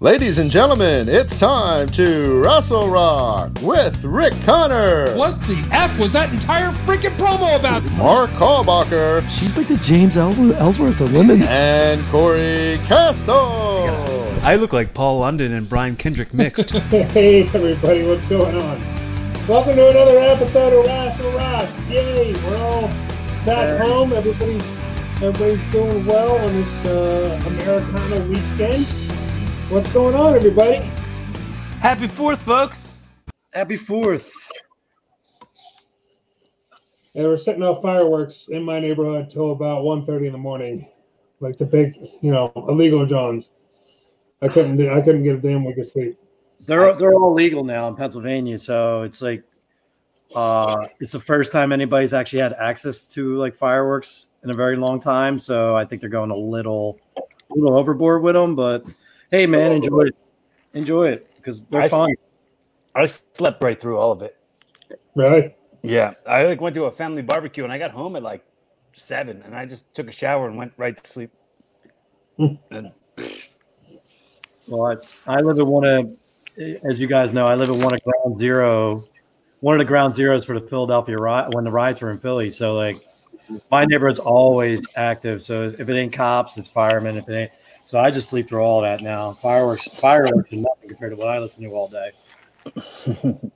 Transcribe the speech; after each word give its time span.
Ladies 0.00 0.38
and 0.38 0.48
gentlemen, 0.48 1.08
it's 1.08 1.36
time 1.40 1.88
to 1.88 2.40
Wrestle 2.40 2.88
Rock 2.88 3.50
with 3.60 4.04
Rick 4.04 4.32
Connor, 4.44 5.12
What 5.16 5.40
the 5.48 5.56
F 5.72 5.98
was 5.98 6.12
that 6.12 6.32
entire 6.32 6.70
freaking 6.86 7.16
promo 7.16 7.58
about? 7.58 7.82
Mark 7.92 8.30
Callbacher, 8.30 9.28
She's 9.28 9.56
like 9.56 9.66
the 9.66 9.76
James 9.78 10.16
Ellsworth 10.16 11.00
of 11.00 11.12
women. 11.12 11.42
and 11.42 12.00
Corey 12.10 12.78
Castle. 12.84 13.88
I 14.44 14.54
look 14.54 14.72
like 14.72 14.94
Paul 14.94 15.18
London 15.18 15.52
and 15.52 15.68
Brian 15.68 15.96
Kendrick 15.96 16.32
mixed. 16.32 16.70
Hey 16.78 17.42
everybody, 17.48 18.06
what's 18.06 18.28
going 18.28 18.54
on? 18.56 18.80
Welcome 19.48 19.74
to 19.74 19.88
another 19.90 20.18
episode 20.20 20.74
of 20.78 20.84
Wrestle 20.86 21.32
Rock. 21.32 21.68
Yay, 21.88 22.34
we're 22.44 22.56
all 22.56 22.82
back 23.44 23.80
home. 23.84 24.12
Everybody's 24.12 24.62
everybody's 25.20 25.72
doing 25.72 26.06
well 26.06 26.38
on 26.38 26.52
this 26.52 26.86
uh, 26.86 27.42
Americana 27.46 28.20
weekend. 28.28 28.86
What's 29.70 29.92
going 29.92 30.14
on, 30.14 30.34
everybody? 30.34 30.76
Happy 31.82 32.08
Fourth, 32.08 32.42
folks. 32.42 32.94
Happy 33.52 33.76
Fourth. 33.76 34.32
They 37.14 37.26
were 37.26 37.36
setting 37.36 37.62
off 37.62 37.82
fireworks 37.82 38.48
in 38.48 38.62
my 38.62 38.80
neighborhood 38.80 39.28
till 39.28 39.50
about 39.52 39.82
1.30 39.84 40.28
in 40.28 40.32
the 40.32 40.38
morning, 40.38 40.88
like 41.40 41.58
the 41.58 41.66
big, 41.66 41.94
you 42.22 42.30
know, 42.32 42.50
illegal 42.56 43.04
Johns. 43.04 43.50
I 44.40 44.48
couldn't, 44.48 44.78
do- 44.78 44.90
I 44.90 45.02
couldn't 45.02 45.22
get 45.22 45.34
a 45.34 45.38
damn 45.38 45.66
week 45.66 45.76
of 45.76 45.86
sleep. 45.86 46.16
They're 46.60 46.94
they're 46.94 47.12
all 47.12 47.34
legal 47.34 47.62
now 47.62 47.88
in 47.88 47.94
Pennsylvania, 47.94 48.56
so 48.56 49.02
it's 49.02 49.20
like 49.20 49.42
uh 50.34 50.86
it's 51.00 51.12
the 51.12 51.20
first 51.20 51.52
time 51.52 51.72
anybody's 51.72 52.14
actually 52.14 52.40
had 52.40 52.54
access 52.54 53.06
to 53.08 53.36
like 53.36 53.54
fireworks 53.54 54.28
in 54.44 54.50
a 54.50 54.54
very 54.54 54.76
long 54.76 54.98
time. 54.98 55.38
So 55.38 55.76
I 55.76 55.84
think 55.84 56.00
they're 56.00 56.10
going 56.10 56.30
a 56.30 56.36
little 56.36 56.98
a 57.18 57.54
little 57.54 57.78
overboard 57.78 58.22
with 58.22 58.34
them, 58.34 58.56
but 58.56 58.86
hey 59.30 59.46
man, 59.46 59.72
oh, 59.72 59.76
enjoy 59.76 60.02
it. 60.02 60.16
Enjoy 60.74 61.08
it 61.08 61.30
because 61.36 61.64
they're 61.64 61.82
I 61.82 61.88
fun. 61.88 62.14
I 62.94 63.06
slept 63.06 63.62
right 63.62 63.80
through 63.80 63.98
all 63.98 64.12
of 64.12 64.22
it. 64.22 64.36
Really? 65.14 65.54
Yeah, 65.82 66.14
I 66.26 66.44
like 66.44 66.60
went 66.60 66.74
to 66.74 66.84
a 66.84 66.90
family 66.90 67.22
barbecue 67.22 67.64
and 67.64 67.72
I 67.72 67.78
got 67.78 67.90
home 67.90 68.16
at 68.16 68.22
like 68.22 68.44
seven, 68.92 69.42
and 69.42 69.54
I 69.54 69.66
just 69.66 69.92
took 69.94 70.08
a 70.08 70.12
shower 70.12 70.48
and 70.48 70.56
went 70.56 70.72
right 70.76 70.96
to 70.96 71.10
sleep. 71.10 71.30
Hmm. 72.36 72.54
and 72.70 72.92
Well, 74.68 74.98
I, 75.26 75.36
I 75.38 75.40
live 75.40 75.58
at 75.58 75.66
one 75.66 75.88
of 75.88 76.10
as 76.88 76.98
you 76.98 77.06
guys 77.06 77.32
know, 77.32 77.46
I 77.46 77.54
live 77.54 77.70
at 77.70 77.76
one 77.76 77.94
of 77.94 78.00
ground 78.02 78.38
zero, 78.38 79.00
one 79.60 79.74
of 79.74 79.78
the 79.78 79.84
ground 79.84 80.14
zeros 80.14 80.44
for 80.44 80.58
the 80.58 80.66
Philadelphia 80.66 81.16
riot 81.16 81.54
when 81.54 81.64
the 81.64 81.70
riots 81.70 82.00
were 82.00 82.10
in 82.10 82.18
Philly. 82.18 82.50
So 82.50 82.74
like 82.74 82.96
my 83.70 83.84
neighborhood's 83.84 84.18
always 84.18 84.86
active. 84.96 85.42
So 85.42 85.74
if 85.78 85.88
it 85.88 85.96
ain't 85.96 86.12
cops, 86.12 86.58
it's 86.58 86.68
firemen. 86.68 87.16
If 87.16 87.28
it 87.28 87.34
ain't 87.34 87.52
so 87.88 87.98
I 87.98 88.10
just 88.10 88.28
sleep 88.28 88.48
through 88.48 88.60
all 88.60 88.82
that 88.82 89.00
now. 89.00 89.32
Fireworks 89.32 89.88
fireworks 89.88 90.52
are 90.52 90.56
nothing 90.56 90.90
compared 90.90 91.12
to 91.12 91.16
what 91.16 91.28
I 91.28 91.38
listen 91.38 91.64
to 91.64 91.70
all 91.70 91.88
day. 91.88 92.10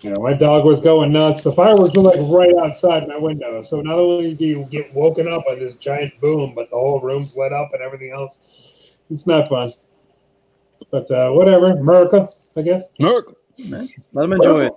You 0.00 0.10
know, 0.10 0.20
my 0.20 0.32
dog 0.32 0.64
was 0.64 0.80
going 0.80 1.10
nuts. 1.10 1.42
The 1.42 1.52
fireworks 1.52 1.92
were 1.96 2.04
like 2.04 2.20
right 2.20 2.54
outside 2.64 3.08
my 3.08 3.16
window. 3.18 3.64
So 3.64 3.80
not 3.80 3.98
only 3.98 4.32
do 4.32 4.44
you 4.44 4.68
get 4.70 4.94
woken 4.94 5.26
up 5.26 5.44
by 5.44 5.56
this 5.56 5.74
giant 5.74 6.12
boom, 6.20 6.52
but 6.54 6.70
the 6.70 6.76
whole 6.76 7.00
room's 7.00 7.36
lit 7.36 7.52
up 7.52 7.70
and 7.72 7.82
everything 7.82 8.12
else. 8.12 8.38
It's 9.10 9.26
not 9.26 9.48
fun. 9.48 9.70
But 10.92 11.10
uh, 11.10 11.32
whatever, 11.32 11.72
America, 11.72 12.28
I 12.56 12.62
guess. 12.62 12.84
Merc. 13.00 13.34
Let 13.58 13.88
them 14.12 14.32
enjoy 14.34 14.66
it. 14.66 14.72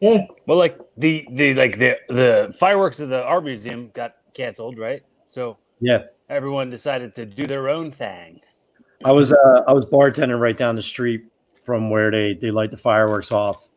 Yeah, 0.00 0.26
Well, 0.48 0.58
like 0.58 0.76
the 0.96 1.28
the 1.30 1.54
like 1.54 1.78
the 1.78 1.96
the 2.08 2.52
fireworks 2.58 2.98
at 2.98 3.08
the 3.08 3.22
art 3.22 3.44
museum 3.44 3.92
got 3.94 4.16
canceled, 4.34 4.78
right? 4.78 5.04
So 5.28 5.58
Yeah. 5.80 6.02
everyone 6.28 6.70
decided 6.70 7.14
to 7.16 7.26
do 7.26 7.44
their 7.44 7.68
own 7.68 7.90
thing. 7.90 8.40
I 9.04 9.12
was 9.12 9.32
uh, 9.32 9.62
I 9.66 9.72
was 9.72 9.86
bartending 9.86 10.38
right 10.38 10.56
down 10.56 10.76
the 10.76 10.82
street 10.82 11.24
from 11.64 11.90
where 11.90 12.10
they 12.10 12.34
they 12.34 12.50
light 12.50 12.70
the 12.70 12.76
fireworks 12.76 13.32
off, 13.32 13.68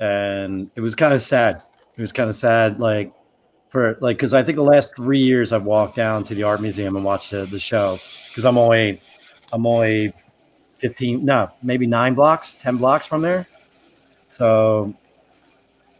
and 0.00 0.70
it 0.76 0.80
was 0.80 0.94
kind 0.94 1.12
of 1.12 1.22
sad. 1.22 1.60
It 1.96 2.02
was 2.02 2.12
kind 2.12 2.28
of 2.30 2.36
sad, 2.36 2.78
like 2.78 3.12
for 3.68 3.98
like 4.00 4.16
because 4.16 4.32
I 4.32 4.42
think 4.42 4.56
the 4.56 4.62
last 4.62 4.96
three 4.96 5.18
years 5.18 5.52
I've 5.52 5.64
walked 5.64 5.96
down 5.96 6.22
to 6.24 6.34
the 6.34 6.44
art 6.44 6.60
museum 6.60 6.94
and 6.94 7.04
watched 7.04 7.32
the, 7.32 7.46
the 7.46 7.58
show 7.58 7.98
because 8.28 8.44
I'm 8.44 8.56
only 8.56 9.00
I'm 9.52 9.66
only 9.66 10.12
fifteen 10.78 11.24
no 11.24 11.50
maybe 11.62 11.86
nine 11.86 12.14
blocks 12.14 12.54
ten 12.54 12.76
blocks 12.76 13.06
from 13.06 13.22
there, 13.22 13.46
so 14.28 14.94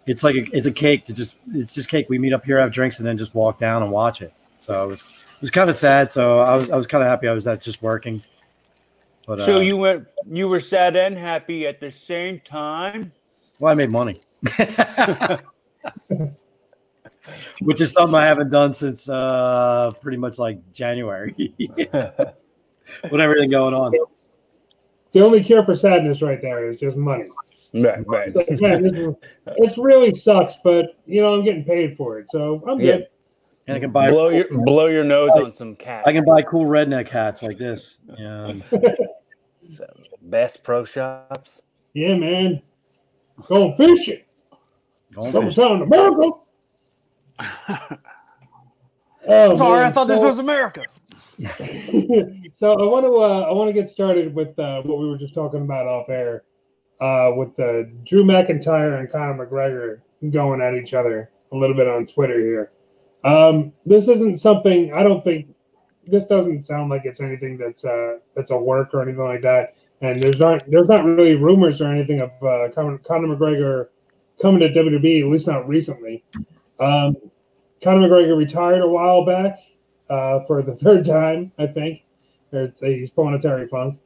it's 0.06 0.23
like 0.23 0.37
a, 0.37 0.44
it's 0.56 0.67
a 0.67 0.73
cake 0.73 1.05
to 1.06 1.12
just 1.12 1.39
it's 1.53 1.75
just 1.75 1.89
cake. 1.89 2.06
We 2.09 2.19
meet 2.19 2.33
up 2.33 2.44
here, 2.44 2.61
have 2.61 2.71
drinks, 2.71 3.00
and 3.00 3.09
then 3.09 3.19
just 3.19 3.34
walk 3.34 3.59
down 3.59 3.83
and 3.83 3.91
watch 3.91 4.23
it. 4.23 4.33
So 4.65 4.83
it 4.83 4.87
was 4.87 5.03
it 5.03 5.41
was 5.43 5.51
kind 5.51 5.69
of 5.69 5.77
sad. 5.77 6.11
So 6.11 6.39
I 6.39 6.57
was 6.57 6.71
I 6.71 6.77
was 6.77 6.87
kind 6.87 7.05
of 7.05 7.09
happy 7.09 7.29
I 7.29 7.33
was 7.33 7.47
at 7.47 7.61
just 7.61 7.83
working. 7.83 8.23
But, 9.27 9.41
So 9.41 9.57
uh, 9.57 9.61
you 9.61 9.77
went, 9.77 10.09
you 10.31 10.49
were 10.49 10.61
sad 10.61 10.97
and 10.97 11.17
happy 11.17 11.67
at 11.67 11.81
the 11.81 11.91
same 11.91 12.41
time. 12.41 13.11
well, 13.59 13.73
I 13.73 13.75
made 13.75 13.89
money, 13.91 14.21
which 17.61 17.81
is 17.81 17.93
something 17.93 18.15
I 18.15 18.27
haven't 18.27 18.51
done 18.51 18.73
since 18.73 19.09
uh, 19.09 19.93
pretty 20.03 20.19
much 20.19 20.39
like 20.39 20.59
January, 20.75 21.35
with 21.59 23.21
everything 23.21 23.51
going 23.51 23.73
on. 23.75 23.93
the 25.13 25.21
only 25.23 25.43
cure 25.43 25.65
for 25.65 25.75
sadness 25.77 26.21
right 26.21 26.41
there 26.43 26.71
is 26.71 26.79
just 26.79 26.97
money. 26.97 27.25
Right, 27.73 28.07
right. 28.07 28.33
So, 28.33 28.45
yeah, 28.51 28.79
this 28.79 28.93
is- 28.93 29.15
it's 29.57 29.79
really 29.79 30.15
sucks, 30.15 30.55
but 30.63 30.97
you 31.07 31.21
know 31.23 31.35
I'm 31.35 31.45
getting 31.45 31.65
paid 31.65 31.97
for 31.97 32.19
it, 32.19 32.31
so 32.31 32.63
I'm 32.69 32.79
good. 32.79 33.09
And 33.67 33.77
I 33.77 33.81
can 33.81 33.93
buy 33.93 34.11
blow 34.11 34.29
your 34.29 34.47
blow 34.51 34.87
your 34.87 35.05
nose 35.05 35.31
on 35.37 35.55
some 35.55 35.75
cat. 35.77 36.05
I 36.07 36.13
can 36.13 36.25
buy 36.25 36.43
cool 36.43 36.67
redneck 36.67 37.09
hats 37.09 37.43
like 37.43 37.57
this. 37.57 38.01
Yeah, 38.19 38.53
Best 40.23 40.63
pro 40.63 40.85
shops. 40.85 41.63
Yeah, 41.95 42.17
man. 42.17 42.61
Going 43.47 43.75
fishing. 43.77 44.21
going 45.15 45.33
fishing. 45.33 45.51
Summertime 45.53 45.77
in 45.77 45.83
America. 45.83 46.31
Oh, 49.27 49.57
Sorry, 49.57 49.81
man. 49.81 49.89
I 49.89 49.91
thought 49.91 50.07
this 50.07 50.21
was 50.21 50.39
America. 50.39 50.83
so 52.55 52.73
I 52.73 52.89
want 52.89 53.07
to 53.07 53.17
uh, 53.17 53.47
I 53.49 53.53
want 53.53 53.69
to 53.69 53.73
get 53.73 53.89
started 53.89 54.35
with 54.35 54.57
uh, 54.59 54.83
what 54.83 54.99
we 54.99 55.09
were 55.09 55.17
just 55.19 55.35
talking 55.35 55.63
about 55.63 55.87
off 55.87 56.09
air, 56.09 56.45
uh, 57.01 57.31
with 57.35 57.59
uh, 57.59 57.85
Drew 58.05 58.23
McIntyre 58.23 59.01
and 59.01 59.11
Conor 59.11 59.47
McGregor 59.47 60.01
going 60.31 60.61
at 60.61 60.75
each 60.75 60.95
other 60.95 61.31
a 61.53 61.57
little 61.57 61.75
bit 61.75 61.89
on 61.89 62.07
Twitter 62.07 62.39
here. 62.39 62.73
Um, 63.25 63.73
this 63.87 64.09
isn't 64.09 64.39
something 64.39 64.93
I 64.93 65.03
don't 65.03 65.25
think 65.25 65.55
this 66.07 66.27
doesn't 66.27 66.65
sound 66.65 66.91
like 66.91 67.03
it's 67.05 67.21
anything 67.21 67.57
that's 67.57 67.85
uh, 67.85 68.19
that's 68.35 68.51
a 68.51 68.57
work 68.57 68.93
or 68.95 69.03
anything 69.03 69.25
like 69.25 69.43
that. 69.43 69.77
And 70.01 70.21
there's 70.21 70.39
not 70.39 70.62
there's 70.69 70.89
not 70.89 71.05
really 71.05 71.35
rumors 71.35 71.81
or 71.81 71.91
anything 71.91 72.21
of 72.21 72.31
uh, 72.43 72.69
Conor, 72.75 72.99
Conor 72.99 73.37
McGregor 73.37 73.89
coming 74.41 74.61
to 74.61 74.69
WWE, 74.69 75.23
at 75.23 75.29
least 75.31 75.47
not 75.47 75.67
recently. 75.69 76.25
Um, 76.81 77.17
Conor 77.83 78.09
McGregor 78.09 78.37
retired 78.37 78.83
a 78.83 78.89
while 78.89 79.25
back 79.25 79.59
uh, 80.11 80.41
for 80.41 80.62
the 80.62 80.75
third 80.77 81.05
time, 81.05 81.53
I 81.59 81.67
think. 81.67 82.03
It's, 82.53 82.81
he's 82.81 83.11
pulling 83.11 83.35
a 83.35 83.41
Terry 83.41 83.67
Funk. 83.67 83.99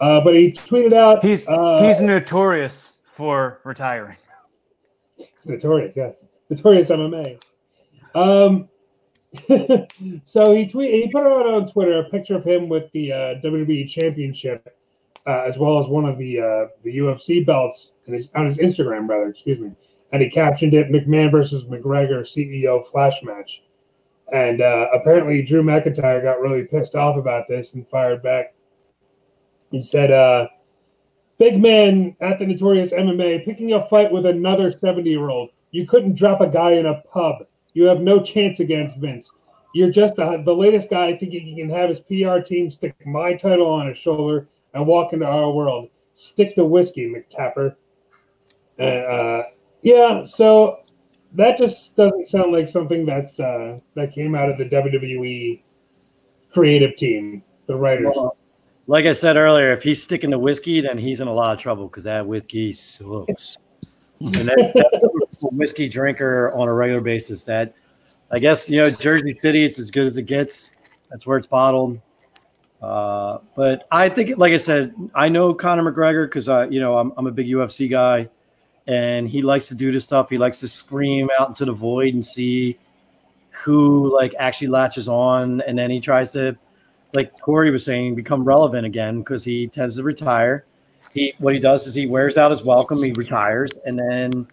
Uh, 0.00 0.20
but 0.20 0.34
he 0.34 0.52
tweeted 0.52 0.92
out. 0.92 1.22
He's 1.22 1.46
uh, 1.46 1.82
he's 1.86 2.00
notorious 2.00 2.94
for 3.04 3.60
retiring. 3.64 4.16
notorious, 5.44 5.94
yes, 5.94 6.16
notorious 6.50 6.88
MMA. 6.88 7.40
Um, 8.14 8.68
so 10.24 10.54
he 10.54 10.66
tweet 10.66 10.92
he 10.92 11.10
put 11.10 11.26
out 11.26 11.46
on 11.46 11.70
Twitter 11.70 12.00
a 12.00 12.04
picture 12.10 12.36
of 12.36 12.44
him 12.44 12.68
with 12.68 12.90
the 12.92 13.12
uh, 13.12 13.16
WWE 13.42 13.88
Championship, 13.88 14.76
uh, 15.26 15.44
as 15.46 15.56
well 15.56 15.78
as 15.78 15.86
one 15.86 16.04
of 16.04 16.18
the 16.18 16.38
uh, 16.38 16.66
the 16.84 16.98
UFC 16.98 17.44
belts 17.44 17.94
in 18.06 18.14
his, 18.14 18.30
on 18.34 18.44
his 18.44 18.58
Instagram, 18.58 19.08
rather, 19.08 19.28
Excuse 19.28 19.58
me, 19.58 19.72
and 20.12 20.20
he 20.20 20.28
captioned 20.28 20.74
it 20.74 20.90
"McMahon 20.90 21.30
versus 21.30 21.64
McGregor 21.64 22.20
CEO 22.20 22.86
Flash 22.86 23.22
Match." 23.22 23.62
And 24.32 24.60
uh, 24.60 24.88
apparently, 24.92 25.42
Drew 25.42 25.62
McIntyre 25.62 26.22
got 26.22 26.40
really 26.40 26.64
pissed 26.64 26.94
off 26.94 27.16
about 27.16 27.48
this 27.48 27.72
and 27.74 27.88
fired 27.88 28.22
back. 28.22 28.54
He 29.70 29.82
said, 29.82 30.10
uh, 30.10 30.48
"Big 31.38 31.58
man 31.58 32.16
at 32.20 32.38
the 32.38 32.46
Notorious 32.46 32.92
MMA 32.92 33.46
picking 33.46 33.72
a 33.72 33.88
fight 33.88 34.12
with 34.12 34.26
another 34.26 34.70
seventy-year-old. 34.70 35.50
You 35.70 35.86
couldn't 35.86 36.16
drop 36.16 36.42
a 36.42 36.48
guy 36.48 36.72
in 36.72 36.84
a 36.84 37.00
pub. 37.10 37.46
You 37.74 37.84
have 37.84 38.00
no 38.00 38.20
chance 38.20 38.60
against 38.60 38.96
Vince. 38.96 39.30
You're 39.74 39.90
just 39.90 40.16
the, 40.16 40.42
the 40.44 40.54
latest 40.54 40.90
guy 40.90 41.16
thinking 41.16 41.46
he 41.46 41.56
can 41.56 41.70
have 41.70 41.88
his 41.88 42.00
PR 42.00 42.40
team 42.40 42.70
stick 42.70 42.94
my 43.06 43.34
title 43.34 43.68
on 43.68 43.88
his 43.88 43.96
shoulder 43.96 44.48
and 44.74 44.86
walk 44.86 45.12
into 45.12 45.26
our 45.26 45.50
world. 45.50 45.88
Stick 46.12 46.54
to 46.56 46.64
whiskey, 46.64 47.06
McTapper." 47.06 47.76
And 48.78 49.06
uh, 49.06 49.42
yeah, 49.82 50.24
so 50.24 50.80
that 51.34 51.56
just 51.56 51.96
doesn't 51.96 52.28
sound 52.28 52.52
like 52.52 52.68
something 52.68 53.06
that's 53.06 53.40
uh, 53.40 53.78
that 53.94 54.12
came 54.12 54.34
out 54.34 54.50
of 54.50 54.58
the 54.58 54.64
WWE 54.64 55.62
creative 56.52 56.96
team, 56.96 57.42
the 57.66 57.76
writers. 57.76 58.12
Well, 58.14 58.36
Like 58.86 59.06
I 59.06 59.12
said 59.12 59.36
earlier, 59.36 59.72
if 59.72 59.82
he's 59.82 60.02
sticking 60.02 60.30
to 60.32 60.38
whiskey, 60.38 60.80
then 60.82 60.98
he's 60.98 61.20
in 61.20 61.28
a 61.28 61.32
lot 61.32 61.52
of 61.52 61.58
trouble 61.58 61.86
because 61.86 62.04
that 62.04 62.26
whiskey 62.26 62.72
sucks. 62.72 63.56
and 64.20 64.48
that, 64.48 64.72
that 64.74 65.10
whiskey 65.40 65.88
drinker 65.88 66.52
on 66.54 66.68
a 66.68 66.74
regular 66.74 67.00
basis, 67.00 67.44
that 67.44 67.74
I 68.30 68.38
guess 68.38 68.68
you 68.70 68.78
know 68.78 68.90
Jersey 68.90 69.32
City, 69.32 69.64
it's 69.64 69.78
as 69.78 69.90
good 69.90 70.06
as 70.06 70.16
it 70.16 70.24
gets. 70.24 70.70
That's 71.10 71.26
where 71.26 71.38
it's 71.38 71.48
bottled. 71.48 72.00
Uh, 72.82 73.38
but 73.54 73.86
I 73.92 74.08
think, 74.08 74.38
like 74.38 74.52
I 74.52 74.56
said, 74.56 74.94
I 75.14 75.28
know 75.28 75.54
Conor 75.54 75.92
McGregor 75.92 76.26
because 76.26 76.48
I, 76.48 76.66
you 76.66 76.80
know, 76.80 76.98
I'm, 76.98 77.12
I'm 77.16 77.26
a 77.28 77.30
big 77.30 77.46
UFC 77.46 77.88
guy, 77.88 78.28
and 78.88 79.28
he 79.28 79.40
likes 79.40 79.68
to 79.68 79.76
do 79.76 79.92
this 79.92 80.02
stuff. 80.02 80.28
He 80.30 80.38
likes 80.38 80.58
to 80.60 80.68
scream 80.68 81.28
out 81.38 81.48
into 81.48 81.64
the 81.64 81.72
void 81.72 82.14
and 82.14 82.24
see 82.24 82.78
who 83.50 84.12
like 84.12 84.34
actually 84.38 84.66
latches 84.68 85.08
on, 85.08 85.60
and 85.60 85.78
then 85.78 85.90
he 85.90 86.00
tries 86.00 86.32
to, 86.32 86.56
like 87.14 87.38
Corey 87.40 87.70
was 87.70 87.84
saying, 87.84 88.16
become 88.16 88.42
relevant 88.42 88.84
again 88.84 89.20
because 89.20 89.44
he 89.44 89.68
tends 89.68 89.96
to 89.96 90.02
retire. 90.02 90.64
He 91.14 91.34
what 91.38 91.54
he 91.54 91.60
does 91.60 91.86
is 91.86 91.94
he 91.94 92.06
wears 92.06 92.36
out 92.36 92.50
his 92.50 92.64
welcome, 92.64 93.02
he 93.02 93.12
retires, 93.12 93.70
and 93.84 93.98
then 93.98 94.48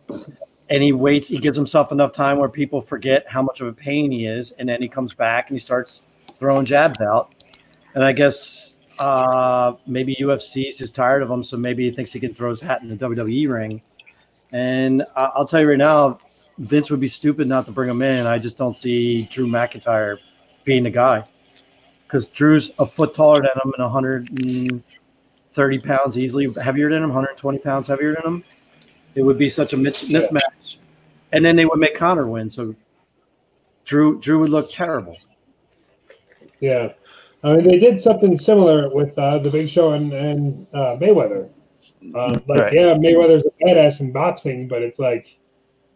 and 0.69 0.83
he 0.83 0.91
waits. 0.91 1.27
He 1.27 1.37
gives 1.39 1.57
himself 1.57 1.91
enough 1.91 2.11
time 2.11 2.37
where 2.37 2.49
people 2.49 2.81
forget 2.81 3.27
how 3.27 3.41
much 3.41 3.61
of 3.61 3.67
a 3.67 3.73
pain 3.73 4.11
he 4.11 4.25
is, 4.25 4.51
and 4.51 4.69
then 4.69 4.81
he 4.81 4.87
comes 4.87 5.15
back 5.15 5.49
and 5.49 5.55
he 5.55 5.59
starts 5.59 6.01
throwing 6.33 6.65
jabs 6.65 7.01
out. 7.01 7.33
And 7.95 8.03
I 8.03 8.11
guess 8.11 8.77
uh, 8.99 9.73
maybe 9.87 10.15
UFC 10.15 10.67
is 10.67 10.77
just 10.77 10.93
tired 10.93 11.23
of 11.23 11.29
him, 11.31 11.43
so 11.43 11.57
maybe 11.57 11.85
he 11.89 11.91
thinks 11.95 12.11
he 12.13 12.19
can 12.19 12.33
throw 12.33 12.49
his 12.51 12.61
hat 12.61 12.81
in 12.81 12.89
the 12.89 12.95
WWE 12.95 13.49
ring. 13.49 13.81
And 14.51 15.03
I- 15.15 15.31
I'll 15.35 15.45
tell 15.45 15.61
you 15.61 15.69
right 15.69 15.77
now, 15.77 16.19
Vince 16.57 16.91
would 16.91 16.99
be 16.99 17.07
stupid 17.07 17.47
not 17.47 17.65
to 17.65 17.71
bring 17.71 17.89
him 17.89 18.01
in. 18.01 18.27
I 18.27 18.37
just 18.37 18.57
don't 18.57 18.73
see 18.75 19.25
Drew 19.25 19.47
McIntyre 19.47 20.17
being 20.65 20.83
the 20.83 20.89
guy 20.89 21.23
because 22.05 22.27
Drew's 22.27 22.71
a 22.79 22.85
foot 22.85 23.13
taller 23.13 23.41
than 23.41 23.51
him 23.63 23.73
and 23.77 23.83
130 23.83 25.79
pounds 25.79 26.17
easily 26.17 26.51
heavier 26.61 26.89
than 26.89 27.03
him, 27.03 27.09
120 27.09 27.59
pounds 27.59 27.87
heavier 27.87 28.15
than 28.15 28.25
him. 28.25 28.43
It 29.15 29.21
would 29.23 29.37
be 29.37 29.49
such 29.49 29.73
a 29.73 29.77
mis- 29.77 30.03
mismatch, 30.05 30.77
and 31.31 31.43
then 31.43 31.55
they 31.55 31.65
would 31.65 31.79
make 31.79 31.95
Connor 31.95 32.27
win. 32.27 32.49
So 32.49 32.75
Drew 33.85 34.19
Drew 34.19 34.39
would 34.39 34.49
look 34.49 34.71
terrible. 34.71 35.17
Yeah. 36.59 36.93
I 37.43 37.55
mean, 37.55 37.67
they 37.67 37.79
did 37.79 38.01
something 38.01 38.37
similar 38.37 38.89
with 38.93 39.17
uh, 39.17 39.39
the 39.39 39.49
Big 39.49 39.69
Show 39.69 39.93
and, 39.93 40.11
and 40.11 40.67
uh, 40.73 40.97
Mayweather. 40.99 41.49
Uh, 42.13 42.37
like, 42.47 42.59
Right. 42.59 42.73
yeah, 42.73 42.93
Mayweather's 42.95 43.43
a 43.45 43.63
badass 43.65 44.01
in 44.01 44.11
boxing, 44.11 44.67
but 44.67 44.81
it's 44.81 44.99
like, 44.99 45.37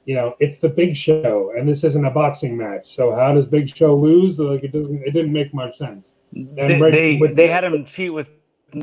you 0.06 0.16
know, 0.16 0.36
it's 0.40 0.58
the 0.58 0.70
Big 0.70 0.96
Show, 0.96 1.52
and 1.58 1.68
this 1.68 1.84
isn't 1.84 2.06
a 2.06 2.10
boxing 2.10 2.56
match. 2.58 2.96
So 2.96 3.14
how 3.14 3.34
does 3.34 3.46
Big 3.48 3.76
Show 3.76 3.94
lose? 3.96 4.40
Like, 4.40 4.64
it 4.64 4.72
doesn't. 4.72 5.02
It 5.06 5.12
didn't 5.12 5.34
make 5.34 5.54
much 5.54 5.78
sense. 5.78 6.12
They, 6.32 6.80
right 6.80 6.92
they, 6.92 7.18
with- 7.18 7.36
they 7.36 7.48
had 7.48 7.64
him 7.66 7.84
cheat 7.86 8.14
with 8.14 8.30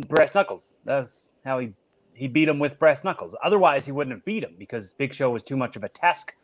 brass 0.08 0.34
knuckles. 0.34 0.76
That's 0.84 1.32
how 1.44 1.58
he 1.60 1.72
he 2.20 2.28
beat 2.28 2.48
him 2.48 2.58
with 2.58 2.78
brass 2.78 3.02
knuckles. 3.02 3.34
Otherwise, 3.42 3.86
he 3.86 3.92
wouldn't 3.92 4.14
have 4.14 4.24
beat 4.26 4.44
him 4.44 4.54
because 4.58 4.92
Big 4.92 5.14
Show 5.14 5.30
was 5.30 5.42
too 5.42 5.56
much 5.56 5.74
of 5.76 5.84
a 5.84 5.88
task 5.88 6.34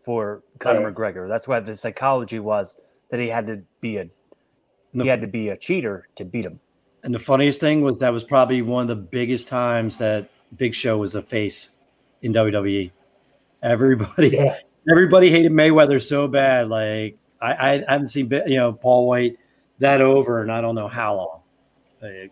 for 0.00 0.44
Conor 0.60 0.84
Right. 0.84 0.94
McGregor. 0.94 1.28
That's 1.28 1.48
why 1.48 1.58
the 1.58 1.74
psychology 1.74 2.38
was 2.38 2.80
that 3.10 3.18
he 3.18 3.28
had 3.28 3.44
to 3.48 3.60
be 3.80 3.96
a 3.96 4.08
he 4.92 5.08
had 5.08 5.20
to 5.22 5.26
be 5.26 5.48
a 5.48 5.56
cheater 5.56 6.06
to 6.14 6.24
beat 6.24 6.44
him. 6.44 6.60
And 7.02 7.12
the 7.12 7.18
funniest 7.18 7.58
thing 7.58 7.82
was 7.82 7.98
that 7.98 8.12
was 8.12 8.22
probably 8.22 8.62
one 8.62 8.82
of 8.82 8.88
the 8.88 8.94
biggest 8.94 9.48
times 9.48 9.98
that 9.98 10.30
Big 10.56 10.72
Show 10.72 10.98
was 10.98 11.16
a 11.16 11.22
face 11.22 11.70
in 12.22 12.32
WWE. 12.32 12.92
Everybody, 13.60 14.28
Yeah. 14.28 14.56
everybody 14.88 15.30
hated 15.30 15.50
Mayweather 15.50 16.00
so 16.00 16.28
bad. 16.28 16.68
Like 16.68 17.18
I, 17.40 17.72
I 17.72 17.84
haven't 17.88 18.08
seen 18.08 18.30
you 18.46 18.54
know 18.54 18.72
Paul 18.72 19.08
White 19.08 19.36
that 19.80 20.00
over, 20.00 20.42
and 20.42 20.52
I 20.52 20.60
don't 20.60 20.76
know 20.76 20.86
how 20.86 21.16
long. 21.16 21.40
Like, 22.00 22.30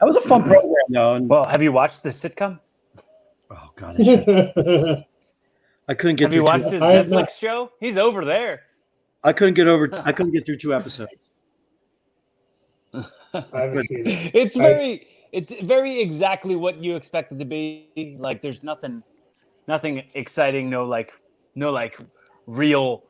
that 0.00 0.06
was 0.06 0.16
a 0.16 0.20
fun 0.20 0.42
program 0.48 0.74
though. 0.88 1.14
And 1.14 1.28
Well, 1.28 1.44
have 1.44 1.62
you 1.62 1.72
watched 1.72 2.02
the 2.02 2.08
sitcom? 2.10 2.58
oh 3.50 3.70
god, 3.76 3.96
I, 4.00 5.04
I 5.88 5.94
couldn't 5.94 6.16
get 6.16 6.24
Have 6.26 6.32
you 6.34 6.38
through. 6.40 6.44
watched 6.44 6.64
Two, 6.66 6.70
his 6.72 6.82
I 6.82 6.92
Netflix 6.94 7.10
not. 7.10 7.32
show? 7.32 7.70
He's 7.80 7.98
over 7.98 8.24
there. 8.24 8.62
I 9.22 9.32
couldn't 9.32 9.54
get 9.54 9.66
over. 9.68 9.88
I 10.04 10.12
couldn't 10.12 10.32
get 10.32 10.46
through 10.46 10.56
two 10.58 10.74
episodes. 10.74 11.12
I 12.94 13.04
haven't 13.52 13.86
seen 13.86 14.06
it. 14.06 14.30
It's 14.34 14.56
I- 14.56 14.60
very 14.62 15.06
it's 15.32 15.52
very 15.62 16.00
exactly 16.00 16.56
what 16.56 16.82
you 16.82 16.96
expect 16.96 17.30
it 17.32 17.38
to 17.38 17.44
be. 17.44 18.16
Like 18.18 18.42
there's 18.42 18.62
nothing 18.64 19.02
nothing 19.68 20.02
exciting, 20.14 20.68
no 20.70 20.84
like 20.84 21.12
no 21.54 21.70
like 21.70 21.98
real 22.46 23.04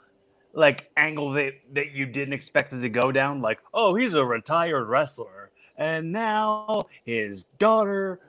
like 0.53 0.91
angle 0.97 1.31
that 1.33 1.53
that 1.73 1.93
you 1.93 2.05
didn't 2.07 2.35
expect 2.35 2.73
it 2.75 2.81
to 2.83 2.89
go 2.91 3.11
down. 3.13 3.41
Like, 3.41 3.61
oh, 3.73 3.95
he's 3.95 4.15
a 4.15 4.25
retired 4.25 4.89
wrestler. 4.91 5.40
And 5.81 6.13
now 6.13 6.87
his 7.05 7.45
daughter 7.59 8.21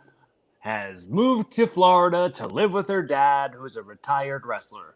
has 0.59 1.05
moved 1.07 1.51
to 1.51 1.67
Florida 1.67 2.29
to 2.29 2.47
live 2.47 2.71
with 2.71 2.87
her 2.87 3.03
dad, 3.03 3.53
who's 3.53 3.75
a 3.77 3.83
retired 3.83 4.45
wrestler. 4.45 4.95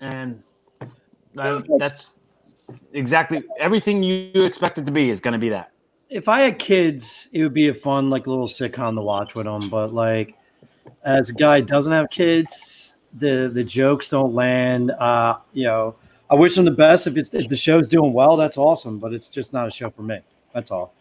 And 0.00 0.42
uh, 1.36 1.62
that's 1.78 2.18
exactly 2.94 3.42
everything 3.60 4.02
you 4.02 4.30
expect 4.42 4.78
it 4.78 4.86
to 4.86 4.92
be 4.92 5.10
is 5.10 5.20
going 5.20 5.32
to 5.32 5.38
be 5.38 5.50
that. 5.50 5.70
if 6.08 6.28
I 6.28 6.40
had 6.40 6.58
kids, 6.58 7.28
it 7.32 7.42
would 7.42 7.54
be 7.54 7.68
a 7.68 7.74
fun 7.74 8.08
like 8.08 8.26
little 8.26 8.46
sitcom 8.46 8.94
to 8.96 9.02
watch 9.02 9.34
with 9.34 9.46
them. 9.46 9.68
But 9.68 9.92
like, 9.92 10.36
as 11.02 11.28
a 11.28 11.34
guy 11.34 11.60
who 11.60 11.66
doesn't 11.66 11.92
have 11.92 12.08
kids, 12.10 12.94
the 13.12 13.50
the 13.52 13.64
jokes 13.64 14.08
don't 14.08 14.34
land. 14.34 14.92
Uh, 14.92 15.38
you 15.52 15.64
know, 15.64 15.96
I 16.30 16.36
wish 16.36 16.54
them 16.54 16.64
the 16.64 16.70
best. 16.70 17.06
If 17.06 17.16
it's 17.16 17.34
if 17.34 17.48
the 17.48 17.56
show's 17.56 17.88
doing 17.88 18.12
well, 18.12 18.36
that's 18.36 18.56
awesome. 18.56 18.98
But 18.98 19.12
it's 19.12 19.28
just 19.28 19.52
not 19.52 19.66
a 19.66 19.70
show 19.70 19.90
for 19.90 20.02
me. 20.02 20.20
That's 20.54 20.70
all. 20.70 20.94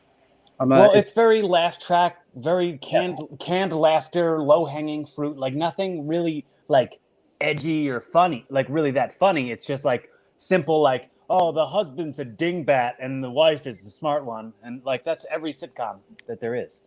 I'm 0.59 0.69
well, 0.69 0.85
it's- 0.91 1.05
it's 1.05 1.13
very 1.13 1.41
laugh 1.41 1.79
track, 1.79 2.17
very 2.35 2.77
canned 2.79 3.19
canned 3.39 3.73
laughter, 3.73 4.41
low 4.41 4.65
hanging 4.65 5.05
fruit, 5.05 5.37
like 5.37 5.53
nothing 5.53 6.07
really 6.07 6.45
like 6.67 6.99
edgy 7.41 7.89
or 7.89 7.99
funny, 7.99 8.45
like 8.49 8.67
really 8.69 8.91
that 8.91 9.13
funny. 9.13 9.51
It's 9.51 9.65
just 9.67 9.83
like 9.85 10.09
simple, 10.37 10.81
like 10.81 11.09
oh, 11.29 11.51
the 11.51 11.65
husband's 11.65 12.19
a 12.19 12.25
dingbat 12.25 12.93
and 12.99 13.23
the 13.23 13.29
wife 13.31 13.65
is 13.65 13.83
the 13.83 13.89
smart 13.89 14.25
one, 14.25 14.53
and 14.63 14.83
like 14.85 15.03
that's 15.03 15.25
every 15.31 15.51
sitcom 15.51 15.97
that 16.27 16.39
there 16.39 16.55
is. 16.55 16.81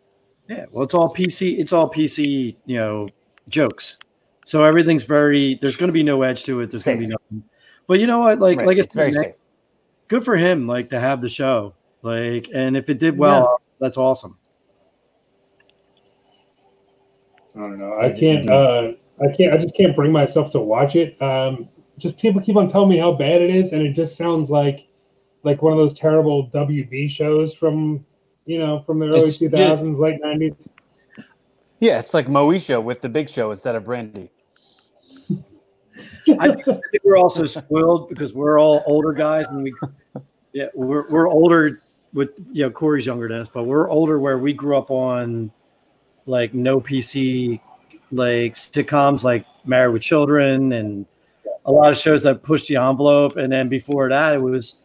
Yeah, 0.47 0.65
well, 0.71 0.83
it's 0.83 0.93
all 0.93 1.13
PC. 1.13 1.59
It's 1.59 1.73
all 1.73 1.89
PC. 1.89 2.55
You 2.65 2.79
know, 2.79 3.07
jokes. 3.49 3.97
So 4.45 4.63
everything's 4.63 5.03
very. 5.03 5.55
There's 5.55 5.75
going 5.75 5.89
to 5.89 5.93
be 5.93 6.03
no 6.03 6.21
edge 6.21 6.45
to 6.45 6.61
it. 6.61 6.69
There's 6.71 6.83
going 6.85 6.99
to 6.99 7.05
be 7.05 7.11
nothing. 7.11 7.43
But 7.87 7.99
you 7.99 8.07
know 8.07 8.19
what? 8.19 8.39
Like, 8.39 8.57
Right, 8.59 8.67
like 8.67 8.77
I 8.77 8.79
it's 8.79 8.95
very 8.95 9.11
said, 9.11 9.23
safe. 9.23 9.35
good 10.07 10.23
for 10.23 10.37
him. 10.37 10.65
Like 10.67 10.89
to 10.91 10.99
have 11.01 11.19
the 11.21 11.27
show. 11.29 11.73
Like, 12.07 12.47
and 12.53 12.77
if 12.77 12.89
it 12.89 12.99
did 12.99 13.17
well, 13.17 13.61
that's 13.81 13.97
awesome. 13.97 14.37
I 17.53 17.59
don't 17.59 17.77
know. 17.77 17.97
I 17.99 18.11
can't. 18.11 18.49
Uh, 18.49 18.91
I 19.21 19.35
can't. 19.35 19.53
I 19.53 19.57
just 19.57 19.75
can't 19.75 19.93
bring 19.93 20.13
myself 20.13 20.51
to 20.51 20.59
watch 20.59 20.95
it. 20.95 21.21
Um, 21.21 21.67
just 21.97 22.17
people 22.17 22.39
keep 22.41 22.55
on 22.55 22.69
telling 22.69 22.87
me 22.89 22.97
how 22.97 23.11
bad 23.11 23.41
it 23.41 23.49
is, 23.49 23.73
and 23.73 23.81
it 23.81 23.91
just 23.93 24.15
sounds 24.15 24.49
like 24.49 24.87
like 25.43 25.61
one 25.61 25.73
of 25.73 25.77
those 25.79 25.93
terrible 25.93 26.49
WB 26.51 27.09
shows 27.09 27.53
from 27.53 28.05
you 28.45 28.57
know 28.59 28.81
from 28.83 28.99
the 28.99 29.07
early 29.07 29.19
It's- 29.23 29.37
two 29.37 29.49
thousands, 29.49 29.99
late 29.99 30.19
nineties. 30.21 30.69
Yeah, 31.79 31.99
it's 31.99 32.13
like 32.13 32.27
Moesha 32.27 32.81
with 32.81 33.01
the 33.01 33.09
big 33.09 33.29
show 33.29 33.51
instead 33.51 33.75
of 33.75 33.83
Brandy. 33.85 34.31
I 36.39 36.53
think 36.53 36.81
we're 37.03 37.17
also 37.17 37.45
spoiled 37.45 38.09
because 38.09 38.33
we're 38.33 38.59
all 38.59 38.81
older 38.87 39.13
guys, 39.13 39.47
and 39.47 39.63
we, 39.63 39.73
yeah, 40.53 40.67
we're 40.73 41.09
we're 41.09 41.27
older. 41.27 41.83
With 42.13 42.29
you 42.51 42.63
know, 42.63 42.71
Corey's 42.71 43.05
younger 43.05 43.27
than 43.27 43.41
us, 43.41 43.49
but 43.53 43.65
we're 43.65 43.89
older 43.89 44.19
where 44.19 44.37
we 44.37 44.53
grew 44.53 44.77
up 44.77 44.89
on 44.89 45.51
like 46.25 46.53
no 46.53 46.79
PC, 46.79 47.59
like 48.11 48.55
sitcoms 48.55 49.23
like 49.23 49.45
Married 49.65 49.93
with 49.93 50.01
Children, 50.01 50.73
and 50.73 51.05
a 51.65 51.71
lot 51.71 51.91
of 51.91 51.97
shows 51.97 52.23
that 52.23 52.43
pushed 52.43 52.67
the 52.69 52.77
envelope. 52.77 53.35
And 53.35 53.51
then 53.51 53.67
before 53.69 54.09
that, 54.09 54.35
it 54.35 54.41
was 54.41 54.77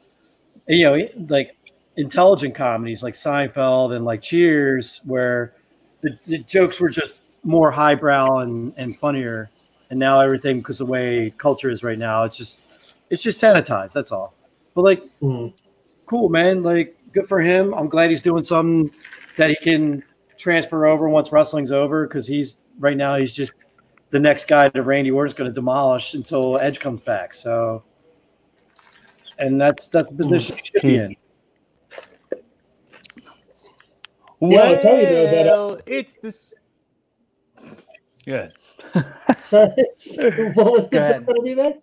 you 0.68 0.84
know 0.84 1.08
like 1.28 1.56
intelligent 1.96 2.54
comedies 2.54 3.02
like 3.02 3.14
Seinfeld 3.14 3.94
and 3.94 4.04
like 4.04 4.20
Cheers, 4.20 5.00
where 5.04 5.54
the, 6.02 6.18
the 6.26 6.38
jokes 6.38 6.80
were 6.80 6.90
just 6.90 7.44
more 7.44 7.70
highbrow 7.70 8.38
and 8.38 8.72
and 8.76 8.96
funnier 8.96 9.50
and 9.90 9.98
now 9.98 10.20
everything 10.20 10.58
because 10.58 10.78
the 10.78 10.86
way 10.86 11.32
culture 11.38 11.70
is 11.70 11.82
right 11.82 11.98
now 11.98 12.22
it's 12.22 12.36
just 12.36 12.94
it's 13.10 13.22
just 13.22 13.42
sanitized 13.42 13.92
that's 13.92 14.12
all 14.12 14.32
but 14.74 14.82
like 14.82 15.02
Mhm. 15.20 15.52
cool 16.06 16.28
man 16.28 16.62
like 16.62 16.96
good 17.12 17.28
for 17.28 17.40
him 17.40 17.74
i'm 17.74 17.88
glad 17.88 18.10
he's 18.10 18.20
doing 18.20 18.44
something 18.44 18.90
that 19.36 19.50
he 19.50 19.56
can 19.56 20.02
transfer 20.36 20.86
over 20.86 21.08
once 21.08 21.32
wrestling's 21.32 21.72
over 21.72 22.06
because 22.06 22.26
he's 22.26 22.58
right 22.78 22.96
now 22.96 23.16
he's 23.16 23.32
just 23.32 23.52
the 24.10 24.18
next 24.18 24.46
guy 24.46 24.68
that 24.68 24.82
randy 24.82 25.10
orton's 25.10 25.34
going 25.34 25.48
to 25.48 25.54
demolish 25.54 26.14
until 26.14 26.58
edge 26.58 26.80
comes 26.80 27.00
back 27.02 27.34
so 27.34 27.82
and 29.38 29.60
that's 29.60 29.88
that's 29.88 30.08
the 30.08 30.16
position 30.16 30.56
he 30.56 30.62
should 30.64 30.82
be 30.82 30.96
in 30.96 31.16
Yeah, 34.50 34.76
tell 34.78 34.98
you, 34.98 35.06
though, 35.06 35.26
that, 35.26 35.46
uh, 35.46 35.76
it's 35.86 36.14
this. 36.14 36.52
Good. 38.24 38.52
Sorry. 39.38 40.52
what 40.54 40.72
was 40.72 40.88
the 40.88 40.98
ahead. 40.98 41.26
going 41.26 41.36
to 41.36 41.42
be 41.42 41.54
there? 41.54 41.74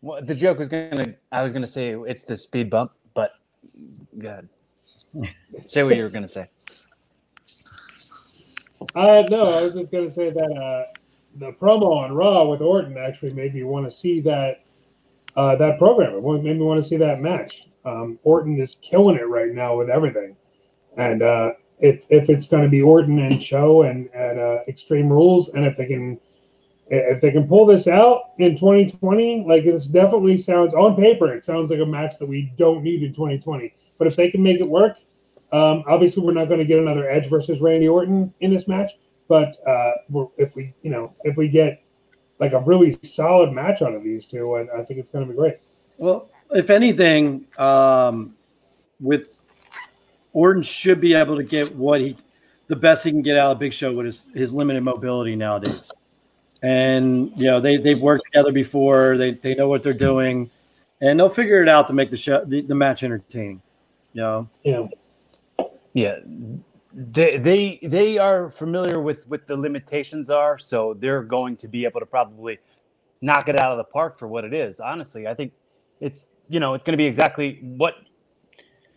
Well, 0.00 0.22
the 0.22 0.34
joke 0.34 0.58
was 0.58 0.68
gonna. 0.68 1.14
I 1.32 1.42
was 1.42 1.52
gonna 1.52 1.66
say 1.66 1.96
it's 2.06 2.24
the 2.24 2.36
speed 2.36 2.70
bump, 2.70 2.92
but 3.14 3.32
good. 4.18 4.48
Say 5.62 5.82
what 5.82 5.96
you 5.96 6.02
were 6.02 6.10
gonna 6.10 6.28
say. 6.28 6.48
Uh, 8.94 9.22
no, 9.30 9.48
I 9.48 9.62
was 9.62 9.72
just 9.72 9.90
going 9.90 10.08
to 10.08 10.10
say 10.10 10.30
that 10.30 10.52
uh, 10.52 10.92
the 11.36 11.52
promo 11.52 11.96
on 11.96 12.12
Raw 12.12 12.46
with 12.48 12.60
Orton 12.60 12.96
actually 12.96 13.32
made 13.34 13.54
me 13.54 13.62
want 13.62 13.86
to 13.86 13.90
see 13.90 14.20
that 14.20 14.64
uh, 15.36 15.56
that 15.56 15.78
program. 15.78 16.14
It 16.14 16.42
made 16.42 16.58
me 16.58 16.64
want 16.64 16.82
to 16.82 16.88
see 16.88 16.96
that 16.98 17.20
match. 17.20 17.66
Um, 17.84 18.18
Orton 18.22 18.60
is 18.60 18.76
killing 18.82 19.16
it 19.16 19.28
right 19.28 19.52
now 19.52 19.76
with 19.76 19.90
everything. 19.90 20.36
And 20.96 21.22
uh, 21.22 21.52
if 21.80 22.04
if 22.08 22.30
it's 22.30 22.46
going 22.46 22.62
to 22.62 22.68
be 22.68 22.82
Orton 22.82 23.18
and 23.18 23.42
Show 23.42 23.82
and 23.82 24.08
at 24.14 24.38
uh, 24.38 24.60
Extreme 24.68 25.08
Rules, 25.08 25.50
and 25.54 25.64
if 25.64 25.76
they 25.76 25.86
can 25.86 26.20
if 26.88 27.20
they 27.20 27.30
can 27.30 27.48
pull 27.48 27.66
this 27.66 27.86
out 27.86 28.32
in 28.38 28.56
2020, 28.56 29.44
like 29.46 29.64
this 29.64 29.86
definitely 29.86 30.36
sounds 30.36 30.74
on 30.74 30.96
paper, 30.96 31.32
it 31.32 31.44
sounds 31.44 31.70
like 31.70 31.80
a 31.80 31.86
match 31.86 32.18
that 32.18 32.28
we 32.28 32.52
don't 32.56 32.82
need 32.82 33.02
in 33.02 33.12
2020. 33.12 33.74
But 33.98 34.06
if 34.06 34.16
they 34.16 34.30
can 34.30 34.42
make 34.42 34.60
it 34.60 34.68
work, 34.68 34.96
um, 35.52 35.84
obviously 35.86 36.22
we're 36.22 36.32
not 36.32 36.46
going 36.46 36.60
to 36.60 36.66
get 36.66 36.78
another 36.78 37.08
Edge 37.08 37.28
versus 37.30 37.60
Randy 37.60 37.88
Orton 37.88 38.32
in 38.40 38.52
this 38.52 38.68
match. 38.68 38.92
But 39.28 39.56
uh, 39.66 39.92
if 40.36 40.54
we, 40.54 40.74
you 40.82 40.90
know, 40.90 41.14
if 41.24 41.36
we 41.36 41.48
get 41.48 41.82
like 42.38 42.52
a 42.52 42.60
really 42.60 42.98
solid 43.02 43.52
match 43.52 43.80
out 43.80 43.94
of 43.94 44.02
these 44.02 44.26
two, 44.26 44.54
I, 44.54 44.80
I 44.80 44.84
think 44.84 45.00
it's 45.00 45.10
going 45.10 45.26
to 45.26 45.32
be 45.32 45.36
great. 45.36 45.54
Well, 45.96 46.28
if 46.50 46.70
anything, 46.70 47.46
um, 47.56 48.34
with 49.00 49.38
Orton 50.32 50.62
should 50.62 51.00
be 51.00 51.14
able 51.14 51.36
to 51.36 51.42
get 51.42 51.74
what 51.74 52.00
he, 52.00 52.16
the 52.66 52.76
best 52.76 53.04
he 53.04 53.10
can 53.10 53.22
get 53.22 53.36
out 53.36 53.52
of 53.52 53.58
Big 53.58 53.72
Show 53.72 53.92
with 53.92 54.06
his, 54.06 54.26
his 54.34 54.52
limited 54.52 54.82
mobility 54.82 55.36
nowadays. 55.36 55.92
And 56.64 57.30
you 57.36 57.44
know 57.44 57.60
they 57.60 57.76
they've 57.76 58.00
worked 58.00 58.24
together 58.24 58.52
before. 58.52 59.18
They 59.18 59.32
they 59.32 59.54
know 59.54 59.68
what 59.68 59.82
they're 59.82 59.92
doing, 59.92 60.50
and 61.00 61.20
they'll 61.20 61.28
figure 61.28 61.60
it 61.62 61.68
out 61.68 61.88
to 61.88 61.92
make 61.92 62.10
the 62.10 62.16
show 62.16 62.42
the, 62.44 62.62
the 62.62 62.74
match 62.74 63.02
entertaining. 63.02 63.60
You 64.14 64.22
know. 64.22 64.48
Yeah. 64.62 64.86
Yeah, 65.94 66.18
they 66.92 67.38
they 67.38 67.78
they 67.82 68.18
are 68.18 68.50
familiar 68.50 69.00
with 69.00 69.28
what 69.28 69.46
the 69.46 69.56
limitations 69.56 70.28
are, 70.28 70.58
so 70.58 70.94
they're 70.94 71.22
going 71.22 71.56
to 71.58 71.68
be 71.68 71.84
able 71.84 72.00
to 72.00 72.06
probably 72.06 72.58
knock 73.20 73.48
it 73.48 73.58
out 73.58 73.70
of 73.70 73.78
the 73.78 73.84
park 73.84 74.18
for 74.18 74.26
what 74.26 74.44
it 74.44 74.52
is. 74.52 74.80
Honestly, 74.80 75.28
I 75.28 75.34
think 75.34 75.52
it's 76.00 76.28
you 76.48 76.58
know 76.58 76.74
it's 76.74 76.84
going 76.84 76.94
to 76.94 76.98
be 76.98 77.06
exactly 77.06 77.60
what 77.62 77.94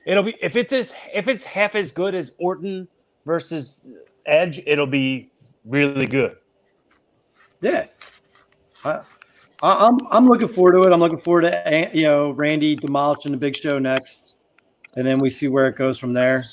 it'll 0.07 0.23
be. 0.23 0.35
If 0.41 0.55
it's 0.55 0.73
as 0.73 0.95
if 1.13 1.27
it's 1.27 1.43
half 1.43 1.75
as 1.75 1.91
good 1.91 2.15
as 2.15 2.33
Orton 2.39 2.87
versus 3.23 3.81
Edge, 4.25 4.59
it'll 4.65 4.87
be 4.87 5.31
really 5.65 6.07
good. 6.07 6.35
Yeah. 7.61 7.87
I, 8.85 9.01
I, 9.61 9.87
I'm 9.87 9.97
I'm 10.11 10.27
looking 10.27 10.47
forward 10.47 10.73
to 10.73 10.83
it. 10.83 10.93
I'm 10.93 10.99
looking 10.99 11.19
forward 11.19 11.41
to 11.41 11.73
eh, 11.73 11.89
you 11.93 12.03
know 12.03 12.31
Randy 12.31 12.75
demolishing 12.75 13.31
the 13.31 13.37
Big 13.37 13.55
Show 13.55 13.79
next, 13.79 14.37
and 14.95 15.05
then 15.05 15.19
we 15.19 15.29
see 15.29 15.47
where 15.47 15.67
it 15.67 15.75
goes 15.75 15.97
from 15.97 16.13
there. 16.13 16.45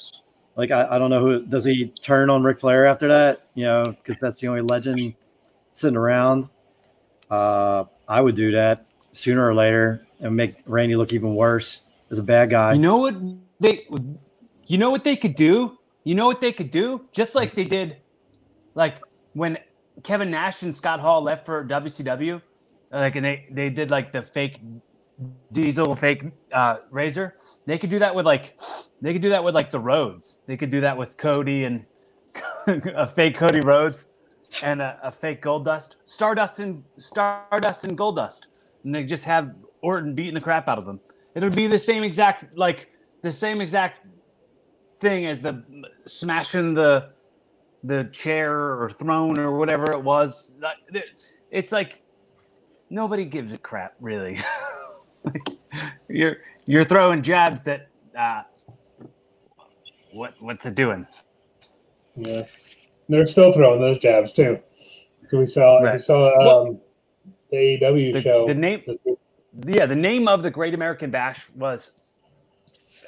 Like 0.56 0.70
I, 0.70 0.86
I 0.90 0.98
don't 0.98 1.10
know 1.10 1.20
who 1.20 1.44
does 1.44 1.64
he 1.64 1.88
turn 1.88 2.30
on 2.30 2.42
Ric 2.42 2.60
Flair 2.60 2.86
after 2.86 3.08
that? 3.08 3.40
You 3.54 3.64
know, 3.64 3.84
because 3.84 4.18
that's 4.20 4.40
the 4.40 4.48
only 4.48 4.62
legend 4.62 5.14
sitting 5.72 5.96
around. 5.96 6.48
Uh, 7.30 7.84
I 8.08 8.20
would 8.20 8.36
do 8.36 8.52
that 8.52 8.86
sooner 9.12 9.46
or 9.46 9.54
later 9.54 10.06
and 10.20 10.34
make 10.34 10.56
Randy 10.66 10.96
look 10.96 11.12
even 11.12 11.34
worse 11.34 11.82
as 12.10 12.18
a 12.18 12.22
bad 12.22 12.50
guy. 12.50 12.72
You 12.72 12.80
know 12.80 12.98
what 12.98 13.16
they 13.60 13.86
you 14.66 14.78
know 14.78 14.90
what 14.90 15.04
they 15.04 15.16
could 15.16 15.34
do? 15.34 15.78
You 16.04 16.14
know 16.14 16.26
what 16.26 16.40
they 16.40 16.52
could 16.52 16.70
do? 16.70 17.06
Just 17.12 17.34
like 17.34 17.54
they 17.54 17.64
did 17.64 17.96
like 18.74 18.98
when 19.32 19.58
Kevin 20.02 20.30
Nash 20.30 20.62
and 20.62 20.74
Scott 20.74 21.00
Hall 21.00 21.22
left 21.22 21.46
for 21.46 21.64
WCW, 21.64 22.40
like 22.90 23.16
and 23.16 23.24
they 23.24 23.46
they 23.50 23.70
did 23.70 23.90
like 23.90 24.12
the 24.12 24.22
fake 24.22 24.60
diesel 25.52 25.94
fake 25.94 26.24
uh, 26.52 26.76
razor. 26.90 27.36
They 27.66 27.78
could 27.78 27.90
do 27.90 27.98
that 28.00 28.14
with 28.14 28.26
like 28.26 28.58
they 29.00 29.12
could 29.12 29.22
do 29.22 29.28
that 29.30 29.42
with 29.42 29.54
like 29.54 29.70
the 29.70 29.78
Rhodes. 29.78 30.40
They 30.46 30.56
could 30.56 30.70
do 30.70 30.80
that 30.80 30.96
with 30.96 31.16
Cody 31.16 31.64
and 31.64 31.84
a 32.66 33.06
fake 33.06 33.36
Cody 33.36 33.60
Rhodes 33.60 34.06
and 34.62 34.80
a, 34.82 34.98
a 35.02 35.10
fake 35.10 35.42
Goldust, 35.42 35.96
Stardust 36.04 36.60
and 36.60 36.82
Stardust 36.98 37.84
and 37.84 37.96
Goldust, 37.96 38.46
and 38.84 38.94
they 38.94 39.04
just 39.04 39.24
have 39.24 39.54
Orton 39.82 40.14
beating 40.14 40.34
the 40.34 40.40
crap 40.40 40.68
out 40.68 40.78
of 40.78 40.86
them. 40.86 41.00
It'll 41.34 41.50
be 41.50 41.66
the 41.66 41.78
same 41.78 42.02
exact 42.04 42.56
like 42.56 42.90
the 43.22 43.30
same 43.30 43.60
exact 43.60 44.06
thing 45.00 45.26
as 45.26 45.40
the 45.40 45.62
smashing 46.06 46.74
the 46.74 47.13
the 47.84 48.04
chair 48.04 48.80
or 48.80 48.90
throne 48.90 49.38
or 49.38 49.56
whatever 49.56 49.92
it 49.92 50.02
was. 50.02 50.56
It's 51.50 51.70
like 51.70 52.02
nobody 52.90 53.24
gives 53.24 53.52
a 53.52 53.58
crap 53.58 53.94
really. 54.00 54.38
you're 56.08 56.38
you're 56.66 56.84
throwing 56.84 57.22
jabs 57.22 57.62
that 57.64 57.88
uh, 58.18 58.42
what 60.14 60.34
what's 60.40 60.66
it 60.66 60.74
doing? 60.74 61.06
Yeah, 62.16 62.42
they're 63.08 63.26
still 63.26 63.52
throwing 63.52 63.80
those 63.80 63.98
jabs 63.98 64.32
too. 64.32 64.58
So 65.28 65.38
we 65.38 65.46
saw 65.46 65.78
right. 65.78 65.94
we 65.94 66.00
saw 66.00 66.32
um, 66.32 66.46
well, 66.46 66.80
the 67.50 67.56
AEW 67.56 68.12
the, 68.14 68.22
show. 68.22 68.46
The 68.46 68.54
name, 68.54 68.82
yeah, 69.66 69.86
the 69.86 69.96
name 69.96 70.26
of 70.26 70.42
the 70.42 70.50
Great 70.50 70.74
American 70.74 71.10
Bash 71.10 71.46
was. 71.54 71.92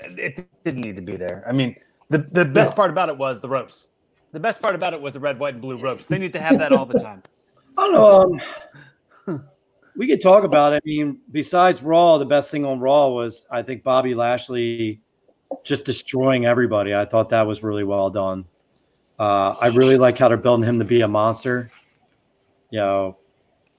It 0.02 0.47
didn't 0.62 0.83
need 0.83 0.97
to 0.97 1.02
be 1.02 1.16
there. 1.16 1.42
I 1.49 1.52
mean, 1.52 1.75
the 2.11 2.18
the 2.18 2.45
best 2.45 2.73
no. 2.73 2.76
part 2.76 2.90
about 2.90 3.09
it 3.09 3.16
was 3.16 3.40
the 3.40 3.49
ropes. 3.49 3.88
The 4.37 4.40
best 4.40 4.61
part 4.61 4.75
about 4.75 4.93
it 4.93 5.00
was 5.00 5.14
the 5.14 5.19
red, 5.19 5.38
white, 5.38 5.55
and 5.55 5.62
blue 5.62 5.78
ropes. 5.78 6.05
They 6.05 6.19
need 6.19 6.35
to 6.35 6.38
have 6.38 6.59
that 6.59 6.71
all 6.71 6.85
the 6.85 6.99
time. 6.99 7.23
I 7.78 7.90
don't 7.90 7.93
know. 9.26 9.35
Um, 9.35 9.43
we 9.97 10.07
could 10.07 10.21
talk 10.21 10.45
about 10.45 10.75
it. 10.75 10.83
I 10.85 10.87
mean, 10.87 11.21
besides 11.33 11.83
Raw, 11.83 12.19
the 12.19 12.26
best 12.26 12.50
thing 12.50 12.66
on 12.66 12.78
Raw 12.78 13.09
was 13.09 13.47
I 13.50 13.62
think 13.62 13.83
Bobby 13.83 14.14
Lashley 14.14 15.00
just 15.64 15.87
destroying 15.87 16.45
everybody. 16.45 16.95
I 16.95 17.07
thought 17.07 17.31
that 17.31 17.47
was 17.47 17.62
really 17.62 17.83
well 17.83 18.11
done. 18.11 18.45
Uh, 19.19 19.55
I 19.59 19.69
really 19.69 19.97
like 19.97 20.19
how 20.19 20.28
they're 20.28 20.37
building 20.37 20.69
him 20.69 20.81
to 20.81 20.85
be 20.85 21.00
a 21.00 21.09
monster. 21.09 21.71
You 22.69 22.81
know, 22.81 23.16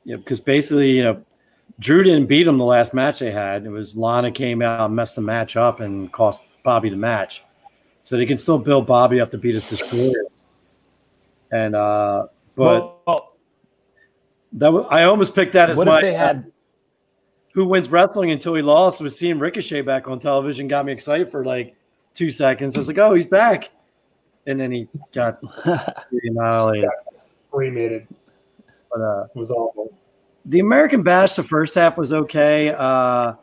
you 0.05 0.13
know, 0.13 0.17
because 0.17 0.39
basically, 0.39 0.89
you 0.89 1.03
know, 1.03 1.23
Drew 1.77 2.01
didn't 2.01 2.25
beat 2.25 2.47
him 2.47 2.57
the 2.57 2.65
last 2.65 2.95
match 2.95 3.19
they 3.19 3.29
had. 3.29 3.63
It 3.63 3.69
was 3.69 3.95
Lana 3.95 4.31
came 4.31 4.63
out 4.63 4.91
messed 4.91 5.17
the 5.17 5.21
match 5.21 5.55
up 5.55 5.81
and 5.81 6.11
cost 6.11 6.41
Bobby 6.63 6.89
the 6.89 6.95
match. 6.95 7.43
So 8.01 8.17
they 8.17 8.25
can 8.25 8.39
still 8.39 8.57
build 8.57 8.87
Bobby 8.87 9.21
up 9.21 9.29
to 9.29 9.37
beat 9.37 9.53
his 9.53 9.65
destroyer. 9.65 10.23
And 11.51 11.75
uh, 11.75 12.27
but 12.55 13.05
well, 13.05 13.35
that 14.53 14.71
was, 14.71 14.85
I 14.89 15.03
almost 15.03 15.35
picked 15.35 15.53
that 15.53 15.69
as 15.69 15.77
what 15.77 15.87
my 15.87 15.97
if 15.97 16.01
they 16.01 16.13
had 16.13 16.51
who 17.53 17.65
wins 17.65 17.89
wrestling 17.89 18.29
until 18.31 18.53
he 18.53 18.61
lost 18.61 19.01
was 19.01 19.17
seeing 19.17 19.39
Ricochet 19.39 19.81
back 19.81 20.07
on 20.07 20.19
television 20.19 20.67
got 20.67 20.85
me 20.85 20.93
excited 20.93 21.31
for 21.31 21.43
like 21.43 21.75
two 22.13 22.29
seconds. 22.29 22.75
I 22.75 22.79
was 22.79 22.87
like, 22.87 22.99
oh, 22.99 23.15
he's 23.15 23.25
back. 23.25 23.71
And 24.45 24.59
then 24.59 24.71
he 24.71 24.87
got 25.11 25.39
annihilated. 26.23 26.89
Cremated. 27.51 28.07
But 28.91 29.01
uh, 29.01 29.23
it 29.23 29.39
was 29.39 29.49
awful. 29.49 29.91
The 30.45 30.59
American 30.59 31.01
Bash, 31.01 31.35
the 31.35 31.41
first 31.41 31.73
half 31.73 31.97
was 31.97 32.13
okay. 32.13 32.75
Uh, 32.77 33.33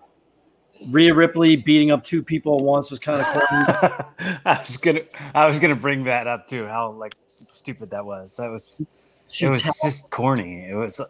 Rhea 0.91 1.15
Ripley 1.15 1.57
beating 1.57 1.91
up 1.91 2.05
two 2.05 2.23
people 2.23 2.59
at 2.59 2.65
once 2.65 2.91
was 2.91 2.99
kind 2.99 3.21
of 3.21 3.27
corny. 3.27 4.37
I 4.45 4.61
was 4.61 4.77
gonna, 4.77 5.01
I 5.35 5.47
was 5.47 5.59
gonna 5.59 5.75
bring 5.75 6.05
that 6.05 6.27
up 6.27 6.47
too. 6.47 6.67
How 6.67 6.91
like 6.91 7.15
stupid 7.29 7.91
that 7.91 8.05
was. 8.05 8.37
That 8.37 8.51
was, 8.51 8.83
she 9.29 9.47
it 9.47 9.51
was 9.51 9.63
tapped, 9.63 9.79
just 9.83 10.11
corny. 10.11 10.69
It 10.69 10.75
was. 10.75 11.01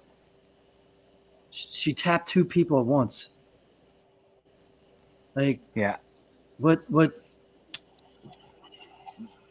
She 1.50 1.92
tapped 1.92 2.28
two 2.28 2.44
people 2.44 2.78
at 2.80 2.86
once. 2.86 3.30
Like 5.34 5.60
yeah, 5.74 5.96
what 6.58 6.82
what? 6.88 7.12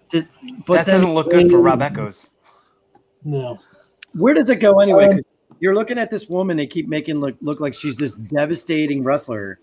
Did, 0.09 0.27
but 0.67 0.75
that 0.75 0.85
doesn't 0.85 1.13
look 1.13 1.31
good 1.31 1.49
for 1.49 1.59
Rob 1.59 1.81
Echoes. 1.81 2.29
No. 3.23 3.57
Where 4.13 4.33
does 4.33 4.49
it 4.49 4.57
go 4.57 4.79
anyway? 4.79 5.07
Um, 5.07 5.21
you're 5.59 5.75
looking 5.75 5.97
at 5.97 6.11
this 6.11 6.29
woman. 6.29 6.57
They 6.57 6.67
keep 6.67 6.87
making 6.87 7.19
look 7.19 7.35
look 7.41 7.59
like 7.59 7.73
she's 7.73 7.97
this 7.97 8.15
devastating 8.15 9.03
wrestler, 9.03 9.59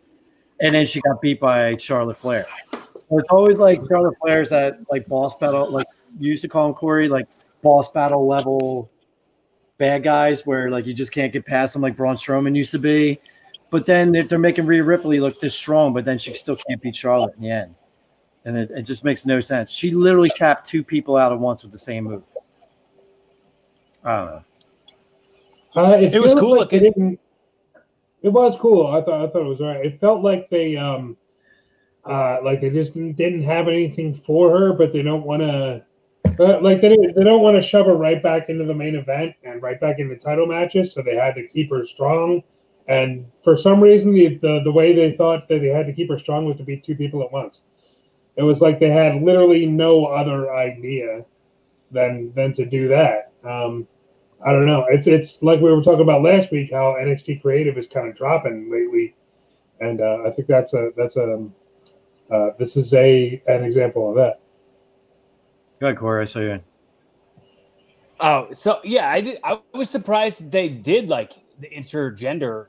and 0.61 0.75
then 0.75 0.87
she 0.87 1.01
got 1.01 1.21
beat 1.21 1.41
by 1.41 1.77
Charlotte 1.77 2.19
Flair. 2.19 2.45
So 2.73 3.19
it's 3.19 3.29
always 3.31 3.59
like 3.59 3.81
Charlotte 3.89 4.17
Flair's 4.21 4.51
that 4.51 4.75
like 4.91 5.07
boss 5.07 5.37
battle, 5.37 5.71
like 5.71 5.87
you 6.19 6.31
used 6.31 6.43
to 6.43 6.49
call 6.49 6.69
him 6.69 6.75
Corey, 6.75 7.09
like 7.09 7.27
boss 7.63 7.91
battle 7.91 8.27
level 8.27 8.91
bad 9.79 10.03
guys 10.03 10.47
where 10.47 10.71
like 10.71 10.87
you 10.87 10.93
just 10.93 11.11
can't 11.11 11.33
get 11.33 11.45
past 11.45 11.73
them 11.73 11.83
like 11.83 11.97
Braun 11.97 12.15
Strowman 12.15 12.55
used 12.55 12.71
to 12.73 12.79
be. 12.79 13.19
But 13.71 13.87
then 13.87 14.15
if 14.15 14.29
they're 14.29 14.39
making 14.39 14.67
Rhea 14.67 14.85
Ripley 14.85 15.21
look 15.21 15.41
this 15.41 15.55
strong, 15.55 15.93
but 15.93 16.05
then 16.05 16.19
she 16.19 16.35
still 16.35 16.57
can't 16.69 16.81
beat 16.83 16.95
Charlotte 16.95 17.35
in 17.37 17.43
the 17.43 17.51
end. 17.51 17.75
And 18.45 18.57
it, 18.57 18.71
it 18.71 18.83
just 18.83 19.05
makes 19.05 19.27
no 19.27 19.41
sense. 19.41 19.71
She 19.71 19.91
literally 19.93 20.31
tapped 20.37 20.67
two 20.67 20.83
people 20.83 21.17
out 21.17 21.33
at 21.33 21.39
once 21.39 21.63
with 21.63 21.73
the 21.73 21.79
same 21.79 22.05
move. 22.05 22.23
I 24.05 24.17
don't 24.17 24.27
know. 24.27 24.45
Uh, 25.77 25.97
it, 25.99 26.15
it 26.15 26.21
was 26.21 26.35
cool. 26.35 26.59
Like 26.59 26.73
it, 26.73 27.19
it 28.23 28.29
was 28.29 28.57
cool. 28.57 28.87
I 28.87 29.03
thought 29.03 29.25
I 29.25 29.29
thought 29.29 29.43
it 29.43 29.49
was 29.49 29.61
right. 29.61 29.85
It 29.85 30.01
felt 30.01 30.23
like 30.23 30.49
they 30.51 30.77
um 30.77 31.17
uh 32.05 32.39
like 32.43 32.61
they 32.61 32.71
just 32.71 32.95
didn't 32.95 33.43
have 33.43 33.69
anything 33.69 34.15
for 34.15 34.51
her, 34.51 34.73
but 34.73 34.93
they 34.93 35.03
don't 35.03 35.25
want 35.25 35.43
to 35.43 35.85
uh, 36.39 36.61
like 36.61 36.81
they, 36.81 36.97
they 37.15 37.25
don't 37.25 37.43
want 37.43 37.57
to 37.57 37.63
shove 37.63 37.87
her 37.87 37.95
right 37.95 38.23
back 38.23 38.49
into 38.49 38.65
the 38.65 38.75
main 38.75 38.95
event 38.95 39.35
and 39.45 39.63
right 39.63 39.81
back 39.81 39.99
into 39.99 40.17
title 40.17 40.47
matches, 40.47 40.93
so 40.93 41.03
they 41.03 41.17
had 41.17 41.35
to 41.35 41.47
keep 41.49 41.71
her 41.71 41.85
strong. 41.85 42.43
And 42.89 43.27
for 43.45 43.57
some 43.57 43.81
reason, 43.81 44.13
the, 44.13 44.37
the 44.37 44.61
the 44.65 44.73
way 44.73 44.95
they 44.95 45.17
thought 45.17 45.49
that 45.49 45.61
they 45.61 45.69
had 45.69 45.87
to 45.87 45.93
keep 45.93 46.09
her 46.09 46.19
strong 46.19 46.47
was 46.47 46.57
to 46.57 46.65
beat 46.65 46.85
two 46.85 46.95
people 46.95 47.23
at 47.23 47.31
once. 47.33 47.63
It 48.37 48.43
was 48.43 48.61
like 48.61 48.81
they 48.81 48.91
had 48.91 49.23
literally 49.23 49.67
no 49.67 50.07
other 50.07 50.53
idea 50.55 51.25
than 51.91 52.33
than 52.35 52.55
to 52.55 52.65
do 52.65 52.89
that. 52.89 53.33
Um, 53.45 53.87
I 54.45 54.53
don't 54.53 54.67
know. 54.67 54.87
It's 54.89 55.07
it's 55.07 55.43
like 55.43 55.61
we 55.61 55.71
were 55.73 55.83
talking 55.83 56.01
about 56.01 56.23
last 56.23 56.51
week 56.51 56.73
how 56.73 56.97
NXT 56.99 57.43
creative 57.43 57.77
is 57.77 57.87
kind 57.87 58.09
of 58.09 58.17
dropping 58.17 58.71
lately, 58.71 59.15
and 59.81 60.01
uh, 60.01 60.23
I 60.27 60.31
think 60.31 60.49
that's 60.49 60.73
a 60.73 60.91
that's 60.97 61.17
a 61.17 61.47
uh, 62.31 62.51
this 62.59 62.77
is 62.77 62.95
a 62.95 63.43
an 63.47 63.65
example 63.65 64.09
of 64.11 64.17
that. 64.17 64.41
Go 65.81 65.87
ahead, 65.89 65.99
Corey. 65.99 66.23
I 66.23 66.25
saw 66.25 66.41
you. 66.41 66.51
In. 66.51 66.65
Oh, 68.21 68.49
so 68.53 68.81
yeah, 68.85 69.11
I 69.11 69.21
did. 69.21 69.39
I 69.45 69.61
was 69.73 69.91
surprised 69.91 70.51
they 70.51 70.69
did 70.69 71.09
like 71.09 71.33
the 71.59 71.69
intergender 71.69 72.67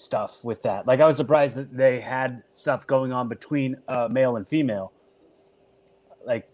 stuff 0.00 0.44
with 0.44 0.62
that. 0.62 0.86
Like, 0.86 1.00
I 1.00 1.06
was 1.06 1.16
surprised 1.16 1.56
that 1.56 1.76
they 1.76 2.00
had 2.00 2.42
stuff 2.48 2.86
going 2.86 3.12
on 3.12 3.28
between 3.28 3.76
uh, 3.88 4.08
male 4.10 4.36
and 4.36 4.48
female. 4.48 4.92
Like, 6.24 6.48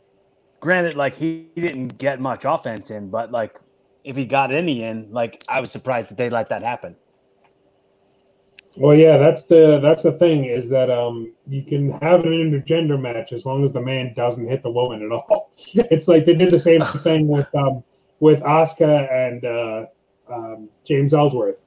granted, 0.60 0.96
like 0.96 1.14
he, 1.14 1.48
he 1.54 1.60
didn't 1.60 1.98
get 1.98 2.20
much 2.20 2.44
offense 2.44 2.90
in, 2.90 3.10
but 3.10 3.30
like 3.30 3.60
if 4.04 4.16
he 4.16 4.24
got 4.24 4.52
any 4.52 4.84
in, 4.84 5.10
like 5.10 5.42
I 5.48 5.60
was 5.60 5.72
surprised 5.72 6.10
that 6.10 6.18
they 6.18 6.30
let 6.30 6.48
that 6.50 6.62
happen. 6.62 6.94
Well, 8.76 8.96
yeah, 8.96 9.18
that's 9.18 9.44
the 9.44 9.78
that's 9.80 10.02
the 10.02 10.12
thing 10.12 10.46
is 10.46 10.68
that 10.68 10.90
um 10.90 11.32
you 11.48 11.62
can 11.62 11.92
have 12.00 12.20
an 12.20 12.32
intergender 12.32 13.00
match 13.00 13.32
as 13.32 13.46
long 13.46 13.64
as 13.64 13.72
the 13.72 13.80
man 13.80 14.12
doesn't 14.14 14.48
hit 14.48 14.62
the 14.62 14.70
woman 14.70 15.02
at 15.02 15.12
all. 15.12 15.50
It's 15.74 16.08
like 16.08 16.26
they 16.26 16.34
did 16.34 16.50
the 16.50 16.58
same 16.60 16.82
thing 17.02 17.28
with 17.28 17.52
um 17.54 17.84
with 18.20 18.40
Asuka 18.40 19.12
and 19.12 19.44
uh, 19.44 19.84
um, 20.32 20.68
James 20.84 21.12
Ellsworth. 21.12 21.62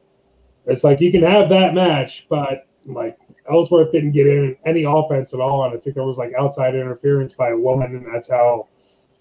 It's 0.65 0.84
like 0.84 1.00
you 1.00 1.12
can 1.12 1.24
have 1.24 1.50
that 1.50 1.74
match, 1.74 2.25
but 2.29 2.67
like 2.86 3.17
Ellsworth 3.50 3.91
didn't 3.91 4.12
get 4.12 4.27
in 4.27 4.58
any 4.65 4.84
offense 4.84 5.34
at 5.34 5.39
all, 5.39 5.65
and 5.65 5.74
I 5.75 5.77
think 5.79 5.96
there 5.96 6.03
was 6.03 6.17
like 6.17 6.34
outside 6.38 6.75
interference 6.75 7.34
by 7.34 7.50
a 7.50 7.58
woman, 7.58 7.96
and 7.96 8.13
that's 8.13 8.29
how 8.29 8.67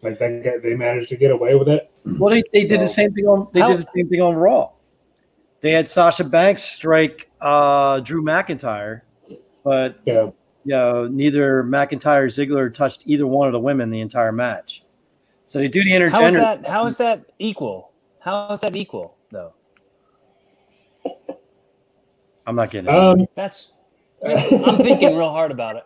like 0.02 0.18
they 0.18 0.40
get, 0.42 0.62
they 0.62 0.74
managed 0.74 1.08
to 1.10 1.16
get 1.16 1.30
away 1.30 1.54
with 1.54 1.68
it. 1.68 1.90
Well, 2.18 2.30
they, 2.32 2.42
they 2.52 2.66
did 2.66 2.80
the 2.80 2.86
same 2.88 3.12
thing 3.12 3.26
on 3.26 3.48
they 3.52 3.60
How- 3.60 3.66
did 3.68 3.78
the 3.78 3.88
same 3.94 4.08
thing 4.08 4.20
on 4.20 4.34
Raw. 4.36 4.70
They 5.60 5.72
had 5.72 5.88
Sasha 5.88 6.22
Banks 6.22 6.62
strike 6.62 7.28
uh, 7.40 7.98
Drew 8.00 8.22
McIntyre, 8.22 9.00
but 9.64 9.98
Yeah, 10.04 10.30
you 10.64 10.72
know, 10.72 11.08
neither 11.08 11.64
McIntyre 11.64 12.22
or 12.22 12.26
Ziggler 12.26 12.72
touched 12.72 13.02
either 13.06 13.26
one 13.26 13.48
of 13.48 13.52
the 13.52 13.58
women 13.58 13.90
the 13.90 14.00
entire 14.00 14.32
match. 14.32 14.82
So 15.46 15.58
they 15.58 15.66
do 15.68 15.82
the 15.82 15.90
intergender. 15.90 16.10
How 16.12 16.26
is 16.26 16.34
that? 16.34 16.66
How 16.66 16.86
is 16.86 16.96
that 16.98 17.24
equal? 17.38 17.90
How 18.20 18.52
is 18.52 18.60
that 18.60 18.76
equal 18.76 19.16
though? 19.32 19.54
I'm 22.46 22.54
not 22.54 22.70
getting 22.70 22.90
it. 22.92 22.94
um, 22.94 23.26
That's. 23.34 23.72
I'm 24.24 24.78
thinking 24.78 25.16
real 25.16 25.30
hard 25.30 25.50
about 25.50 25.76
it. 25.76 25.84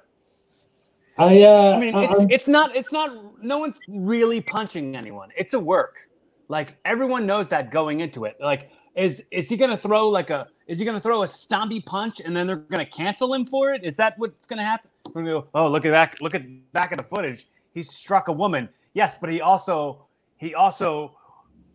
I 1.21 1.43
uh, 1.45 1.73
I 1.75 1.79
mean, 1.81 2.01
it's 2.01 2.21
I'm- 2.21 2.29
it's 2.31 2.49
not 2.49 2.77
it's 2.77 2.93
not. 2.93 3.11
No 3.45 3.59
one's 3.59 3.79
really 3.89 4.41
punching 4.41 4.97
anyone. 4.97 5.31
It's 5.37 5.55
a 5.55 5.61
work. 5.61 6.09
Like 6.49 6.79
everyone 6.87 7.27
knows 7.27 7.49
that 7.49 7.71
going 7.73 8.01
into 8.01 8.25
it. 8.27 8.37
Like, 8.41 8.71
is 8.97 9.25
is 9.31 9.49
he 9.49 9.57
gonna 9.57 9.77
throw 9.77 10.09
like 10.09 10.31
a? 10.31 10.49
Is 10.69 10.79
he 10.81 10.87
gonna 10.87 11.01
throw 11.01 11.23
a 11.23 11.27
stompy 11.27 11.85
punch 11.85 12.21
and 12.21 12.37
then 12.37 12.47
they're 12.47 12.57
gonna 12.57 12.87
cancel 12.87 13.35
him 13.35 13.47
for 13.47 13.73
it? 13.75 13.85
Is 13.85 13.97
that 13.97 14.19
what's 14.19 14.47
gonna 14.49 14.65
happen? 14.65 14.91
We're 15.15 15.23
gonna 15.23 15.35
go. 15.43 15.49
Oh, 15.55 15.69
look 15.69 15.85
at 15.87 15.93
that! 15.93 16.21
Look 16.23 16.35
at 16.35 16.45
back 16.73 16.93
at 16.93 16.99
the 16.99 17.05
footage. 17.05 17.49
He 17.75 17.83
struck 17.83 18.29
a 18.29 18.33
woman. 18.33 18.69
Yes, 18.95 19.19
but 19.21 19.31
he 19.31 19.41
also 19.43 20.07
he 20.39 20.55
also 20.55 21.17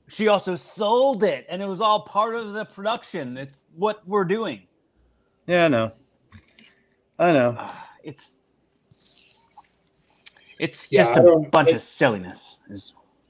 she 0.10 0.28
also 0.28 0.56
sold 0.56 1.24
it, 1.24 1.46
and 1.50 1.62
it 1.62 1.68
was 1.68 1.82
all 1.82 2.02
part 2.02 2.36
of 2.36 2.54
the 2.54 2.66
production. 2.66 3.38
It's 3.38 3.66
what 3.76 4.08
we're 4.08 4.26
doing. 4.26 4.64
yeah, 5.48 5.66
I 5.66 5.68
know. 5.70 5.92
I 7.20 7.32
know. 7.34 7.72
It's 8.04 8.42
it's 10.60 10.92
Yeah, 10.92 11.04
just 11.04 11.18
a 11.18 11.38
bunch 11.52 11.70
it- 11.70 11.76
of 11.76 11.82
silliness. 11.82 12.60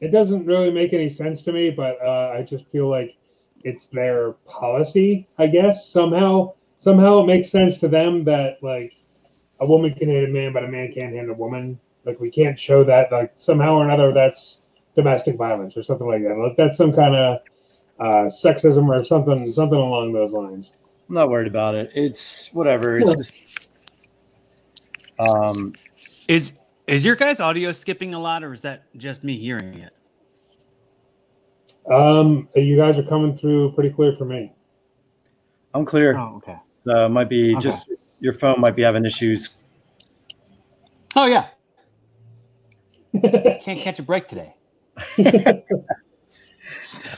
It 0.01 0.09
doesn't 0.11 0.45
really 0.45 0.71
make 0.71 0.93
any 0.93 1.09
sense 1.09 1.41
to 1.43 1.51
me, 1.53 1.69
but 1.69 1.97
uh, 2.05 2.33
I 2.37 2.41
just 2.43 2.67
feel 2.67 2.89
like 2.89 3.15
it's 3.63 3.87
their 3.87 4.33
policy. 4.45 5.27
I 5.37 5.47
guess 5.47 5.87
somehow 5.89 6.53
somehow 6.79 7.21
it 7.21 7.25
makes 7.27 7.49
sense 7.49 7.77
to 7.77 7.87
them 7.87 8.23
that 8.25 8.57
like 8.61 8.95
a 9.61 9.65
woman 9.67 9.93
can 9.93 10.09
hit 10.09 10.29
a 10.29 10.31
man, 10.31 10.53
but 10.53 10.63
a 10.63 10.67
man 10.67 10.91
can't 10.91 11.13
hit 11.13 11.29
a 11.29 11.33
woman. 11.33 11.79
Like 12.03 12.19
we 12.19 12.29
can't 12.29 12.59
show 12.59 12.83
that. 12.83 13.11
Like 13.11 13.33
somehow 13.37 13.75
or 13.77 13.85
another, 13.85 14.13
that's 14.13 14.59
domestic 14.95 15.37
violence 15.37 15.75
or 15.77 15.81
something 15.81 16.05
like 16.05 16.21
that. 16.23 16.37
Like 16.37 16.55
that's 16.57 16.77
some 16.77 16.93
kind 16.93 17.15
of 17.15 17.39
uh, 17.99 18.29
sexism 18.29 18.87
or 18.89 19.03
something 19.05 19.51
something 19.53 19.79
along 19.79 20.11
those 20.11 20.33
lines. 20.33 20.73
I'm 21.07 21.15
not 21.15 21.29
worried 21.29 21.47
about 21.47 21.73
it. 21.73 21.89
It's 21.95 22.49
whatever. 22.53 22.99
It's 22.99 23.15
just 23.15 23.69
um 25.19 25.73
Is 26.27 26.53
is 26.87 27.03
your 27.05 27.15
guys' 27.15 27.39
audio 27.39 27.71
skipping 27.71 28.13
a 28.13 28.19
lot, 28.19 28.43
or 28.43 28.53
is 28.53 28.61
that 28.61 28.83
just 28.97 29.23
me 29.23 29.37
hearing 29.37 29.79
it? 29.79 29.93
Um, 31.91 32.47
you 32.55 32.77
guys 32.77 32.97
are 32.97 33.03
coming 33.03 33.37
through 33.37 33.71
pretty 33.73 33.91
clear 33.91 34.13
for 34.13 34.25
me. 34.25 34.51
I'm 35.73 35.85
clear. 35.85 36.17
oh 36.17 36.35
okay. 36.37 36.57
So 36.83 37.05
it 37.05 37.09
might 37.09 37.29
be 37.29 37.51
Okay. 37.55 37.61
just 37.61 37.89
your 38.19 38.33
phone 38.33 38.59
might 38.59 38.75
be 38.75 38.81
having 38.81 39.05
issues. 39.05 39.49
Oh 41.15 41.25
yeah, 41.25 41.47
can't 43.61 43.79
catch 43.79 43.99
a 43.99 44.03
break 44.03 44.27
today. 44.27 44.55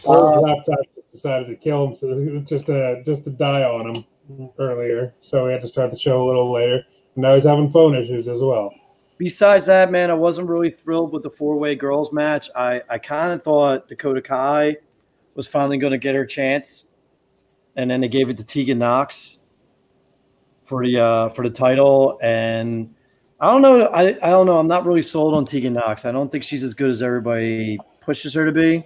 Our 0.08 0.40
laptop 0.42 0.80
just 0.96 1.12
decided 1.12 1.48
to 1.48 1.56
kill 1.56 1.88
him, 1.88 1.96
so 1.96 2.40
just 2.48 2.66
to 2.68 3.02
just 3.06 3.24
to 3.26 3.30
die 3.32 3.64
on 3.64 3.96
him 3.96 4.50
earlier. 4.60 5.14
So 5.22 5.46
we 5.46 5.52
had 5.52 5.62
to 5.62 5.68
start 5.68 5.92
the 5.92 5.98
show 5.98 6.24
a 6.24 6.28
little 6.28 6.52
later. 6.54 6.84
Now 7.16 7.36
he's 7.36 7.44
having 7.46 7.72
phone 7.72 7.96
issues 7.96 8.28
as 8.28 8.40
well. 8.40 8.74
Besides 9.18 9.66
that, 9.66 9.92
man, 9.92 10.12
I 10.12 10.14
wasn't 10.14 10.48
really 10.48 10.70
thrilled 10.70 11.12
with 11.12 11.24
the 11.24 11.30
four-way 11.30 11.76
girls 11.76 12.14
match. 12.14 12.50
I, 12.56 12.82
I 12.88 13.00
kind 13.00 13.34
of 13.34 13.42
thought 13.42 13.88
Dakota 13.88 14.22
Kai 14.22 14.78
was 15.34 15.48
finally 15.48 15.78
going 15.78 15.92
to 15.92 15.98
get 15.98 16.14
her 16.14 16.26
chance, 16.26 16.86
and 17.76 17.90
then 17.90 18.02
they 18.02 18.08
gave 18.08 18.30
it 18.30 18.38
to 18.38 18.44
Tegan 18.44 18.80
Nox 18.80 19.40
for 20.64 20.86
the 20.86 21.00
uh, 21.00 21.30
for 21.30 21.44
the 21.44 21.50
title. 21.50 22.20
And 22.22 22.94
I 23.40 23.52
don't 23.52 23.62
know. 23.64 23.88
I, 23.88 24.10
I 24.22 24.30
don't 24.30 24.46
know. 24.46 24.60
I'm 24.60 24.68
not 24.68 24.86
really 24.86 25.02
sold 25.02 25.34
on 25.34 25.46
Tegan 25.46 25.74
Nox. 25.74 26.06
I 26.06 26.12
don't 26.12 26.32
think 26.32 26.44
she's 26.44 26.64
as 26.64 26.74
good 26.74 26.92
as 26.92 27.02
everybody 27.02 27.80
pushes 28.02 28.34
her 28.36 28.46
to 28.46 28.52
be. 28.52 28.84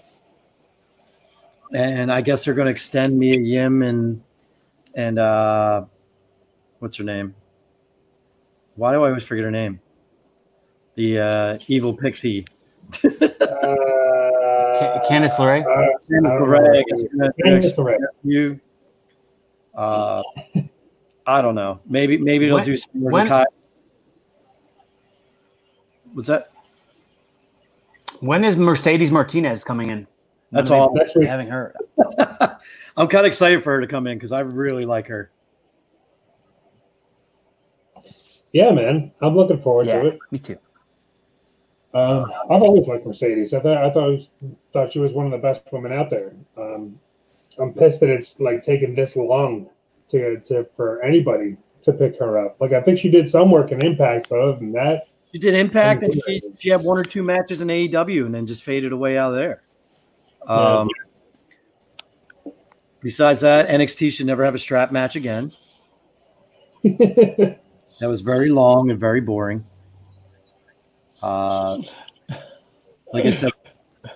And 1.74 2.12
I 2.12 2.22
guess 2.22 2.46
they're 2.46 2.54
going 2.54 2.65
to 2.65 2.72
extend 2.72 3.17
Mia 3.17 3.39
Yim 3.39 3.82
and 3.82 4.22
and 4.94 5.20
uh, 5.20 5.86
what's 6.80 6.98
her 6.98 7.04
name? 7.04 7.36
Why 8.76 8.94
do 8.94 9.04
I 9.04 9.10
always 9.10 9.24
forget 9.24 9.44
her 9.46 9.52
name? 9.52 9.80
The 10.95 11.19
uh, 11.19 11.58
evil 11.67 11.95
pixie. 11.95 12.45
Uh, 13.04 13.10
Ca- 14.80 15.01
Candice 15.10 15.36
LeRae? 15.38 15.63
uh, 15.63 15.67
Candice 16.10 16.12
I 16.12 16.21
don't 16.21 16.23
know. 16.23 16.45
LeRae, 16.45 16.80
I 16.80 16.84
guess 16.89 17.04
we're 17.13 17.19
gonna- 17.19 17.34
Candice 17.45 17.77
LeRae. 17.77 17.97
You. 18.23 18.60
Uh, 19.75 20.21
I 21.25 21.41
don't 21.41 21.56
know. 21.56 21.80
Maybe 21.86 22.17
maybe 22.17 22.45
they'll 22.47 22.56
When- 22.56 22.63
do 22.65 22.75
some 22.77 22.91
when- 23.01 23.27
Kai. 23.27 23.45
What's 26.13 26.27
that? 26.27 26.49
When 28.19 28.43
is 28.43 28.58
Mercedes 28.58 29.12
Martinez 29.12 29.63
coming 29.63 29.89
in? 29.89 30.08
That's 30.51 30.69
When 30.69 30.80
all. 30.80 30.93
they 30.93 30.99
Next. 30.99 31.15
Having 31.23 31.47
her. 31.47 31.73
I'm 32.97 33.08
kind 33.08 33.25
of 33.25 33.25
excited 33.25 33.63
for 33.63 33.73
her 33.73 33.82
to 33.82 33.88
come 33.88 34.06
in 34.08 34.17
because 34.17 34.34
I 34.34 34.41
really 34.41 34.86
like 34.86 35.08
her. 35.08 35.32
Yeah, 38.51 38.71
man, 38.71 39.13
I'm 39.21 39.36
looking 39.38 39.62
forward 39.62 39.88
Yeah, 39.88 40.01
to 40.01 40.08
it. 40.10 40.19
me 40.32 40.39
too. 40.39 40.58
Um, 41.93 42.32
I've 42.49 42.62
always 42.62 42.88
liked 42.88 43.06
Mercedes. 43.06 43.54
I 43.54 43.60
thought 43.60 43.77
I 43.77 43.91
thought, 43.91 44.10
was, 44.10 44.30
thought 44.71 44.93
she 44.93 44.99
was 44.99 45.12
one 45.12 45.25
of 45.25 45.32
the 45.32 45.38
best 45.38 45.63
women 45.71 45.91
out 45.91 46.10
there. 46.10 46.34
Um, 46.58 46.99
I'm 47.60 47.73
pissed 47.73 47.99
that 47.99 48.10
it's 48.10 48.39
like 48.39 48.63
taken 48.63 48.95
this 48.95 49.15
long 49.15 49.69
to 50.10 50.39
to 50.41 50.65
for 50.75 51.01
anybody 51.01 51.58
to 51.84 51.93
pick 51.93 52.17
her 52.19 52.45
up. 52.45 52.58
Like 52.60 52.71
I 52.71 52.82
think 52.82 52.99
she 52.99 53.10
did 53.10 53.30
some 53.30 53.51
work 53.51 53.71
in 53.71 53.84
Impact, 53.84 54.30
but 54.30 54.39
other 54.39 54.58
than 54.58 54.71
that, 54.73 55.04
She 55.34 55.39
did 55.39 55.54
Impact 55.54 56.04
and 56.04 56.13
she, 56.13 56.41
she 56.58 56.69
had 56.69 56.82
one 56.82 56.97
or 56.97 57.04
two 57.04 57.23
matches 57.23 57.62
in 57.62 57.67
AEW 57.67 58.25
and 58.25 58.34
then 58.34 58.45
just 58.45 58.63
faded 58.63 58.91
away 58.91 59.17
out 59.17 59.30
of 59.30 59.36
there. 59.36 59.62
Um, 60.47 60.88
Besides 63.01 63.41
that, 63.41 63.67
NXT 63.67 64.12
should 64.12 64.27
never 64.27 64.45
have 64.45 64.54
a 64.54 64.60
strap 64.60 64.91
match 64.91 65.15
again. 65.15 65.51
That 67.99 68.10
was 68.10 68.21
very 68.21 68.49
long 68.49 68.89
and 68.89 68.99
very 68.99 69.21
boring. 69.21 69.63
Uh, 71.21 71.77
like 73.13 73.25
I 73.25 73.31
said, 73.31 73.51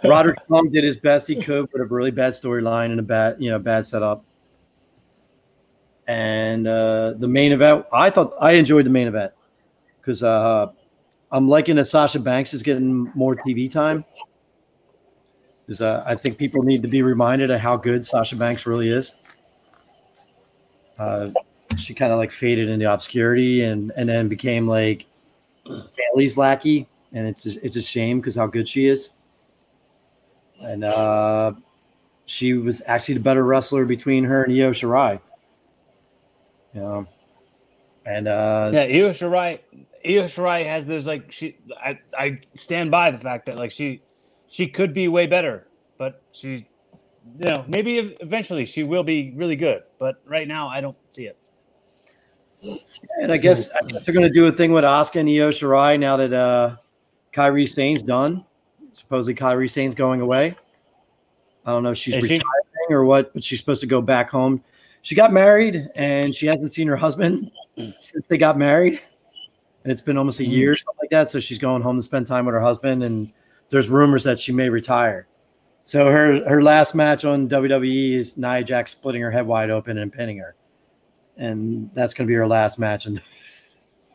Roderick 0.03 0.39
Strong 0.45 0.71
did 0.71 0.83
his 0.83 0.97
best 0.97 1.27
he 1.27 1.35
could 1.35 1.71
with 1.71 1.81
a 1.81 1.85
really 1.85 2.11
bad 2.11 2.33
storyline 2.33 2.91
and 2.91 2.99
a 2.99 3.03
bad, 3.03 3.37
you 3.39 3.49
know, 3.49 3.59
bad 3.59 3.85
setup. 3.85 4.23
And 6.07 6.67
uh, 6.67 7.13
the 7.17 7.27
main 7.27 7.51
event, 7.51 7.85
I 7.91 8.09
thought 8.09 8.33
I 8.39 8.53
enjoyed 8.53 8.85
the 8.85 8.91
main 8.91 9.07
event 9.07 9.33
because 9.99 10.23
uh, 10.23 10.67
I'm 11.31 11.47
liking 11.47 11.75
that 11.77 11.85
Sasha 11.85 12.19
Banks 12.19 12.53
is 12.53 12.63
getting 12.63 13.11
more 13.15 13.35
TV 13.35 13.69
time. 13.69 14.05
Because 15.65 15.81
uh, 15.81 16.03
I 16.05 16.13
think 16.13 16.37
people 16.37 16.61
need 16.61 16.83
to 16.83 16.87
be 16.87 17.01
reminded 17.01 17.49
of 17.49 17.59
how 17.59 17.75
good 17.75 18.05
Sasha 18.05 18.35
Banks 18.35 18.67
really 18.67 18.89
is. 18.89 19.15
Uh, 20.99 21.29
she 21.75 21.93
kind 21.93 22.13
of 22.13 22.19
like 22.19 22.31
faded 22.31 22.69
into 22.69 22.91
obscurity 22.91 23.63
and 23.63 23.91
and 23.97 24.07
then 24.07 24.27
became 24.27 24.67
like 24.67 25.05
Bayley's 25.65 26.37
lackey, 26.37 26.87
and 27.15 27.27
it's 27.27 27.43
just, 27.43 27.57
it's 27.63 27.77
a 27.77 27.81
shame 27.81 28.19
because 28.19 28.35
how 28.35 28.45
good 28.45 28.67
she 28.67 28.87
is. 28.87 29.09
And 30.61 30.83
uh, 30.83 31.53
she 32.25 32.53
was 32.53 32.81
actually 32.85 33.15
the 33.15 33.21
better 33.21 33.43
wrestler 33.43 33.85
between 33.85 34.25
her 34.25 34.43
and 34.43 34.53
Io 34.53 34.71
Shirai. 34.71 35.19
You 36.73 36.81
know, 36.81 37.07
and 38.05 38.27
uh, 38.27 38.69
Yeah, 38.73 38.81
Io 38.81 39.09
Shirai. 39.09 39.59
Io 40.05 40.23
Shirai 40.25 40.65
has 40.65 40.85
those 40.85 41.07
like 41.07 41.31
she. 41.31 41.57
I 41.83 41.97
I 42.17 42.35
stand 42.53 42.91
by 42.91 43.11
the 43.11 43.17
fact 43.17 43.45
that 43.47 43.57
like 43.57 43.71
she 43.71 44.01
she 44.47 44.67
could 44.67 44.93
be 44.93 45.07
way 45.07 45.25
better, 45.25 45.67
but 45.97 46.21
she, 46.31 46.67
you 47.39 47.45
know, 47.45 47.63
maybe 47.67 48.15
eventually 48.19 48.65
she 48.65 48.83
will 48.83 49.03
be 49.03 49.33
really 49.35 49.55
good. 49.55 49.83
But 49.99 50.21
right 50.25 50.47
now, 50.47 50.67
I 50.67 50.81
don't 50.81 50.97
see 51.09 51.27
it. 51.27 51.37
And 53.21 53.31
I 53.31 53.37
guess 53.37 53.71
I 53.71 53.85
guess 53.85 54.05
they're 54.05 54.13
going 54.13 54.27
to 54.27 54.33
do 54.33 54.45
a 54.47 54.51
thing 54.51 54.71
with 54.71 54.83
Asuka 54.83 55.21
and 55.21 55.29
Io 55.29 55.49
Shirai 55.49 55.99
now 55.99 56.17
that 56.17 56.33
uh, 56.33 56.75
Kairi 57.35 57.67
Sane's 57.67 58.01
done. 58.01 58.45
Supposedly 58.93 59.35
Kairi 59.35 59.69
Sane's 59.69 59.93
going 59.93 60.21
away. 60.21 60.55
I 61.65 61.71
don't 61.71 61.83
know 61.83 61.91
if 61.91 61.97
she's 61.97 62.15
Is 62.15 62.25
she? 62.25 62.33
retiring 62.35 62.43
or 62.89 63.03
what, 63.03 63.33
but 63.33 63.43
she's 63.43 63.59
supposed 63.59 63.81
to 63.81 63.87
go 63.87 64.01
back 64.01 64.29
home. 64.29 64.63
She 65.01 65.15
got 65.15 65.33
married 65.33 65.89
and 65.95 66.33
she 66.33 66.47
hasn't 66.47 66.71
seen 66.71 66.87
her 66.87 66.95
husband 66.95 67.51
since 67.99 68.27
they 68.27 68.37
got 68.37 68.57
married. 68.57 69.01
And 69.83 69.91
it's 69.91 70.01
been 70.01 70.17
almost 70.17 70.39
a 70.39 70.45
hmm. 70.45 70.51
year 70.51 70.71
or 70.73 70.77
something 70.77 70.99
like 71.01 71.09
that. 71.11 71.29
So 71.29 71.39
she's 71.39 71.59
going 71.59 71.81
home 71.81 71.97
to 71.97 72.01
spend 72.01 72.25
time 72.25 72.45
with 72.45 72.53
her 72.53 72.61
husband. 72.61 73.03
And 73.03 73.31
there's 73.69 73.89
rumors 73.89 74.23
that 74.23 74.39
she 74.39 74.51
may 74.51 74.69
retire. 74.69 75.27
So 75.83 76.09
her 76.09 76.47
her 76.49 76.63
last 76.63 76.95
match 76.95 77.25
on 77.25 77.47
WWE 77.47 78.13
is 78.13 78.37
Nia 78.37 78.63
Jax 78.63 78.91
splitting 78.91 79.21
her 79.21 79.29
head 79.29 79.45
wide 79.45 79.69
open 79.69 79.99
and 79.99 80.11
pinning 80.11 80.37
her. 80.37 80.55
And 81.37 81.91
that's 81.93 82.13
going 82.13 82.25
to 82.25 82.31
be 82.31 82.35
her 82.35 82.47
last 82.47 82.79
match. 82.79 83.05
And 83.05 83.21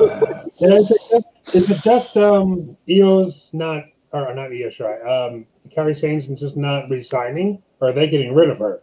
is 0.00 0.90
it 0.90 1.00
just, 1.10 1.54
is 1.54 1.70
it 1.70 1.82
just 1.82 2.16
um, 2.16 2.76
Io's 2.88 3.50
not, 3.52 3.84
or 4.12 4.34
not 4.34 4.46
Io 4.46 4.68
Shirai, 4.68 5.00
um, 5.06 5.46
Kairi 5.68 5.96
Sane's 5.96 6.26
just 6.40 6.56
not 6.56 6.88
resigning? 6.88 7.62
Or 7.80 7.88
are 7.88 7.92
they 7.92 8.06
getting 8.06 8.34
rid 8.34 8.50
of 8.50 8.58
her? 8.58 8.82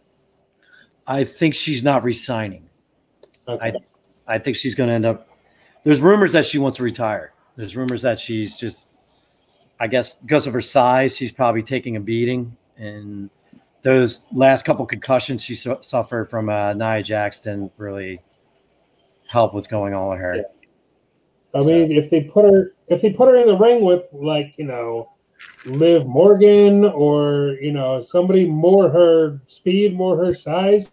I 1.06 1.24
think 1.24 1.54
she's 1.54 1.82
not 1.82 2.04
resigning. 2.04 2.68
Okay. 3.48 3.72
I 4.26 4.38
think 4.38 4.56
she's 4.56 4.74
going 4.74 4.88
to 4.88 4.94
end 4.94 5.06
up. 5.06 5.28
There's 5.82 6.00
rumors 6.00 6.32
that 6.32 6.46
she 6.46 6.58
wants 6.58 6.76
to 6.76 6.84
retire. 6.84 7.32
There's 7.56 7.76
rumors 7.76 8.02
that 8.02 8.20
she's 8.20 8.56
just, 8.56 8.94
I 9.80 9.88
guess, 9.88 10.14
because 10.14 10.46
of 10.46 10.52
her 10.52 10.60
size, 10.60 11.16
she's 11.16 11.32
probably 11.32 11.62
taking 11.62 11.96
a 11.96 12.00
beating. 12.00 12.56
And 12.76 13.30
those 13.82 14.22
last 14.32 14.64
couple 14.64 14.86
concussions 14.86 15.42
she 15.42 15.56
su- 15.56 15.78
suffered 15.80 16.30
from 16.30 16.48
uh, 16.48 16.72
Nia 16.74 17.02
Jackson 17.02 17.70
really 17.76 18.20
help 19.28 19.54
what's 19.54 19.66
going 19.66 19.94
on 19.94 20.10
with 20.10 20.18
her. 20.20 20.36
Yeah. 20.36 20.42
I 21.54 21.62
mean, 21.64 21.92
if 21.92 22.10
they 22.10 22.22
put 22.22 22.44
her, 22.44 22.74
if 22.88 23.02
they 23.02 23.10
put 23.10 23.28
her 23.28 23.36
in 23.36 23.46
the 23.46 23.56
ring 23.56 23.84
with 23.84 24.04
like 24.12 24.54
you 24.56 24.64
know, 24.64 25.10
Liv 25.66 26.06
Morgan 26.06 26.84
or 26.84 27.56
you 27.60 27.72
know 27.72 28.00
somebody 28.00 28.46
more 28.46 28.88
her 28.90 29.40
speed, 29.48 29.94
more 29.94 30.16
her 30.16 30.34
size, 30.34 30.90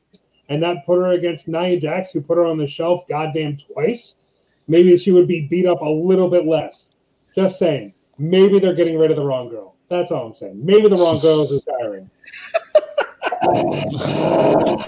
and 0.50 0.62
not 0.62 0.86
put 0.86 0.98
her 0.98 1.12
against 1.12 1.48
Nia 1.48 1.80
Jax, 1.80 2.12
who 2.12 2.22
put 2.22 2.38
her 2.38 2.46
on 2.46 2.58
the 2.58 2.68
shelf 2.68 3.08
goddamn 3.08 3.58
twice, 3.58 4.16
maybe 4.68 4.98
she 4.98 5.12
would 5.12 5.28
be 5.28 5.48
beat 5.48 5.66
up 5.66 5.82
a 5.82 5.90
little 5.90 6.30
bit 6.30 6.46
less. 6.46 6.90
Just 7.36 7.60
saying. 7.60 7.94
Maybe 8.18 8.60
they're 8.60 8.74
getting 8.74 8.98
rid 8.98 9.12
of 9.12 9.18
the 9.18 9.24
wrong 9.24 9.48
girl. 9.48 9.76
That's 9.88 10.12
all 10.12 10.28
I'm 10.28 10.34
saying. 10.34 10.60
Maybe 10.62 10.90
the 10.90 10.98
wrong 10.98 11.20
girl 11.20 11.42
is 11.44 11.64
retiring. 11.66 12.10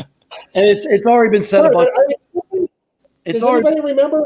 And 0.53 0.65
it's 0.65 0.85
it's 0.85 1.05
already 1.05 1.29
been 1.29 1.43
said 1.43 1.65
about. 1.65 1.87
I 1.87 2.13
mean, 2.53 2.67
It's 3.23 3.35
Does 3.35 3.43
already 3.43 3.67
anybody 3.67 3.93
remember 3.93 4.23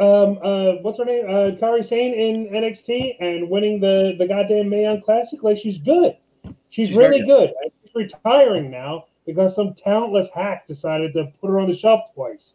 um, 0.00 0.38
uh, 0.42 0.72
what's 0.82 0.98
her 0.98 1.04
name? 1.04 1.24
Uh, 1.26 1.56
Kairi 1.60 1.84
Sane 1.86 2.14
in 2.14 2.48
NXT 2.48 3.16
and 3.20 3.48
winning 3.50 3.80
the, 3.80 4.14
the 4.18 4.26
goddamn 4.26 4.68
Mae 4.70 4.82
Young 4.82 5.00
Classic? 5.02 5.42
Like, 5.42 5.58
she's 5.58 5.78
good. 5.78 6.16
She's, 6.70 6.88
She's 6.88 6.96
really 6.96 7.22
very 7.22 7.26
good. 7.26 7.50
She's 7.84 7.94
retiring 7.94 8.70
now 8.70 9.06
because 9.26 9.54
some 9.54 9.74
talentless 9.74 10.28
hack 10.34 10.66
decided 10.66 11.12
to 11.14 11.32
put 11.40 11.48
her 11.50 11.60
on 11.60 11.68
the 11.68 11.74
shelf 11.76 12.00
twice. 12.14 12.54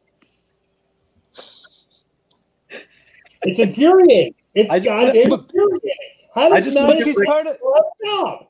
It's 3.44 3.60
infuriating. 3.60 4.34
It's 4.54 4.72
just- 4.72 4.86
goddamn 4.88 5.30
but- 5.30 5.42
infuriating. 5.42 5.92
How 6.34 6.48
I 6.52 6.56
does 6.58 6.66
just 6.66 6.76
Nia 6.76 6.84
want 6.86 7.00
But 7.00 7.06
she's 7.06 7.26
part 7.26 7.48
of 7.48 7.54
have 7.54 7.56
a 7.56 8.06
job? 8.06 8.48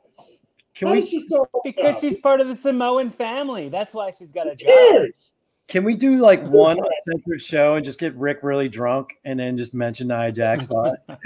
can 0.73 0.87
How 0.87 0.93
we 0.95 1.01
does 1.01 1.09
she 1.11 1.19
still 1.21 1.47
because 1.63 1.93
job? 1.95 2.01
she's 2.01 2.17
part 2.17 2.41
of 2.41 2.47
the 2.47 2.55
Samoan 2.55 3.11
family. 3.11 3.69
That's 3.69 3.93
why 3.93 4.09
she's 4.11 4.31
got 4.31 4.47
a 4.47 4.55
job. 4.55 4.67
cares? 4.69 5.31
Can 5.67 5.83
we 5.83 5.95
do 5.95 6.19
like 6.19 6.43
one 6.47 6.77
uncensored 6.79 7.41
show 7.41 7.75
and 7.75 7.83
just 7.83 7.99
get 7.99 8.13
Rick 8.15 8.39
really 8.43 8.69
drunk 8.69 9.17
and 9.25 9.39
then 9.39 9.57
just 9.57 9.73
mention 9.73 10.07
Nia 10.09 10.31
Jax? 10.31 10.65
spot? 10.69 10.95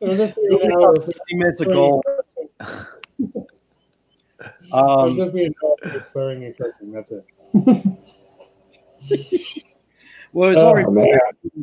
It'll 0.00 0.16
just 0.16 0.34
be 0.36 0.58
an 0.62 0.72
hour 0.72 0.92
of 0.92 1.04
15 1.04 1.20
minutes 1.38 1.60
of 1.60 1.68
gold. 1.68 2.04
It'll 3.18 3.46
Um, 4.72 5.16
just 5.16 5.32
be 5.32 5.44
an 5.44 5.54
hour 5.64 5.76
of 5.96 6.06
slurring 6.12 6.44
and 6.44 6.56
cursing. 6.56 6.92
That's 6.92 7.10
it. 7.12 7.24
well, 10.32 10.50
it's 10.50 10.62
Oh, 10.62 10.66
already 10.68 10.90
man. 10.90 11.18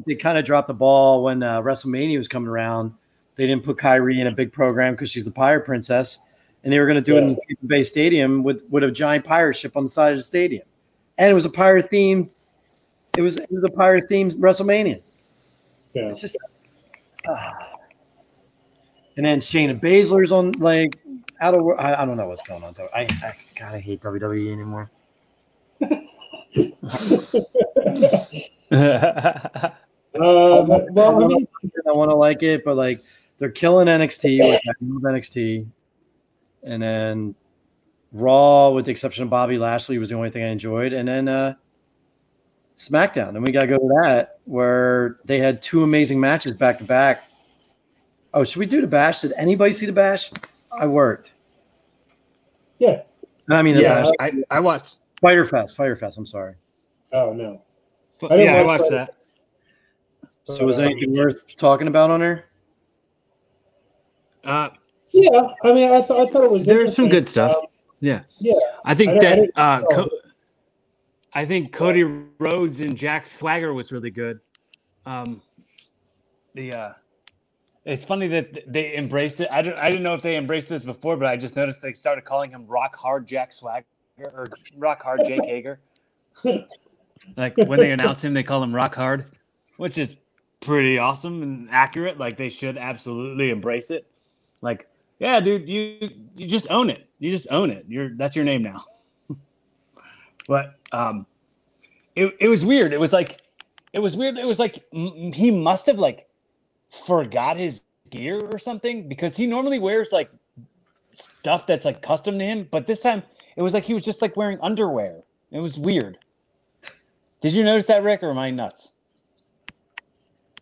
they 0.07 0.15
kind 0.15 0.37
of 0.37 0.45
dropped 0.45 0.67
the 0.67 0.73
ball 0.73 1.23
when 1.23 1.43
uh, 1.43 1.61
WrestleMania 1.61 2.17
was 2.17 2.27
coming 2.27 2.47
around. 2.49 2.93
They 3.35 3.47
didn't 3.47 3.63
put 3.63 3.77
Kairi 3.77 4.19
in 4.19 4.27
a 4.27 4.31
big 4.31 4.51
program 4.53 4.93
because 4.93 5.09
she's 5.11 5.25
the 5.25 5.31
pirate 5.31 5.65
princess, 5.65 6.19
and 6.63 6.71
they 6.71 6.79
were 6.79 6.85
going 6.85 6.95
to 6.95 7.01
do 7.01 7.17
it 7.17 7.21
in 7.21 7.29
Yeah. 7.31 7.35
Tampa 7.47 7.65
Bay 7.65 7.83
Stadium 7.83 8.43
with 8.43 8.63
with 8.69 8.83
a 8.83 8.91
giant 8.91 9.25
pirate 9.25 9.55
ship 9.55 9.75
on 9.75 9.83
the 9.83 9.89
side 9.89 10.13
of 10.13 10.19
the 10.19 10.23
stadium, 10.23 10.65
and 11.17 11.29
it 11.29 11.33
was 11.33 11.45
a 11.45 11.49
pirate 11.49 11.89
themed. 11.91 12.33
It 13.17 13.21
was 13.21 13.37
it 13.37 13.51
was 13.51 13.63
a 13.63 13.71
pirate 13.71 14.09
themed 14.09 14.33
WrestleMania. 14.35 15.01
Yeah. 15.93 16.09
It's 16.09 16.21
just. 16.21 16.37
ah. 17.27 17.71
and 19.17 19.25
then 19.25 19.39
Shayna 19.39 19.79
Baszler's 19.79 20.31
on 20.31 20.53
like 20.53 20.97
out 21.41 21.55
of 21.55 21.67
I, 21.77 21.95
I 21.95 22.05
don't 22.05 22.17
know 22.17 22.27
what's 22.27 22.41
going 22.43 22.63
on 22.63 22.73
though. 22.73 22.87
I, 22.95 23.01
I 23.01 23.35
gotta 23.59 23.79
hate 23.79 24.01
WWE 24.01 24.51
anymore. 24.51 24.89
Uh, 30.15 30.61
well, 30.91 31.23
I 31.87 31.91
want 31.91 32.11
to 32.11 32.15
like 32.15 32.43
it, 32.43 32.63
but 32.63 32.75
like 32.75 32.99
they're 33.39 33.49
killing 33.49 33.87
NXT. 33.87 34.39
Love 34.41 35.01
NXT, 35.01 35.65
and 36.63 36.81
then 36.81 37.35
Raw, 38.11 38.69
with 38.71 38.85
the 38.85 38.91
exception 38.91 39.23
of 39.23 39.29
Bobby 39.29 39.57
Lashley, 39.57 39.97
was 39.97 40.09
the 40.09 40.15
only 40.15 40.29
thing 40.29 40.43
I 40.43 40.47
enjoyed, 40.49 40.93
and 40.93 41.07
then 41.07 41.27
uh, 41.27 41.55
SmackDown. 42.77 43.29
And 43.29 43.45
we 43.45 43.51
got 43.51 43.61
to 43.61 43.67
go 43.67 43.77
to 43.77 43.89
that 44.03 44.39
where 44.45 45.17
they 45.25 45.39
had 45.39 45.61
two 45.63 45.83
amazing 45.83 46.19
matches 46.19 46.53
back 46.53 46.77
to 46.79 46.83
back. 46.83 47.23
Oh, 48.33 48.43
should 48.43 48.59
we 48.59 48.65
do 48.65 48.81
the 48.81 48.87
Bash? 48.87 49.19
Did 49.21 49.33
anybody 49.37 49.71
see 49.73 49.85
the 49.85 49.91
Bash? 49.93 50.31
I 50.71 50.87
worked. 50.87 51.33
yeah. 52.79 53.01
I 53.49 53.61
mean, 53.61 53.75
the 53.75 53.83
yeah, 53.83 54.01
Bash. 54.03 54.11
I, 54.19 54.31
I 54.49 54.59
watched. 54.59 54.97
Fire 55.21 55.45
Fest. 55.45 55.75
Fire 55.75 55.95
Fest. 55.95 56.17
I'm 56.17 56.25
sorry. 56.25 56.55
Oh 57.11 57.33
no. 57.33 57.61
I 58.23 58.37
didn't 58.37 58.45
Yeah, 58.45 58.55
I 58.55 58.63
watch 58.63 58.79
watched 58.81 58.91
that. 58.91 59.15
that. 60.21 60.29
So, 60.55 60.65
was 60.65 60.77
there 60.77 60.85
anything 60.87 61.15
worth 61.15 61.55
talking 61.57 61.87
about 61.87 62.09
on 62.09 62.19
there? 62.21 62.45
Uh, 64.43 64.69
Yeah, 65.13 65.47
I 65.63 65.71
mean, 65.73 65.91
I, 65.91 65.99
th- 65.99 66.09
I 66.11 66.25
thought 66.31 66.43
it 66.43 66.51
was. 66.51 66.63
Good. 66.65 66.69
There's 66.79 66.95
some 66.95 67.07
good 67.07 67.27
stuff. 67.27 67.55
Um, 67.55 67.65
Yeah. 67.99 68.21
yeah, 68.39 68.55
I 68.83 68.95
think 68.95 69.11
I 69.11 69.19
don't- 69.19 69.51
I 69.55 69.79
that 69.79 69.85
uh. 69.85 69.87
Co- 69.91 70.09
I 71.35 71.45
think 71.45 71.71
Cody 71.71 72.03
Rhodes 72.03 72.81
and 72.81 72.95
Jack 72.97 73.25
Swagger 73.25 73.73
was 73.73 73.91
really 73.91 74.11
good. 74.11 74.39
Um, 75.05 75.41
the 76.53 76.73
uh, 76.73 76.93
it's 77.85 78.05
funny 78.05 78.27
that 78.27 78.71
they 78.71 78.95
embraced 78.95 79.39
it. 79.41 79.49
I 79.51 79.61
don't 79.61 79.77
I 79.77 79.87
didn't 79.87 80.03
know 80.03 80.13
if 80.13 80.21
they 80.21 80.35
embraced 80.35 80.69
this 80.69 80.83
before, 80.83 81.17
but 81.17 81.27
I 81.27 81.37
just 81.37 81.55
noticed 81.55 81.81
they 81.81 81.93
started 81.93 82.23
calling 82.23 82.51
him 82.51 82.65
Rock 82.67 82.95
Hard 82.95 83.27
Jack 83.27 83.51
Swagger 83.51 83.85
or 84.33 84.47
Rock 84.77 85.01
Hard 85.03 85.21
Jake 85.25 85.43
Hager. 85.45 85.79
like 87.37 87.57
when 87.57 87.79
they 87.79 87.91
announce 87.91 88.23
him, 88.23 88.33
they 88.33 88.43
call 88.43 88.61
him 88.63 88.73
Rock 88.73 88.95
Hard, 88.95 89.25
which 89.77 89.97
is 89.97 90.15
pretty 90.59 90.97
awesome 90.97 91.41
and 91.41 91.67
accurate. 91.71 92.17
Like 92.19 92.37
they 92.37 92.49
should 92.49 92.77
absolutely 92.77 93.49
embrace 93.49 93.91
it. 93.91 94.05
Like, 94.61 94.87
yeah, 95.23 95.41
dude, 95.41 95.69
you 95.69 96.11
you 96.35 96.47
just 96.47 96.67
own 96.69 96.91
it. 96.91 97.09
You 97.19 97.31
just 97.31 97.47
own 97.51 97.71
it. 97.71 97.85
You're 97.89 98.11
that's 98.17 98.35
your 98.35 98.45
name 98.45 98.63
now. 98.63 98.85
but 100.49 100.75
um, 100.91 101.27
it 102.15 102.35
it 102.41 102.49
was 102.49 102.65
weird. 102.65 102.93
It 102.93 102.99
was 102.99 103.13
like 103.13 103.41
it 103.93 103.99
was 103.99 104.17
weird. 104.17 104.37
It 104.37 104.47
was 104.47 104.59
like 104.59 104.83
m- 104.93 105.33
he 105.33 105.51
must 105.51 105.87
have 105.87 105.99
like 105.99 106.27
forgot 106.91 107.57
his 107.57 107.83
gear 108.11 108.39
or 108.41 108.59
something 108.59 109.09
because 109.09 109.37
he 109.37 109.47
normally 109.47 109.79
wears 109.79 110.11
like 110.13 110.31
stuff 111.13 111.67
that's 111.67 111.85
like 111.85 112.01
custom 112.01 112.39
to 112.39 112.45
him, 112.45 112.69
but 112.71 112.87
this 112.87 113.01
time 113.01 113.23
it 113.57 113.63
was 113.63 113.75
like 113.75 113.85
he 113.85 113.95
was 113.95 114.03
just 114.03 114.21
like 114.23 114.37
wearing 114.37 114.59
underwear. 114.61 115.23
It 115.51 115.61
was 115.61 115.77
weird. 115.77 116.19
Did 117.41 117.53
you 117.53 117.65
notice 117.65 117.87
that, 117.87 118.03
Rick, 118.03 118.23
or 118.23 118.31
am 118.31 118.39
I 118.39 118.51
nuts? 118.51 118.92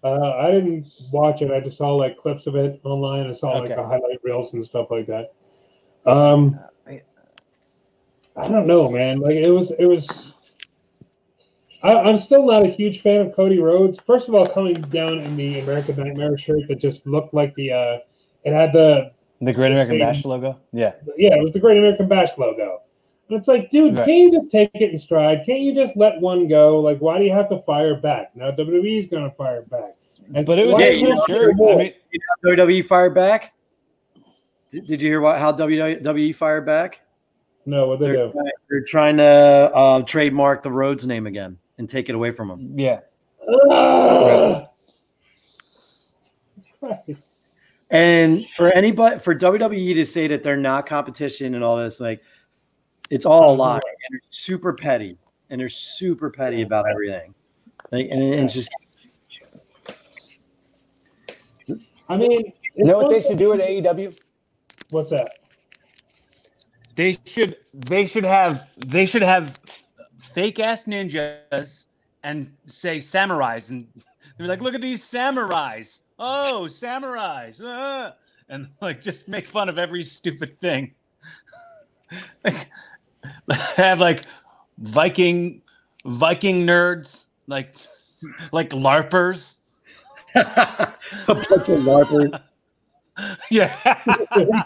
Uh, 0.03 0.31
I 0.37 0.51
didn't 0.51 0.87
watch 1.11 1.41
it. 1.41 1.51
I 1.51 1.59
just 1.59 1.77
saw 1.77 1.95
like 1.95 2.17
clips 2.17 2.47
of 2.47 2.55
it 2.55 2.79
online. 2.83 3.27
I 3.29 3.33
saw 3.33 3.51
like 3.51 3.65
Okay. 3.71 3.75
the 3.75 3.83
highlight 3.83 4.19
reels 4.23 4.53
and 4.53 4.65
stuff 4.65 4.89
like 4.91 5.07
that. 5.07 5.33
Um, 6.05 6.59
I 8.37 8.47
don't 8.47 8.65
know, 8.65 8.89
man. 8.89 9.19
Like 9.19 9.35
it 9.35 9.51
was, 9.51 9.71
it 9.71 9.85
was. 9.85 10.33
I, 11.83 11.95
I'm 11.95 12.17
still 12.19 12.45
not 12.45 12.63
a 12.63 12.67
huge 12.69 13.01
fan 13.01 13.21
of 13.21 13.35
Cody 13.35 13.59
Rhodes. 13.59 13.99
First 14.05 14.29
of 14.29 14.35
all, 14.35 14.45
coming 14.47 14.73
down 14.73 15.19
in 15.19 15.35
the 15.35 15.59
American 15.59 15.97
Nightmare 15.97 16.37
shirt 16.37 16.61
that 16.69 16.79
just 16.79 17.05
looked 17.05 17.33
like 17.33 17.53
the. 17.55 17.71
uh 17.71 17.97
It 18.43 18.53
had 18.53 18.71
the 18.73 19.11
The 19.41 19.51
Great 19.53 19.71
American 19.71 19.93
Same. 19.95 19.99
Bash 19.99 20.25
logo. 20.25 20.57
Yeah. 20.71 20.93
yeah, 21.17 21.35
it 21.35 21.43
was 21.43 21.51
the 21.51 21.59
Great 21.59 21.77
American 21.77 22.07
Bash 22.07 22.29
logo. 22.37 22.81
And 23.31 23.39
it's 23.39 23.47
like, 23.47 23.69
dude, 23.71 23.95
Right. 23.95 24.05
can't 24.05 24.17
you 24.33 24.39
just 24.41 24.51
take 24.51 24.71
it 24.73 24.91
in 24.91 24.97
stride? 24.97 25.43
Can't 25.45 25.61
you 25.61 25.73
just 25.73 25.95
let 25.95 26.19
one 26.19 26.47
go? 26.49 26.79
Like, 26.81 26.99
why 26.99 27.17
do 27.17 27.23
you 27.23 27.31
have 27.31 27.47
to 27.49 27.59
fire 27.59 27.95
back? 27.95 28.35
Now 28.35 28.51
WWE's 28.51 29.07
going 29.07 29.23
to 29.29 29.35
fire 29.35 29.61
back. 29.61 29.95
And 30.35 30.45
But 30.45 30.59
it 30.59 30.67
was 30.67 30.73
why 30.75 30.83
a 30.83 30.91
do 30.91 30.97
you 30.97 31.05
cool 31.07 31.15
have 31.15 31.25
to 31.27 31.33
shirt. 31.33 31.51
do 31.51 31.57
more? 31.57 31.73
I 31.73 31.77
mean, 31.77 31.93
WWE 32.45 32.71
E 32.73 32.81
fired 32.81 33.15
back. 33.15 33.53
Did, 34.71 34.85
did 34.85 35.01
you 35.01 35.09
hear 35.09 35.21
what 35.21 35.39
how 35.39 35.51
WWE 35.53 36.35
fired 36.35 36.65
back? 36.65 37.01
no, 37.65 37.87
what 37.87 37.99
they 37.99 38.07
They're, 38.07 38.15
do? 38.27 38.31
trying- 38.31 38.51
they're 38.69 38.83
trying 38.83 39.17
to 39.17 39.23
uh, 39.23 40.01
trademark 40.01 40.63
the 40.63 40.71
Rhodes 40.71 41.05
name 41.07 41.25
again 41.27 41.57
and 41.77 41.87
take 41.87 42.09
it 42.09 42.15
away 42.15 42.31
from 42.31 42.47
them. 42.49 42.73
yeah. 42.77 42.99
Ugh. 43.71 44.65
Christ. 46.79 47.11
And 47.89 48.45
for 48.47 48.69
anybody, 48.71 49.19
for 49.19 49.35
WWE 49.35 49.93
to 49.95 50.05
say 50.05 50.27
that 50.27 50.43
they're 50.43 50.55
not 50.57 50.85
competition 50.85 51.55
and 51.55 51.63
all 51.63 51.77
this, 51.77 51.99
like, 51.99 52.21
it's 53.11 53.25
all 53.25 53.53
a 53.53 53.55
lie. 53.55 53.75
And 53.75 53.81
they're 54.09 54.21
super 54.29 54.73
petty, 54.73 55.17
and 55.51 55.61
they're 55.61 55.69
super 55.69 56.31
petty 56.31 56.63
about 56.63 56.89
everything. 56.89 57.35
Like, 57.91 58.07
and 58.09 58.23
it's 58.23 58.53
just 58.53 58.71
I 62.09 62.17
mean, 62.17 62.51
You 62.75 62.85
know 62.85 62.97
what 62.97 63.09
they 63.09 63.21
should 63.21 63.37
do 63.37 63.53
at 63.53 63.59
AEW? 63.59 64.17
What's 64.89 65.11
that? 65.11 65.31
They 66.95 67.17
should 67.25 67.57
they 67.73 68.05
should 68.05 68.25
have 68.25 68.69
they 68.85 69.05
should 69.05 69.21
have 69.21 69.57
fake 70.19 70.59
ass 70.59 70.83
ninjas 70.85 71.85
and 72.23 72.51
say 72.65 72.97
samurais 72.97 73.69
and 73.69 73.87
they're 74.37 74.47
like, 74.47 74.61
look 74.61 74.75
at 74.75 74.81
these 74.81 75.03
samurais. 75.03 75.99
Oh, 76.19 76.67
samurais. 76.69 77.61
ah," 77.63 78.13
And 78.49 78.69
like 78.81 79.01
just 79.01 79.27
make 79.29 79.47
fun 79.47 79.69
of 79.69 79.77
every 79.77 80.03
stupid 80.03 80.59
thing. 80.59 80.93
have 83.75 83.99
like 83.99 84.23
Viking 84.79 85.61
Viking 86.05 86.65
nerds, 86.65 87.25
like 87.47 87.75
like 88.51 88.69
LARPers. 88.71 89.57
a 90.35 90.93
bunch 91.27 91.69
of 91.69 91.79
larpers. 91.79 92.41
Yeah. 93.51 93.75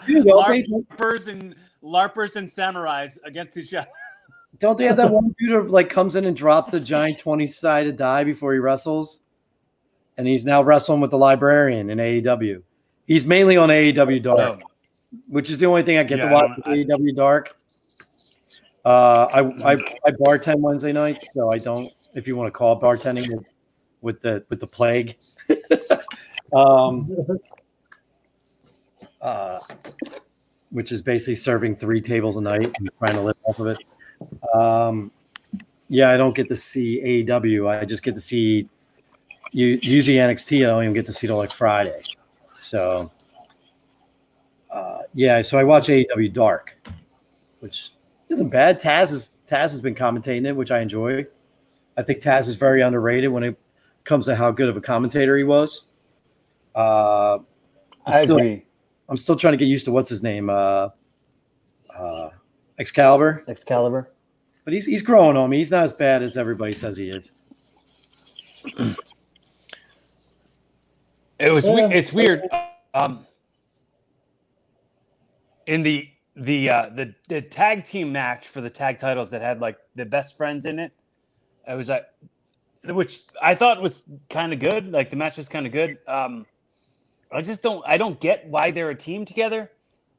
Dude, 0.08 0.24
don't, 0.24 0.46
they, 0.48 0.62
LARPers 0.62 1.28
and 1.28 1.54
LARPers 1.82 2.36
and 2.36 2.48
samurais 2.48 3.18
against 3.24 3.56
each 3.56 3.74
other. 3.74 3.88
don't 4.58 4.78
they 4.78 4.86
have 4.86 4.96
that 4.96 5.10
one 5.10 5.34
dude 5.38 5.50
who 5.50 5.62
like 5.64 5.90
comes 5.90 6.16
in 6.16 6.24
and 6.24 6.34
drops 6.34 6.70
the 6.70 6.80
giant 6.80 7.18
twenty 7.18 7.46
sided 7.46 7.96
die 7.96 8.24
before 8.24 8.54
he 8.54 8.58
wrestles, 8.60 9.20
and 10.16 10.26
he's 10.26 10.46
now 10.46 10.62
wrestling 10.62 11.00
with 11.00 11.10
the 11.10 11.18
librarian 11.18 11.90
in 11.90 11.98
AEW. 11.98 12.62
He's 13.06 13.26
mainly 13.26 13.58
on 13.58 13.68
AEW 13.68 14.22
Dark. 14.22 14.62
Oh. 14.64 14.68
which 15.30 15.50
is 15.50 15.58
the 15.58 15.66
only 15.66 15.82
thing 15.82 15.98
I 15.98 16.04
get 16.04 16.18
Yeah, 16.18 16.28
to 16.28 16.34
watch 16.34 16.50
AEW 16.66 17.14
Dark. 17.14 17.58
Uh, 18.86 19.26
I, 19.32 19.72
I 19.72 19.76
I 20.06 20.10
bartend 20.12 20.60
Wednesday 20.60 20.92
nights, 20.92 21.26
so 21.34 21.50
I 21.50 21.58
don't. 21.58 21.92
If 22.14 22.28
you 22.28 22.36
want 22.36 22.46
to 22.46 22.52
call 22.52 22.80
bartending 22.80 23.28
with, 23.28 23.44
with 24.00 24.20
the 24.22 24.44
with 24.48 24.60
the 24.60 24.66
plague, 24.68 25.16
um, 26.54 27.10
uh, 29.20 29.58
which 30.70 30.92
is 30.92 31.02
basically 31.02 31.34
serving 31.34 31.74
three 31.74 32.00
tables 32.00 32.36
a 32.36 32.40
night 32.40 32.72
and 32.78 32.88
trying 32.98 33.16
to 33.16 33.22
live 33.22 33.36
off 33.48 33.58
of 33.58 33.66
it. 33.66 33.84
Um, 34.54 35.10
yeah, 35.88 36.10
I 36.10 36.16
don't 36.16 36.36
get 36.36 36.46
to 36.46 36.54
see 36.54 37.24
AEW. 37.26 37.68
I 37.68 37.84
just 37.84 38.04
get 38.04 38.14
to 38.14 38.20
see 38.20 38.68
you 39.50 39.80
usually 39.82 40.18
NXT. 40.18 40.62
I 40.62 40.66
don't 40.68 40.84
even 40.84 40.94
get 40.94 41.06
to 41.06 41.12
see 41.12 41.26
till 41.26 41.38
like 41.38 41.50
Friday. 41.50 42.02
So 42.60 43.10
uh, 44.70 44.98
yeah, 45.12 45.42
so 45.42 45.58
I 45.58 45.64
watch 45.64 45.88
AEW 45.88 46.32
Dark, 46.32 46.76
which 47.58 47.90
isn't 48.30 48.50
bad. 48.50 48.80
Taz 48.80 49.12
is 49.12 49.30
Taz 49.46 49.70
has 49.70 49.80
been 49.80 49.94
commentating 49.94 50.46
it, 50.46 50.56
which 50.56 50.70
I 50.70 50.80
enjoy. 50.80 51.24
I 51.96 52.02
think 52.02 52.20
Taz 52.20 52.48
is 52.48 52.56
very 52.56 52.82
underrated 52.82 53.30
when 53.30 53.42
it 53.44 53.56
comes 54.04 54.26
to 54.26 54.36
how 54.36 54.50
good 54.50 54.68
of 54.68 54.76
a 54.76 54.80
commentator 54.80 55.36
he 55.36 55.44
was. 55.44 55.84
Uh, 56.74 57.34
I'm 57.34 57.44
I 58.06 58.22
still, 58.22 58.36
agree. 58.36 58.66
I'm 59.08 59.16
still 59.16 59.36
trying 59.36 59.52
to 59.52 59.56
get 59.56 59.68
used 59.68 59.84
to 59.86 59.92
what's 59.92 60.10
his 60.10 60.22
name, 60.22 60.50
uh, 60.50 60.90
uh, 61.96 62.30
Excalibur, 62.78 63.42
Excalibur. 63.48 64.10
but 64.64 64.74
he's 64.74 64.84
he's 64.86 65.02
growing 65.02 65.36
on 65.36 65.48
me. 65.48 65.58
He's 65.58 65.70
not 65.70 65.84
as 65.84 65.92
bad 65.92 66.22
as 66.22 66.36
everybody 66.36 66.72
says 66.72 66.96
he 66.96 67.08
is. 67.10 67.32
It 71.38 71.50
was. 71.50 71.64
we- 71.64 71.80
Yeah. 71.80 71.88
It's 71.88 72.12
weird. 72.12 72.42
Um, 72.94 73.26
in 75.66 75.82
the 75.82 76.08
the 76.36 76.70
uh, 76.70 76.90
the 76.94 77.14
the 77.28 77.40
tag 77.40 77.84
team 77.84 78.12
match 78.12 78.46
for 78.48 78.60
the 78.60 78.70
tag 78.70 78.98
titles 78.98 79.30
that 79.30 79.40
had 79.40 79.60
like 79.60 79.78
the 79.94 80.04
best 80.04 80.36
friends 80.36 80.66
in 80.66 80.78
it, 80.78 80.92
it 81.66 81.74
was 81.74 81.88
like, 81.88 82.06
which 82.84 83.22
I 83.42 83.54
thought 83.54 83.80
was 83.80 84.02
kind 84.28 84.52
of 84.52 84.58
good. 84.58 84.92
Like 84.92 85.10
the 85.10 85.16
match 85.16 85.38
was 85.38 85.48
kind 85.48 85.66
of 85.66 85.72
good. 85.72 85.98
Um, 86.06 86.46
I 87.32 87.40
just 87.40 87.62
don't. 87.62 87.82
I 87.86 87.96
don't 87.96 88.20
get 88.20 88.46
why 88.48 88.70
they're 88.70 88.90
a 88.90 88.94
team 88.94 89.24
together. 89.24 89.70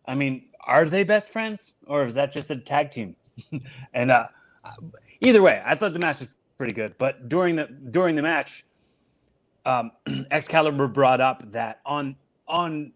I 0.08 0.15
mean, 0.15 0.45
are 0.62 0.86
they 0.86 1.03
best 1.03 1.32
friends 1.32 1.73
or 1.86 2.06
is 2.06 2.15
that 2.15 2.32
just 2.32 2.49
a 2.49 2.58
tag 2.58 2.91
team? 2.91 3.15
and 3.93 4.12
uh, 4.12 4.27
either 5.21 5.41
way, 5.41 5.62
I 5.65 5.75
thought 5.75 5.93
the 5.93 5.99
match 5.99 6.21
was 6.21 6.30
pretty 6.58 6.73
good. 6.73 6.95
But 6.97 7.30
during 7.30 7.56
the 7.56 7.67
during 7.67 8.15
the 8.15 8.21
match, 8.21 8.65
um, 9.65 9.91
Excalibur 10.32 10.88
brought 10.88 11.21
up 11.21 11.51
that 11.51 11.82
on 11.86 12.15
on 12.47 12.91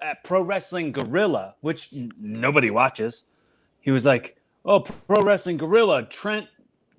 at 0.00 0.24
Pro 0.24 0.42
Wrestling 0.42 0.92
Guerrilla, 0.92 1.54
which 1.60 1.90
nobody 2.18 2.70
watches, 2.70 3.24
he 3.80 3.90
was 3.90 4.04
like, 4.06 4.36
"Oh, 4.64 4.80
Pro 4.80 5.22
Wrestling 5.22 5.56
Guerrilla, 5.56 6.04
Trent 6.04 6.48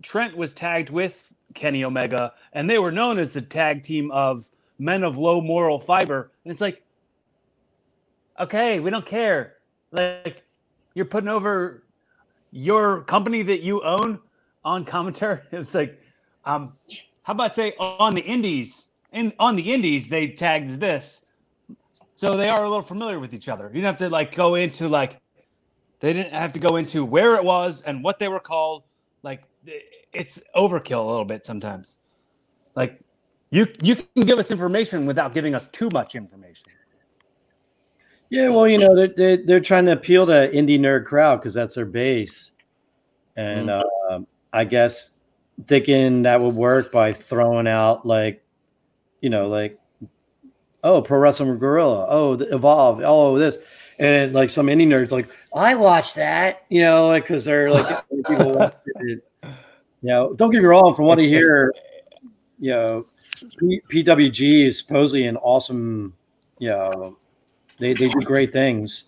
Trent 0.01 0.35
was 0.35 0.53
tagged 0.53 0.89
with 0.89 1.33
Kenny 1.53 1.83
Omega, 1.83 2.33
and 2.53 2.69
they 2.69 2.79
were 2.79 2.91
known 2.91 3.17
as 3.17 3.33
the 3.33 3.41
tag 3.41 3.81
team 3.83 4.11
of 4.11 4.49
men 4.79 5.03
of 5.03 5.17
low 5.17 5.41
moral 5.41 5.79
fiber." 5.79 6.31
And 6.43 6.51
it's 6.51 6.61
like, 6.61 6.83
okay, 8.39 8.79
we 8.79 8.89
don't 8.89 9.05
care. 9.05 9.55
Like, 9.91 10.43
you're 10.93 11.05
putting 11.05 11.29
over 11.29 11.83
your 12.51 13.01
company 13.01 13.41
that 13.43 13.61
you 13.61 13.81
own 13.83 14.19
on 14.63 14.85
commentary. 14.85 15.41
It's 15.51 15.75
like, 15.75 16.01
um, 16.45 16.73
how 17.23 17.33
about 17.33 17.55
say 17.55 17.73
on 17.79 18.15
the 18.15 18.21
indies? 18.21 18.85
In 19.11 19.33
on 19.39 19.55
the 19.55 19.73
indies, 19.73 20.09
they 20.09 20.27
tagged 20.27 20.71
this, 20.79 21.24
so 22.15 22.35
they 22.35 22.47
are 22.47 22.63
a 22.63 22.69
little 22.69 22.81
familiar 22.83 23.19
with 23.19 23.33
each 23.33 23.49
other. 23.49 23.69
You 23.73 23.81
don't 23.81 23.91
have 23.91 23.97
to 23.99 24.09
like 24.09 24.35
go 24.35 24.55
into 24.55 24.87
like, 24.87 25.21
they 25.99 26.13
didn't 26.13 26.33
have 26.33 26.51
to 26.53 26.59
go 26.59 26.75
into 26.75 27.05
where 27.05 27.35
it 27.35 27.43
was 27.43 27.81
and 27.81 28.03
what 28.03 28.19
they 28.19 28.27
were 28.27 28.39
called. 28.39 28.83
Like, 29.23 29.43
it's 30.13 30.39
overkill 30.55 31.03
a 31.03 31.09
little 31.09 31.25
bit 31.25 31.45
sometimes. 31.45 31.97
Like, 32.75 32.99
you 33.49 33.67
you 33.81 33.95
can 33.95 34.23
give 34.25 34.39
us 34.39 34.51
information 34.51 35.05
without 35.05 35.33
giving 35.33 35.55
us 35.55 35.67
too 35.67 35.89
much 35.93 36.15
information. 36.15 36.71
Yeah, 38.29 38.49
well, 38.49 38.67
you 38.67 38.77
know, 38.77 38.95
they're, 38.95 39.13
they're, 39.15 39.37
they're 39.37 39.59
trying 39.59 39.85
to 39.85 39.91
appeal 39.91 40.25
to 40.25 40.49
indie 40.51 40.79
nerd 40.79 41.05
crowd 41.05 41.37
because 41.37 41.53
that's 41.53 41.75
their 41.75 41.85
base. 41.85 42.51
And 43.35 43.69
uh, 43.69 43.83
I 44.51 44.65
guess 44.65 45.11
thinking 45.67 46.23
that 46.23 46.41
would 46.41 46.55
work 46.55 46.91
by 46.91 47.11
throwing 47.11 47.67
out, 47.67 48.05
like, 48.05 48.43
you 49.21 49.29
know, 49.29 49.47
like, 49.47 49.79
oh, 50.85 51.01
Pro 51.01 51.19
Wrestling 51.19 51.57
Guerrilla, 51.57 52.05
oh, 52.09 52.35
the 52.37 52.53
Evolve, 52.55 53.01
oh, 53.03 53.37
this. 53.37 53.57
And 53.99 54.33
like 54.33 54.49
some 54.49 54.67
indie 54.67 54.87
nerds, 54.87 55.11
like, 55.11 55.27
I 55.53 55.75
watched 55.75 56.15
that, 56.15 56.63
you 56.69 56.81
know, 56.81 57.07
like, 57.07 57.23
because 57.23 57.43
they're 57.45 57.69
like, 57.71 58.05
people 58.27 58.53
watch 58.53 58.75
it. 58.85 59.21
You 59.43 59.51
know, 60.03 60.33
don't 60.33 60.51
get 60.51 60.61
me 60.61 60.67
wrong, 60.67 60.93
from 60.93 61.05
what 61.05 61.17
I 61.19 61.23
It's- 61.23 61.33
it's- 61.33 61.47
hear, 61.47 61.73
you 62.59 62.71
know, 62.71 63.03
P- 63.59 63.81
PWG 63.89 64.67
is 64.67 64.77
supposedly 64.79 65.25
an 65.27 65.35
awesome, 65.37 66.13
you 66.59 66.69
know, 66.69 67.17
they, 67.79 67.93
they 67.93 68.07
do 68.07 68.21
great 68.21 68.53
things, 68.53 69.05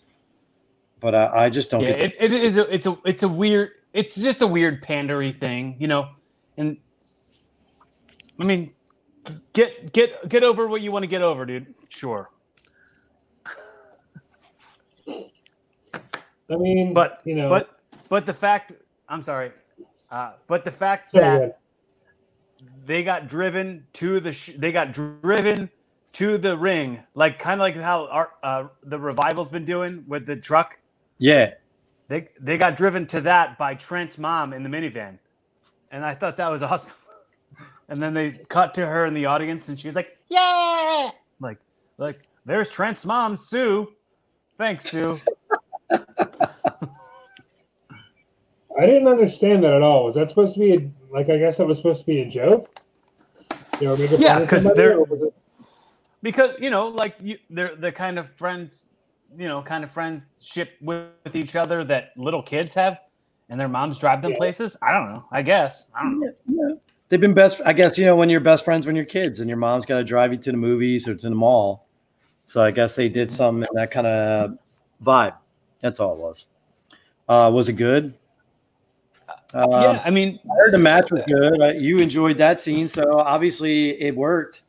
but 1.00 1.16
I, 1.16 1.46
I 1.46 1.50
just 1.50 1.72
don't 1.72 1.82
yeah, 1.82 1.94
get. 1.94 2.14
it, 2.14 2.16
it 2.20 2.34
is 2.34 2.58
a 2.58 2.74
it's 2.74 2.86
a 2.88 2.98
it's 3.06 3.24
a 3.24 3.28
weird 3.30 3.70
it's 3.94 4.16
just 4.16 4.42
a 4.42 4.48
weird 4.48 4.84
pandery 4.84 5.38
thing, 5.38 5.78
you 5.80 5.88
know. 5.88 6.10
And 6.58 6.76
I 8.42 8.46
mean, 8.46 8.74
get 9.54 9.94
get 9.94 10.30
get 10.30 10.44
over 10.44 10.68
what 10.68 10.82
you 10.82 10.92
want 10.92 11.04
to 11.04 11.08
get 11.08 11.22
over, 11.22 11.46
dude. 11.46 11.68
Sure, 11.90 12.30
I 16.52 16.56
mean, 16.58 16.94
but 16.94 17.24
you 17.26 17.36
know, 17.36 17.50
but 17.50 17.70
but 18.10 18.26
the 18.26 18.34
fact 18.34 18.74
I'm 19.10 19.24
sorry, 19.24 19.52
uh, 20.12 20.34
but 20.48 20.66
the 20.66 20.72
fact 20.72 21.14
so 21.14 21.20
that 21.20 21.40
good. 21.40 21.54
they 22.86 23.04
got 23.04 23.28
driven 23.28 23.86
to 23.96 24.20
the 24.22 24.34
sh- 24.34 24.52
they 24.58 24.72
got 24.72 24.94
driven 24.94 25.70
to 26.14 26.38
the 26.38 26.58
ring, 26.58 27.04
like 27.16 27.40
kind 27.40 27.56
of 27.60 27.64
like 27.64 27.78
how 27.78 28.08
our, 28.08 28.32
uh, 28.44 28.66
the 28.84 29.00
revival's 29.00 29.50
been 29.50 29.66
doing 29.66 30.04
with 30.08 30.26
the 30.26 30.36
truck. 30.38 30.80
yeah, 31.20 31.52
They 32.10 32.30
they 32.42 32.58
got 32.58 32.78
driven 32.78 33.08
to 33.10 33.22
that 33.22 33.58
by 33.58 33.76
Trent's 33.76 34.18
mom 34.18 34.54
in 34.54 34.64
the 34.64 34.70
minivan, 34.70 35.20
and 35.92 36.06
I 36.06 36.16
thought 36.16 36.38
that 36.38 36.50
was 36.50 36.64
awesome. 36.64 36.96
And 37.90 38.02
then 38.02 38.14
they 38.14 38.32
cut 38.50 38.74
to 38.76 38.86
her 38.86 39.06
in 39.06 39.14
the 39.14 39.26
audience, 39.26 39.70
and 39.70 39.80
she 39.80 39.88
was 39.88 39.96
like, 39.96 40.18
"Yeah!" 40.30 41.10
Like 41.40 41.58
like 41.98 42.20
there's 42.46 42.70
Trent's 42.70 43.06
mom, 43.06 43.36
Sue. 43.36 43.88
Thanks, 44.58 44.86
Sue. 44.90 45.20
I 45.92 46.00
didn't 48.86 49.08
understand 49.08 49.64
that 49.64 49.74
at 49.74 49.82
all. 49.82 50.04
Was 50.06 50.16
that 50.16 50.30
supposed 50.30 50.54
to 50.56 50.60
be 50.60 50.74
a, 50.74 50.90
like? 51.12 51.30
I 51.30 51.38
guess 51.38 51.58
that 51.58 51.66
was 51.66 51.78
supposed 51.78 52.02
to 52.02 52.06
be 52.06 52.22
a 52.22 52.30
joke. 52.30 52.70
You 53.80 53.88
know, 53.88 53.96
Yeah, 53.96 54.34
fun 54.36 54.42
of 54.44 54.50
'cause 54.50 54.64
somebody, 54.64 54.82
they're- 54.82 55.02
it- 55.28 55.34
because 56.24 56.56
you 56.60 56.70
know 56.72 56.88
like 56.88 57.16
you, 57.22 57.38
they're 57.50 57.76
the 57.76 57.92
kind 57.92 58.18
of 58.20 58.28
friends 58.30 58.90
you 59.38 59.48
know 59.48 59.62
kind 59.62 59.84
of 59.84 59.92
friendship 59.92 60.72
with, 60.82 61.06
with 61.24 61.36
each 61.36 61.56
other 61.56 61.84
that 61.84 62.10
little 62.18 62.42
kids 62.42 62.74
have 62.74 63.00
and 63.50 63.60
their 63.60 63.68
moms 63.68 64.00
drive 64.00 64.22
them 64.24 64.32
Yeah. 64.32 64.38
places 64.38 64.76
i 64.82 64.92
don't 64.94 65.12
know 65.14 65.24
i 65.32 65.44
guess 65.44 65.86
i 65.94 66.02
don't 66.02 66.20
know 66.20 66.34
Yeah. 66.48 66.76
They've 67.10 67.22
been 67.22 67.34
best. 67.34 67.62
I 67.66 67.74
guess 67.74 67.98
you 67.98 68.06
know 68.06 68.16
when 68.16 68.30
you're 68.30 68.40
best 68.40 68.66
friends 68.66 68.86
when 68.86 68.96
you're 68.96 69.06
kids, 69.06 69.40
and 69.40 69.50
your 69.50 69.58
mom's 69.58 69.86
got 69.86 69.98
to 69.98 70.04
drive 70.04 70.32
you 70.32 70.38
to 70.40 70.52
the 70.52 70.58
movies 70.58 71.08
or 71.08 71.16
to 71.16 71.30
the 71.30 71.36
mall. 71.36 71.88
So 72.44 72.64
I 72.64 72.72
guess 72.72 72.96
they 72.96 73.10
did 73.10 73.32
some 73.32 73.64
in 73.64 73.70
that 73.74 73.92
kind 73.92 74.08
of 74.08 74.58
vibe. 75.04 75.36
That's 75.82 76.00
all 76.00 76.14
it 76.14 76.20
was. 76.20 76.46
Uh, 77.28 77.52
was 77.54 77.70
it 77.70 77.74
good? 77.74 78.14
Um, 79.54 79.72
yeah 79.72 80.02
i 80.06 80.10
mean 80.10 80.40
I 80.46 80.56
heard 80.56 80.74
the 80.74 80.78
match 80.78 81.12
was 81.12 81.22
good. 81.28 81.82
You 81.82 82.00
enjoyed 82.00 82.38
that 82.38 82.60
scene, 82.60 82.88
so 82.88 83.18
obviously 83.18 84.02
it 84.02 84.16
worked. 84.16 84.64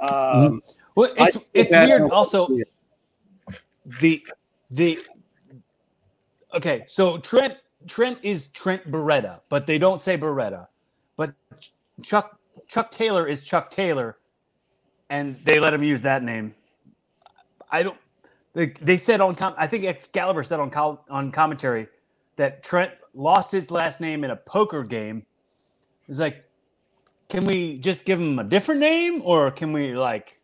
Um, 0.00 0.62
well 0.94 1.12
it's 1.16 1.38
it's 1.52 1.72
weird 1.72 2.10
also 2.10 2.48
the 4.00 4.26
the 4.70 4.98
okay 6.54 6.84
so 6.86 7.18
trent 7.18 7.56
trent 7.86 8.18
is 8.22 8.46
trent 8.48 8.90
beretta 8.90 9.40
but 9.48 9.66
they 9.66 9.78
don't 9.78 10.00
say 10.00 10.16
beretta 10.16 10.66
but 11.16 11.32
chuck 12.02 12.38
chuck 12.68 12.90
taylor 12.90 13.26
is 13.26 13.42
chuck 13.42 13.70
taylor 13.70 14.18
and 15.10 15.36
they 15.44 15.60
let 15.60 15.74
him 15.74 15.82
use 15.82 16.02
that 16.02 16.22
name. 16.22 16.54
I 17.70 17.82
don't 17.82 17.96
they, 18.54 18.66
they 18.80 18.96
said 18.96 19.20
on 19.20 19.34
com- 19.34 19.54
i 19.58 19.66
think 19.66 19.84
excalibur 19.84 20.42
said 20.42 20.60
on 20.60 20.98
on 21.10 21.32
commentary 21.32 21.88
that 22.36 22.62
trent 22.62 22.92
lost 23.14 23.52
his 23.52 23.70
last 23.70 24.00
name 24.00 24.24
in 24.24 24.30
a 24.30 24.36
poker 24.36 24.82
game. 24.82 25.24
It's 26.08 26.18
like 26.18 26.44
can 27.28 27.44
we 27.46 27.78
just 27.78 28.04
give 28.04 28.20
him 28.20 28.38
a 28.38 28.44
different 28.44 28.80
name 28.80 29.22
or 29.24 29.50
can 29.50 29.72
we 29.72 29.94
like 29.94 30.40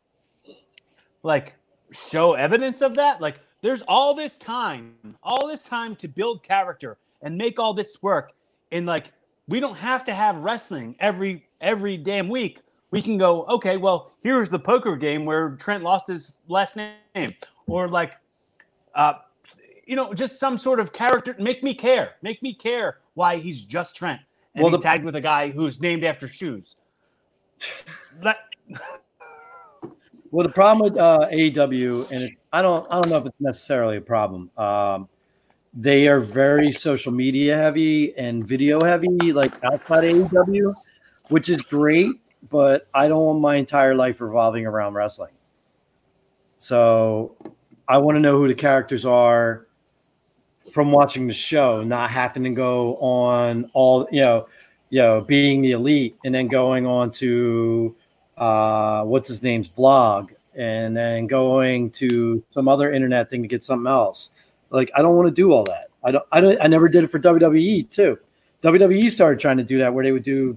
like 1.23 1.55
show 1.93 2.35
evidence 2.35 2.81
of 2.81 2.95
that? 2.97 3.21
Like 3.21 3.41
there's 3.61 3.83
all 3.83 4.15
this 4.15 4.37
time 4.39 4.95
all 5.23 5.47
this 5.47 5.65
time 5.65 5.95
to 5.97 6.09
build 6.09 6.43
character 6.43 6.99
and 7.23 7.37
make 7.37 7.59
all 7.59 7.75
this 7.75 8.03
work 8.03 8.33
and 8.73 8.87
like 8.87 9.13
we 9.51 9.59
don't 9.61 9.77
have 9.77 10.05
to 10.05 10.15
have 10.15 10.39
wrestling 10.39 10.95
every 11.01 11.45
every 11.61 11.97
damn 11.97 12.29
week. 12.29 12.61
We 12.93 13.03
can 13.03 13.19
go 13.19 13.45
okay 13.47 13.77
well 13.77 14.13
here's 14.23 14.49
the 14.49 14.59
poker 14.59 14.97
game 14.97 15.25
where 15.25 15.51
trent 15.51 15.83
lost 15.85 16.07
his 16.07 16.37
last 16.49 16.77
name. 16.77 17.35
Or 17.67 17.89
like 17.89 18.15
uh 18.95 19.15
you 19.87 19.97
know 19.97 20.15
just 20.15 20.39
some 20.41 20.57
sort 20.57 20.81
of 20.81 20.93
character. 20.93 21.37
Make 21.39 21.63
me 21.63 21.75
care. 21.75 22.13
Make 22.23 22.43
me 22.43 22.55
care 22.55 22.99
why 23.15 23.37
he's 23.37 23.63
just 23.63 23.95
trent. 23.97 24.21
And 24.55 24.63
Well, 24.63 24.71
he's 24.73 24.79
the- 24.79 24.83
tagged 24.85 25.05
with 25.05 25.17
a 25.17 25.21
guy 25.21 25.51
who's 25.51 25.81
named 25.81 26.05
after 26.05 26.27
shoes. 26.29 26.77
That, 28.23 28.39
Well, 30.33 30.47
the 30.47 30.53
problem 30.53 30.91
with 30.91 30.97
uh, 30.99 31.29
AEW, 31.33 32.11
and 32.13 32.23
it, 32.23 32.33
I 32.53 32.63
don't, 32.63 32.87
I 32.91 33.01
don't 33.01 33.11
know 33.11 33.19
if 33.19 33.27
it's 33.27 33.41
necessarily 33.41 33.97
a 33.97 34.01
problem. 34.01 34.49
Um, 34.57 35.09
they 35.73 36.09
are 36.09 36.21
very 36.21 36.73
social 36.73 37.13
media 37.13 37.57
heavy 37.57 38.17
and 38.17 38.47
video 38.47 38.81
heavy, 38.81 39.33
like 39.33 39.53
outside 39.65 40.05
AEW, 40.05 40.75
which 41.29 41.49
is 41.49 41.63
great. 41.63 42.11
But 42.49 42.87
I 42.95 43.07
don't 43.09 43.25
want 43.25 43.41
my 43.41 43.57
entire 43.57 43.95
life 43.95 44.21
revolving 44.21 44.67
around 44.67 44.95
wrestling. 44.95 45.33
So 46.59 47.37
I 47.89 47.99
want 47.99 48.17
to 48.17 48.21
know 48.21 48.37
who 48.37 48.49
the 48.49 48.55
characters 48.55 49.05
are 49.05 49.67
from 50.73 50.93
watching 50.93 51.27
the 51.27 51.35
show, 51.35 51.83
not 51.83 52.11
having 52.11 52.45
to 52.45 52.51
go 52.51 52.97
on 52.97 53.71
all, 53.73 54.09
you 54.11 54.23
know, 54.23 54.47
you 54.91 55.01
know, 55.01 55.21
being 55.21 55.63
the 55.63 55.73
elite 55.73 56.17
and 56.25 56.35
then 56.35 56.49
going 56.49 56.87
on 56.87 57.11
to 57.13 57.95
uh, 58.39 59.05
what's 59.05 59.29
his 59.29 59.43
name's 59.43 59.69
vlog 59.69 60.31
and 60.55 60.97
then 60.97 61.27
going 61.27 61.91
to 61.91 62.43
some 62.51 62.69
other 62.69 62.93
internet 62.93 63.31
thing 63.31 63.43
to 63.43 63.49
get 63.49 63.63
something 63.63 63.91
else. 63.91 64.31
Like 64.71 64.91
I 64.95 65.03
don't 65.03 65.17
want 65.17 65.27
to 65.29 65.35
do 65.35 65.53
all 65.53 65.65
that. 65.65 65.87
I 66.05 66.11
don't. 66.13 66.25
I 66.33 66.41
don't. 66.41 66.59
I 66.63 66.67
never 66.67 66.89
did 66.89 67.05
it 67.05 67.09
for 67.09 67.19
WWE 67.19 67.91
too. 67.91 68.19
WWE 68.63 69.11
started 69.11 69.39
trying 69.41 69.57
to 69.57 69.65
do 69.65 69.79
that 69.79 69.93
where 69.93 70.05
they 70.05 70.13
would 70.13 70.23
do 70.23 70.57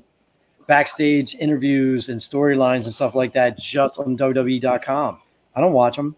backstage 0.67 1.35
interviews 1.35 2.09
and 2.09 2.19
storylines 2.19 2.83
and 2.85 2.93
stuff 2.93 3.15
like 3.15 3.33
that 3.33 3.57
just 3.57 3.99
on 3.99 4.17
WWE.com. 4.17 5.19
I 5.55 5.61
don't 5.61 5.73
watch 5.73 5.95
them. 5.95 6.15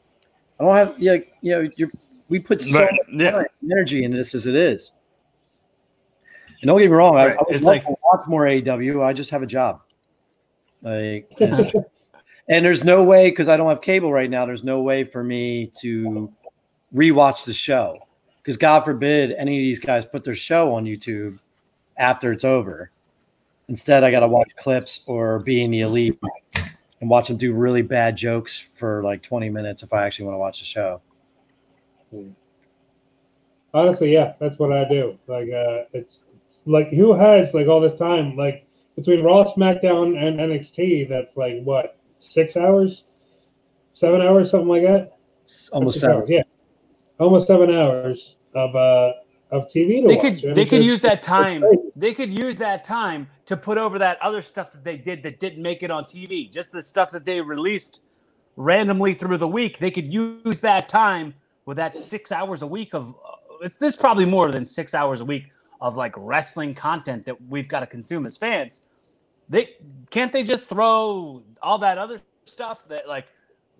I 0.60 0.63
don't 0.63 0.75
have. 0.75 0.95
Yeah, 0.99 1.17
you 1.41 1.51
know, 1.51 1.67
you're, 1.77 1.89
we 2.29 2.39
put 2.39 2.62
so 2.62 2.79
Right, 2.79 2.89
much 3.10 3.21
yeah. 3.21 3.43
energy 3.71 4.03
into 4.03 4.17
this 4.17 4.34
as 4.36 4.45
it 4.45 4.55
is. 4.55 4.91
And 6.62 6.69
don't 6.69 6.79
get 6.79 6.89
me 6.89 6.95
wrong, 6.95 7.17
I, 7.17 7.27
Right, 7.27 7.38
I 7.38 7.43
would 7.45 7.55
it's 7.55 7.63
love 7.63 7.75
like- 7.75 7.86
to 7.86 7.95
watch 8.03 8.27
more 8.27 8.43
AEW. 8.45 9.03
I 9.03 9.13
just 9.13 9.29
have 9.31 9.43
a 9.43 9.47
job. 9.47 9.81
Like, 10.81 11.31
and 11.39 12.65
there's 12.65 12.84
no 12.84 13.03
way 13.03 13.29
because 13.29 13.47
I 13.47 13.58
don't 13.58 13.69
have 13.69 13.81
cable 13.81 14.12
right 14.12 14.29
now. 14.29 14.45
There's 14.45 14.63
no 14.63 14.81
way 14.81 15.03
for 15.03 15.23
me 15.23 15.71
to 15.81 16.31
rewatch 16.95 17.45
the 17.45 17.53
show 17.53 17.99
because 18.41 18.58
God 18.58 18.81
forbid 18.81 19.31
any 19.34 19.58
of 19.58 19.62
these 19.62 19.79
guys 19.79 20.05
put 20.05 20.23
their 20.23 20.36
show 20.36 20.73
on 20.73 20.86
YouTube 20.86 21.39
after 21.97 22.31
it's 22.31 22.43
over. 22.43 22.91
Instead, 23.67 24.03
I 24.03 24.12
got 24.12 24.19
to 24.19 24.27
watch 24.27 24.51
clips 24.58 25.03
or 25.08 25.39
be 25.39 25.63
in 25.63 25.71
the 25.71 25.81
elite 25.81 26.19
and 27.01 27.10
watch 27.10 27.27
them 27.27 27.38
do 27.38 27.53
really 27.53 27.81
bad 27.81 28.15
jokes 28.15 28.60
for 28.60 29.03
like 29.03 29.23
20 29.23 29.49
minutes 29.49 29.84
if 29.84 29.91
I 29.91 30.05
actually 30.05 30.25
want 30.25 30.36
to 30.36 30.39
watch 30.39 30.60
the 30.60 30.65
show. 30.65 31.01
Honestly, 33.73 34.13
yeah, 34.13 34.34
that's 34.39 34.60
what 34.60 34.71
I 34.71 34.88
do. 34.88 35.17
Like, 35.27 35.49
uh, 35.49 35.86
it's, 35.93 36.21
it's 36.47 36.62
like 36.65 36.89
who 36.89 37.13
has 37.13 37.53
like 37.53 37.67
all 37.67 37.81
this 37.81 37.95
time, 37.95 38.38
like 38.38 38.65
between 38.95 39.23
Raw, 39.23 39.43
SmackDown, 39.43 40.17
and 40.17 40.39
NXT. 40.39 41.10
That's 41.10 41.36
like 41.36 41.62
what 41.63 41.97
six 42.19 42.55
hours, 42.55 43.03
seven 43.93 44.21
hours, 44.21 44.51
something 44.51 44.69
like 44.69 44.84
that. 44.84 45.17
It's 45.43 45.69
almost 45.69 45.99
seven. 45.99 46.17
hours, 46.17 46.29
yeah, 46.29 46.43
almost 47.19 47.47
seven 47.47 47.73
hours 47.73 48.36
of 48.54 48.75
uh 48.75 49.13
of 49.51 49.67
TV 49.67 50.01
to 50.01 50.08
they 50.08 50.15
watch. 50.15 50.21
could 50.21 50.43
And 50.43 50.58
they 50.58 50.65
could 50.65 50.84
use 50.84 50.99
that 51.01 51.21
time. 51.21 51.63
They 51.95 52.13
could 52.13 52.38
use 52.38 52.56
that 52.58 52.84
time 52.84 53.28
to 53.45 53.56
put 53.56 53.78
over 53.78 53.99
that 53.99 54.19
other 54.21 54.41
stuff 54.41 54.71
that 54.71 54.84
they 54.84 54.97
did 54.97 55.21
that 55.23 55.39
didn't 55.39 55.62
make 55.62 55.84
it 55.84 55.91
on 55.91 56.04
TV 56.04 56.51
just 56.51 56.71
the 56.71 56.82
stuff 56.82 57.12
that 57.12 57.25
they 57.25 57.39
released 57.39 58.01
randomly 58.58 59.13
through 59.13 59.38
the 59.38 59.47
week 59.47 59.78
they 59.78 59.91
could 59.91 60.12
use 60.12 60.60
that 60.60 60.88
time 60.88 61.34
with 61.65 61.75
that 61.78 61.95
6 61.97 62.32
hours 62.32 62.62
a 62.62 62.67
week 62.67 62.93
of 62.93 63.10
uh, 63.10 63.36
it's 63.62 63.78
this 63.78 63.95
probably 63.95 64.25
more 64.25 64.49
than 64.51 64.65
6 64.65 64.93
hours 64.93 65.21
a 65.21 65.25
week 65.25 65.51
of 65.82 65.97
like 65.97 66.13
wrestling 66.17 66.73
content 66.73 67.25
that 67.25 67.36
we've 67.49 67.67
got 67.67 67.82
to 67.82 67.88
consume 67.88 68.25
as 68.25 68.38
fans. 68.38 68.82
They 69.49 69.75
can't 70.10 70.32
they 70.32 70.43
just 70.43 70.65
throw 70.67 71.43
all 71.62 71.78
that 71.80 71.97
other 71.97 72.19
stuff 72.45 72.88
that 72.88 73.08
like 73.08 73.28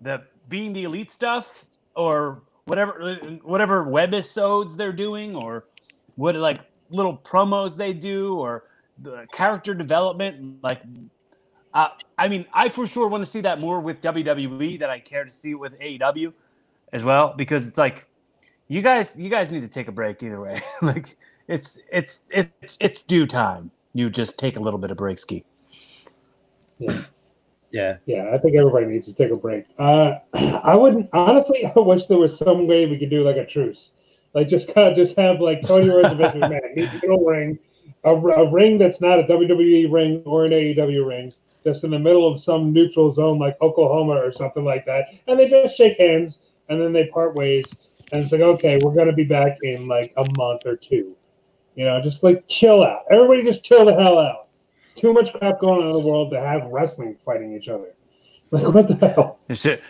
the 0.00 0.22
being 0.48 0.72
the 0.72 0.84
elite 0.84 1.10
stuff 1.10 1.64
or 1.94 2.42
whatever 2.66 3.14
whatever 3.42 3.84
webisodes 3.84 4.76
they're 4.76 4.92
doing 4.92 5.34
or 5.34 5.64
what 6.16 6.34
like 6.36 6.60
little 6.90 7.16
promos 7.16 7.76
they 7.76 7.92
do 7.92 8.36
or 8.36 8.64
the 9.02 9.26
character 9.32 9.74
development 9.74 10.62
like 10.62 10.82
uh, 11.74 11.88
i 12.18 12.28
mean 12.28 12.44
i 12.52 12.68
for 12.68 12.86
sure 12.86 13.08
want 13.08 13.24
to 13.24 13.30
see 13.30 13.40
that 13.40 13.60
more 13.60 13.80
with 13.80 14.00
wwe 14.00 14.78
than 14.78 14.88
i 14.88 14.98
care 14.98 15.24
to 15.24 15.32
see 15.32 15.54
with 15.54 15.78
aew 15.80 16.32
as 16.92 17.02
well 17.02 17.34
because 17.36 17.66
it's 17.66 17.78
like 17.78 18.06
you 18.68 18.82
guys 18.82 19.14
you 19.16 19.30
guys 19.30 19.50
need 19.50 19.60
to 19.60 19.68
take 19.68 19.88
a 19.88 19.92
break 19.92 20.22
either 20.22 20.40
way. 20.40 20.62
Like 20.82 21.16
it's 21.48 21.80
it's 21.92 22.22
it's 22.30 22.76
it's 22.80 23.02
due 23.02 23.26
time. 23.26 23.70
You 23.94 24.10
just 24.10 24.38
take 24.38 24.56
a 24.56 24.60
little 24.60 24.78
bit 24.78 24.90
of 24.90 24.96
break 24.96 25.18
ski. 25.18 25.44
Yeah. 26.78 27.02
Yeah, 27.70 27.96
Yeah, 28.06 28.30
I 28.32 28.38
think 28.38 28.56
everybody 28.56 28.86
needs 28.86 29.06
to 29.06 29.14
take 29.14 29.30
a 29.30 29.38
break. 29.38 29.64
Uh, 29.78 30.14
I 30.34 30.74
wouldn't 30.74 31.08
honestly. 31.12 31.66
I 31.66 31.78
wish 31.78 32.06
there 32.06 32.18
was 32.18 32.38
some 32.38 32.66
way 32.66 32.86
we 32.86 32.98
could 32.98 33.10
do 33.10 33.24
like 33.24 33.36
a 33.36 33.46
truce, 33.46 33.90
like 34.34 34.48
just 34.48 34.72
kind 34.72 34.88
of 34.88 34.96
just 34.96 35.16
have 35.16 35.40
like 35.40 35.62
Tony 35.66 35.88
Rhodes 35.88 36.08
and 36.08 36.18
Vince 36.18 36.34
McMahon 36.34 36.76
neutral 36.76 37.24
ring, 37.24 37.58
a, 38.04 38.14
a 38.14 38.50
ring 38.50 38.78
that's 38.78 39.00
not 39.00 39.18
a 39.18 39.24
WWE 39.24 39.92
ring 39.92 40.22
or 40.24 40.44
an 40.44 40.52
AEW 40.52 41.06
ring, 41.06 41.32
just 41.64 41.84
in 41.84 41.90
the 41.90 41.98
middle 41.98 42.26
of 42.26 42.40
some 42.40 42.72
neutral 42.72 43.10
zone 43.10 43.38
like 43.38 43.56
Oklahoma 43.60 44.12
or 44.12 44.32
something 44.32 44.64
like 44.64 44.86
that, 44.86 45.06
and 45.26 45.38
they 45.38 45.48
just 45.48 45.76
shake 45.76 45.98
hands 45.98 46.38
and 46.68 46.80
then 46.80 46.92
they 46.92 47.06
part 47.06 47.36
ways, 47.36 47.64
and 48.12 48.22
it's 48.22 48.32
like 48.32 48.40
okay, 48.40 48.78
we're 48.82 48.94
gonna 48.94 49.12
be 49.12 49.24
back 49.24 49.58
in 49.62 49.86
like 49.86 50.12
a 50.16 50.24
month 50.38 50.62
or 50.64 50.76
two, 50.76 51.16
you 51.74 51.84
know, 51.84 52.00
just 52.00 52.22
like 52.22 52.46
chill 52.48 52.82
out. 52.82 53.02
Everybody 53.10 53.42
just 53.42 53.64
chill 53.64 53.84
the 53.84 53.94
hell 53.94 54.18
out 54.18 54.45
too 54.96 55.12
much 55.12 55.32
crap 55.34 55.60
going 55.60 55.82
on 55.82 55.88
in 55.88 55.92
the 55.92 56.08
world 56.08 56.30
to 56.32 56.40
have 56.40 56.64
wrestling 56.66 57.16
fighting 57.24 57.54
each 57.54 57.68
other. 57.68 57.92
Like 58.52 58.72
what 58.72 58.86
the 58.86 59.08
hell? 59.08 59.40
They 59.48 59.56
should. 59.56 59.82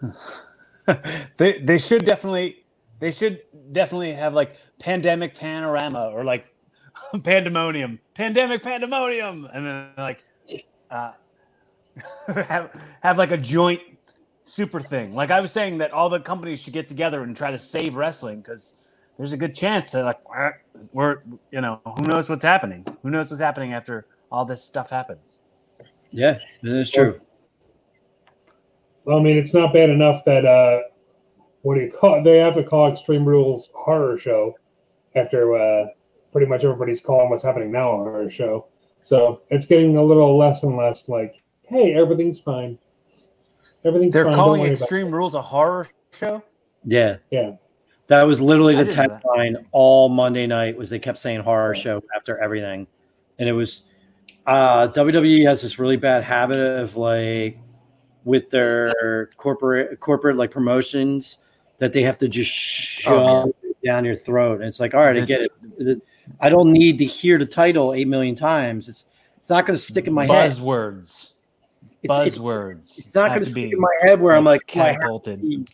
they 1.36 1.58
they 1.60 1.76
should 1.76 2.06
definitely 2.06 2.64
they 3.00 3.10
should 3.10 3.42
definitely 3.72 4.14
have 4.14 4.32
like 4.32 4.56
pandemic 4.78 5.34
panorama 5.34 6.10
or 6.10 6.24
like 6.24 6.46
pandemonium 7.22 7.98
pandemic 8.14 8.62
pandemonium 8.62 9.46
and 9.52 9.66
then 9.66 9.88
like 9.98 10.24
uh, 10.90 11.12
have 12.48 12.70
have 13.02 13.18
like 13.18 13.32
a 13.32 13.36
joint 13.36 13.82
super 14.44 14.80
thing. 14.80 15.14
Like 15.14 15.30
I 15.30 15.40
was 15.40 15.52
saying 15.52 15.78
that 15.78 15.90
all 15.92 16.08
the 16.08 16.20
companies 16.20 16.62
should 16.62 16.72
get 16.72 16.88
together 16.88 17.22
and 17.24 17.36
try 17.36 17.50
to 17.50 17.58
save 17.58 17.94
wrestling 17.94 18.40
because 18.40 18.74
there's 19.16 19.32
a 19.32 19.36
good 19.36 19.54
chance 19.54 19.92
that 19.92 20.04
like 20.04 20.20
we're 20.92 21.22
you 21.50 21.60
know 21.60 21.80
who 21.96 22.04
knows 22.04 22.28
what's 22.28 22.44
happening? 22.44 22.86
Who 23.02 23.10
knows 23.10 23.30
what's 23.30 23.42
happening 23.42 23.72
after 23.72 24.06
all 24.36 24.44
this 24.44 24.62
stuff 24.62 24.90
happens? 24.90 25.40
Yeah, 26.10 26.38
that 26.62 26.78
is 26.78 26.90
true. 26.90 27.18
Well, 29.04 29.18
I 29.18 29.22
mean, 29.22 29.38
it's 29.38 29.54
not 29.54 29.72
bad 29.72 29.88
enough 29.88 30.26
that 30.26 30.44
uh, 30.44 30.80
what 31.62 31.76
do 31.76 31.80
you 31.80 31.90
call? 31.90 32.22
They 32.22 32.36
have 32.38 32.54
to 32.56 32.62
call 32.62 32.92
Extreme 32.92 33.24
Rules 33.24 33.70
horror 33.74 34.18
show 34.18 34.54
after 35.14 35.56
uh, 35.56 35.86
pretty 36.32 36.46
much 36.46 36.64
everybody's 36.64 37.00
calling 37.00 37.30
what's 37.30 37.42
happening 37.42 37.72
now 37.72 37.92
a 37.92 37.96
horror 37.96 38.30
show. 38.30 38.66
So 39.04 39.40
it's 39.48 39.64
getting 39.64 39.96
a 39.96 40.02
little 40.02 40.36
less 40.36 40.62
and 40.62 40.76
less 40.76 41.08
like, 41.08 41.40
hey, 41.62 41.94
everything's 41.94 42.38
fine. 42.38 42.78
Everything's 43.86 44.12
They're 44.12 44.24
fine. 44.26 44.34
Calling 44.34 44.66
Extreme 44.66 45.12
Rules 45.12 45.34
a 45.34 45.40
horror 45.40 45.86
show. 46.12 46.42
Yeah. 46.84 47.16
Yeah. 47.30 47.52
that 48.08 48.22
was 48.24 48.42
literally 48.42 48.76
I 48.76 48.82
the 48.82 48.90
didn't 48.90 49.22
tagline 49.22 49.64
all 49.72 50.10
Monday 50.10 50.46
night. 50.46 50.76
Was 50.76 50.90
they 50.90 50.98
kept 50.98 51.18
saying 51.18 51.40
horror 51.40 51.74
show 51.74 52.02
after 52.14 52.36
everything, 52.38 52.86
and 53.38 53.48
it 53.48 53.52
was 53.52 53.84
uh, 54.46 54.88
WWE 54.88 55.44
has 55.46 55.62
this 55.62 55.78
really 55.78 55.96
bad 55.96 56.22
habit 56.22 56.60
of 56.60 56.96
like 56.96 57.58
with 58.24 58.50
their 58.50 59.30
corporate 59.36 60.00
corporate 60.00 60.36
like 60.36 60.50
promotions 60.50 61.38
that 61.78 61.92
they 61.92 62.02
have 62.02 62.18
to 62.18 62.28
just 62.28 62.50
shove 62.50 63.28
Oh, 63.30 63.54
it 63.62 63.76
down 63.84 64.04
your 64.04 64.14
throat. 64.14 64.60
And 64.60 64.64
it's 64.68 64.80
like, 64.80 64.94
all 64.94 65.00
right, 65.04 65.16
I 65.16 65.20
get 65.20 65.48
it. 65.78 66.02
I 66.40 66.48
don't 66.48 66.72
need 66.72 66.98
to 66.98 67.04
hear 67.04 67.38
the 67.38 67.46
title 67.46 67.92
eight 67.94 68.08
million 68.08 68.34
times. 68.34 68.88
It's 68.88 69.04
it's 69.36 69.50
not 69.50 69.66
going 69.66 69.76
to 69.76 69.80
stick 69.82 70.06
in 70.06 70.12
my 70.12 70.26
head. 70.26 70.50
Buzzwords. 70.50 71.34
It's, 72.02 72.16
it's, 72.18 72.38
Buzzwords. 72.38 72.98
it's 72.98 73.14
not 73.14 73.28
going 73.28 73.40
to 73.40 73.44
stick 73.44 73.64
be 73.64 73.72
in 73.72 73.80
my 73.80 73.92
head 74.02 74.20
where 74.20 74.34
I'm 74.36 74.44
like, 74.44 74.62
like 74.74 74.76
"Oh, 74.76 74.80
I 74.80 74.86
have 74.86 74.94
to 74.94 75.00
catapulted. 75.00 75.40
see." 75.40 75.64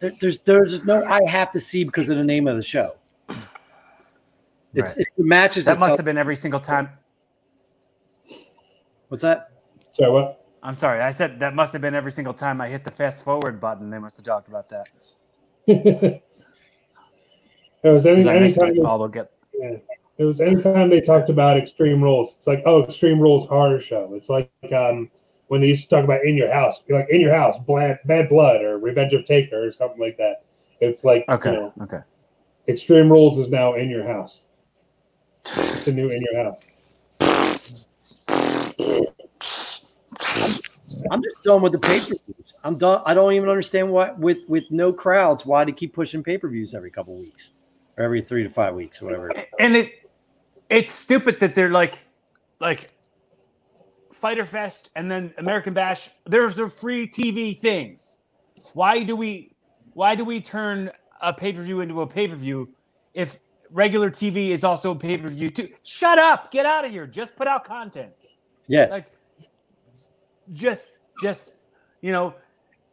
There, 0.00 0.12
there's 0.20 0.38
there's 0.40 0.84
no 0.84 1.02
I 1.04 1.20
have 1.28 1.50
to 1.52 1.60
see 1.60 1.84
because 1.84 2.08
of 2.08 2.16
the 2.18 2.24
name 2.24 2.46
of 2.48 2.56
the 2.56 2.62
show. 2.62 2.88
It's, 3.28 3.36
Right. 4.90 4.98
it's 4.98 5.10
the 5.16 5.24
matches. 5.24 5.64
That 5.64 5.78
must 5.78 5.96
have 5.96 6.04
been 6.04 6.18
every 6.18 6.36
single 6.36 6.60
time. 6.60 6.90
What's 9.08 9.22
that? 9.22 9.52
So 9.92 10.12
what? 10.12 10.44
I'm 10.62 10.76
sorry. 10.76 11.00
I 11.00 11.10
said 11.10 11.40
that 11.40 11.54
must 11.54 11.72
have 11.72 11.82
been 11.82 11.94
every 11.94 12.12
single 12.12 12.34
time 12.34 12.60
I 12.60 12.68
hit 12.68 12.82
the 12.82 12.90
fast 12.90 13.24
forward 13.24 13.60
button. 13.60 13.90
They 13.90 13.98
must 13.98 14.16
have 14.16 14.26
talked 14.26 14.48
about 14.48 14.68
that. 14.68 14.88
it 15.66 16.22
was 17.84 18.06
any, 18.06 18.28
I 18.28 18.38
missed 18.38 18.58
anytime 18.58 18.76
it. 18.76 18.82
they, 18.82 18.88
I'll 18.88 19.08
get. 19.08 19.30
yeah, 19.54 19.76
it 20.18 20.24
was 20.24 20.40
anytime 20.40 20.90
they 20.90 21.00
talked 21.00 21.30
about 21.30 21.56
Extreme 21.56 22.02
Rules. 22.02 22.34
It's 22.36 22.46
like, 22.46 22.62
oh, 22.66 22.82
Extreme 22.82 23.20
Rules 23.20 23.46
horror 23.46 23.80
show. 23.80 24.12
It's 24.14 24.28
like 24.28 24.50
um, 24.74 25.10
when 25.46 25.60
they 25.60 25.68
used 25.68 25.88
to 25.88 25.96
talk 25.96 26.04
about 26.04 26.24
In 26.24 26.36
Your 26.36 26.52
House, 26.52 26.80
be 26.80 26.94
like 26.94 27.08
In 27.10 27.20
Your 27.20 27.34
House, 27.34 27.56
Bad, 27.66 28.00
Bad 28.04 28.28
Blood, 28.28 28.62
or 28.62 28.78
Revenge 28.78 29.12
of 29.14 29.24
Taker, 29.24 29.66
or 29.66 29.72
something 29.72 30.00
like 30.00 30.16
that. 30.18 30.44
It's 30.80 31.04
like 31.04 31.24
Okay. 31.28 31.52
you 31.52 31.56
know, 31.56 31.72
Okay. 31.82 32.00
Extreme 32.68 33.10
Rules 33.10 33.38
is 33.38 33.48
now 33.48 33.74
In 33.74 33.88
Your 33.88 34.06
House. 34.06 34.44
It's 35.46 35.86
a 35.86 35.92
new 35.92 36.08
In 36.08 36.22
Your 36.30 36.44
House. 36.44 36.77
I'm 41.10 41.22
just 41.22 41.44
done 41.44 41.62
with 41.62 41.72
the 41.72 41.78
pay 41.78 41.98
per 42.00 42.06
views. 42.06 42.54
I'm 42.64 42.76
done. 42.76 43.02
I 43.06 43.14
don't 43.14 43.32
even 43.32 43.48
understand 43.48 43.90
why 43.90 44.12
with 44.12 44.38
with 44.48 44.64
no 44.70 44.92
crowds 44.92 45.46
why 45.46 45.64
they 45.64 45.72
keep 45.72 45.92
pushing 45.92 46.22
pay 46.22 46.38
per 46.38 46.48
views 46.48 46.74
every 46.74 46.90
couple 46.90 47.16
weeks 47.16 47.52
or 47.98 48.04
every 48.04 48.22
three 48.22 48.42
to 48.42 48.50
five 48.50 48.74
weeks, 48.74 49.02
whatever. 49.02 49.30
And 49.58 49.76
it, 49.76 50.10
it's 50.70 50.92
stupid 50.92 51.40
that 51.40 51.54
they're 51.54 51.70
like, 51.70 51.98
like, 52.60 52.88
Fighter 54.12 54.44
Fest 54.44 54.90
and 54.96 55.10
then 55.10 55.32
American 55.38 55.74
Bash. 55.74 56.10
They're 56.26 56.50
they're 56.50 56.68
free 56.68 57.08
TV 57.08 57.58
things. 57.58 58.18
Why 58.74 59.02
do 59.02 59.16
we, 59.16 59.52
why 59.94 60.14
do 60.14 60.24
we 60.24 60.40
turn 60.40 60.90
a 61.20 61.32
pay 61.32 61.52
per 61.52 61.62
view 61.62 61.80
into 61.80 62.00
a 62.02 62.06
pay 62.06 62.28
per 62.28 62.36
view 62.36 62.68
if 63.14 63.38
regular 63.70 64.10
TV 64.10 64.50
is 64.50 64.64
also 64.64 64.92
a 64.92 64.96
pay 64.96 65.16
per 65.16 65.28
view 65.28 65.50
too? 65.50 65.68
Shut 65.82 66.18
up! 66.18 66.50
Get 66.50 66.66
out 66.66 66.84
of 66.84 66.90
here! 66.90 67.06
Just 67.06 67.36
put 67.36 67.46
out 67.46 67.64
content. 67.64 68.12
Yeah, 68.66 68.86
like 68.86 69.06
just 70.54 71.00
just 71.20 71.54
you 72.00 72.12
know 72.12 72.34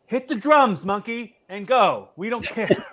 hit 0.08 0.28
the 0.28 0.36
drums 0.36 0.84
monkey 0.86 1.36
and 1.50 1.68
go 1.68 2.10
we 2.16 2.30
don't 2.30 2.46
care 2.46 2.70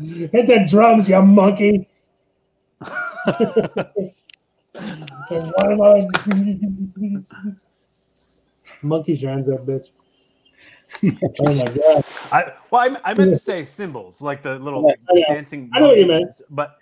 Hit 0.00 0.46
the 0.46 0.64
drums, 0.68 1.08
you 1.08 1.20
monkey. 1.22 1.88
And 5.30 5.52
why 5.56 5.72
am 5.72 5.82
I- 5.82 6.06
Monkey's 8.82 9.22
hands 9.22 9.50
up, 9.50 9.66
bitch. 9.66 9.86
oh 11.02 11.64
my 11.64 11.74
god. 11.74 12.04
I, 12.30 12.52
well 12.70 12.96
I, 13.04 13.10
I 13.10 13.14
meant 13.14 13.32
to 13.32 13.38
say 13.50 13.64
symbols 13.64 14.22
like 14.22 14.42
the 14.42 14.56
little 14.58 14.88
Yeah, 15.12 15.24
dancing 15.34 15.68
I 15.74 15.80
know 15.80 15.88
what 15.88 15.98
you 15.98 16.06
monkeys, 16.06 16.42
but 16.50 16.76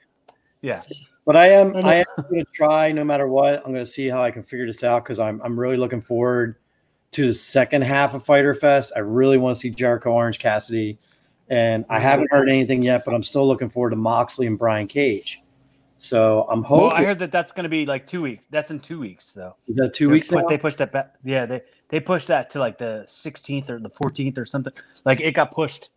yeah 0.61 0.83
but 1.27 1.37
I 1.37 1.49
am 1.49 1.77
I. 1.77 1.81
I 1.81 1.95
am 1.97 2.05
going 2.31 2.45
to 2.45 2.51
try 2.53 2.93
no 2.93 3.05
matter 3.05 3.29
what. 3.29 3.57
I'm 3.67 3.73
going 3.73 3.85
to 3.85 3.91
see 3.91 4.09
how 4.09 4.23
I 4.23 4.31
can 4.31 4.43
figure 4.43 4.67
this 4.67 4.83
out 4.83 5.05
because 5.05 5.19
I'm 5.19 5.41
I'm 5.43 5.59
really 5.59 5.77
looking 5.77 6.01
forward 6.01 6.57
to 7.13 7.27
the 7.27 7.35
second 7.35 7.83
half 7.83 8.15
of 8.15 8.25
Fighter 8.25 8.55
Fest. 8.55 8.93
I 8.97 9.01
really 9.01 9.37
want 9.37 9.57
to 9.57 9.61
see 9.61 9.71
Jericho 9.71 10.13
Orange 10.13 10.39
Cassidy, 10.39 10.99
and 11.49 11.85
I 11.91 11.99
haven't 11.99 12.29
heard 12.31 12.49
anything 12.49 12.83
yet, 12.83 13.03
but 13.05 13.13
I'm 13.15 13.23
still 13.23 13.47
looking 13.47 13.69
forward 13.69 13.91
to 13.91 13.97
Moxley 13.97 14.47
and 14.47 14.59
Brian 14.59 14.87
Cage. 14.89 15.41
So 15.99 16.47
I'm 16.49 16.61
well 16.63 16.91
hoping 16.91 16.99
i 16.99 17.05
heard 17.05 17.19
that 17.19 17.33
that's 17.33 17.53
going 17.53 17.65
to 17.65 17.71
be 17.71 17.85
like 17.85 18.07
two 18.07 18.23
weeks 18.23 18.47
that's 18.51 18.71
in 18.71 18.79
two 18.79 19.01
weeks 19.01 19.33
though 19.33 19.57
is 19.67 19.75
that 19.77 19.93
two 19.95 20.07
They 20.07 20.13
weeks 20.13 20.29
put- 20.29 20.43
now? 20.43 20.47
they 20.47 20.59
pushed 20.59 20.79
that 20.79 20.93
back 20.93 21.15
yeah 21.25 21.47
they 21.47 21.63
they 21.89 21.99
pushed 22.01 22.29
that 22.29 22.49
to 22.51 22.61
like 22.61 22.77
the 22.79 23.03
16th 23.09 23.71
or 23.71 23.81
the 23.81 23.89
14th 23.91 24.39
or 24.39 24.45
something 24.45 24.73
like 25.05 25.21
it 25.21 25.33
got 25.33 25.51
pushed 25.51 25.91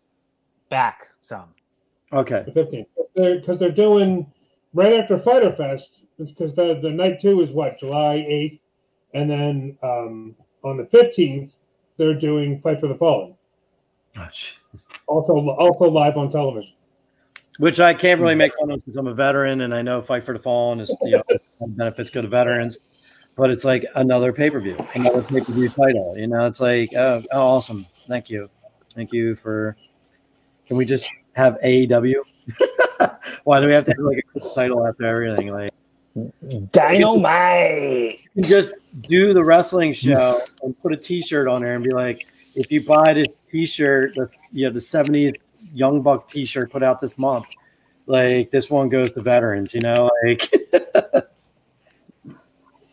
back 0.69 1.09
some 1.21 1.49
Okay, 2.11 2.43
The 2.47 2.51
15th. 2.53 3.39
Because 3.41 3.59
they're, 3.59 3.69
doing 3.71 4.25
right 4.73 4.93
after 4.93 5.17
Fighter 5.17 5.51
Fest, 5.51 6.05
because 6.17 6.53
the, 6.53 6.79
the 6.81 6.91
night 6.91 7.19
two 7.19 7.41
is 7.41 7.51
what, 7.51 7.79
July 7.79 8.25
8th? 8.29 8.59
And 9.13 9.29
then 9.29 9.77
um, 9.81 10.35
on 10.63 10.77
the 10.77 10.83
15th, 10.83 11.51
they're 11.97 12.13
doing 12.13 12.59
Fight 12.59 12.79
for 12.79 12.87
the 12.87 12.95
Fallen. 12.95 13.35
Also, 15.07 15.33
also 15.33 15.89
live 15.89 16.17
on 16.17 16.29
television. 16.29 16.73
which 17.59 17.79
I 17.79 17.93
can't 17.93 18.19
really 18.19 18.35
make 18.35 18.51
fun 18.59 18.71
of 18.71 18.83
because 18.83 18.95
I'm 18.95 19.07
a 19.07 19.13
veteran 19.13 19.61
and 19.61 19.73
I 19.73 19.81
know 19.81 20.01
Fight 20.01 20.23
for 20.23 20.33
the 20.33 20.39
Fallen 20.39 20.79
is 20.79 20.95
you 21.03 21.11
know 21.17 21.23
benefits 21.67 22.09
go 22.09 22.21
to 22.21 22.27
veterans, 22.27 22.77
but 23.37 23.49
it's 23.49 23.63
like 23.63 23.85
another 23.95 24.33
pay 24.33 24.49
per 24.49 24.59
view, 24.59 24.77
another 24.95 25.23
pay 25.23 25.41
per 25.41 25.53
view 25.53 25.69
title. 25.69 26.15
You 26.17 26.27
know, 26.27 26.45
it's 26.45 26.59
like 26.59 26.89
oh, 26.97 27.21
oh, 27.31 27.39
awesome, 27.39 27.83
thank 28.07 28.29
you, 28.29 28.47
thank 28.95 29.13
you 29.13 29.35
for. 29.35 29.75
Can 30.67 30.77
we 30.77 30.85
just 30.85 31.09
have 31.39 31.57
AEW? 31.63 32.15
Why 33.43 33.59
do 33.59 33.67
we 33.67 33.73
have 33.73 33.85
to 33.85 33.91
have 33.91 33.99
like 33.99 34.25
a 34.35 34.39
title 34.55 34.85
after 34.85 35.05
everything? 35.05 35.51
Like 35.51 35.73
dynamite 36.71 38.19
you 38.35 38.35
can 38.35 38.43
just 38.43 38.75
do 39.01 39.33
the 39.33 39.43
wrestling 39.43 39.93
show 39.93 40.39
and 40.63 40.79
put 40.81 40.91
a 40.91 40.97
T-shirt 40.97 41.47
on 41.47 41.61
there 41.61 41.75
and 41.75 41.83
be 41.83 41.91
like, 41.91 42.27
if 42.55 42.71
you 42.71 42.81
buy 42.87 43.13
this 43.13 43.27
T-shirt, 43.51 44.15
the 44.15 44.29
you 44.51 44.67
know 44.67 44.73
the 44.73 44.79
70th 44.79 45.35
Young 45.73 46.01
Buck 46.01 46.27
T-shirt 46.27 46.71
put 46.71 46.83
out 46.83 46.99
this 46.99 47.17
month, 47.17 47.45
like 48.07 48.51
this 48.51 48.69
one 48.69 48.89
goes 48.89 49.13
to 49.13 49.21
veterans. 49.21 49.73
You 49.73 49.81
know, 49.81 50.09
like 50.23 50.51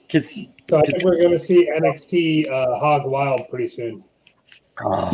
kids. 0.08 0.38
So 0.68 0.78
I 0.78 0.82
think 0.82 1.04
we're 1.04 1.20
going 1.20 1.32
to 1.32 1.38
see 1.38 1.70
NXT 1.70 2.50
uh, 2.50 2.78
Hog 2.78 3.06
Wild 3.06 3.42
pretty 3.48 3.68
soon. 3.68 4.02
Oh, 4.84 5.10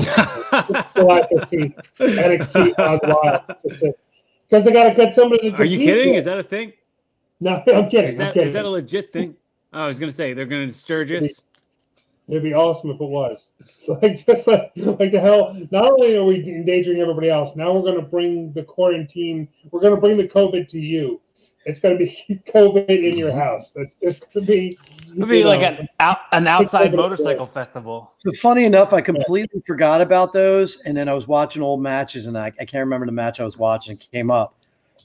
July 0.97 1.23
15th. 1.33 1.75
NXT 1.99 2.75
Hog 2.77 3.57
Because 4.49 4.65
they 4.65 4.73
got 4.73 4.89
to 4.89 4.95
get 4.95 5.15
somebody 5.15 5.51
to 5.53 5.57
are 5.59 5.65
you 5.65 5.79
kidding 5.79 6.11
with. 6.11 6.19
is 6.19 6.25
that 6.25 6.39
a 6.39 6.43
thing 6.43 6.73
No, 7.41 7.63
I'm 7.73 7.89
kidding. 7.89 8.09
is 8.09 8.21
I'm 8.21 8.27
that 8.27 8.35
kidding. 8.35 8.49
is 8.49 8.53
that 8.55 8.65
a 8.65 8.69
legit 8.69 9.13
thing 9.13 9.35
oh, 9.73 9.85
i 9.85 9.87
was 9.87 9.99
going 9.99 10.11
to 10.11 10.17
say 10.17 10.33
they're 10.33 10.47
going 10.47 10.69
to 10.69 10.75
sturgis 10.75 11.45
It'd 12.29 12.43
be 12.45 12.55
awesome 12.55 12.91
if 12.91 13.01
it 13.01 13.05
was. 13.05 13.49
It's 13.59 13.89
like 13.89 14.25
just 14.25 14.47
like 14.47 14.73
like 14.77 15.11
the 15.11 15.21
hell. 15.21 15.55
Not 15.73 15.91
only 15.91 16.17
are 16.17 16.25
we 16.25 16.37
endangering 16.37 17.01
everybody 17.01 17.29
else, 17.29 17.57
now 17.57 17.73
we're 17.73 17.83
going 17.83 17.97
to 17.97 18.07
bring 18.07 18.53
the 18.53 18.63
quarantine. 18.63 19.49
We're 19.73 19.81
going 19.81 19.95
to 19.97 20.01
bring 20.01 20.17
the 20.17 20.29
COVID 20.29 20.69
to 20.69 20.79
you. 20.79 21.21
It's 21.65 21.79
going 21.81 21.99
to 21.99 22.05
be 22.05 22.41
COVID 22.53 22.89
in 22.89 23.17
your 23.17 23.33
house. 23.33 23.73
That's 23.75 23.95
it's 24.01 24.19
going 24.19 24.47
to 24.47 24.53
be. 24.53 24.79
It'd 25.15 25.29
be 25.29 25.39
you 25.39 25.45
like 25.45 25.61
know, 25.61 25.67
an 25.69 25.89
out, 26.01 26.19
an 26.33 26.47
outside 26.47 26.89
over 26.89 26.91
the 26.91 26.97
motorcycle 26.97 27.47
festival. 27.47 28.13
so 28.17 28.31
funny 28.41 28.65
enough, 28.65 28.93
I 28.93 29.01
completely 29.01 29.63
forgot 29.67 30.01
about 30.01 30.33
those, 30.33 30.81
and 30.83 30.97
then 30.97 31.09
I 31.09 31.15
was 31.15 31.29
watching 31.29 31.63
old 31.63 31.83
matches, 31.83 32.27
and 32.27 32.37
I, 32.37 32.47
I 32.47 32.65
can't 32.65 32.83
remember 32.85 33.07
the 33.07 33.13
match 33.13 33.41
I 33.41 33.45
was 33.45 33.57
watching. 33.57 33.95
It 33.95 34.09
came 34.13 34.31
up. 34.31 34.57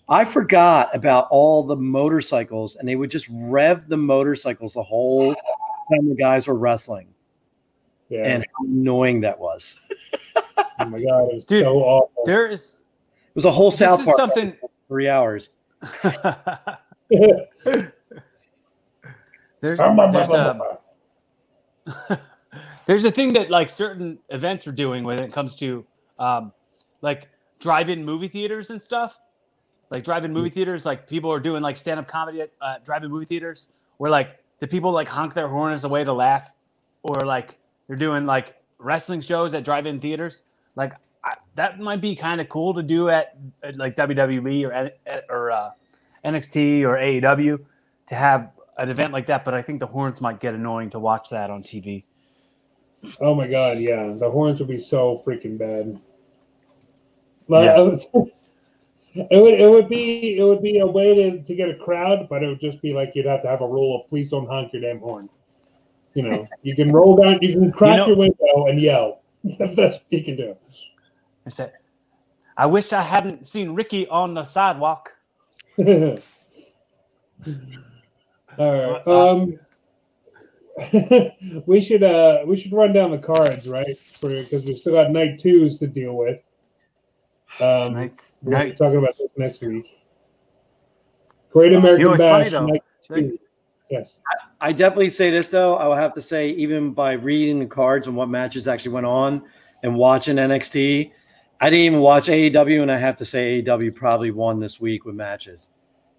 I 0.09 0.25
forgot 0.25 0.95
about 0.95 1.27
all 1.31 1.63
the 1.63 1.75
motorcycles, 1.75 2.77
and 2.77 2.87
they 2.87 2.95
would 2.95 3.11
just 3.11 3.27
rev 3.31 3.87
the 3.89 3.97
motorcycles 3.97 4.73
the 4.73 4.83
whole 4.83 5.33
time 5.35 6.09
the 6.09 6.15
guys 6.15 6.47
were 6.47 6.55
wrestling. 6.55 7.07
yeah. 8.09 8.23
and 8.23 8.45
how 8.57 8.65
annoying 8.65 9.21
that 9.21 9.37
was. 9.37 9.79
Oh 10.79 10.85
my 10.89 10.99
god, 11.01 11.29
it 11.29 11.35
was 11.35 11.45
Dude, 11.45 11.63
so 11.63 11.79
awful. 11.79 12.23
There 12.25 12.47
is 12.47 12.75
it 13.27 13.35
was 13.35 13.45
a 13.45 13.51
whole 13.51 13.69
this 13.71 13.79
South 13.79 13.99
is 13.99 14.05
Park 14.05 14.17
something. 14.17 14.55
three 14.87 15.09
hours. 15.09 15.51
There's 17.09 17.89
there's 19.61 19.79
um, 19.79 19.99
a 19.99 20.77
there's 22.85 23.05
a 23.05 23.11
thing 23.11 23.33
that 23.33 23.49
like 23.49 23.69
certain 23.69 24.17
events 24.29 24.67
are 24.67 24.71
doing 24.71 25.03
when 25.03 25.19
it 25.19 25.31
comes 25.31 25.55
to 25.55 25.85
um, 26.19 26.51
like 27.01 27.29
drive-in 27.59 28.03
movie 28.03 28.27
theaters 28.27 28.69
and 28.69 28.81
stuff. 28.81 29.19
Like 29.89 30.03
drive-in 30.03 30.33
movie 30.33 30.49
theaters, 30.49 30.85
like 30.85 31.07
people 31.07 31.31
are 31.31 31.39
doing 31.39 31.63
like 31.63 31.77
stand-up 31.77 32.07
comedy 32.07 32.41
at 32.41 32.51
uh, 32.59 32.75
drive-in 32.83 33.09
movie 33.09 33.25
theaters, 33.25 33.69
where 33.97 34.11
like 34.11 34.37
the 34.59 34.67
people 34.67 34.91
like 34.91 35.07
honk 35.07 35.33
their 35.33 35.47
horn 35.47 35.71
as 35.71 35.85
a 35.85 35.89
way 35.89 36.03
to 36.03 36.11
laugh, 36.11 36.53
or 37.03 37.15
like 37.21 37.57
they're 37.87 37.95
doing 37.95 38.25
like 38.25 38.55
wrestling 38.79 39.21
shows 39.21 39.53
at 39.53 39.63
drive-in 39.63 39.99
theaters. 39.99 40.43
Like 40.75 40.93
I, 41.23 41.35
that 41.55 41.79
might 41.79 42.01
be 42.01 42.15
kind 42.15 42.39
of 42.41 42.49
cool 42.49 42.73
to 42.73 42.83
do 42.83 43.09
at, 43.09 43.37
at 43.63 43.77
like 43.77 43.95
WWE 43.95 44.67
or 44.67 44.91
or 45.29 45.51
uh, 45.51 45.71
NXT 46.25 46.83
or 46.83 46.97
AEW 46.97 47.59
to 48.07 48.15
have 48.15 48.51
an 48.77 48.89
event 48.89 49.13
like 49.13 49.25
that. 49.27 49.45
But 49.45 49.53
I 49.53 49.61
think 49.61 49.79
the 49.79 49.87
horns 49.87 50.21
might 50.21 50.39
get 50.39 50.53
annoying 50.53 50.89
to 50.91 50.99
watch 50.99 51.29
that 51.29 51.49
on 51.49 51.63
TV. 51.63 52.03
Oh 53.21 53.35
my 53.35 53.47
god, 53.47 53.77
yeah, 53.79 54.13
the 54.17 54.29
horns 54.29 54.59
would 54.59 54.69
be 54.69 54.79
so 54.79 55.21
freaking 55.25 55.57
bad. 55.57 55.99
Yeah. 57.47 57.97
It 59.31 59.41
would 59.41 59.55
it 59.55 59.69
would 59.69 59.89
be 59.89 60.37
it 60.37 60.43
would 60.43 60.61
be 60.61 60.79
a 60.79 60.85
way 60.85 61.15
to, 61.15 61.41
to 61.41 61.55
get 61.55 61.69
a 61.69 61.75
crowd, 61.75 62.27
but 62.29 62.43
it 62.43 62.47
would 62.47 62.59
just 62.59 62.81
be 62.81 62.93
like 62.93 63.13
you'd 63.15 63.25
have 63.25 63.41
to 63.41 63.47
have 63.47 63.61
a 63.61 63.67
rule 63.67 63.99
of 63.99 64.09
please 64.09 64.29
don't 64.29 64.47
honk 64.47 64.73
your 64.73 64.81
damn 64.81 64.99
horn. 64.99 65.29
You 66.13 66.23
know, 66.23 66.47
you 66.61 66.75
can 66.75 66.91
roll 66.91 67.15
down, 67.15 67.39
you 67.41 67.53
can 67.53 67.71
crack 67.71 67.93
you 67.93 67.97
know, 67.97 68.07
your 68.07 68.17
window 68.17 68.67
and 68.67 68.81
yell. 68.81 69.21
That's 69.43 69.97
what 69.97 70.03
you 70.09 70.23
can 70.23 70.35
do. 70.35 70.55
I 71.47 71.49
said, 71.49 71.71
I 72.57 72.65
wish 72.65 72.91
I 72.91 73.01
hadn't 73.01 73.47
seen 73.47 73.73
Ricky 73.73 74.05
on 74.09 74.33
the 74.33 74.43
sidewalk. 74.43 75.15
All 75.79 76.17
right. 78.57 79.07
Um, 79.07 79.57
we 81.65 81.81
should 81.81 82.03
uh 82.03 82.39
we 82.45 82.57
should 82.57 82.71
run 82.73 82.91
down 82.93 83.11
the 83.11 83.17
cards, 83.17 83.67
right? 83.67 83.97
For 83.97 84.29
because 84.29 84.65
we 84.65 84.73
still 84.73 84.93
got 84.93 85.09
night 85.09 85.39
twos 85.39 85.79
to 85.79 85.87
deal 85.87 86.13
with. 86.15 86.41
Um, 87.61 87.93
Nights, 87.93 88.37
we're 88.43 88.51
night. 88.51 88.77
talking 88.77 88.97
about 88.97 89.17
this 89.17 89.29
next 89.37 89.61
week. 89.61 89.99
Great 91.49 91.71
American 91.73 92.01
you 92.01 92.11
know, 92.11 92.17
Bash. 92.17 92.51
Night 92.51 92.83
two. 93.01 93.39
Yes. 93.89 94.19
I, 94.59 94.67
I 94.67 94.73
definitely 94.73 95.09
say 95.09 95.29
this 95.29 95.47
though. 95.47 95.77
I 95.77 95.87
will 95.87 95.95
have 95.95 96.13
to 96.13 96.21
say, 96.21 96.49
even 96.49 96.91
by 96.91 97.13
reading 97.13 97.59
the 97.59 97.65
cards 97.65 98.07
and 98.07 98.17
what 98.17 98.27
matches 98.27 98.67
actually 98.67 98.91
went 98.91 99.05
on 99.05 99.43
and 99.81 99.95
watching 99.95 100.35
NXT, 100.35 101.11
I 101.59 101.69
didn't 101.69 101.85
even 101.85 101.99
watch 101.99 102.27
AEW, 102.27 102.81
and 102.81 102.91
I 102.91 102.97
have 102.97 103.15
to 103.17 103.25
say 103.25 103.61
AEW 103.61 103.95
probably 103.95 104.31
won 104.31 104.59
this 104.59 104.79
week 104.79 105.05
with 105.05 105.15
matches 105.15 105.69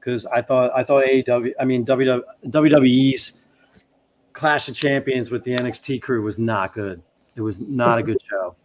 because 0.00 0.26
I 0.26 0.42
thought 0.42 0.70
I 0.74 0.82
thought 0.82 1.04
AEW, 1.04 1.52
I 1.60 1.64
mean 1.64 1.84
WWE's 1.84 3.32
Clash 4.32 4.68
of 4.68 4.74
Champions 4.74 5.30
with 5.30 5.42
the 5.44 5.52
NXT 5.52 6.02
crew 6.02 6.22
was 6.22 6.38
not 6.38 6.74
good. 6.74 7.02
It 7.36 7.40
was 7.40 7.68
not 7.68 7.98
a 7.98 8.02
good 8.02 8.18
show. 8.22 8.56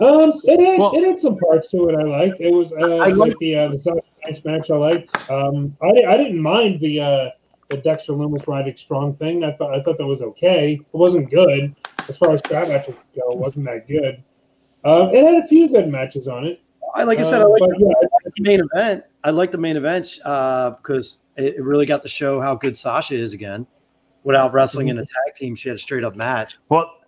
Um, 0.00 0.32
it 0.44 0.60
had, 0.64 0.78
well, 0.78 0.94
it 0.94 1.04
had 1.04 1.18
some 1.18 1.36
parts 1.36 1.70
to 1.72 1.88
it 1.88 1.96
I 1.96 2.02
liked. 2.02 2.40
It 2.40 2.54
was 2.54 2.72
uh, 2.72 2.98
I 2.98 3.08
liked 3.08 3.38
the 3.40 3.56
uh, 3.56 3.68
the 3.68 4.00
nice 4.24 4.44
match 4.44 4.70
I 4.70 4.76
liked. 4.76 5.30
Um, 5.30 5.76
I, 5.82 5.88
I 5.88 6.16
didn't 6.16 6.40
mind 6.40 6.80
the 6.80 7.00
uh, 7.00 7.30
the 7.68 7.78
Dexter 7.78 8.12
Lumis 8.12 8.46
Roderick 8.46 8.78
Strong 8.78 9.16
thing. 9.16 9.42
I 9.42 9.52
thought 9.52 9.74
I 9.74 9.82
thought 9.82 9.98
that 9.98 10.06
was 10.06 10.22
okay. 10.22 10.74
It 10.74 10.96
wasn't 10.96 11.30
good 11.30 11.74
as 12.08 12.16
far 12.16 12.32
as 12.32 12.40
crowd 12.42 12.68
matches 12.68 12.94
go. 13.14 13.32
It 13.32 13.38
wasn't 13.38 13.66
that 13.66 13.88
good. 13.88 14.22
Um, 14.84 15.14
it 15.14 15.24
had 15.24 15.44
a 15.44 15.46
few 15.48 15.68
good 15.68 15.88
matches 15.88 16.28
on 16.28 16.44
it. 16.44 16.60
I 16.94 17.04
like 17.04 17.18
I 17.18 17.22
said, 17.22 17.42
I 17.42 17.44
like, 17.44 17.62
um, 17.62 17.70
yeah, 17.78 17.92
the 18.24 18.42
main 18.42 18.60
event. 18.60 19.04
I 19.24 19.30
like 19.30 19.50
the 19.50 19.58
main 19.58 19.76
event 19.76 20.18
because 20.22 21.18
uh, 21.38 21.42
it 21.42 21.62
really 21.62 21.86
got 21.86 22.02
to 22.02 22.08
show 22.08 22.40
how 22.40 22.54
good 22.54 22.76
Sasha 22.76 23.14
is 23.14 23.32
again. 23.32 23.66
Without 24.24 24.52
wrestling 24.52 24.88
mm-hmm. 24.88 24.98
in 24.98 25.04
a 25.04 25.06
tag 25.06 25.34
team, 25.34 25.54
she 25.54 25.68
had 25.68 25.76
a 25.76 25.78
straight 25.78 26.04
up 26.04 26.16
match. 26.16 26.58
Well, 26.68 26.98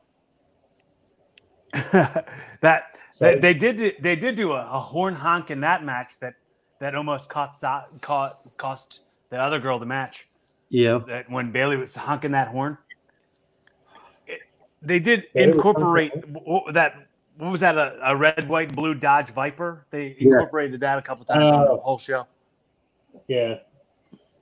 that 1.92 2.98
they, 3.20 3.38
they, 3.38 3.54
did 3.54 3.96
they 4.00 4.16
did 4.16 4.34
do 4.34 4.52
a, 4.52 4.60
a, 4.60 4.78
horn 4.78 5.14
honk 5.14 5.50
in 5.50 5.60
that 5.60 5.84
match 5.84 6.18
that 6.20 6.34
that 6.80 6.94
almost 6.94 7.28
cost 7.28 7.62
caught 8.00 8.40
cost 8.56 9.00
the 9.30 9.36
other 9.36 9.60
girl 9.60 9.78
the 9.78 9.86
match. 9.86 10.26
Yeah, 10.68 11.00
that 11.06 11.30
when 11.30 11.52
Bayley 11.52 11.76
was 11.76 11.94
honking 11.94 12.32
that 12.32 12.48
horn, 12.48 12.78
it, 14.26 14.40
they 14.82 14.98
did 14.98 15.24
incorporate 15.34 16.12
that. 16.72 17.06
What 17.36 17.52
was 17.52 17.60
that? 17.60 17.78
A, 17.78 17.98
a, 18.02 18.16
red, 18.16 18.48
white, 18.48 18.68
and 18.68 18.76
blue 18.76 18.94
Dodge 18.94 19.30
Viper. 19.30 19.86
They 19.90 20.16
incorporated 20.18 20.80
yeah. 20.80 20.94
that 20.94 20.98
a 20.98 21.02
couple 21.02 21.24
times 21.24 21.44
uh, 21.44 21.56
on 21.56 21.64
the 21.64 21.76
whole 21.76 21.98
show. 21.98 22.26
Yeah, 23.28 23.58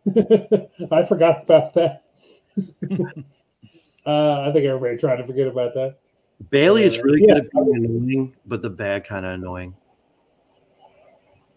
I 0.91 1.05
forgot 1.05 1.45
about 1.45 1.74
that. 1.74 2.03
uh, 4.07 4.41
I 4.43 4.53
think 4.53 4.64
everybody 4.64 4.97
tried 4.97 5.16
to 5.16 5.26
forget 5.26 5.47
about 5.47 5.74
that. 5.74 5.99
Bayley 6.51 6.84
is 6.84 6.99
really 6.99 7.22
yeah. 7.22 7.34
good 7.34 7.45
at 7.45 7.51
being 7.53 7.84
annoying, 7.84 8.36
but 8.47 8.62
the 8.62 8.70
bad 8.70 9.05
kind 9.05 9.26
of 9.26 9.32
annoying. 9.32 9.74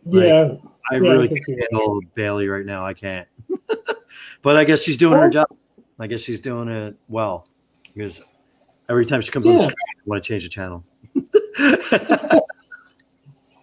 Like, 0.05 0.25
yeah, 0.25 0.55
I 0.91 0.95
yeah, 0.95 0.99
really 0.99 1.25
I 1.25 1.39
can't 1.39 1.63
handle 1.71 2.01
Bayley 2.15 2.47
right 2.47 2.65
now. 2.65 2.85
I 2.85 2.93
can't. 2.93 3.27
but 4.41 4.57
I 4.57 4.63
guess 4.63 4.81
she's 4.81 4.97
doing 4.97 5.13
well, 5.13 5.23
her 5.23 5.29
job. 5.29 5.47
I 5.99 6.07
guess 6.07 6.21
she's 6.21 6.39
doing 6.39 6.67
it 6.67 6.95
well 7.07 7.47
because 7.93 8.21
every 8.89 9.05
time 9.05 9.21
she 9.21 9.31
comes 9.31 9.45
yeah. 9.45 9.51
on 9.51 9.57
the 9.57 9.63
screen, 9.63 9.75
I 9.89 10.01
want 10.05 10.23
to 10.23 10.27
change 10.27 10.43
the 10.43 10.49
channel. 10.49 10.83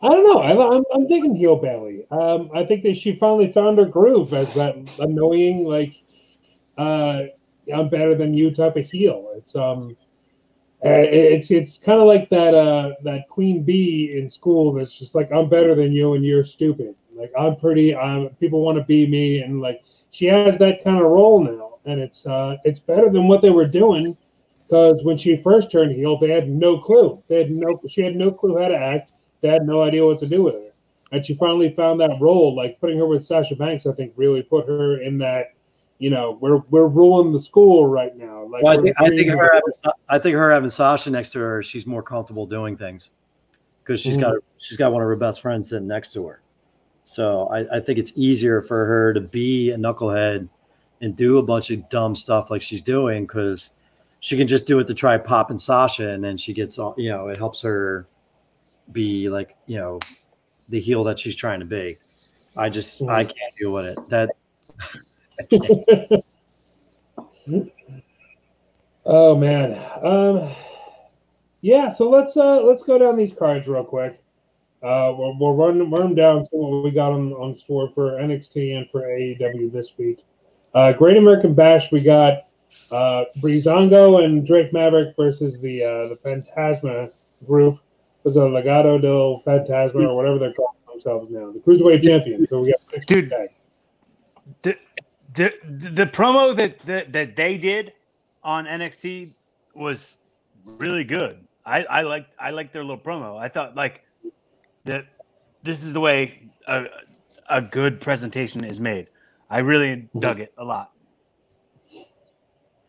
I 0.00 0.08
don't 0.10 0.24
know. 0.24 0.40
I, 0.40 0.76
I'm, 0.76 0.84
I'm 0.94 1.06
digging 1.08 1.34
heel 1.34 1.56
Bayley. 1.56 2.06
Um, 2.10 2.50
I 2.54 2.64
think 2.64 2.82
that 2.84 2.96
she 2.96 3.16
finally 3.16 3.52
found 3.52 3.78
her 3.78 3.84
groove 3.84 4.32
as 4.32 4.54
that 4.54 4.76
annoying, 5.00 5.64
like, 5.64 6.02
uh, 6.76 7.24
I'm 7.74 7.88
better 7.88 8.14
than 8.14 8.32
you 8.32 8.50
type 8.50 8.76
of 8.76 8.88
heel. 8.88 9.32
It's 9.36 9.56
um, 9.56 9.96
uh, 10.84 11.02
it's 11.10 11.50
it's 11.50 11.76
kind 11.76 12.00
of 12.00 12.06
like 12.06 12.30
that 12.30 12.54
uh, 12.54 12.92
that 13.02 13.28
queen 13.28 13.64
bee 13.64 14.16
in 14.16 14.30
school 14.30 14.72
that's 14.72 14.96
just 14.96 15.14
like 15.14 15.28
I'm 15.32 15.48
better 15.48 15.74
than 15.74 15.92
you 15.92 16.14
and 16.14 16.24
you're 16.24 16.44
stupid. 16.44 16.94
Like 17.14 17.32
I'm 17.38 17.56
pretty. 17.56 17.96
I'm 17.96 18.28
people 18.36 18.62
want 18.64 18.78
to 18.78 18.84
be 18.84 19.06
me, 19.06 19.40
and 19.40 19.60
like 19.60 19.82
she 20.10 20.26
has 20.26 20.56
that 20.58 20.84
kind 20.84 20.98
of 20.98 21.02
role 21.02 21.42
now, 21.42 21.78
and 21.84 22.00
it's 22.00 22.24
uh, 22.26 22.56
it's 22.64 22.78
better 22.80 23.10
than 23.10 23.26
what 23.26 23.42
they 23.42 23.50
were 23.50 23.66
doing. 23.66 24.16
Because 24.68 25.02
when 25.02 25.16
she 25.16 25.40
first 25.42 25.72
turned 25.72 25.92
heel, 25.92 26.18
they 26.18 26.30
had 26.30 26.48
no 26.48 26.78
clue. 26.78 27.22
They 27.28 27.38
had 27.38 27.50
no. 27.50 27.80
She 27.88 28.02
had 28.02 28.16
no 28.16 28.30
clue 28.30 28.60
how 28.60 28.68
to 28.68 28.76
act. 28.76 29.12
They 29.40 29.48
had 29.48 29.66
no 29.66 29.82
idea 29.82 30.04
what 30.04 30.20
to 30.20 30.28
do 30.28 30.44
with 30.44 30.54
her, 30.54 30.70
and 31.10 31.24
she 31.24 31.36
finally 31.36 31.74
found 31.74 32.00
that 32.00 32.18
role. 32.20 32.54
Like 32.54 32.78
putting 32.78 32.98
her 32.98 33.06
with 33.06 33.24
Sasha 33.24 33.56
Banks, 33.56 33.86
I 33.86 33.94
think 33.94 34.12
really 34.16 34.42
put 34.42 34.66
her 34.66 35.00
in 35.00 35.16
that 35.18 35.54
you 35.98 36.10
know, 36.10 36.38
we're 36.40 36.58
we're 36.70 36.86
ruling 36.86 37.32
the 37.32 37.40
school 37.40 37.88
right 37.88 38.16
now. 38.16 38.44
Like 38.44 38.62
well, 38.62 38.78
I, 38.78 38.82
think, 38.82 38.96
I 39.00 39.08
think 39.08 39.30
her 39.30 39.50
having, 39.52 39.92
I 40.08 40.18
think 40.18 40.36
her 40.36 40.50
having 40.50 40.70
Sasha 40.70 41.10
next 41.10 41.32
to 41.32 41.40
her, 41.40 41.62
she's 41.62 41.86
more 41.86 42.02
comfortable 42.02 42.46
doing 42.46 42.76
things 42.76 43.10
because 43.82 44.00
she's 44.00 44.16
mm 44.16 44.20
got 44.20 44.34
she's 44.58 44.76
got 44.76 44.92
one 44.92 45.02
of 45.02 45.08
her 45.08 45.18
best 45.18 45.42
friends 45.42 45.70
sitting 45.70 45.88
next 45.88 46.12
to 46.12 46.26
her. 46.26 46.40
So 47.02 47.48
I, 47.48 47.78
I 47.78 47.80
think 47.80 47.98
it's 47.98 48.12
easier 48.14 48.62
for 48.62 48.84
her 48.84 49.12
to 49.14 49.22
be 49.22 49.70
a 49.70 49.76
knucklehead 49.76 50.48
and 51.00 51.16
do 51.16 51.38
a 51.38 51.42
bunch 51.42 51.70
of 51.70 51.88
dumb 51.88 52.14
stuff 52.14 52.50
like 52.50 52.62
she's 52.62 52.82
doing 52.82 53.24
because 53.24 53.70
she 54.20 54.36
can 54.36 54.46
just 54.46 54.66
do 54.66 54.78
it 54.80 54.88
to 54.88 54.94
try 54.94 55.16
popping 55.18 55.58
Sasha, 55.58 56.08
and 56.10 56.22
then 56.22 56.36
she 56.36 56.52
gets 56.52 56.78
all 56.78 56.94
you 56.96 57.10
know. 57.10 57.28
It 57.28 57.38
helps 57.38 57.60
her 57.62 58.06
be 58.92 59.28
like 59.28 59.56
you 59.66 59.78
know 59.78 59.98
the 60.68 60.80
heel 60.80 61.04
that 61.04 61.18
she's 61.18 61.36
trying 61.36 61.60
to 61.60 61.66
be. 61.66 61.98
I 62.56 62.68
just 62.68 63.02
I 63.04 63.24
can't 63.24 63.54
deal 63.58 63.72
with 63.72 63.86
it. 63.86 63.98
That 64.08 64.30
oh 69.06 69.36
man. 69.36 69.84
Um, 70.02 70.54
yeah, 71.60 71.92
so 71.92 72.08
let's 72.08 72.36
uh 72.36 72.62
let's 72.62 72.82
go 72.82 72.98
down 72.98 73.16
these 73.16 73.32
cards 73.32 73.68
real 73.68 73.84
quick. 73.84 74.22
Uh, 74.80 75.12
we'll, 75.16 75.36
we'll 75.38 75.54
run, 75.54 75.90
run 75.90 76.02
them 76.02 76.14
down 76.14 76.44
to 76.44 76.50
what 76.52 76.84
we 76.84 76.92
got 76.92 77.10
on, 77.10 77.32
on 77.32 77.52
store 77.52 77.90
for 77.90 78.12
NXT 78.12 78.78
and 78.78 78.88
for 78.88 79.02
AEW 79.02 79.72
this 79.72 79.98
week. 79.98 80.20
Uh, 80.72 80.92
Great 80.92 81.16
American 81.16 81.52
Bash, 81.52 81.90
we 81.90 82.00
got 82.00 82.42
uh, 82.90 83.24
Breezango 83.40 84.24
and 84.24 84.46
Drake 84.46 84.72
Maverick 84.72 85.14
versus 85.16 85.60
the 85.60 85.82
uh, 85.82 86.08
the 86.08 86.16
Fantasma 86.16 87.10
group. 87.46 87.78
Was 88.24 88.36
a 88.36 88.40
Legado 88.40 89.00
del 89.00 89.42
Fantasma 89.46 90.06
or 90.06 90.16
whatever 90.16 90.38
they're 90.38 90.52
calling 90.52 90.76
themselves 90.90 91.30
now, 91.30 91.52
the 91.52 91.60
Cruiserweight 91.60 92.02
Champion. 92.02 92.46
So 92.48 92.60
we 92.60 92.72
got 92.72 93.06
dude. 93.06 93.32
The, 94.62 94.76
the 95.34 95.52
the 95.92 96.06
promo 96.06 96.56
that, 96.56 96.80
that 96.80 97.12
that 97.12 97.36
they 97.36 97.56
did 97.58 97.92
on 98.42 98.64
NXT 98.66 99.34
was 99.74 100.18
really 100.64 101.04
good. 101.04 101.46
I 101.64 101.84
I 101.84 102.02
like 102.02 102.26
I 102.38 102.50
like 102.50 102.72
their 102.72 102.82
little 102.82 102.98
promo. 102.98 103.38
I 103.38 103.48
thought 103.48 103.76
like 103.76 104.02
that 104.84 105.06
this 105.62 105.84
is 105.84 105.92
the 105.92 106.00
way 106.00 106.50
a 106.66 106.86
a 107.48 107.62
good 107.62 108.00
presentation 108.00 108.64
is 108.64 108.80
made. 108.80 109.08
I 109.50 109.58
really 109.58 110.08
dug 110.18 110.40
it 110.40 110.52
a 110.58 110.64
lot. 110.64 110.92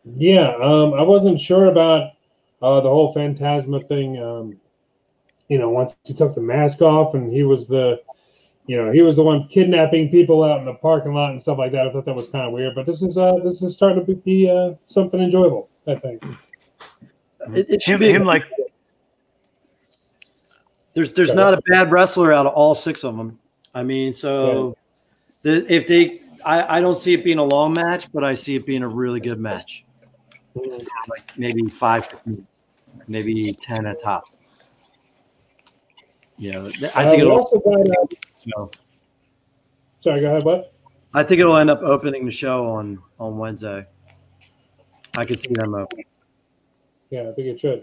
Yeah, 0.04 0.54
um, 0.62 0.94
I 0.94 1.02
wasn't 1.02 1.40
sure 1.40 1.66
about 1.66 2.12
uh, 2.62 2.80
the 2.80 2.88
whole 2.88 3.14
Fantasma 3.14 3.86
thing. 3.86 4.18
Um, 4.18 4.56
you 5.48 5.58
know, 5.58 5.68
once 5.68 5.96
he 6.04 6.14
took 6.14 6.34
the 6.34 6.40
mask 6.40 6.80
off 6.80 7.14
and 7.14 7.32
he 7.32 7.42
was 7.42 7.66
the 7.66 8.00
you 8.66 8.76
know, 8.76 8.92
he 8.92 9.02
was 9.02 9.16
the 9.16 9.22
one 9.22 9.48
kidnapping 9.48 10.10
people 10.10 10.44
out 10.44 10.60
in 10.60 10.64
the 10.64 10.74
parking 10.74 11.12
lot 11.12 11.32
and 11.32 11.40
stuff 11.40 11.58
like 11.58 11.72
that. 11.72 11.88
I 11.88 11.92
thought 11.92 12.04
that 12.04 12.14
was 12.14 12.28
kind 12.28 12.46
of 12.46 12.52
weird, 12.52 12.74
but 12.74 12.86
this 12.86 13.02
is 13.02 13.18
uh 13.18 13.36
this 13.42 13.62
is 13.62 13.74
starting 13.74 14.06
to 14.06 14.14
be 14.14 14.48
uh, 14.48 14.74
something 14.86 15.20
enjoyable. 15.20 15.68
I 15.86 15.96
think. 15.96 16.24
It, 17.54 17.66
it 17.68 17.82
should 17.82 17.94
him, 17.94 18.00
be 18.00 18.12
him 18.12 18.24
like 18.24 18.44
There's 20.94 21.12
there's 21.12 21.34
not 21.34 21.54
a 21.54 21.60
bad 21.68 21.90
wrestler 21.90 22.32
out 22.32 22.46
of 22.46 22.52
all 22.52 22.74
six 22.74 23.04
of 23.04 23.16
them. 23.16 23.38
I 23.74 23.82
mean, 23.82 24.12
so 24.12 24.76
the, 25.42 25.64
if 25.72 25.86
they, 25.86 26.20
I, 26.44 26.78
I 26.78 26.80
don't 26.80 26.98
see 26.98 27.14
it 27.14 27.22
being 27.22 27.38
a 27.38 27.44
long 27.44 27.72
match, 27.72 28.10
but 28.12 28.24
I 28.24 28.34
see 28.34 28.56
it 28.56 28.66
being 28.66 28.82
a 28.82 28.88
really 28.88 29.20
good 29.20 29.38
match. 29.38 29.84
Like 30.54 31.36
maybe 31.38 31.62
five, 31.68 32.08
maybe 33.06 33.52
ten 33.52 33.86
at 33.86 34.00
tops. 34.02 34.40
You 36.36 36.52
know, 36.52 36.70
I 36.94 37.04
Uh, 37.04 37.10
think 37.10 37.22
we 37.22 37.28
it'll. 37.28 37.32
also 37.36 37.58
got. 37.58 37.80
Uh, 37.88 38.06
So 38.36 38.70
sorry, 40.00 40.20
go 40.20 40.28
ahead. 40.28 40.44
bud. 40.44 40.64
I 41.12 41.22
think 41.22 41.40
it'll 41.40 41.56
end 41.58 41.70
up 41.70 41.82
opening 41.82 42.24
the 42.24 42.30
show 42.30 42.68
on 42.70 42.98
on 43.18 43.38
Wednesday. 43.38 43.84
I 45.18 45.24
could 45.24 45.38
see 45.38 45.52
them 45.52 45.74
open. 45.74 46.00
Yeah, 47.10 47.28
I 47.28 47.32
think 47.32 47.48
it 47.48 47.60
should. 47.60 47.82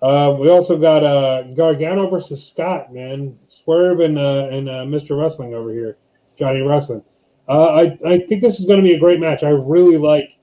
Uh, 0.00 0.36
we 0.38 0.48
also 0.48 0.76
got 0.76 1.04
uh, 1.04 1.42
Gargano 1.54 2.08
versus 2.08 2.44
Scott, 2.44 2.92
man. 2.92 3.38
Swerve 3.48 4.00
and 4.00 4.18
uh, 4.18 4.48
and 4.50 4.68
uh, 4.68 4.72
Mr. 4.84 5.20
Wrestling 5.20 5.54
over 5.54 5.72
here, 5.72 5.96
Johnny 6.38 6.60
Wrestling. 6.60 7.02
Uh, 7.48 7.68
I 7.74 7.98
I 8.06 8.18
think 8.20 8.40
this 8.40 8.58
is 8.58 8.66
going 8.66 8.78
to 8.78 8.88
be 8.88 8.94
a 8.94 8.98
great 8.98 9.20
match. 9.20 9.42
I 9.42 9.50
really 9.50 9.98
like 9.98 10.38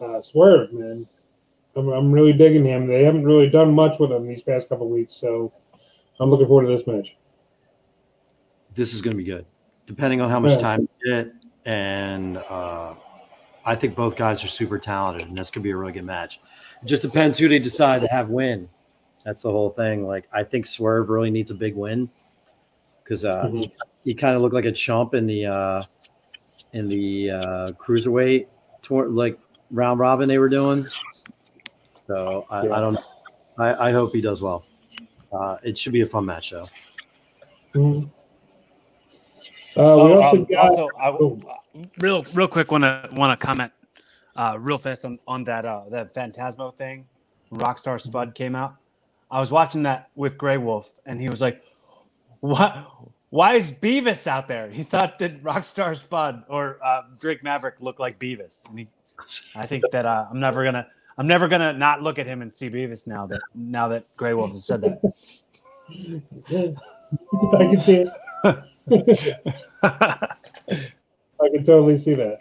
uh, 0.00 0.20
Swerve, 0.20 0.72
man. 0.72 1.06
I'm, 1.76 1.88
I'm 1.88 2.12
really 2.12 2.32
digging 2.32 2.64
him. 2.64 2.86
They 2.86 3.04
haven't 3.04 3.24
really 3.24 3.48
done 3.48 3.72
much 3.74 3.98
with 3.98 4.10
him 4.10 4.26
these 4.26 4.42
past 4.42 4.68
couple 4.68 4.88
weeks, 4.88 5.14
so 5.14 5.52
I'm 6.18 6.30
looking 6.30 6.46
forward 6.46 6.66
to 6.66 6.76
this 6.76 6.86
match. 6.86 7.16
This 8.74 8.94
is 8.94 9.02
going 9.02 9.12
to 9.12 9.16
be 9.16 9.24
good, 9.24 9.46
depending 9.86 10.20
on 10.20 10.30
how 10.30 10.40
much 10.40 10.52
Yeah. 10.52 10.58
time 10.58 10.88
you 11.04 11.12
get. 11.12 11.32
And 11.64 12.38
uh, 12.38 12.94
I 13.64 13.74
think 13.74 13.94
both 13.94 14.16
guys 14.16 14.42
are 14.42 14.48
super 14.48 14.78
talented, 14.78 15.28
and 15.28 15.36
this 15.36 15.50
could 15.50 15.62
be 15.62 15.70
a 15.70 15.76
really 15.76 15.92
good 15.92 16.04
match. 16.04 16.40
It 16.82 16.86
just 16.86 17.02
depends 17.02 17.36
who 17.38 17.48
they 17.48 17.58
decide 17.58 18.00
to 18.02 18.08
have 18.08 18.30
win. 18.30 18.68
That's 19.24 19.42
the 19.42 19.50
whole 19.50 19.68
thing. 19.70 20.06
Like 20.06 20.26
I 20.32 20.42
think 20.42 20.64
Swerve 20.66 21.10
really 21.10 21.30
needs 21.30 21.50
a 21.50 21.54
big 21.54 21.76
win 21.76 22.08
because 23.04 23.24
uh, 23.24 23.44
Mhm. 23.44 23.70
he 24.02 24.14
kind 24.14 24.34
of 24.34 24.40
looked 24.40 24.54
like 24.54 24.64
a 24.64 24.72
chump 24.72 25.14
in 25.14 25.26
the 25.26 25.44
uh, 25.46 25.82
in 26.72 26.88
the 26.88 27.30
uh, 27.30 27.72
cruiserweight 27.72 28.46
tour, 28.80 29.08
like 29.08 29.38
round 29.70 30.00
robin 30.00 30.28
they 30.28 30.38
were 30.38 30.48
doing. 30.48 30.86
So 32.06 32.46
I, 32.50 32.66
Yeah. 32.66 32.74
I 32.74 32.80
don't 32.80 32.94
know. 32.94 33.00
I, 33.58 33.88
I 33.88 33.92
hope 33.92 34.12
he 34.14 34.20
does 34.20 34.42
well. 34.42 34.64
Uh, 35.32 35.58
it 35.62 35.76
should 35.78 35.92
be 35.92 36.00
a 36.00 36.06
fun 36.06 36.24
match 36.26 36.50
though. 36.50 36.62
Mhm. 37.74 38.10
Uh, 39.76 39.76
we 39.76 39.82
Oh, 39.82 40.20
also 40.22 40.36
um, 40.38 40.44
got. 40.44 40.68
also, 40.70 40.88
I, 41.00 41.08
oh. 41.10 41.38
real 42.00 42.24
real 42.34 42.48
quick, 42.48 42.72
want 42.72 42.82
to 42.84 43.08
want 43.12 43.38
to 43.38 43.46
comment 43.46 43.72
uh, 44.36 44.56
real 44.60 44.78
fast 44.78 45.04
on 45.04 45.18
on 45.28 45.44
that 45.44 45.64
uh, 45.64 45.82
that 45.90 46.12
Phantasmo 46.14 46.74
thing. 46.74 47.06
Rockstar 47.52 48.00
Spud 48.00 48.34
came 48.34 48.56
out. 48.56 48.74
I 49.30 49.38
was 49.38 49.52
watching 49.52 49.82
that 49.84 50.10
with 50.16 50.36
Grey 50.36 50.56
Wolf, 50.58 50.90
and 51.06 51.20
he 51.20 51.28
was 51.28 51.40
like, 51.40 51.62
"What? 52.40 52.84
Why 53.30 53.54
is 53.54 53.70
Beavis 53.70 54.26
out 54.26 54.48
there?" 54.48 54.68
He 54.68 54.82
thought 54.82 55.20
that 55.20 55.40
Rockstar 55.44 55.96
Spud 55.96 56.42
or 56.48 56.78
uh, 56.84 57.02
Drake 57.20 57.44
Maverick 57.44 57.80
looked 57.80 58.00
like 58.00 58.18
Beavis. 58.18 58.68
And 58.68 58.80
he, 58.80 58.88
I 59.56 59.66
think 59.66 59.84
that 59.92 60.06
uh, 60.06 60.26
I'm 60.30 60.40
never 60.40 60.64
gonna 60.64 60.86
I'm 61.18 61.26
never 61.26 61.48
gonna 61.48 61.72
not 61.72 62.02
look 62.02 62.18
at 62.18 62.26
him 62.26 62.42
and 62.42 62.52
see 62.52 62.68
Beavis 62.70 63.06
now 63.06 63.26
that 63.26 63.40
now 63.54 63.88
that 63.88 64.04
Grey 64.16 64.34
Wolf 64.34 64.52
has 64.52 64.64
said 64.64 64.80
that. 64.82 65.14
I 67.54 67.66
can 67.66 67.80
see 67.80 68.04
it. 68.04 68.08
I 69.82 71.48
can 71.48 71.64
totally 71.64 71.98
see 71.98 72.14
that. 72.14 72.40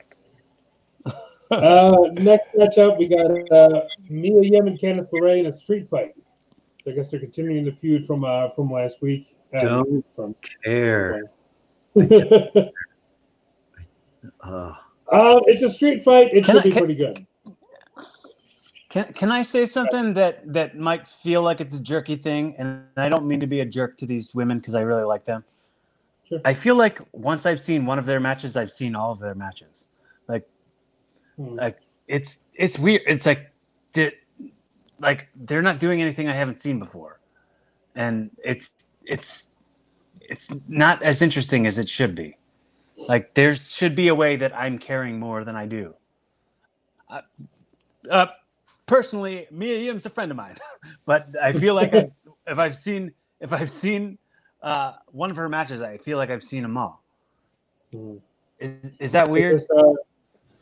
Uh, 1.51 2.09
next 2.13 2.53
matchup, 2.55 2.97
we 2.99 3.07
got 3.07 3.31
uh, 3.51 3.81
Mia 4.07 4.43
Yim 4.43 4.67
and 4.67 4.79
Candice 4.79 5.09
LeRae 5.11 5.39
in 5.39 5.47
a 5.47 5.57
street 5.57 5.89
fight. 5.89 6.13
I 6.87 6.91
guess 6.91 7.09
they're 7.09 7.19
continuing 7.19 7.65
the 7.65 7.71
feud 7.71 8.05
from 8.05 8.23
uh, 8.23 8.49
from 8.51 8.71
last 8.71 9.01
week. 9.01 9.35
Uh, 9.53 9.59
Don't 9.59 10.05
from 10.15 10.35
care. 10.63 11.23
uh, 14.41 14.73
Uh, 15.11 15.39
it's 15.47 15.61
a 15.63 15.69
street 15.69 16.03
fight. 16.03 16.27
It 16.33 16.45
Can 16.45 16.55
should 16.55 16.57
I- 16.57 16.63
be 16.63 16.71
can- 16.71 16.79
pretty 16.79 16.95
good. 16.95 17.25
Can 18.89 19.13
can 19.13 19.31
I 19.31 19.43
say 19.43 19.67
something 19.67 20.15
that 20.15 20.51
that 20.51 20.75
might 20.77 21.07
feel 21.07 21.43
like 21.43 21.61
it's 21.61 21.75
a 21.75 21.79
jerky 21.79 22.15
thing, 22.15 22.55
and 22.57 22.83
I 22.97 23.07
don't 23.07 23.27
mean 23.27 23.39
to 23.39 23.45
be 23.47 23.59
a 23.59 23.65
jerk 23.65 23.97
to 23.97 24.07
these 24.07 24.33
women 24.33 24.57
because 24.57 24.73
I 24.73 24.81
really 24.81 25.03
like 25.03 25.23
them. 25.25 25.43
Sure. 26.27 26.41
I 26.43 26.55
feel 26.55 26.75
like 26.75 26.99
once 27.11 27.45
I've 27.45 27.59
seen 27.59 27.85
one 27.85 27.99
of 27.99 28.07
their 28.07 28.19
matches, 28.19 28.57
I've 28.57 28.71
seen 28.71 28.95
all 28.95 29.11
of 29.11 29.19
their 29.19 29.35
matches. 29.35 29.85
Like 30.27 30.47
Hmm. 31.37 31.53
like 31.55 31.77
it's 32.07 32.43
it's 32.55 32.79
weird. 32.79 33.01
It's 33.05 33.27
like 33.27 33.51
did 33.93 34.13
like 34.99 35.27
they're 35.35 35.61
not 35.61 35.79
doing 35.79 36.01
anything 36.01 36.27
I 36.27 36.33
haven't 36.33 36.59
seen 36.59 36.79
before, 36.79 37.19
and 37.95 38.31
it's 38.43 38.87
it's 39.05 39.51
it's 40.19 40.49
not 40.67 41.03
as 41.03 41.21
interesting 41.21 41.67
as 41.67 41.77
it 41.77 41.87
should 41.87 42.15
be. 42.15 42.35
Like 43.07 43.33
there 43.33 43.55
should 43.55 43.95
be 43.95 44.09
a 44.09 44.15
way 44.15 44.35
that 44.35 44.55
I'm 44.55 44.77
caring 44.77 45.19
more 45.19 45.43
than 45.43 45.55
I 45.55 45.65
do. 45.65 45.93
Uh, 47.09 47.21
uh, 48.09 48.27
personally, 48.85 49.47
Mia 49.51 49.77
Yim's 49.77 50.05
a 50.05 50.09
friend 50.09 50.31
of 50.31 50.37
mine, 50.37 50.57
but 51.05 51.27
I 51.41 51.53
feel 51.53 51.75
like 51.75 51.93
I, 51.93 52.11
if 52.47 52.59
I've 52.59 52.75
seen 52.75 53.11
if 53.39 53.53
I've 53.53 53.69
seen 53.69 54.17
uh, 54.61 54.93
one 55.07 55.31
of 55.31 55.37
her 55.37 55.47
matches, 55.49 55.81
I 55.81 55.97
feel 55.97 56.17
like 56.17 56.29
I've 56.29 56.43
seen 56.43 56.61
them 56.61 56.77
all. 56.77 57.01
Hmm. 57.91 58.15
Is 58.59 58.91
is 58.99 59.11
that 59.13 59.29
weird? 59.29 59.59
Just, 59.59 59.71
uh, 59.71 59.93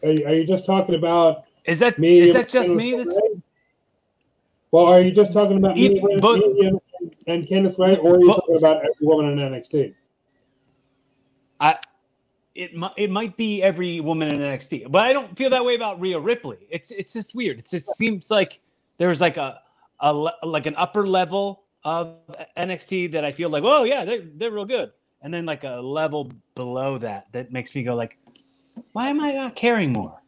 are, 0.03 0.11
you, 0.11 0.25
are 0.27 0.33
you 0.33 0.45
just 0.45 0.65
talking 0.65 0.95
about 0.95 1.45
Is 1.65 1.79
that 1.79 1.97
me? 1.97 2.19
is 2.19 2.33
that 2.33 2.47
just 2.47 2.69
me? 2.69 2.95
That's 2.95 3.19
Well, 4.71 4.85
are 4.85 5.01
you 5.01 5.11
just 5.11 5.33
talking 5.33 5.57
about 5.57 5.75
Eith- 5.75 6.01
Mia 6.01 6.09
Yim 6.11 6.19
but- 6.19 6.37
Mia 6.37 6.63
Yim 6.65 6.79
and, 6.99 7.15
and 7.25 7.47
Candice 7.47 7.77
LeRae, 7.77 7.97
or 8.03 8.15
are 8.15 8.19
you 8.19 8.27
talking 8.27 8.57
about 8.57 8.77
every 8.77 8.93
woman 9.01 9.37
in 9.39 9.51
NXT? 9.51 9.95
I. 11.59 11.77
It, 12.57 12.75
mi- 12.75 12.93
it 12.97 13.11
might 13.11 13.37
be 13.37 13.61
every 13.61 13.99
woman 13.99 14.29
in 14.29 14.39
NXT, 14.39 14.91
but 14.91 15.03
I 15.03 15.13
don't 15.13 15.37
feel 15.37 15.51
that 15.51 15.63
way 15.63 15.75
about 15.75 16.01
Rhea 16.01 16.19
Ripley. 16.19 16.57
It's 16.71 16.89
it's 16.89 17.13
just 17.13 17.35
weird. 17.35 17.59
It's, 17.59 17.71
it 17.71 17.85
just 17.85 17.95
seems 17.97 18.31
like 18.31 18.61
there's 18.97 19.21
like 19.21 19.37
a, 19.37 19.61
a 19.99 20.11
like 20.11 20.65
an 20.65 20.73
upper 20.75 21.05
level 21.07 21.65
of 21.83 22.19
NXT 22.57 23.11
that 23.11 23.23
I 23.23 23.31
feel 23.31 23.51
like, 23.51 23.63
oh 23.63 23.83
yeah, 23.83 24.03
they're 24.05 24.23
they're 24.37 24.49
real 24.51 24.65
good, 24.65 24.91
and 25.21 25.31
then 25.31 25.45
like 25.45 25.65
a 25.65 25.79
level 25.79 26.31
below 26.55 26.97
that 26.97 27.31
that 27.31 27.51
makes 27.51 27.75
me 27.75 27.83
go 27.83 27.93
like, 27.93 28.17
why 28.93 29.09
am 29.09 29.21
I 29.21 29.33
not 29.33 29.55
caring 29.55 29.93
more? 29.93 30.19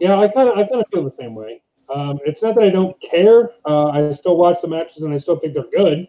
Yeah, 0.00 0.18
I 0.18 0.26
kind 0.26 0.48
of 0.48 0.58
I 0.58 0.64
kind 0.64 0.80
of 0.80 0.86
feel 0.92 1.04
the 1.04 1.14
same 1.16 1.36
way. 1.36 1.62
Um, 1.94 2.18
it's 2.26 2.42
not 2.42 2.56
that 2.56 2.64
I 2.64 2.70
don't 2.70 3.00
care. 3.00 3.50
Uh, 3.64 3.90
I 3.90 4.12
still 4.14 4.36
watch 4.36 4.58
the 4.62 4.66
matches 4.68 5.04
and 5.04 5.14
I 5.14 5.18
still 5.18 5.38
think 5.38 5.54
they're 5.54 5.70
good. 5.72 6.08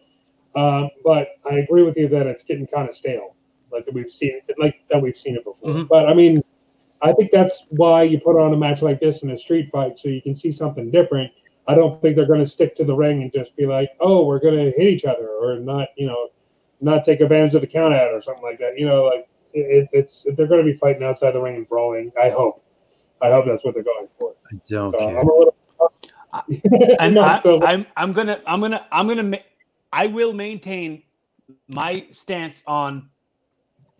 Um, 0.56 0.90
but 1.04 1.28
I 1.48 1.58
agree 1.58 1.82
with 1.84 1.96
you 1.96 2.08
that 2.08 2.26
it's 2.26 2.42
getting 2.42 2.66
kind 2.66 2.88
of 2.88 2.94
stale, 2.94 3.33
like 3.74 3.84
that 3.86 3.94
we've 3.94 4.10
seen 4.10 4.32
it, 4.48 4.54
like 4.58 4.76
that 4.90 5.02
we've 5.02 5.16
seen 5.16 5.36
it 5.36 5.44
before. 5.44 5.70
Mhm. 5.70 5.88
But 5.88 6.08
I 6.08 6.14
mean, 6.14 6.42
I 7.02 7.12
think 7.12 7.30
that's 7.32 7.66
why 7.70 8.04
you 8.04 8.18
put 8.20 8.38
on 8.40 8.54
a 8.54 8.56
match 8.56 8.80
like 8.80 9.00
this 9.00 9.22
in 9.22 9.30
a 9.30 9.36
street 9.38 9.68
fight 9.70 9.98
so 9.98 10.08
you 10.08 10.22
can 10.22 10.34
see 10.34 10.52
something 10.52 10.90
different. 10.90 11.30
I 11.66 11.74
don't 11.74 12.00
think 12.00 12.14
they're 12.16 12.26
going 12.26 12.40
to 12.40 12.46
stick 12.46 12.76
to 12.76 12.84
the 12.84 12.94
ring 12.94 13.22
and 13.22 13.32
just 13.32 13.56
be 13.56 13.66
like, 13.66 13.90
"Oh, 14.00 14.24
we're 14.26 14.38
going 14.38 14.56
to 14.56 14.70
hit 14.78 14.86
each 14.88 15.04
other," 15.04 15.28
or 15.28 15.58
not, 15.58 15.88
you 15.96 16.06
know, 16.06 16.28
not 16.80 17.04
take 17.04 17.20
advantage 17.20 17.54
of 17.54 17.60
the 17.62 17.66
count 17.66 17.94
out 17.94 18.12
or 18.12 18.20
something 18.22 18.42
like 18.44 18.58
that. 18.58 18.78
You 18.78 18.86
know, 18.86 19.04
like 19.04 19.26
it, 19.54 19.88
it's 19.92 20.24
they're 20.36 20.46
going 20.46 20.64
to 20.64 20.70
be 20.72 20.76
fighting 20.78 21.02
outside 21.02 21.32
the 21.32 21.40
ring 21.40 21.56
and 21.56 21.68
brawling. 21.68 22.12
I 22.22 22.28
hope. 22.30 22.62
I 23.22 23.30
hope 23.30 23.46
that's 23.46 23.64
what 23.64 23.72
they're 23.74 23.82
going 23.82 24.08
for. 24.18 24.34
I 24.46 24.56
don't 24.68 24.92
So 24.92 24.98
care. 24.98 25.18
I'm 25.20 25.28
a 25.28 25.34
little. 25.34 25.54
and 27.00 27.14
No, 27.14 27.22
I, 27.22 27.38
still- 27.40 27.64
I'm 27.64 27.86
I'm 27.96 28.12
gonna 28.12 28.40
I'm 28.46 28.60
gonna 28.60 28.86
I'm 28.92 29.06
gonna 29.08 29.22
ma- 29.22 29.36
I 29.92 30.06
will 30.08 30.32
maintain 30.32 31.02
my 31.68 32.06
stance 32.10 32.62
on 32.66 33.08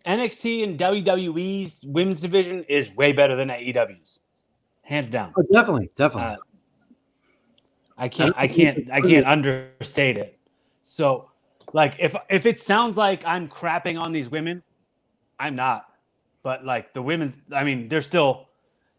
NXT 0.05 0.63
and 0.63 0.77
WWE's 0.77 1.83
women's 1.85 2.21
division 2.21 2.63
is 2.69 2.91
way 2.95 3.11
better 3.11 3.35
than 3.35 3.49
AEW's, 3.49 4.19
hands 4.83 5.09
down. 5.09 5.33
Oh, 5.37 5.43
definitely, 5.51 5.89
definitely. 5.95 6.33
Uh, 6.33 6.37
I 7.97 8.07
can't 8.07 8.33
I 8.37 8.47
can't 8.47 8.91
I 8.91 9.01
can't 9.01 9.25
understate 9.25 10.17
it. 10.17 10.37
So, 10.83 11.29
like 11.73 11.95
if 11.97 12.15
if 12.29 12.45
it 12.45 12.59
sounds 12.59 12.97
like 12.97 13.25
I'm 13.25 13.47
crapping 13.47 13.99
on 13.99 14.11
these 14.11 14.29
women, 14.29 14.61
I'm 15.39 15.55
not. 15.55 15.87
But 16.43 16.63
like 16.65 16.93
the 16.93 17.01
women's, 17.01 17.37
I 17.51 17.63
mean, 17.63 17.87
they're 17.87 18.01
still 18.01 18.49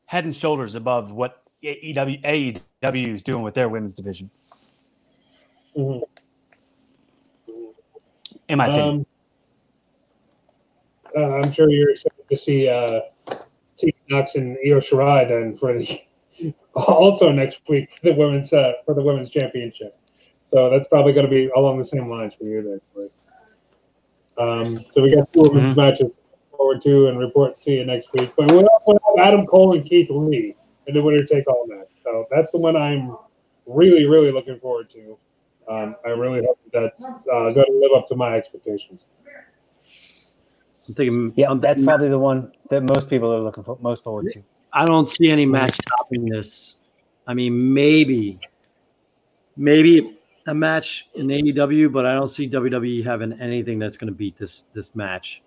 head 0.07 0.25
and 0.25 0.35
shoulders 0.35 0.75
above 0.75 1.13
what 1.13 1.43
AEW 1.63 2.23
AEW 2.23 3.15
is 3.15 3.23
doing 3.23 3.43
with 3.43 3.55
their 3.55 3.69
women's 3.69 3.95
division, 3.95 4.31
Mhm. 5.77 6.03
in 8.49 8.59
my 8.59 8.67
opinion. 8.69 9.07
Uh, 11.17 11.41
I'm 11.43 11.51
sure 11.53 11.71
you're 11.71 11.91
excited 11.91 12.29
to 12.29 12.37
see 12.37 12.69
uh, 12.69 13.01
Nox 14.11 14.35
and 14.35 14.57
Io 14.67 14.81
Shirai 14.81 15.27
then 15.27 15.57
for 15.57 15.79
the 15.79 16.03
also 16.75 17.33
next 17.33 17.61
week 17.69 17.89
for 18.01 18.11
the 18.11 18.15
women's 18.15 18.53
uh, 18.53 18.73
for 18.85 18.95
the 18.95 19.03
women's 19.03 19.31
championship. 19.31 19.99
So 20.45 20.71
that's 20.71 20.89
probably 20.89 21.13
going 21.13 21.27
to 21.27 21.31
be 21.31 21.49
along 21.57 21.79
the 21.79 21.85
same 21.85 22.11
lines 22.11 22.35
for 22.35 22.45
you 22.45 22.81
there. 22.97 23.09
Um, 24.39 24.85
so 24.93 25.03
we 25.03 25.15
got 25.15 25.33
two 25.33 25.43
women's 25.43 25.77
matches 25.77 26.17
to 26.17 26.21
look 26.31 26.57
forward 26.57 26.83
to 26.83 27.09
and 27.09 27.19
report 27.19 27.57
to 27.57 27.71
you 27.71 27.85
next 27.87 28.13
week. 28.13 28.31
But 28.37 28.53
we 28.53 28.59
also 28.59 28.93
have 28.93 29.27
Adam 29.27 29.47
Cole 29.47 29.73
and 29.73 29.85
Keith 29.85 30.11
Lee 30.11 30.55
in 30.87 30.95
the 30.95 31.03
winner 31.03 31.25
take 31.25 31.49
all 31.49 31.67
match. 31.67 31.89
So 32.05 32.27
that's 32.31 32.53
the 32.53 32.59
one 32.59 32.77
I'm 32.77 33.17
really 33.65 34.05
really 34.05 34.31
looking 34.31 34.61
forward 34.61 34.91
to. 34.91 35.19
Um, 35.69 35.97
I 36.05 36.11
really 36.11 36.45
hope 36.45 36.61
that's 36.73 37.03
uh, 37.03 37.51
going 37.51 37.55
to 37.55 37.81
live 37.81 37.93
up 37.97 38.07
to 38.09 38.17
my 38.17 38.37
expectations. 38.37 39.07
I'm 40.89 40.95
thinking. 40.95 41.33
Yeah, 41.37 41.51
I'm 41.51 41.59
that's 41.61 41.75
thinking- 41.77 41.87
probably 41.87 42.09
the 42.09 42.19
one 42.19 42.53
that 42.71 42.83
most 42.83 43.09
people 43.11 43.33
are 43.33 43.41
looking 43.41 43.63
for 43.65 43.79
most 43.81 44.05
forward 44.05 44.27
to. 44.33 44.43
I 44.73 44.85
don't 44.85 45.09
see 45.09 45.29
any 45.31 45.47
match 45.47 45.79
topping 45.89 46.27
this. 46.27 46.77
I 47.27 47.35
mean, 47.35 47.73
maybe, 47.75 48.39
maybe 49.57 50.17
a 50.47 50.55
match 50.55 51.07
in 51.15 51.27
AEW, 51.29 51.91
but 51.93 52.07
I 52.07 52.15
don't 52.15 52.29
see 52.29 52.49
WWE 52.49 53.05
having 53.05 53.33
anything 53.41 53.79
that's 53.79 53.97
going 53.97 54.13
to 54.13 54.15
beat 54.17 54.37
this 54.37 54.63
this 54.73 54.95
match, 54.95 55.43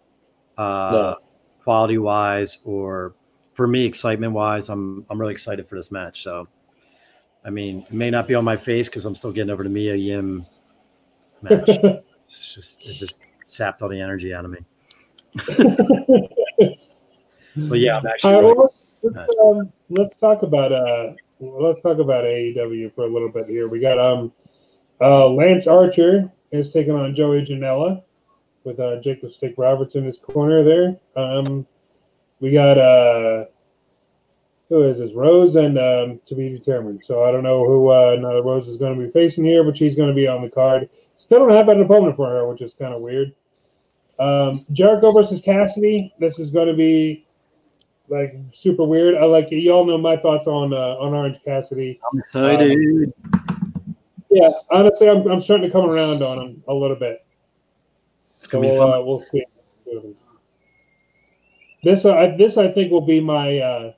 uh, 0.58 0.90
No. 0.92 1.16
quality 1.64 1.98
wise 1.98 2.60
or 2.66 3.14
for 3.54 3.68
me 3.68 3.86
excitement 3.86 4.34
wise. 4.34 4.70
I'm 4.70 5.06
I'm 5.10 5.20
really 5.20 5.34
excited 5.34 5.68
for 5.68 5.76
this 5.76 5.92
match. 5.92 6.24
So, 6.24 6.48
I 7.46 7.50
mean, 7.50 7.86
it 7.88 7.94
may 7.94 8.10
not 8.10 8.28
be 8.28 8.36
on 8.36 8.44
my 8.44 8.58
face 8.58 8.90
because 8.90 9.06
I'm 9.06 9.16
still 9.16 9.32
getting 9.32 9.52
over 9.52 9.64
the 9.64 9.70
Mia 9.70 9.96
Yim 9.96 10.46
match. 11.42 11.70
it's 12.26 12.56
just 12.56 12.86
it 12.86 12.94
just 12.94 13.20
sapped 13.44 13.82
all 13.82 13.90
the 13.90 14.02
energy 14.02 14.34
out 14.34 14.44
of 14.44 14.52
me. 14.52 14.60
But 17.56 17.80
yeah, 17.80 17.98
I'm 17.98 18.06
actually. 18.08 18.34
All 18.34 18.42
right, 18.42 18.48
really- 18.48 18.58
well, 18.58 18.74
let's, 19.04 19.18
um, 19.42 19.74
let's 19.90 20.16
talk 20.16 20.44
about 20.44 20.72
uh, 20.72 21.14
let's 21.40 21.82
talk 21.82 22.00
about 22.00 22.24
AEW 22.24 22.94
for 22.94 23.06
a 23.06 23.08
little 23.08 23.30
bit 23.30 23.48
here. 23.48 23.68
We 23.68 23.80
got 23.80 23.98
um, 24.00 24.32
uh, 25.02 25.28
Lance 25.28 25.68
Archer 25.68 26.32
is 26.52 26.70
taking 26.70 26.94
on 26.94 27.16
Joey 27.16 27.46
Janela 27.46 28.04
with 28.64 28.80
uh, 28.80 29.00
Jake 29.02 29.22
the 29.22 29.30
Stick 29.30 29.56
Roberts 29.58 29.96
in 29.96 30.04
his 30.06 30.18
corner 30.18 30.64
there. 30.64 30.98
Um, 31.16 31.66
we 32.40 32.52
got 32.52 32.78
uh, 32.78 33.46
who 34.70 34.84
is 34.84 35.00
this? 35.00 35.14
Rose 35.14 35.56
and 35.56 35.78
um, 35.78 36.20
to 36.26 36.36
be 36.36 36.50
determined. 36.50 37.04
So 37.04 37.24
I 37.24 37.32
don't 37.32 37.44
know 37.44 37.66
who 37.66 37.90
uh, 37.90 38.14
another 38.18 38.44
Rose 38.44 38.68
is 38.68 38.78
going 38.78 38.98
to 38.98 39.06
be 39.06 39.12
facing 39.12 39.44
here, 39.44 39.64
but 39.64 39.78
she's 39.78 39.96
going 39.96 40.10
to 40.10 40.16
be 40.16 40.28
on 40.28 40.42
the 40.44 40.50
card. 40.50 40.90
Still 41.18 41.40
don't 41.40 41.52
have 41.56 41.68
an 41.70 41.82
opponent 41.82 42.16
for 42.16 42.30
her, 42.30 42.48
which 42.48 42.62
is 42.62 42.74
kind 42.74 42.94
of 42.94 43.02
weird. 43.02 43.34
Um, 44.20 44.66
Jericho 44.74 45.12
versus 45.12 45.42
Cassidy. 45.42 46.14
This 46.20 46.40
is 46.40 46.52
going 46.52 46.68
to 46.68 46.74
be 46.74 47.26
like 48.10 48.36
super 48.54 48.84
weird. 48.84 49.16
I 49.16 49.24
like 49.26 49.48
you 49.52 49.72
all 49.72 49.86
know 49.86 49.98
my 49.98 50.18
thoughts 50.18 50.46
on 50.48 50.74
uh, 50.74 50.98
on 51.00 51.14
Orange 51.14 51.38
Cassidy. 51.46 52.00
I'm 52.12 52.20
excited. 52.20 53.14
Yeah, 54.32 54.50
honestly, 54.70 55.10
I'm, 55.10 55.26
I'm 55.28 55.42
starting 55.42 55.66
to 55.68 55.72
come 55.72 55.90
around 55.90 56.22
on 56.22 56.38
him 56.40 56.64
a 56.68 56.74
little 56.74 56.96
bit. 56.98 57.26
it's 58.36 58.44
So 58.46 58.52
gonna 58.52 58.62
be 58.68 58.68
we'll 58.74 58.88
fun. 58.92 59.00
uh, 59.00 59.02
we'll 59.04 59.20
see. 59.20 59.44
This 61.84 62.04
uh, 62.06 62.14
I, 62.14 62.36
this 62.38 62.58
I 62.58 62.68
think 62.72 62.92
will 62.92 63.06
be 63.06 63.22
my 63.22 63.58
uh, 63.60 63.94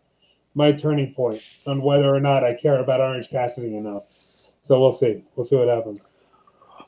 my 0.53 0.71
turning 0.71 1.13
point 1.13 1.41
on 1.65 1.81
whether 1.81 2.13
or 2.13 2.19
not 2.19 2.43
I 2.43 2.53
care 2.55 2.79
about 2.79 3.01
Orange 3.01 3.29
Cassidy 3.29 3.75
enough. 3.75 4.03
So 4.09 4.79
we'll 4.79 4.93
see. 4.93 5.23
We'll 5.35 5.45
see 5.45 5.55
what 5.55 5.67
happens. 5.67 6.07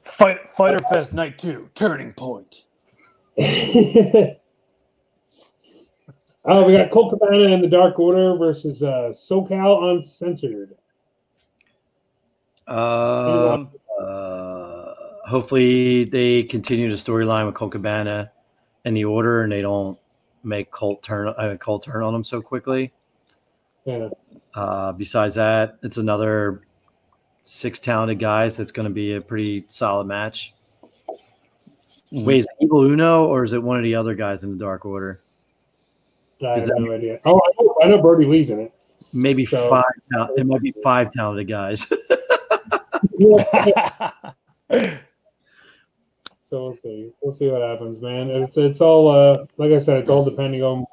Fight, 0.04 0.48
Fighter 0.50 0.80
Fest 0.92 1.14
Night 1.14 1.38
2, 1.40 1.70
Turning 1.76 2.12
Point. 2.14 2.66
oh, 6.46 6.66
we 6.66 6.74
got 6.74 6.92
Colt 6.92 7.12
Cabana 7.12 7.52
and 7.52 7.64
the 7.64 7.68
Dark 7.68 7.98
Order 7.98 8.38
versus 8.38 8.84
uh, 8.84 9.12
SoCal 9.12 9.92
Uncensored. 9.92 10.76
Uh, 12.68 13.54
Um, 13.54 13.70
uh, 14.00 14.94
hopefully 15.26 16.04
they 16.06 16.44
continue 16.44 16.90
the 16.90 16.96
storyline 16.96 17.46
with 17.48 17.56
Colt 17.56 17.72
Cabana 17.72 18.32
and 18.86 18.96
the 18.96 19.06
order, 19.06 19.42
and 19.42 19.52
they 19.52 19.62
don't 19.62 19.98
make 20.44 20.70
Colt 20.70 21.02
turn 21.02 21.30
uh, 21.30 21.58
Colt 21.60 21.84
turn 21.84 22.04
on 22.04 22.14
them 22.14 22.24
so 22.24 22.42
quickly. 22.42 22.92
Yeah. 23.86 24.10
Uh, 24.54 24.92
besides 24.92 25.36
that, 25.36 25.78
it's 25.82 25.98
another 25.98 26.62
six 27.42 27.80
talented 27.80 28.20
guys. 28.20 28.58
That's 28.58 28.72
going 28.72 28.88
to 28.88 28.94
be 28.94 29.16
a 29.16 29.22
pretty 29.22 29.66
solid 29.70 30.06
match. 30.06 30.54
Wait, 32.14 32.38
is 32.40 32.46
it 32.46 32.64
Evil 32.66 32.82
Uno 32.84 33.26
or 33.26 33.44
is 33.44 33.54
it 33.54 33.62
one 33.64 33.78
of 33.78 33.84
the 33.84 33.96
other 33.96 34.14
guys 34.16 34.44
in 34.44 34.52
the 34.52 34.58
Dark 34.58 34.86
Order? 34.86 35.22
I 36.46 36.56
Is 36.56 36.64
have 36.68 36.76
that- 36.76 36.82
no 36.82 36.94
idea. 36.94 37.20
Oh, 37.26 37.38
I 37.40 37.64
know, 37.64 37.76
I 37.84 37.88
know 37.88 38.02
Brodie 38.02 38.26
Lee's 38.26 38.50
in 38.50 38.60
it. 38.60 38.74
Maybe 39.14 39.46
So- 39.46 39.70
five. 39.70 39.84
tal- 40.12 40.30
It 40.36 40.46
might 40.46 40.62
be 40.62 40.74
five 40.84 41.12
talented 41.12 41.48
guys. 41.48 41.92
So 46.46 46.66
we'll 46.66 46.76
see. 46.76 47.12
We'll 47.22 47.34
see 47.34 47.48
what 47.50 47.62
happens, 47.62 48.00
man. 48.00 48.30
It's 48.30 48.58
it's 48.58 48.80
all 48.80 49.08
uh 49.10 49.46
like 49.58 49.72
I 49.72 49.80
said, 49.80 49.98
it's 50.00 50.10
all 50.10 50.24
depending 50.24 50.62
on 50.62 50.86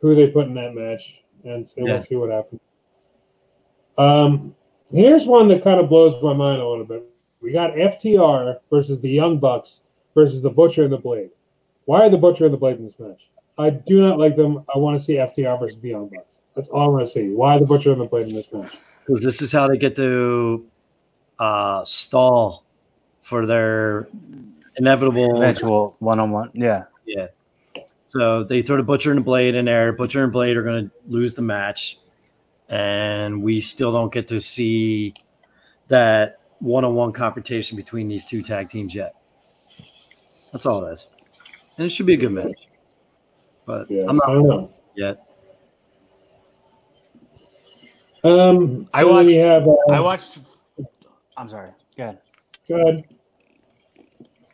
who 0.00 0.14
they 0.14 0.28
put 0.28 0.46
in 0.46 0.54
that 0.54 0.72
match, 0.74 1.20
and 1.44 1.66
so 1.68 1.74
Yeah. 1.78 1.84
we'll 1.94 2.02
see 2.02 2.14
what 2.14 2.30
happens. 2.30 2.60
Um, 3.96 4.54
here's 4.92 5.26
one 5.26 5.48
that 5.48 5.64
kind 5.64 5.80
of 5.80 5.88
blows 5.88 6.22
my 6.22 6.32
mind 6.32 6.62
a 6.62 6.68
little 6.68 6.84
bit. 6.84 7.04
We 7.40 7.50
got 7.50 7.72
FTR 7.72 8.58
versus 8.70 9.00
the 9.00 9.10
Young 9.10 9.38
Bucks 9.38 9.80
versus 10.18 10.42
the 10.42 10.50
Butcher 10.50 10.84
and 10.84 10.92
the 10.92 10.98
Blade. 10.98 11.30
Why 11.84 12.02
are 12.02 12.10
the 12.10 12.18
Butcher 12.18 12.44
and 12.44 12.52
the 12.52 12.58
Blade 12.58 12.78
in 12.78 12.84
this 12.84 12.98
match? 12.98 13.28
I 13.56 13.70
do 13.70 14.00
not 14.00 14.18
like 14.18 14.36
them. 14.36 14.64
I 14.74 14.78
want 14.78 14.98
to 14.98 15.04
see 15.04 15.14
FTR 15.14 15.58
versus 15.60 15.80
the 15.80 15.90
Young 15.90 16.08
Bucks. 16.08 16.36
That's 16.54 16.68
all 16.68 16.82
I 16.82 16.86
want 16.88 17.06
to 17.06 17.12
see. 17.12 17.30
Why 17.30 17.58
the 17.58 17.66
Butcher 17.66 17.92
and 17.92 18.00
the 18.00 18.06
Blade 18.06 18.28
in 18.28 18.34
this 18.34 18.52
match? 18.52 18.76
because 19.08 19.22
this 19.22 19.40
is 19.40 19.50
how 19.50 19.66
they 19.66 19.78
get 19.78 19.96
to 19.96 20.66
uh, 21.38 21.84
stall 21.84 22.64
for 23.20 23.46
their 23.46 24.06
inevitable. 24.76 25.36
Eventual 25.36 25.96
one 25.98 26.20
on 26.20 26.30
one. 26.30 26.50
Yeah. 26.52 26.84
Yeah. 27.06 27.28
So 28.08 28.44
they 28.44 28.60
throw 28.60 28.76
the 28.76 28.82
butcher 28.82 29.10
and 29.10 29.18
the 29.18 29.24
blade 29.24 29.54
in 29.54 29.64
there. 29.64 29.92
Butcher 29.92 30.24
and 30.24 30.32
blade 30.32 30.56
are 30.56 30.62
going 30.62 30.88
to 30.88 30.94
lose 31.06 31.34
the 31.34 31.42
match, 31.42 31.98
and 32.68 33.42
we 33.42 33.60
still 33.60 33.92
don't 33.92 34.12
get 34.12 34.28
to 34.28 34.40
see 34.40 35.14
that 35.88 36.40
one-on-one 36.58 37.12
confrontation 37.12 37.76
between 37.76 38.08
these 38.08 38.26
two 38.26 38.42
tag 38.42 38.68
teams 38.68 38.94
yet. 38.94 39.14
That's 40.52 40.66
all 40.66 40.84
it 40.86 40.92
is, 40.92 41.08
and 41.76 41.86
it 41.86 41.90
should 41.90 42.06
be 42.06 42.14
a 42.14 42.16
good 42.16 42.32
match. 42.32 42.66
But 43.66 43.90
Yeah, 43.90 44.06
I'm 44.08 44.16
not 44.16 44.26
don't 44.26 44.46
know. 44.48 44.72
yet. 44.96 45.24
Um, 48.24 48.88
I 48.92 49.02
and 49.02 49.10
then 49.10 49.26
we 49.26 49.38
watched- 49.38 49.46
have. 49.46 49.68
Uh, 49.68 49.92
I 49.92 50.00
watched. 50.00 50.38
I'm 51.36 51.48
sorry. 51.48 51.70
Go 51.96 52.02
ahead. 52.04 52.18
Go 52.68 52.74
ahead. 52.76 53.04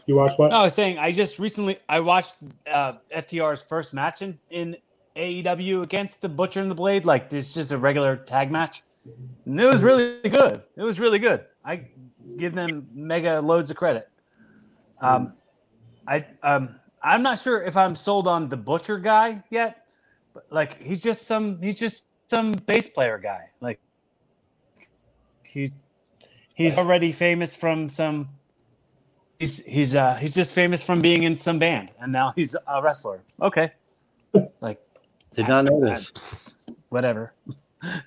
You 0.06 0.16
watched 0.16 0.38
what? 0.38 0.50
No, 0.50 0.58
I 0.58 0.62
was 0.64 0.74
saying 0.74 0.98
I 0.98 1.12
just 1.12 1.38
recently 1.38 1.78
I 1.88 1.98
watched 2.00 2.36
uh, 2.70 2.94
FTR's 3.14 3.62
first 3.62 3.94
match 3.94 4.20
in, 4.20 4.38
in 4.50 4.76
AEW 5.16 5.82
against 5.82 6.20
the 6.20 6.28
Butcher 6.28 6.60
and 6.60 6.70
the 6.70 6.74
Blade. 6.74 7.06
Like 7.06 7.30
this, 7.30 7.54
just 7.54 7.72
a 7.72 7.78
regular 7.78 8.16
tag 8.16 8.50
match, 8.50 8.82
and 9.46 9.58
it 9.58 9.64
was 9.64 9.80
really 9.82 10.20
good. 10.28 10.62
It 10.76 10.82
was 10.82 11.00
really 11.00 11.18
good. 11.18 11.46
I 11.64 11.86
give 12.36 12.52
them 12.52 12.86
mega 12.92 13.40
loads 13.40 13.70
of 13.70 13.76
credit. 13.78 14.10
Um, 15.00 15.34
I 16.06 16.24
um, 16.42 16.76
I'm 17.02 17.22
not 17.22 17.38
sure 17.38 17.62
if 17.62 17.76
I'm 17.76 17.96
sold 17.96 18.26
on 18.28 18.48
the 18.48 18.56
Butcher 18.56 18.98
guy 18.98 19.42
yet, 19.50 19.86
but 20.32 20.46
like 20.50 20.80
he's 20.82 21.02
just 21.02 21.26
some 21.26 21.60
he's 21.60 21.78
just 21.78 22.04
some 22.28 22.52
bass 22.52 22.88
player 22.88 23.18
guy. 23.18 23.50
Like 23.60 23.80
he's 25.42 25.72
he's 26.54 26.78
already 26.78 27.12
famous 27.12 27.54
from 27.54 27.88
some 27.88 28.28
he's 29.38 29.64
he's 29.64 29.94
uh 29.94 30.14
he's 30.14 30.34
just 30.34 30.54
famous 30.54 30.82
from 30.82 31.00
being 31.00 31.24
in 31.24 31.36
some 31.36 31.58
band 31.58 31.90
and 32.00 32.12
now 32.12 32.32
he's 32.34 32.56
a 32.66 32.82
wrestler 32.82 33.20
okay 33.40 33.72
like 34.60 34.80
Did 35.32 35.48
not 35.48 35.64
know 35.64 35.80
this. 35.80 36.54
whatever 36.88 37.32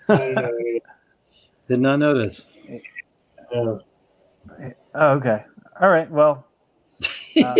Did 0.08 1.82
not 1.82 2.00
notice. 2.00 2.50
Yeah. 2.70 2.80
oh, 3.54 3.82
okay 4.96 5.46
all 5.80 5.90
right 5.90 6.10
well 6.10 6.47
uh, 7.44 7.56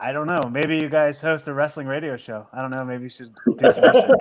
i 0.00 0.12
don't 0.12 0.26
know 0.26 0.42
maybe 0.50 0.76
you 0.76 0.88
guys 0.88 1.20
host 1.20 1.48
a 1.48 1.52
wrestling 1.52 1.86
radio 1.86 2.16
show 2.16 2.46
i 2.52 2.60
don't 2.60 2.70
know 2.70 2.84
maybe 2.84 3.04
you 3.04 3.10
should 3.10 3.34
do 3.58 3.72
some 3.72 3.84
research. 3.84 4.20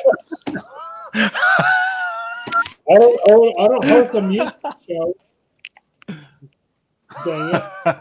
I 2.90 2.96
don't. 2.98 3.20
I 3.26 3.30
don't, 3.30 3.60
I 3.60 3.68
don't 3.68 3.86
host 3.86 4.16
a 4.16 4.22
music 4.22 4.54
show. 4.88 5.16
Dang 7.26 7.56
it. 7.56 7.98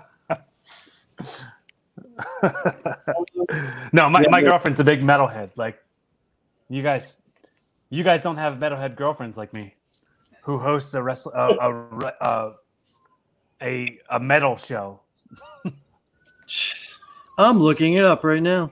no 3.92 4.08
my, 4.08 4.24
my 4.30 4.40
girlfriend's 4.42 4.80
a 4.80 4.84
big 4.84 5.00
metalhead 5.02 5.50
like 5.56 5.78
you 6.68 6.82
guys 6.82 7.18
you 7.88 8.04
guys 8.04 8.22
don't 8.22 8.36
have 8.36 8.54
metalhead 8.54 8.94
girlfriends 8.96 9.36
like 9.38 9.52
me 9.52 9.74
who 10.42 10.58
hosts 10.58 10.94
a 10.94 11.02
wrestle 11.02 11.32
a, 11.32 11.48
a, 11.48 12.12
a, 12.20 12.52
a, 13.62 13.98
a 14.10 14.20
metal 14.20 14.56
show 14.56 15.00
I'm 17.40 17.58
looking 17.58 17.94
it 17.94 18.04
up 18.04 18.22
right 18.22 18.42
now. 18.42 18.70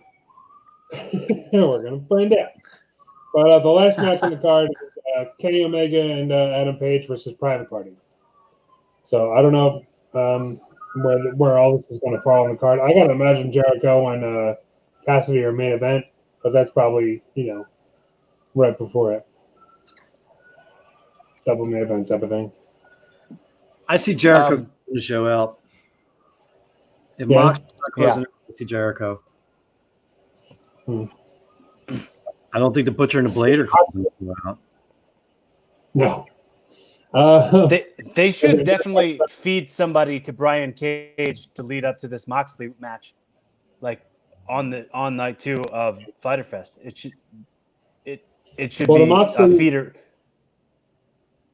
We're 0.92 1.82
gonna 1.82 2.04
find 2.08 2.32
out. 2.34 2.48
But 3.34 3.50
uh, 3.50 3.58
the 3.60 3.68
last 3.68 3.98
match 3.98 4.22
on 4.22 4.30
the 4.30 4.36
card 4.36 4.68
is 4.70 4.88
uh, 5.18 5.24
Kenny 5.40 5.64
Omega 5.64 6.00
and 6.00 6.32
uh, 6.32 6.50
Adam 6.54 6.76
Page 6.76 7.06
versus 7.08 7.34
Private 7.34 7.68
Party. 7.70 7.92
So 9.04 9.32
I 9.32 9.42
don't 9.42 9.52
know 9.52 9.84
um, 10.14 10.60
where 11.02 11.18
where 11.34 11.58
all 11.58 11.76
this 11.78 11.86
is 11.90 11.98
going 11.98 12.14
to 12.14 12.22
fall 12.22 12.44
on 12.44 12.50
the 12.50 12.56
card. 12.56 12.78
I 12.80 12.92
gotta 12.92 13.12
imagine 13.12 13.52
Jericho 13.52 14.08
and 14.08 14.24
uh, 14.24 14.54
Cassidy 15.04 15.42
are 15.44 15.52
main 15.52 15.72
event, 15.72 16.04
but 16.42 16.52
that's 16.52 16.70
probably 16.70 17.22
you 17.34 17.46
know 17.46 17.66
right 18.54 18.76
before 18.76 19.14
it. 19.14 19.26
Double 21.46 21.64
main 21.64 21.82
event 21.82 22.08
type 22.08 22.22
of 22.22 22.28
thing. 22.28 22.52
I 23.88 23.96
see 23.96 24.14
Jericho 24.14 24.56
Um, 24.56 24.70
the 24.92 25.00
show 25.00 25.26
out. 25.26 25.58
If 27.16 27.28
Yeah. 27.28 27.36
Mox 27.36 27.60
not 27.60 27.92
closing 27.92 28.26
it, 28.48 28.56
see 28.56 28.64
Jericho. 28.64 29.20
Hmm. 30.86 31.04
I 32.52 32.58
don't 32.58 32.72
think 32.74 32.86
the 32.86 32.92
Butcher 32.92 33.18
and 33.18 33.28
the 33.28 33.32
Blade 33.34 33.58
are 33.58 33.66
closing 33.66 34.04
it 34.06 34.28
out. 34.46 34.58
No. 35.94 36.26
Uh, 37.12 37.66
They 37.68 37.86
they 38.14 38.30
should 38.30 38.64
definitely 38.64 39.20
feed 39.28 39.70
somebody 39.70 40.20
to 40.20 40.32
Brian 40.32 40.72
Cage 40.72 41.48
to 41.54 41.62
lead 41.62 41.84
up 41.84 41.98
to 42.00 42.08
this 42.08 42.26
Moxley 42.26 42.72
match, 42.80 43.14
like 43.80 44.00
on 44.48 44.70
the 44.70 44.86
on 44.92 45.16
night 45.16 45.38
two 45.38 45.62
of 45.72 45.98
Fighter 46.20 46.42
Fest. 46.42 46.78
It 46.82 46.96
should 46.96 47.12
it 48.04 48.26
it 48.56 48.72
should 48.72 48.88
Well, 48.88 48.98
the 48.98 49.04
be 49.04 49.10
Moxley- 49.10 49.54
a 49.54 49.58
feeder. 49.58 49.94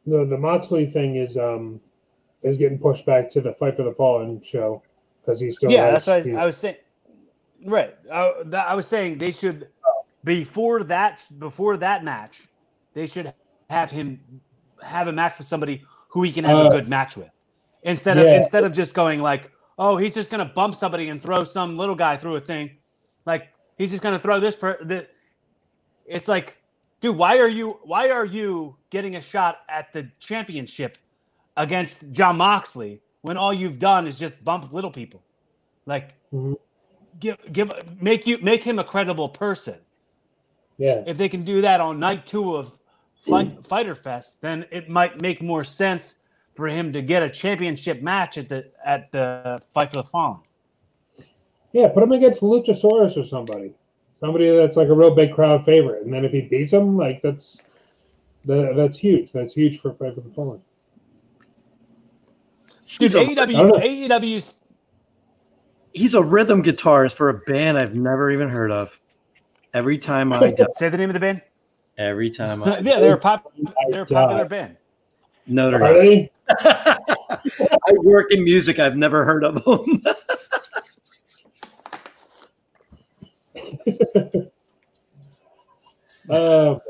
no, 0.06 0.24
the 0.24 0.38
Moxley 0.38 0.86
thing 0.86 1.16
is 1.16 1.36
um 1.36 1.80
is 2.42 2.56
getting 2.56 2.78
pushed 2.78 3.06
back 3.06 3.30
to 3.30 3.40
the 3.40 3.52
Fight 3.54 3.76
for 3.76 3.82
the 3.84 3.92
Fallen 3.94 4.40
show 4.42 4.82
because 5.20 5.40
he's 5.40 5.56
still 5.56 5.70
Yeah, 5.70 5.86
has, 5.94 6.04
that's 6.04 6.26
what 6.26 6.36
I, 6.36 6.42
I 6.42 6.46
was 6.46 6.56
saying. 6.56 6.76
Right, 7.64 7.96
I, 8.12 8.32
that, 8.46 8.68
I 8.68 8.74
was 8.74 8.86
saying 8.86 9.18
they 9.18 9.30
should 9.30 9.68
before 10.22 10.84
that 10.84 11.24
before 11.38 11.78
that 11.78 12.04
match, 12.04 12.48
they 12.92 13.06
should 13.06 13.32
have 13.70 13.90
him 13.90 14.20
have 14.82 15.08
a 15.08 15.12
match 15.12 15.38
with 15.38 15.46
somebody 15.46 15.82
who 16.08 16.22
he 16.22 16.30
can 16.30 16.44
have 16.44 16.58
Uh, 16.58 16.66
a 16.68 16.70
good 16.70 16.88
match 16.88 17.16
with, 17.16 17.30
instead 17.82 18.18
of 18.18 18.26
instead 18.26 18.64
of 18.64 18.72
just 18.72 18.94
going 18.94 19.22
like, 19.22 19.50
oh, 19.78 19.96
he's 19.96 20.14
just 20.14 20.30
gonna 20.30 20.44
bump 20.44 20.74
somebody 20.74 21.08
and 21.08 21.22
throw 21.22 21.42
some 21.42 21.78
little 21.78 21.94
guy 21.94 22.16
through 22.18 22.36
a 22.36 22.40
thing, 22.40 22.70
like 23.24 23.48
he's 23.78 23.90
just 23.90 24.02
gonna 24.02 24.18
throw 24.18 24.38
this 24.38 24.54
per 24.54 24.76
the. 24.84 25.06
It's 26.04 26.28
like, 26.28 26.58
dude, 27.00 27.16
why 27.16 27.38
are 27.38 27.48
you 27.48 27.78
why 27.82 28.10
are 28.10 28.26
you 28.26 28.76
getting 28.90 29.16
a 29.16 29.22
shot 29.22 29.60
at 29.70 29.90
the 29.92 30.10
championship 30.20 30.98
against 31.56 32.12
Jon 32.12 32.36
Moxley 32.36 33.00
when 33.22 33.38
all 33.38 33.54
you've 33.54 33.78
done 33.78 34.06
is 34.06 34.18
just 34.18 34.42
bump 34.44 34.70
little 34.70 34.90
people? 34.90 35.22
Like, 35.86 36.14
Mhm. 36.32 36.56
Give 37.20 37.36
give 37.52 37.72
make 38.00 38.26
you 38.26 38.38
make 38.38 38.62
him 38.64 38.78
a 38.78 38.84
credible 38.84 39.28
person. 39.28 39.76
yeah. 40.78 41.02
If 41.06 41.16
they 41.18 41.28
can 41.28 41.44
do 41.44 41.60
that 41.62 41.80
on 41.80 41.98
night 42.00 42.26
two 42.26 42.56
of 42.56 42.72
Fight, 43.16 43.66
Fighter 43.66 43.94
Fest, 43.94 44.40
then 44.40 44.66
it 44.70 44.88
might 44.88 45.20
make 45.20 45.40
more 45.42 45.64
sense 45.64 46.16
for 46.54 46.68
him 46.68 46.92
to 46.92 47.02
get 47.02 47.22
a 47.22 47.28
championship 47.30 48.02
match 48.02 48.38
at 48.38 48.48
the 48.48 48.70
at 48.84 49.10
the 49.12 49.58
Fight 49.72 49.90
for 49.90 49.96
the 49.96 50.02
Fallen. 50.02 50.40
Yeah, 51.72 51.88
put 51.88 52.02
him 52.02 52.12
against 52.12 52.42
Luchasaurus 52.42 53.16
or 53.16 53.24
somebody. 53.24 53.74
Somebody 54.20 54.48
that's 54.48 54.76
like 54.76 54.88
a 54.88 54.94
real 54.94 55.12
big 55.14 55.34
crowd 55.34 55.64
favorite. 55.64 56.04
And 56.04 56.12
then 56.14 56.24
if 56.24 56.30
he 56.32 56.40
beats 56.42 56.72
him, 56.72 56.96
like 56.96 57.20
that's 57.22 57.60
that, 58.44 58.74
that's 58.76 58.98
huge. 58.98 59.32
That's 59.32 59.54
huge 59.54 59.80
for 59.80 59.92
Fight 59.92 60.14
for 60.14 60.20
the 60.20 60.30
Fallen. 60.30 60.60
Dude, 62.98 63.10
He's 63.10 63.14
a- 63.16 63.20
I 63.20 63.34
don't 63.34 63.48
AEW. 63.82 64.08
AEW's 64.08 64.54
He's 65.94 66.14
a 66.14 66.22
rhythm 66.22 66.62
guitarist 66.62 67.14
for 67.14 67.28
a 67.28 67.34
band 67.34 67.78
I've 67.78 67.94
never 67.94 68.30
even 68.30 68.48
heard 68.48 68.70
of. 68.70 69.00
Every 69.72 69.98
time 69.98 70.32
I 70.32 70.50
die, 70.50 70.66
say 70.70 70.88
the 70.88 70.98
name 70.98 71.10
of 71.10 71.14
the 71.14 71.20
band. 71.20 71.42
every 71.96 72.30
time 72.30 72.62
I 72.64 72.78
yeah, 72.80 72.98
they're 73.00 73.14
a 73.14 73.18
pop. 73.18 73.52
They're 73.90 74.02
a 74.02 74.06
popular 74.06 74.44
band. 74.44 74.76
no, 75.46 75.70
they're 75.70 75.82
Are 75.82 75.92
not. 75.92 76.00
they? 76.00 76.30
I 76.60 77.92
work 78.02 78.32
in 78.32 78.44
music. 78.44 78.78
I've 78.78 78.96
never 78.96 79.24
heard 79.24 79.44
of 79.44 79.64
them. 79.64 80.02
Oh, 86.30 86.80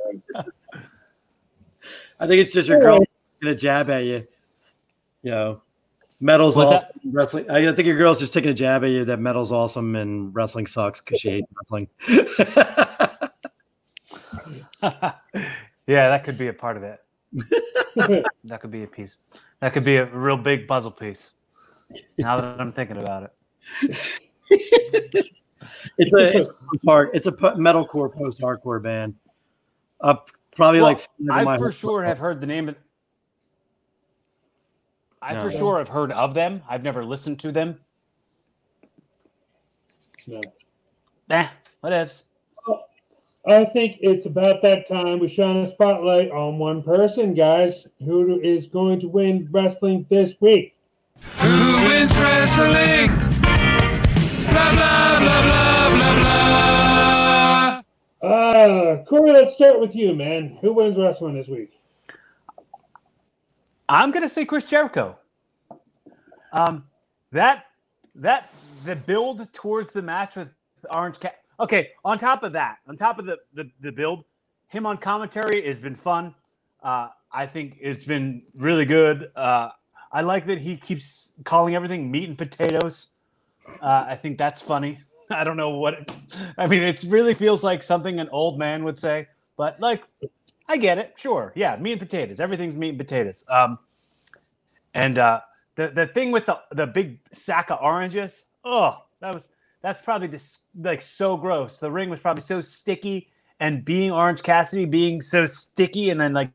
I 2.21 2.27
think 2.27 2.41
it's 2.41 2.53
just 2.53 2.69
your 2.69 2.81
girl 2.81 3.01
taking 3.01 3.49
a 3.49 3.55
jab 3.57 3.91
at 3.91 4.05
you. 4.05 4.27
You 5.23 5.31
know, 5.31 5.63
metal's 6.21 6.57
What's 6.57 6.85
awesome. 6.85 7.01
Wrestling. 7.13 7.51
I 7.51 7.73
think 7.73 7.87
your 7.87 7.97
girl's 7.97 8.19
just 8.19 8.33
taking 8.35 8.51
a 8.51 8.55
jab 8.55 8.85
at 8.85 8.91
you 8.91 9.05
that 9.07 9.19
metal's 9.21 9.53
awesome 9.53 9.97
and 9.97 10.35
wrestling 10.35 10.67
sucks 10.67 11.01
because 11.01 11.21
she 11.21 11.31
hates 11.31 11.49
wrestling. 11.57 11.89
yeah, 14.83 16.09
that 16.09 16.25
could 16.25 16.39
be 16.39 16.49
a 16.49 16.53
part 16.53 16.77
of 16.77 16.83
it. 16.83 17.01
That 18.45 18.61
could 18.61 18.73
be 18.73 18.83
a 18.83 18.89
piece. 18.89 19.19
That 19.61 19.73
could 19.73 19.85
be 19.85 19.97
a 19.97 20.07
real 20.07 20.37
big 20.37 20.67
puzzle 20.67 20.91
piece. 20.91 21.31
Now 22.19 22.41
that 22.41 22.61
I'm 22.61 22.73
thinking 22.73 22.97
about 22.97 23.23
it. 23.23 23.33
it's 24.51 26.13
a 26.13 26.37
it's 26.39 26.49
a 26.49 26.53
hard. 26.85 27.11
It's 27.15 27.29
a 27.29 27.33
metalcore 27.33 28.13
post 28.13 28.41
hardcore 28.41 28.83
band. 28.83 29.15
Uh, 30.01 30.17
probably 30.57 30.81
Well, 30.81 30.89
like 30.89 31.09
I 31.31 31.45
for 31.57 31.65
whole- 31.67 31.71
sure 31.71 32.03
have 32.03 32.19
heard 32.19 32.41
the 32.41 32.49
name 32.49 32.69
of. 32.69 32.75
I 35.25 35.39
for 35.39 35.51
sure 35.51 35.79
have 35.79 35.89
heard 35.89 36.13
of 36.13 36.35
them. 36.35 36.63
I've 36.69 36.83
never 36.83 37.05
listened 37.05 37.41
to 37.41 37.53
them. 37.53 37.79
no. 40.29 40.43
Eh, 41.31 41.49
whatevs. 41.83 42.25
I 43.47 43.65
think 43.67 43.99
it's 44.01 44.25
about 44.25 44.63
that 44.63 44.89
time 44.89 45.19
we 45.19 45.29
shine 45.29 45.59
a 45.59 45.67
spotlight 45.67 46.31
on 46.31 46.59
one 46.59 46.83
person, 46.83 47.35
guys. 47.35 47.87
Who 48.03 48.41
is 48.41 48.67
going 48.67 49.01
to 49.01 49.09
win 49.09 49.49
wrestling 49.51 50.07
this 50.09 50.35
week? 50.41 50.77
Who 51.41 51.73
wins 51.75 52.17
wrestling? 52.19 53.09
Blah, 54.51 54.73
blah, 54.73 55.19
blah, 55.19 55.43
blah, 55.43 55.89
blah, 55.91 56.21
blah. 58.21 58.29
Uh, 58.29 59.05
Corey, 59.05 59.33
let's 59.33 59.55
start 59.55 59.79
with 59.79 59.95
you, 59.95 60.15
man. 60.15 60.57
Who 60.63 60.73
wins 60.73 60.97
wrestling 60.97 61.35
this 61.35 61.49
week? 61.49 61.74
I'm 63.89 64.11
gonna 64.11 64.29
say 64.29 64.45
Chris 64.45 64.65
Jericho. 64.65 65.19
Um, 66.53 66.85
that 67.33 67.67
that 68.15 68.51
the 68.85 68.97
build 68.97 69.53
towards 69.53 69.93
the 69.93 70.03
match 70.03 70.37
with 70.37 70.49
Orange 70.91 71.21
Cat. 71.21 71.41
Okay, 71.61 71.91
on 72.05 72.19
top 72.19 72.43
of 72.43 72.53
that, 72.53 72.79
on 72.89 72.97
top 72.97 73.19
of 73.19 73.27
the 73.27 73.39
the, 73.55 73.71
the 73.81 73.93
build, 73.93 74.25
him 74.69 74.87
on 74.87 74.97
commentary 74.97 75.67
has 75.67 75.81
been 75.81 75.95
fun. 75.95 76.35
Uh, 76.83 77.09
I 77.33 77.47
think 77.47 77.79
it's 77.81 78.05
been 78.05 78.43
really 78.57 78.85
good. 78.85 79.31
Uh, 79.35 79.71
I 80.13 80.21
like 80.21 80.47
that 80.47 80.59
he 80.59 80.77
keeps 80.77 81.33
calling 81.45 81.75
everything 81.75 82.11
meat 82.11 82.29
and 82.29 82.39
potatoes. 82.39 83.09
Uh, 83.81 84.05
I 84.07 84.15
think 84.15 84.39
that's 84.39 84.61
funny. 84.61 85.01
I 85.31 85.43
don't 85.43 85.57
know 85.57 85.71
what. 85.71 86.15
I 86.59 86.67
mean, 86.67 86.83
it 86.83 87.05
really 87.09 87.35
feels 87.35 87.65
like 87.65 87.83
something 87.83 88.21
an 88.21 88.29
old 88.29 88.59
man 88.59 88.85
would 88.85 88.99
say, 88.99 89.27
but 89.57 89.81
like, 89.81 90.05
I 90.69 90.77
get 90.77 90.99
it. 90.99 91.15
Sure, 91.17 91.53
yeah, 91.55 91.77
meat 91.77 91.93
and 91.93 92.01
potatoes. 92.01 92.41
Everything's 92.41 92.75
meat 92.75 92.91
and 92.91 92.99
potatoes. 92.99 93.45
Um, 93.51 93.79
and 94.95 95.19
uh, 95.19 95.41
the 95.75 95.89
the 95.89 96.07
thing 96.07 96.33
with 96.33 96.47
the 96.47 96.61
the 96.73 96.87
big 96.87 97.19
sack 97.33 97.71
of 97.71 97.79
oranges. 97.83 98.47
Oh, 98.65 98.99
that 99.21 99.35
was 99.35 99.51
that's 99.83 100.01
probably 100.01 100.29
just 100.29 100.63
like 100.81 101.03
so 101.03 101.37
gross. 101.37 101.79
The 101.79 101.91
ring 101.91 102.09
was 102.09 102.21
probably 102.21 102.43
so 102.43 102.61
sticky, 102.61 103.29
and 103.61 103.85
being 103.85 104.11
Orange 104.11 104.43
Cassidy 104.43 104.87
being 104.87 105.21
so 105.21 105.45
sticky, 105.47 106.11
and 106.11 106.21
then 106.21 106.33
like 106.33 106.51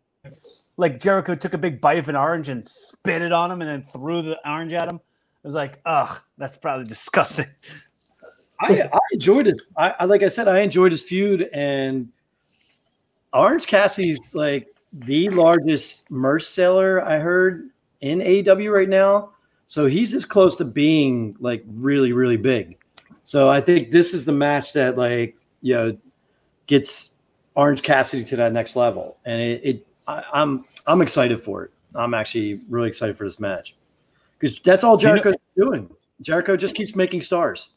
like 0.78 1.00
Jericho 1.00 1.36
took 1.36 1.54
a 1.54 1.58
big 1.58 1.80
bite 1.82 2.00
of 2.00 2.10
an 2.10 2.16
orange 2.16 2.50
and 2.50 2.66
spit 2.66 3.22
it 3.22 3.32
on 3.32 3.52
him, 3.52 3.62
and 3.62 3.70
then 3.70 3.84
threw 3.84 4.22
the 4.22 4.38
orange 4.50 4.74
at 4.74 4.90
him. 4.90 4.96
It 4.96 5.48
was 5.48 5.56
like, 5.56 5.80
ugh, 5.86 6.20
that's 6.38 6.56
probably 6.56 6.86
disgusting. 6.88 7.46
I, 8.62 8.90
I 8.92 9.00
enjoyed 9.14 9.48
it. 9.48 9.62
I, 9.78 9.96
I 10.00 10.06
like 10.06 10.24
I 10.24 10.30
said, 10.30 10.48
I 10.48 10.60
enjoyed 10.62 10.92
his 10.92 11.04
feud, 11.04 11.50
and 11.54 12.10
Orange 13.34 13.68
Cassidy's 13.68 14.34
like 14.34 14.68
the 14.92 15.30
largest 15.30 16.10
merch 16.10 16.44
seller 16.44 17.04
I 17.04 17.20
heard 17.20 17.70
in 18.02 18.20
AEW 18.20 18.74
right 18.74 18.90
now. 18.90 19.32
So 19.68 19.86
he's 19.86 20.14
as 20.16 20.26
close 20.26 20.56
to 20.56 20.66
being 20.66 21.36
like 21.40 21.64
really, 21.68 22.12
really 22.12 22.38
big. 22.38 22.78
So 23.24 23.48
I 23.48 23.62
think 23.62 23.92
this 23.92 24.14
is 24.14 24.26
the 24.26 24.32
match 24.32 24.74
that 24.74 24.98
like 24.98 25.36
you 25.62 25.76
know 25.76 25.98
gets 26.66 27.12
Orange 27.56 27.84
Cassidy 27.84 28.24
to 28.26 28.36
that 28.38 28.54
next 28.54 28.76
level, 28.76 29.18
and 29.26 29.42
it, 29.42 29.62
it 29.64 29.88
I, 30.08 30.24
I'm 30.34 30.64
I'm 30.88 31.02
excited 31.02 31.44
for 31.44 31.66
it. 31.66 31.72
I'm 31.94 32.14
actually 32.14 32.62
really 32.70 32.88
excited 32.88 33.18
for 33.18 33.26
this 33.26 33.40
match 33.40 33.76
because 34.40 34.60
that's 34.60 34.84
all 34.84 35.00
You 35.00 35.08
know- 35.08 35.16
Jericho's 35.18 35.36
doing. 35.56 35.90
Jericho 36.22 36.58
just 36.58 36.76
keeps 36.76 36.96
making 36.96 37.22
stars. 37.22 37.70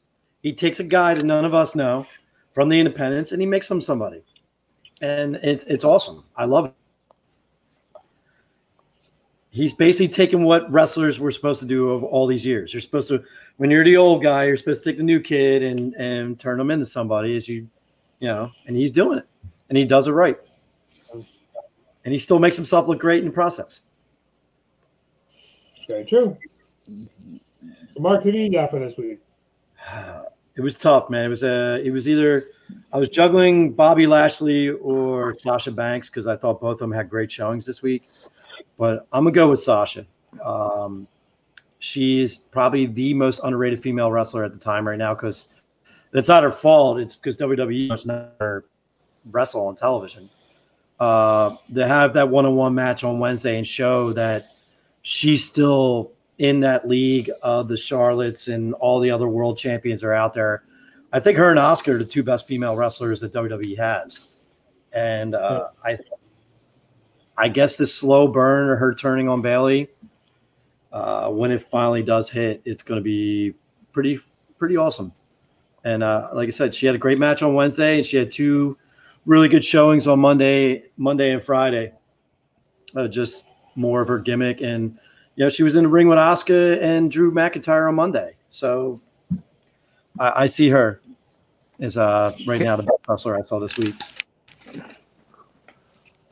He 0.43 0.53
takes 0.53 0.81
a 0.81 0.85
guy 0.85 1.15
that 1.15 1.25
none 1.25 1.45
of 1.45 1.55
us 1.55 1.77
know 1.77 2.07
from 2.55 2.69
the 2.69 2.79
independents 2.79 3.31
and 3.33 3.41
he 3.41 3.47
makes 3.47 3.71
him 3.71 3.81
somebody. 3.81 4.23
And 5.03 5.35
it's 5.43 5.65
it's 5.65 5.85
awesome. 5.85 6.25
I 6.37 6.45
love 6.45 6.67
it. 6.67 6.75
He's 9.51 9.75
basically 9.75 10.09
taking 10.09 10.45
what 10.45 10.71
wrestlers 10.71 11.21
were 11.21 11.33
supposed 11.33 11.61
to 11.61 11.67
do 11.67 11.91
of 11.91 12.05
all 12.05 12.27
these 12.27 12.47
years. 12.47 12.73
You're 12.73 12.81
supposed 12.81 13.09
to 13.09 13.23
when 13.57 13.69
you're 13.71 13.85
the 13.85 13.97
old 13.97 14.23
guy, 14.23 14.45
you're 14.45 14.57
supposed 14.57 14.85
to 14.85 14.91
take 14.91 14.97
the 14.97 15.03
new 15.03 15.21
kid 15.21 15.65
and 15.65 15.93
and 15.95 16.39
turn 16.39 16.57
them 16.57 16.71
into 16.71 16.87
somebody 16.87 17.37
as 17.37 17.49
you 17.49 17.69
you 18.21 18.29
know, 18.29 18.51
and 18.67 18.77
he's 18.77 18.93
doing 18.93 19.19
it. 19.19 19.27
And 19.69 19.77
he 19.77 19.85
does 19.85 20.07
it 20.07 20.13
right. 20.13 20.39
And 22.05 22.13
he 22.13 22.19
still 22.19 22.39
makes 22.39 22.57
himself 22.57 22.87
look 22.87 23.01
great 23.01 23.19
in 23.21 23.27
the 23.27 23.35
process. 23.35 23.81
Very 25.89 26.05
true. 26.05 26.39
So, 26.85 28.01
Mark, 28.01 28.23
who 28.23 28.31
do 28.31 28.39
you 28.39 28.51
got 28.51 28.71
for 28.71 28.79
this 28.79 28.97
week? 28.97 29.19
It 30.55 30.61
was 30.61 30.79
tough, 30.79 31.09
man. 31.09 31.27
It 31.27 31.29
was 31.29 31.45
uh, 31.45 31.81
it 31.83 31.93
was 31.93 32.07
either 32.07 32.43
I 32.93 32.99
was 32.99 33.09
juggling 33.09 33.73
Bobby 33.73 34.07
Lashley 34.07 34.69
or 34.69 35.37
Sasha 35.39 35.71
Banks 35.71 36.11
because 36.11 36.27
I 36.27 36.37
thought 36.37 36.61
both 36.61 36.75
of 36.75 36.79
them 36.81 36.93
had 36.93 37.09
great 37.09 37.33
showings 37.33 37.65
this 37.65 37.83
week. 37.83 38.03
But 38.77 39.07
I'm 39.13 39.25
gonna 39.25 39.35
go 39.35 39.49
with 39.49 39.63
Sasha. 39.63 40.07
Um, 40.45 41.07
she's 41.79 42.39
probably 42.39 42.87
the 42.87 43.15
most 43.15 43.41
underrated 43.45 43.81
female 43.81 44.11
wrestler 44.11 44.45
at 44.45 44.53
the 44.53 44.59
time 44.59 44.87
right 44.87 44.99
now 44.99 45.15
because 45.15 45.49
it's 46.13 46.29
not 46.29 46.43
her 46.43 46.51
fault. 46.51 47.01
It's 47.01 47.17
because 47.17 47.37
WWE 47.39 47.89
does 47.89 48.05
not 48.05 48.33
wrestle 49.31 49.67
on 49.67 49.75
television. 49.75 50.29
Uh, 51.01 51.51
to 51.75 51.87
have 51.87 52.13
that 52.13 52.29
one-on-one 52.29 52.75
match 52.75 53.03
on 53.03 53.19
Wednesday 53.19 53.57
and 53.57 53.67
show 53.67 54.13
that 54.13 54.43
she's 55.03 55.45
still 55.45 56.13
in 56.43 56.59
that 56.59 56.89
league 56.89 57.31
of 57.45 57.69
the 57.69 57.77
Charlottes 57.77 58.53
and 58.53 58.75
all 58.75 58.99
the 58.99 59.13
other 59.13 59.29
world 59.29 59.57
champions 59.57 60.03
are 60.03 60.13
out 60.13 60.35
there. 60.35 60.65
I 61.13 61.21
think 61.21 61.39
her 61.39 61.51
and 61.51 61.59
Asuka 61.59 61.95
are 61.95 61.99
the 61.99 62.05
two 62.05 62.25
best 62.25 62.49
female 62.49 62.75
wrestlers 62.75 63.21
that 63.21 63.33
WWE 63.33 63.79
has, 63.79 64.35
and 64.93 65.37
uh, 65.37 65.69
I, 65.85 65.99
I 67.39 67.47
guess 67.47 67.77
this 67.77 67.95
slow 67.95 68.27
burn 68.27 68.69
or 68.69 68.75
her 68.75 68.93
turning 68.93 69.29
on 69.29 69.41
Bayley, 69.41 69.89
uh, 70.93 71.29
when 71.29 71.53
it 71.53 71.63
finally 71.63 72.03
does 72.03 72.29
hit, 72.29 72.61
it's 72.65 72.83
going 72.83 72.99
to 72.99 73.05
be 73.05 73.55
pretty 73.93 74.19
pretty 74.59 74.77
awesome. 74.77 75.13
And 75.85 76.03
uh, 76.03 76.31
like 76.33 76.49
I 76.49 76.51
said, 76.51 76.75
she 76.75 76.87
had 76.87 76.97
a 76.97 76.99
great 76.99 77.21
match 77.21 77.45
on 77.45 77.55
Wednesday, 77.55 77.99
and 77.99 78.07
she 78.07 78.17
had 78.17 78.33
two 78.33 78.77
really 79.27 79.49
good 79.49 79.65
showings 79.65 80.09
on 80.09 80.19
Monday, 80.19 80.87
Monday 80.97 81.33
and 81.33 81.43
Friday. 81.43 81.93
Uh, 82.97 83.07
just 83.07 83.47
more 83.77 84.01
of 84.01 84.09
her 84.09 84.19
gimmick, 84.19 84.61
and 84.61 84.99
you 85.37 85.45
know 85.45 85.49
she 85.49 85.63
was 85.63 85.77
in 85.77 85.85
the 85.85 85.89
ring 85.89 86.09
with 86.09 86.19
Asuka 86.19 86.81
and 86.83 87.11
Drew 87.11 87.33
McIntyre 87.33 87.89
on 87.89 87.95
Monday. 87.95 88.35
So 88.51 89.01
I, 90.19 90.43
I 90.43 90.47
see 90.47 90.69
her 90.69 91.01
as 91.81 91.97
uh, 91.97 92.31
right 92.47 92.61
now 92.61 92.77
the 92.77 92.83
best 92.83 92.99
wrestler 93.09 93.39
I 93.39 93.43
saw 93.47 93.59
this 93.59 93.77
week. 93.79 93.95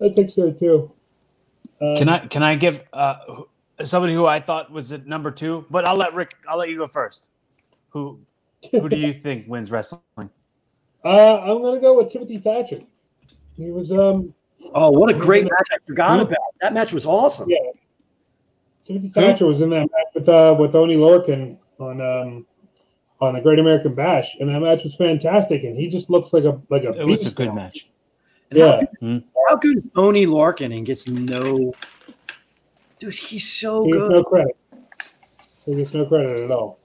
I 0.03 0.09
think 0.09 0.31
so 0.31 0.51
too. 0.53 0.91
Um, 1.81 1.97
Can 1.97 2.09
I 2.09 2.27
can 2.27 2.43
I 2.43 2.55
give 2.57 2.83
uh, 2.93 3.43
somebody 3.85 4.15
who 4.15 4.27
I 4.27 4.41
thought 4.41 4.71
was 4.71 4.93
at 4.93 5.07
number 5.07 5.31
two? 5.31 5.65
But 5.71 5.89
I'll 5.89 5.97
let 5.97 6.15
Rick. 6.15 6.35
I'll 6.49 6.59
let 6.59 6.69
you 6.69 6.77
go 6.79 6.87
first. 6.87 7.31
Who 7.91 8.21
who 8.71 8.89
do 8.89 8.99
you 8.99 9.13
think 9.15 9.49
wins 9.49 9.71
wrestling? 9.71 10.01
Uh, 11.05 11.39
I'm 11.41 11.63
gonna 11.63 11.81
go 11.81 11.97
with 11.97 12.13
Timothy 12.13 12.39
Thatcher. 12.39 12.83
He 13.57 13.71
was 13.71 13.91
um 13.93 14.35
Oh, 14.75 14.91
what 14.91 15.11
a 15.11 15.19
great 15.19 15.45
match! 15.45 15.69
I 15.73 15.77
forgot 15.87 16.21
about 16.21 16.37
that 16.61 16.75
match. 16.75 16.93
Was 16.93 17.07
awesome. 17.07 17.49
yeah. 17.49 17.57
Timothy 18.87 19.09
Thatcher 19.11 19.47
was 19.47 19.61
in 19.61 19.71
that 19.71 19.81
match 19.91 20.15
with 20.15 20.29
uh 20.29 20.57
with 20.59 20.75
Oni 20.75 20.97
Lorcan 20.97 21.57
on 21.79 22.01
um 22.01 22.47
on 23.21 23.35
the 23.35 23.41
Great 23.41 23.59
American 23.59 23.95
Bash, 23.95 24.37
and 24.41 24.49
that 24.49 24.61
match 24.61 24.83
was 24.83 24.95
fantastic. 24.95 25.63
And 25.65 25.77
he 25.77 25.89
just 25.89 26.09
looks 26.11 26.33
like 26.33 26.45
a 26.45 26.61
like 26.71 26.85
a 26.85 26.99
It 26.99 27.07
was 27.07 27.27
a 27.27 27.31
good 27.35 27.49
now. 27.49 27.55
match. 27.55 27.89
And 28.51 28.59
how 28.61 28.81
Yeah, 29.01 29.19
How 29.49 29.57
good 29.57 29.77
is 29.79 29.91
Oni 29.97 30.27
Lorcan 30.27 30.75
and 30.77 30.85
gets 30.87 31.07
no 31.07 31.73
dude, 32.99 33.15
he's 33.15 33.51
so 33.53 33.85
he 33.85 33.93
gets 33.93 34.03
good. 34.03 34.13
no 34.13 34.25
credit. 34.25 34.57
He 35.67 35.77
gets 35.77 35.93
no 35.95 36.07
credit 36.07 36.45
at 36.45 36.51
all. 36.51 36.79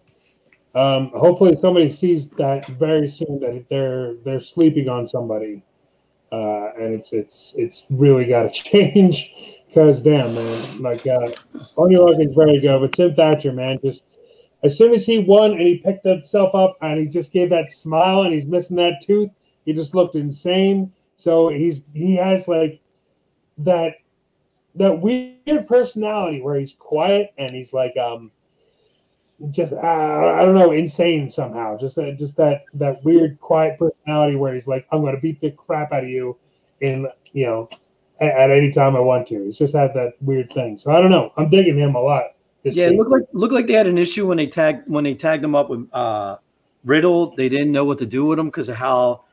Um, 0.75 1.07
hopefully, 1.15 1.55
somebody 1.55 1.89
sees 1.91 2.29
that 2.31 2.67
very 2.67 3.07
soon 3.07 3.39
that 3.39 3.65
they're 3.69 4.15
they're 4.25 4.41
sleeping 4.41 4.89
on 4.89 5.07
somebody, 5.07 5.63
uh, 6.33 6.71
and 6.77 6.93
it's 6.93 7.13
it's 7.13 7.53
it's 7.55 7.85
really 7.89 8.25
got 8.25 8.43
to 8.43 8.49
change. 8.63 9.31
Because 9.75 10.01
damn 10.01 10.33
man, 10.33 10.81
like 10.81 11.05
uh, 11.05 11.27
Oni 11.75 11.97
Lorcan's 11.97 12.33
very 12.33 12.61
good, 12.61 12.79
but 12.79 12.93
Tim 12.93 13.13
Thatcher, 13.13 13.51
man, 13.51 13.77
just 13.83 14.05
as 14.63 14.77
soon 14.77 14.93
as 14.93 15.05
he 15.05 15.19
won 15.19 15.51
and 15.51 15.59
he 15.59 15.79
picked 15.79 16.05
himself 16.05 16.55
up 16.55 16.77
and 16.81 16.97
he 16.97 17.09
just 17.09 17.33
gave 17.33 17.49
that 17.49 17.69
smile 17.69 18.21
and 18.21 18.33
he's 18.33 18.45
missing 18.45 18.77
that 18.77 19.01
tooth, 19.05 19.31
he 19.65 19.73
just 19.73 19.93
looked 19.93 20.15
insane. 20.15 20.93
So 21.17 21.49
he's 21.49 21.81
he 21.93 22.15
has 22.15 22.47
like 22.47 22.79
that 23.57 23.95
that 24.75 25.01
weird 25.01 25.67
personality 25.67 26.41
where 26.41 26.57
he's 26.57 26.71
quiet 26.71 27.33
and 27.37 27.51
he's 27.51 27.73
like 27.73 27.97
um 27.97 28.31
just 29.51 29.73
uh, 29.73 29.77
I 29.77 30.45
don't 30.45 30.55
know 30.55 30.71
insane 30.71 31.29
somehow 31.29 31.77
just 31.77 31.97
that 31.97 32.17
just 32.17 32.37
that 32.37 32.63
that 32.75 33.03
weird 33.03 33.41
quiet 33.41 33.77
personality 33.77 34.37
where 34.37 34.53
he's 34.53 34.67
like 34.67 34.87
I'm 34.93 35.03
to 35.03 35.17
beat 35.17 35.41
the 35.41 35.51
crap 35.51 35.91
out 35.91 36.05
of 36.05 36.09
you 36.09 36.37
in 36.79 37.09
you 37.33 37.45
know 37.47 37.69
at, 38.19 38.27
at 38.33 38.51
any 38.51 38.71
time 38.71 38.95
I 38.95 38.99
want 38.99 39.27
to. 39.27 39.43
He's 39.45 39.57
just 39.57 39.75
had 39.75 39.93
that 39.93 40.13
weird 40.21 40.51
thing. 40.51 40.77
So 40.77 40.91
I 40.91 41.01
don't 41.01 41.11
know. 41.11 41.31
I'm 41.37 41.49
digging 41.49 41.77
him 41.77 41.95
a 41.95 42.01
lot. 42.01 42.23
Yeah, 42.63 42.87
it 42.87 42.95
looked 42.95 43.11
like 43.11 43.23
looked 43.31 43.53
like 43.53 43.67
they 43.67 43.73
had 43.73 43.85
an 43.85 43.97
issue 43.97 44.25
when 44.27 44.37
they 44.37 44.47
tagged 44.47 44.89
when 44.89 45.03
they 45.03 45.13
tagged 45.13 45.43
him 45.43 45.53
up 45.53 45.69
with 45.69 45.87
uh 45.93 46.37
Riddle. 46.83 47.35
They 47.35 47.47
didn't 47.47 47.71
know 47.71 47.85
what 47.85 47.99
to 47.99 48.05
do 48.07 48.25
with 48.25 48.39
him 48.39 48.47
because 48.47 48.69
of 48.69 48.75
how 48.75 49.25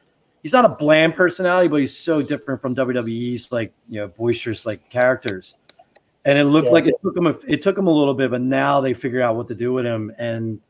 he's 0.43 0.53
not 0.53 0.66
a 0.66 0.68
bland 0.68 1.14
personality, 1.14 1.68
but 1.68 1.76
he's 1.76 1.97
so 1.97 2.20
different 2.20 2.61
from 2.61 2.74
WWE's 2.74 3.51
like 3.51 3.72
you 3.89 4.01
know 4.01 4.09
boisterous 4.09 4.66
like 4.66 4.89
characters. 4.91 5.57
And 6.26 6.39
it 6.39 6.45
looked 6.45 6.66
Yeah. 6.66 6.72
like 6.72 6.87
it 6.87 6.95
took 7.03 7.16
him 7.16 7.26
a, 7.26 7.35
it 7.49 7.62
took 7.62 7.76
him 7.78 7.87
a 7.87 7.91
little 7.91 8.14
bit, 8.14 8.30
but 8.30 8.43
now 8.43 8.80
they 8.83 8.93
figured 8.93 9.22
out 9.22 9.35
what 9.35 9.49
to 9.49 9.55
do 9.55 9.72
with 9.72 9.87
him. 9.87 10.12
And 10.18 10.61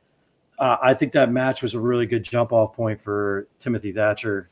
uh, 0.58 0.76
I 0.80 0.94
think 0.94 1.12
that 1.12 1.32
match 1.32 1.62
was 1.62 1.74
a 1.74 1.80
really 1.80 2.06
good 2.06 2.22
jump 2.22 2.52
off 2.52 2.74
point 2.74 3.00
for 3.00 3.48
Timothy 3.58 3.90
Thatcher. 3.90 4.48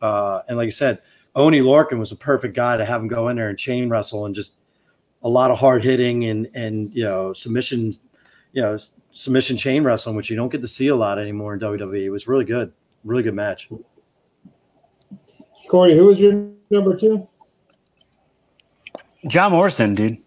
Uh, 0.00 0.42
and 0.48 0.56
like 0.56 0.66
I 0.66 0.70
said, 0.70 1.02
Oni 1.34 1.60
Lorcan 1.60 1.98
was 1.98 2.12
a 2.12 2.16
perfect 2.16 2.54
guy 2.54 2.76
to 2.76 2.84
have 2.84 3.00
him 3.00 3.08
go 3.08 3.28
in 3.28 3.36
there 3.36 3.48
and 3.48 3.58
chain 3.58 3.88
wrestle 3.88 4.26
and 4.26 4.34
just 4.34 4.54
a 5.22 5.28
lot 5.28 5.50
of 5.50 5.58
hard 5.58 5.84
hitting 5.84 6.24
and 6.24 6.48
and 6.54 6.92
you 6.94 7.04
know 7.04 7.32
submissions, 7.32 8.00
you 8.52 8.62
know 8.62 8.78
submission 9.12 9.56
chain 9.56 9.84
wrestling, 9.84 10.16
which 10.16 10.30
you 10.30 10.36
don't 10.36 10.50
get 10.50 10.62
to 10.62 10.68
see 10.68 10.88
a 10.88 10.96
lot 10.96 11.18
anymore 11.18 11.54
in 11.54 11.60
WWE. 11.60 12.02
It 12.02 12.10
was 12.10 12.26
really 12.26 12.44
good, 12.44 12.72
really 13.04 13.22
good 13.22 13.34
match. 13.34 13.68
Corey, 15.68 15.96
who 15.96 16.06
was 16.06 16.18
your 16.18 16.50
number 16.70 16.96
two? 16.96 17.28
John 19.28 19.52
Morrison, 19.52 19.94
dude. 19.94 20.18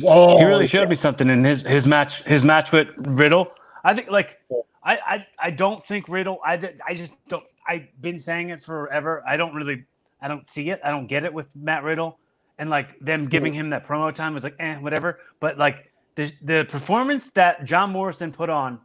Whoa, 0.00 0.38
he 0.38 0.44
really 0.44 0.66
showed 0.66 0.88
me 0.88 0.96
something 0.96 1.28
in 1.30 1.44
his 1.44 1.62
his 1.62 1.86
match 1.86 2.22
his 2.24 2.44
match 2.44 2.72
with 2.72 2.88
Riddle. 2.96 3.52
I 3.84 3.94
think 3.94 4.10
like 4.10 4.40
I 4.82 4.96
I, 4.96 5.26
I 5.38 5.50
don't 5.50 5.86
think 5.86 6.08
Riddle 6.08 6.40
I 6.44 6.54
I 6.86 6.94
just 6.94 7.12
don't 7.28 7.44
I've 7.68 7.86
been 8.00 8.18
saying 8.18 8.48
it 8.48 8.62
forever. 8.62 9.22
I 9.26 9.36
don't 9.36 9.54
really 9.54 9.84
I 10.20 10.28
don't 10.28 10.46
see 10.46 10.70
it. 10.70 10.80
I 10.84 10.90
don't 10.90 11.06
get 11.06 11.24
it 11.24 11.32
with 11.32 11.54
Matt 11.56 11.82
Riddle 11.82 12.18
and 12.58 12.70
like 12.70 12.98
them 13.00 13.28
giving 13.28 13.52
him 13.52 13.70
that 13.70 13.86
promo 13.86 14.14
time 14.14 14.34
was 14.34 14.44
like 14.44 14.56
eh 14.58 14.76
whatever. 14.76 15.20
But 15.40 15.58
like 15.58 15.90
the 16.14 16.32
the 16.42 16.66
performance 16.68 17.30
that 17.30 17.64
John 17.64 17.90
Morrison 17.90 18.32
put 18.32 18.50
on 18.50 18.80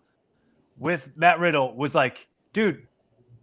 with 0.80 1.11
Matt 1.15 1.39
Riddle 1.39 1.75
was 1.75 1.93
like, 1.93 2.27
dude, 2.53 2.88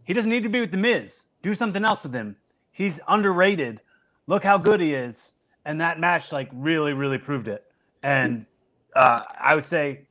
he 0.05 0.12
doesn't 0.12 0.30
need 0.30 0.43
to 0.43 0.49
be 0.49 0.61
with 0.61 0.70
the 0.70 0.76
Miz. 0.76 1.24
Do 1.43 1.55
something 1.55 1.84
else 1.84 2.03
with 2.03 2.14
him. 2.14 2.37
He's 2.72 3.01
underrated. 3.09 3.80
Look 4.26 4.43
how 4.43 4.59
good 4.59 4.80
he 4.80 4.95
is. 4.95 5.32
And 5.64 5.80
that 5.80 5.99
match 5.99 6.32
like 6.32 6.51
really, 6.53 6.93
really 6.93 7.18
proved 7.18 7.49
it. 7.49 7.64
And 8.03 8.47
uh, 8.95 9.22
I 9.41 9.55
would 9.55 9.64
say 9.64 10.07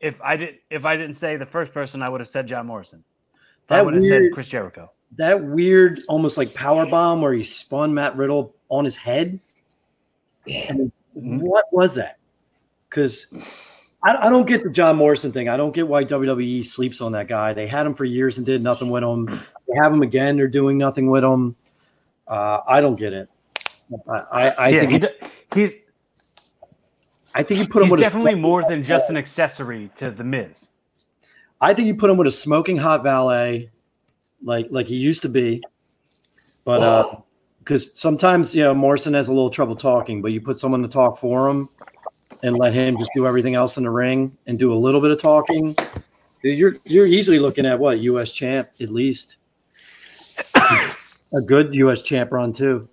if 0.00 0.20
I 0.22 0.36
did 0.36 0.56
if 0.70 0.84
I 0.84 0.96
didn't 0.96 1.14
say 1.14 1.36
the 1.36 1.46
first 1.46 1.72
person, 1.72 2.02
I 2.02 2.08
would 2.08 2.20
have 2.20 2.28
said 2.28 2.46
John 2.46 2.66
Morrison. 2.66 3.04
I 3.70 3.82
would 3.82 3.94
have 3.94 4.04
said 4.04 4.22
Chris 4.32 4.48
Jericho. 4.48 4.90
That 5.16 5.42
weird, 5.42 6.00
almost 6.08 6.38
like 6.38 6.54
power 6.54 6.86
bomb 6.86 7.20
where 7.20 7.32
he 7.32 7.44
spun 7.44 7.94
Matt 7.94 8.16
Riddle 8.16 8.54
on 8.68 8.84
his 8.84 8.96
head. 8.96 9.40
I 10.46 10.72
mean, 10.72 10.92
what 11.14 11.66
was 11.72 11.94
that? 11.96 12.18
Because 12.88 13.96
I, 14.02 14.26
I 14.26 14.30
don't 14.30 14.46
get 14.46 14.62
the 14.62 14.70
John 14.70 14.96
Morrison 14.96 15.32
thing. 15.32 15.48
I 15.48 15.56
don't 15.56 15.74
get 15.74 15.88
why 15.88 16.04
WWE 16.04 16.64
sleeps 16.64 17.00
on 17.00 17.12
that 17.12 17.28
guy. 17.28 17.52
They 17.52 17.66
had 17.66 17.86
him 17.86 17.94
for 17.94 18.04
years 18.04 18.38
and 18.38 18.46
did 18.46 18.62
nothing 18.62 18.90
with 18.90 19.02
him. 19.02 19.26
They 19.26 19.74
have 19.82 19.92
him 19.92 20.02
again. 20.02 20.36
They're 20.36 20.48
doing 20.48 20.78
nothing 20.78 21.10
with 21.10 21.24
him. 21.24 21.56
Uh, 22.26 22.60
I 22.66 22.80
don't 22.80 22.98
get 22.98 23.12
it. 23.12 23.28
I, 24.08 24.14
I, 24.14 24.48
I 24.48 24.68
yeah, 24.68 24.80
think 24.80 24.90
he 24.90 24.96
he, 24.96 24.98
d- 24.98 25.28
he's 25.54 25.74
I 27.34 27.42
think 27.42 27.60
you 27.60 27.68
put 27.68 27.82
him 27.82 27.86
he's 27.86 27.92
with 27.92 28.00
definitely 28.00 28.32
a, 28.32 28.36
more 28.36 28.62
than 28.68 28.82
just 28.82 29.08
an 29.10 29.16
accessory 29.16 29.90
to 29.96 30.10
the 30.10 30.24
Miz. 30.24 30.68
I 31.60 31.74
think 31.74 31.86
you 31.86 31.94
put 31.94 32.10
him 32.10 32.16
with 32.16 32.26
a 32.26 32.32
smoking 32.32 32.76
hot 32.76 33.02
valet, 33.02 33.70
like 34.42 34.66
like 34.70 34.86
he 34.86 34.96
used 34.96 35.22
to 35.22 35.28
be. 35.28 35.62
But 36.64 36.82
uh 36.82 37.16
because 37.58 37.98
sometimes 37.98 38.54
you 38.54 38.62
know 38.62 38.74
Morrison 38.74 39.12
has 39.14 39.28
a 39.28 39.32
little 39.32 39.50
trouble 39.50 39.76
talking, 39.76 40.22
but 40.22 40.32
you 40.32 40.40
put 40.40 40.58
someone 40.58 40.82
to 40.82 40.88
talk 40.88 41.18
for 41.18 41.48
him 41.48 41.68
and 42.42 42.56
let 42.56 42.72
him 42.72 42.96
just 42.98 43.10
do 43.14 43.26
everything 43.26 43.54
else 43.54 43.76
in 43.76 43.82
the 43.82 43.90
ring 43.90 44.36
and 44.46 44.58
do 44.58 44.72
a 44.72 44.76
little 44.76 45.00
bit 45.00 45.10
of 45.10 45.20
talking. 45.20 45.74
You're 46.42 46.76
you're 46.84 47.06
easily 47.06 47.38
looking 47.38 47.66
at 47.66 47.78
what 47.78 48.00
U.S. 48.00 48.32
champ 48.32 48.68
at 48.80 48.88
least 48.88 49.36
a 50.54 51.40
good 51.46 51.74
U.S. 51.74 52.02
champ 52.02 52.32
run 52.32 52.52
too. 52.52 52.88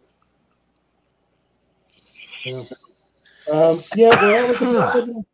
Um, 3.51 3.79
yeah, 3.95 4.09
well, 4.09 4.31
that 4.31 4.47
was 4.49 4.59
the 4.59 4.91
problem. 4.91 5.25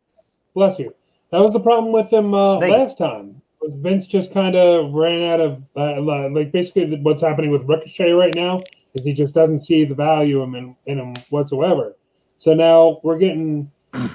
bless 0.54 0.78
you. 0.78 0.94
That 1.30 1.40
was 1.40 1.52
the 1.52 1.60
problem 1.60 1.92
with 1.92 2.12
him 2.12 2.32
uh, 2.32 2.58
last 2.58 2.96
time. 2.96 3.41
Was 3.62 3.74
Vince 3.74 4.08
just 4.08 4.32
kind 4.32 4.56
of 4.56 4.92
ran 4.92 5.22
out 5.22 5.40
of 5.40 5.62
uh, 5.76 6.00
like 6.30 6.50
basically 6.50 6.98
what's 7.00 7.22
happening 7.22 7.52
with 7.52 7.62
Ricochet 7.62 8.10
right 8.10 8.34
now 8.34 8.64
is 8.94 9.04
he 9.04 9.12
just 9.12 9.34
doesn't 9.34 9.60
see 9.60 9.84
the 9.84 9.94
value 9.94 10.42
in 10.42 10.52
him 10.52 10.76
in 10.86 10.98
him 10.98 11.14
whatsoever. 11.30 11.96
So 12.38 12.54
now 12.54 13.00
we're 13.04 13.18
getting 13.18 13.70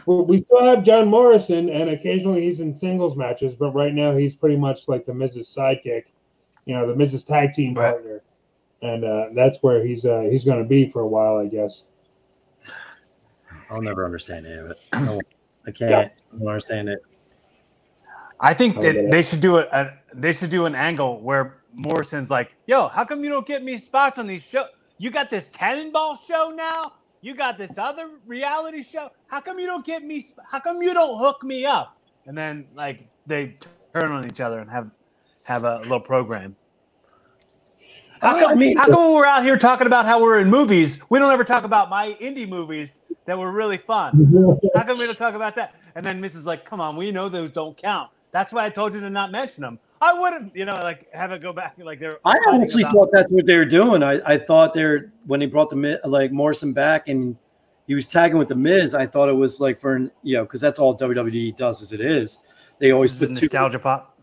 we 0.05 0.21
we 0.21 0.41
still 0.41 0.65
have 0.65 0.83
John 0.83 1.07
Morrison 1.07 1.69
and 1.69 1.89
occasionally 1.89 2.41
he's 2.41 2.59
in 2.59 2.75
singles 2.75 3.15
matches, 3.15 3.55
but 3.55 3.71
right 3.71 3.93
now 3.93 4.17
he's 4.17 4.35
pretty 4.35 4.57
much 4.57 4.89
like 4.89 5.05
the 5.05 5.13
Miz's 5.13 5.47
sidekick, 5.47 6.07
you 6.65 6.75
know, 6.75 6.85
the 6.85 6.95
Miz's 6.95 7.23
tag 7.23 7.53
team 7.53 7.73
Right. 7.73 7.93
partner, 7.93 8.23
and 8.81 9.05
uh, 9.05 9.27
that's 9.33 9.59
where 9.61 9.85
he's 9.85 10.05
uh, 10.05 10.27
he's 10.29 10.43
going 10.43 10.61
to 10.61 10.67
be 10.67 10.89
for 10.89 11.01
a 11.01 11.07
while, 11.07 11.37
I 11.37 11.45
guess. 11.47 11.83
I'll 13.69 13.81
never 13.81 14.03
understand 14.03 14.45
any 14.45 14.57
of 14.57 14.71
it. 14.71 14.77
I 15.67 15.71
can't. 15.71 16.11
I 16.33 16.37
don't 16.37 16.47
understand 16.47 16.89
it. 16.89 16.99
I 18.39 18.53
think 18.53 18.81
that 18.81 19.09
they 19.09 19.23
should 19.23 19.41
do 19.41 19.57
a, 19.59 19.63
a 19.71 19.93
they 20.13 20.33
should 20.33 20.49
do 20.51 20.65
an 20.65 20.75
angle 20.75 21.21
where 21.21 21.57
Morrison's 21.73 22.29
like, 22.29 22.51
"Yo, 22.67 22.87
how 22.87 23.05
come 23.05 23.23
you 23.23 23.29
don't 23.29 23.47
get 23.47 23.63
me 23.63 23.77
spots 23.77 24.19
on 24.19 24.27
these 24.27 24.43
shows? 24.43 24.67
You 24.99 25.11
got 25.11 25.29
this 25.29 25.49
Cannonball 25.49 26.15
show 26.15 26.53
now. 26.55 26.93
You 27.21 27.35
got 27.35 27.57
this 27.57 27.77
other 27.77 28.09
reality 28.25 28.83
show. 28.83 29.09
How 29.27 29.41
come 29.41 29.59
you 29.59 29.65
don't 29.67 29.85
get 29.85 30.03
me? 30.03 30.21
sp- 30.21 30.45
How 30.49 30.59
come 30.59 30.81
you 30.81 30.93
don't 30.93 31.19
hook 31.19 31.43
me 31.43 31.65
up?" 31.65 31.97
And 32.27 32.37
then 32.37 32.67
like 32.75 33.07
they 33.25 33.55
turn 33.93 34.11
on 34.11 34.25
each 34.27 34.41
other 34.41 34.59
and 34.59 34.69
have 34.69 34.91
have 35.45 35.63
a 35.65 35.79
little 35.79 35.99
program. 36.01 36.55
How 38.21 38.35
I 38.35 38.41
come, 38.41 38.59
mean- 38.59 38.77
how 38.77 38.87
come 38.87 39.13
we're 39.13 39.25
out 39.25 39.43
here 39.43 39.57
talking 39.57 39.87
about 39.87 40.05
how 40.05 40.21
we're 40.21 40.39
in 40.39 40.49
movies, 40.49 40.99
we 41.09 41.19
don't 41.19 41.31
ever 41.31 41.43
talk 41.43 41.63
about 41.63 41.89
my 41.89 42.17
indie 42.21 42.49
movies 42.49 43.01
that 43.25 43.37
were 43.37 43.51
really 43.51 43.77
fun? 43.77 44.13
How 44.75 44.83
come 44.83 44.97
we 44.99 45.05
don't 45.07 45.17
talk 45.17 45.35
about 45.35 45.55
that? 45.55 45.75
And 45.95 46.05
then 46.05 46.21
Miz's 46.21 46.45
like, 46.45 46.65
come 46.65 46.81
on, 46.81 46.95
we 46.97 47.11
know 47.11 47.29
those 47.29 47.51
don't 47.51 47.77
count. 47.77 48.09
That's 48.31 48.53
why 48.53 48.65
I 48.65 48.69
told 48.69 48.93
you 48.93 48.99
to 49.01 49.09
not 49.09 49.31
mention 49.31 49.61
them. 49.61 49.79
I 49.99 50.13
wouldn't, 50.13 50.55
you 50.55 50.65
know, 50.65 50.75
like 50.75 51.11
have 51.13 51.31
it 51.31 51.41
go 51.41 51.51
back 51.53 51.75
like 51.79 51.99
they're. 51.99 52.19
I 52.25 52.37
honestly 52.49 52.83
about- 52.83 52.93
thought 52.93 53.09
that's 53.11 53.31
what 53.31 53.45
they 53.45 53.57
were 53.57 53.65
doing. 53.65 54.03
I, 54.03 54.19
I 54.25 54.37
thought 54.37 54.73
they're 54.73 55.11
when 55.25 55.39
they 55.39 55.45
brought 55.47 55.69
the 55.69 55.75
Mi- 55.75 55.97
like 56.05 56.31
Morrison 56.31 56.71
back 56.73 57.07
and 57.07 57.35
he 57.87 57.95
was 57.95 58.07
tagging 58.07 58.37
with 58.37 58.47
the 58.49 58.55
Miz. 58.55 58.93
I 58.93 59.05
thought 59.07 59.27
it 59.29 59.33
was 59.33 59.59
like 59.59 59.77
for 59.77 59.95
an, 59.95 60.11
you 60.21 60.35
know 60.35 60.43
because 60.43 60.61
that's 60.61 60.77
all 60.77 60.95
WWE 60.97 61.57
does 61.57 61.81
as 61.81 61.93
it 61.93 62.01
is. 62.01 62.75
They 62.79 62.91
always 62.91 63.17
This 63.17 63.21
is 63.23 63.27
put 63.29 63.39
two 63.39 63.45
nostalgia 63.45 63.79
pop. 63.79 64.19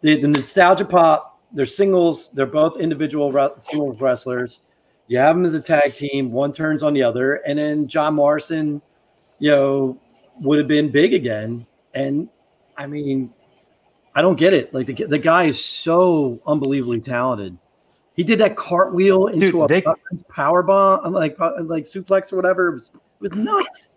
the, 0.00 0.20
the 0.20 0.28
nostalgia 0.28 0.84
pop. 0.84 1.40
They're 1.52 1.66
singles. 1.66 2.30
They're 2.30 2.46
both 2.46 2.80
individual 2.80 3.30
re- 3.30 3.50
singles 3.58 4.00
wrestlers. 4.00 4.60
You 5.06 5.18
have 5.18 5.36
them 5.36 5.44
as 5.44 5.54
a 5.54 5.60
tag 5.60 5.94
team. 5.94 6.32
One 6.32 6.50
turns 6.50 6.82
on 6.82 6.92
the 6.94 7.04
other, 7.04 7.34
and 7.46 7.56
then 7.58 7.86
John 7.86 8.16
Morrison, 8.16 8.82
you 9.38 9.50
know, 9.50 10.00
would 10.40 10.58
have 10.58 10.66
been 10.66 10.90
big 10.90 11.14
again. 11.14 11.64
And 11.92 12.28
I 12.76 12.86
mean, 12.86 13.32
I 14.14 14.22
don't 14.22 14.38
get 14.38 14.52
it. 14.52 14.72
Like 14.72 14.86
the 14.86 14.94
the 14.94 15.18
guy 15.18 15.44
is 15.44 15.62
so 15.62 16.38
unbelievably 16.46 17.00
talented. 17.00 17.58
He 18.14 18.22
did 18.22 18.38
that 18.38 18.56
cartwheel 18.56 19.26
into 19.26 19.46
Dude, 19.52 19.62
a 19.62 19.66
they- 19.66 19.84
power 20.28 20.62
bomb, 20.62 21.12
like 21.12 21.36
uh, 21.40 21.62
like 21.62 21.84
suplex 21.84 22.32
or 22.32 22.36
whatever. 22.36 22.68
It 22.68 22.74
was 22.74 22.92
it 22.94 23.20
was 23.20 23.34
nuts. 23.34 23.88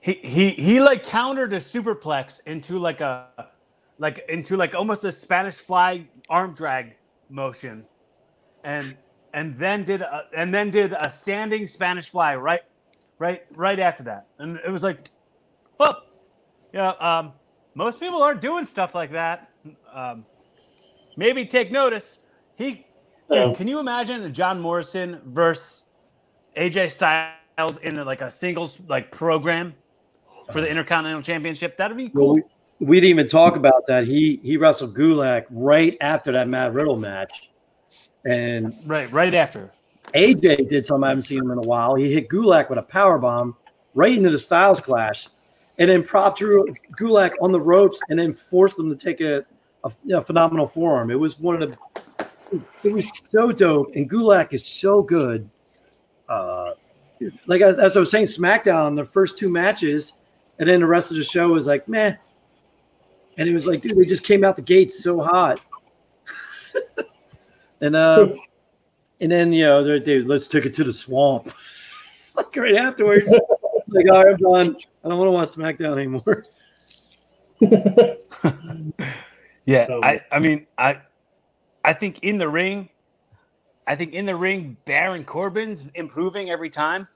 He 0.00 0.12
he 0.14 0.50
he 0.50 0.80
like 0.80 1.02
countered 1.02 1.52
a 1.52 1.58
superplex 1.60 2.40
into 2.46 2.78
like 2.78 3.00
a 3.00 3.48
like 3.98 4.24
into 4.28 4.56
like 4.56 4.74
almost 4.74 5.04
a 5.04 5.10
Spanish 5.12 5.56
fly 5.56 6.06
arm 6.28 6.54
drag 6.54 6.94
motion, 7.30 7.84
and 8.64 8.96
and 9.32 9.58
then 9.58 9.84
did 9.84 10.02
a, 10.02 10.24
and 10.36 10.54
then 10.54 10.70
did 10.70 10.92
a 10.92 11.10
standing 11.10 11.66
Spanish 11.66 12.10
fly 12.10 12.36
right 12.36 12.60
right 13.18 13.44
right 13.56 13.80
after 13.80 14.02
that, 14.04 14.26
and 14.38 14.60
it 14.64 14.70
was 14.70 14.82
like, 14.82 15.10
well, 15.78 16.02
yeah, 16.72 16.90
um, 16.90 17.32
most 17.74 18.00
people 18.00 18.22
aren't 18.22 18.40
doing 18.40 18.66
stuff 18.66 18.94
like 18.94 19.12
that. 19.12 19.50
Um, 19.92 20.24
maybe 21.16 21.44
take 21.44 21.70
notice. 21.72 22.20
He, 22.56 22.86
Yeah. 23.30 23.46
dude, 23.46 23.56
can 23.56 23.68
you 23.68 23.78
imagine 23.78 24.22
a 24.22 24.30
John 24.30 24.60
Morrison 24.60 25.20
versus 25.26 25.86
AJ 26.56 26.90
Styles 26.92 27.78
in 27.82 27.96
like 28.04 28.20
a 28.22 28.30
singles 28.30 28.78
like 28.88 29.10
program 29.10 29.74
for 30.52 30.60
the 30.60 30.68
Intercontinental 30.68 31.22
Championship? 31.22 31.76
That'd 31.76 31.96
be 31.96 32.10
Well, 32.14 32.26
cool. 32.26 32.34
we, 32.34 32.42
we 32.80 32.96
didn't 33.00 33.10
even 33.10 33.28
talk 33.28 33.56
about 33.56 33.86
that. 33.88 34.04
He 34.06 34.40
he 34.42 34.56
wrestled 34.56 34.94
Gulak 34.94 35.44
right 35.50 35.96
after 36.00 36.32
that 36.32 36.48
Matt 36.48 36.72
Riddle 36.72 36.96
match, 36.96 37.50
and 38.24 38.72
right, 38.86 39.10
right 39.12 39.34
after. 39.34 39.70
AJ 40.14 40.68
did 40.68 40.86
something 40.86 41.04
I 41.04 41.08
haven't 41.08 41.22
seen 41.22 41.40
him 41.40 41.50
in 41.50 41.58
a 41.58 41.62
while. 41.62 41.94
He 41.94 42.12
hit 42.12 42.28
Gulak 42.28 42.70
with 42.70 42.78
a 42.78 42.82
power 42.82 43.18
bomb 43.18 43.56
right 43.94 44.16
into 44.16 44.30
the 44.30 44.38
Styles 44.38 44.80
Clash, 44.80 45.26
and 45.78 45.90
then 45.90 46.02
propped 46.02 46.38
Drew 46.38 46.66
Gulak 46.98 47.32
on 47.40 47.52
the 47.52 47.60
ropes, 47.60 48.00
and 48.08 48.18
then 48.18 48.32
forced 48.32 48.78
him 48.78 48.88
to 48.88 48.96
take 48.96 49.20
a, 49.20 49.44
a 50.12 50.20
phenomenal 50.20 50.66
forearm. 50.66 51.10
It 51.10 51.18
was 51.18 51.38
one 51.38 51.62
of 51.62 51.70
the. 51.70 51.78
It 52.84 52.92
was 52.92 53.10
so 53.28 53.52
dope, 53.52 53.94
and 53.94 54.08
Gulak 54.08 54.52
is 54.52 54.64
so 54.64 55.02
good. 55.02 55.48
Uh, 56.28 56.72
like 57.46 57.60
as, 57.60 57.78
as 57.78 57.96
I 57.96 58.00
was 58.00 58.10
saying, 58.10 58.26
SmackDown 58.26 58.96
the 58.96 59.04
first 59.04 59.38
two 59.38 59.50
matches, 59.52 60.14
and 60.58 60.68
then 60.68 60.80
the 60.80 60.86
rest 60.86 61.10
of 61.10 61.16
the 61.16 61.24
show 61.24 61.48
was 61.48 61.66
like 61.66 61.88
meh. 61.88 62.14
And 63.38 63.48
it 63.48 63.54
was 63.54 63.66
like, 63.66 63.82
dude, 63.82 63.96
they 63.96 64.06
just 64.06 64.24
came 64.24 64.44
out 64.44 64.56
the 64.56 64.62
gates 64.62 65.02
so 65.02 65.20
hot. 65.20 65.60
and 67.80 67.94
uh, 67.94 68.28
and 69.20 69.30
then 69.32 69.52
you 69.52 69.64
know, 69.64 69.98
dude, 69.98 70.26
let's 70.26 70.48
take 70.48 70.66
it 70.66 70.74
to 70.74 70.84
the 70.84 70.92
swamp. 70.92 71.52
like 72.34 72.54
right 72.56 72.76
afterwards, 72.76 73.32
like, 73.88 74.06
all 74.10 74.24
right, 74.24 74.32
I'm 74.32 74.36
done. 74.36 74.76
I 75.06 75.08
don't 75.08 75.18
want 75.18 75.32
to 75.32 75.38
watch 75.38 75.48
SmackDown 75.50 75.96
anymore. 75.98 76.42
Yeah, 79.66 79.88
Oh. 79.90 80.00
I, 80.02 80.20
I 80.30 80.38
mean, 80.38 80.66
I, 80.78 81.00
I 81.84 81.92
think 81.92 82.20
in 82.20 82.38
the 82.38 82.48
ring, 82.48 82.88
I 83.86 83.96
think 83.96 84.14
in 84.14 84.24
the 84.24 84.34
ring, 84.34 84.76
Baron 84.86 85.24
Corbin's 85.24 85.84
improving 85.94 86.50
every 86.50 86.70
time, 86.70 87.06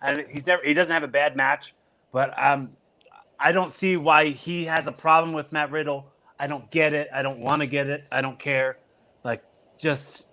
and 0.00 0.24
he's 0.30 0.46
never 0.46 0.62
he 0.62 0.74
doesn't 0.74 0.94
have 0.94 1.02
a 1.02 1.08
bad 1.08 1.36
match, 1.36 1.74
but 2.12 2.32
um, 2.40 2.70
I 3.40 3.50
don't 3.50 3.72
see 3.72 3.96
why 3.96 4.28
he 4.28 4.64
has 4.64 4.86
a 4.86 4.92
problem 4.92 5.32
with 5.32 5.52
Matt 5.52 5.72
Riddle. 5.72 6.06
I 6.38 6.46
don't 6.46 6.70
get 6.70 6.92
it. 6.92 7.08
I 7.12 7.20
don't 7.20 7.40
want 7.40 7.62
to 7.62 7.66
get 7.66 7.88
it. 7.88 8.04
I 8.12 8.20
don't 8.20 8.38
care. 8.38 8.78
Like, 9.24 9.42
just 9.76 10.26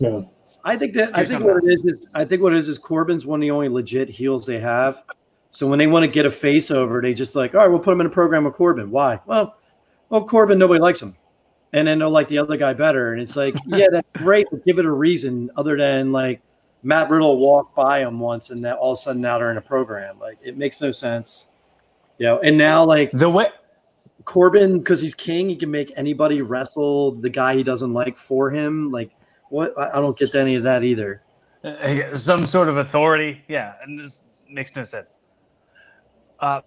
No. 0.00 0.28
I 0.64 0.76
think 0.76 0.92
that 0.94 1.16
I 1.16 1.24
think 1.24 1.42
what 1.42 1.64
it 1.64 1.66
is 1.66 1.84
is 1.86 2.10
I 2.14 2.26
think 2.26 2.42
what 2.42 2.52
it 2.52 2.58
is 2.58 2.68
is 2.68 2.78
Corbin's 2.78 3.24
one 3.24 3.40
of 3.40 3.42
the 3.42 3.50
only 3.50 3.70
legit 3.70 4.10
heels 4.10 4.44
they 4.44 4.58
have. 4.58 5.02
So 5.50 5.66
when 5.66 5.78
they 5.78 5.86
want 5.86 6.04
to 6.04 6.08
get 6.10 6.26
a 6.26 6.30
face 6.30 6.70
over, 6.70 7.00
they 7.02 7.12
just 7.12 7.34
like, 7.34 7.54
all 7.54 7.60
right, 7.60 7.68
we'll 7.68 7.80
put 7.80 7.92
him 7.92 8.00
in 8.00 8.06
a 8.06 8.10
program 8.10 8.44
with 8.44 8.54
Corbin. 8.54 8.90
Why? 8.90 9.18
Well, 9.26 9.56
well, 10.08 10.24
Corbin, 10.24 10.58
nobody 10.58 10.80
likes 10.80 11.00
him, 11.02 11.16
and 11.72 11.86
then 11.86 11.98
they'll 11.98 12.10
like 12.10 12.28
the 12.28 12.38
other 12.38 12.56
guy 12.56 12.72
better. 12.72 13.12
And 13.12 13.22
it's 13.22 13.36
like, 13.36 13.54
yeah, 13.66 13.86
that's 13.90 14.10
great, 14.12 14.46
but 14.50 14.64
give 14.64 14.78
it 14.78 14.84
a 14.84 14.92
reason 14.92 15.50
other 15.56 15.76
than 15.76 16.12
like 16.12 16.40
Matt 16.82 17.10
Riddle 17.10 17.36
walked 17.38 17.74
by 17.74 18.00
him 18.00 18.20
once, 18.20 18.50
and 18.50 18.64
that 18.64 18.76
all 18.78 18.92
of 18.92 18.98
a 18.98 19.02
sudden 19.02 19.20
now 19.20 19.38
they're 19.38 19.50
in 19.50 19.56
a 19.56 19.62
program. 19.62 20.18
Like 20.18 20.38
it 20.42 20.56
makes 20.56 20.80
no 20.80 20.92
sense, 20.92 21.50
you 22.18 22.26
know. 22.26 22.38
And 22.40 22.56
now 22.56 22.84
like 22.84 23.10
the 23.12 23.28
way. 23.28 23.48
Corbin, 24.26 24.78
because 24.78 25.00
he's 25.00 25.14
king, 25.14 25.48
he 25.48 25.56
can 25.56 25.70
make 25.70 25.92
anybody 25.96 26.42
wrestle 26.42 27.12
the 27.12 27.30
guy 27.30 27.56
he 27.56 27.62
doesn't 27.62 27.92
like 27.92 28.16
for 28.16 28.50
him. 28.50 28.90
Like 28.90 29.10
what? 29.48 29.76
I 29.78 29.90
I 29.90 29.94
don't 29.94 30.16
get 30.16 30.34
any 30.34 30.54
of 30.54 30.62
that 30.62 30.84
either. 30.84 31.22
uh, 31.64 32.14
some 32.14 32.46
sort 32.46 32.68
of 32.68 32.76
authority. 32.76 33.42
Yeah, 33.48 33.74
and 33.82 33.98
this 33.98 34.24
makes 34.48 34.76
no 34.76 34.84
sense. 34.84 35.18
Uh, 36.40 36.60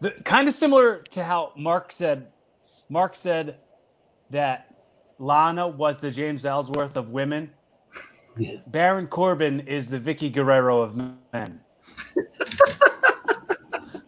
the, 0.00 0.10
kind 0.24 0.46
of 0.46 0.54
similar 0.54 0.98
to 1.10 1.24
how 1.24 1.52
Mark 1.56 1.92
said. 1.92 2.28
Mark 2.88 3.16
said 3.16 3.56
that 4.30 4.74
Lana 5.18 5.66
was 5.66 5.98
the 5.98 6.10
James 6.10 6.46
Ellsworth 6.46 6.96
of 6.96 7.10
women. 7.10 7.50
Yeah. 8.36 8.56
Baron 8.68 9.06
Corbin 9.06 9.60
is 9.60 9.88
the 9.88 9.98
Vickie 9.98 10.32
Guerrero 10.32 10.80
of 10.80 10.96
men. 11.32 11.60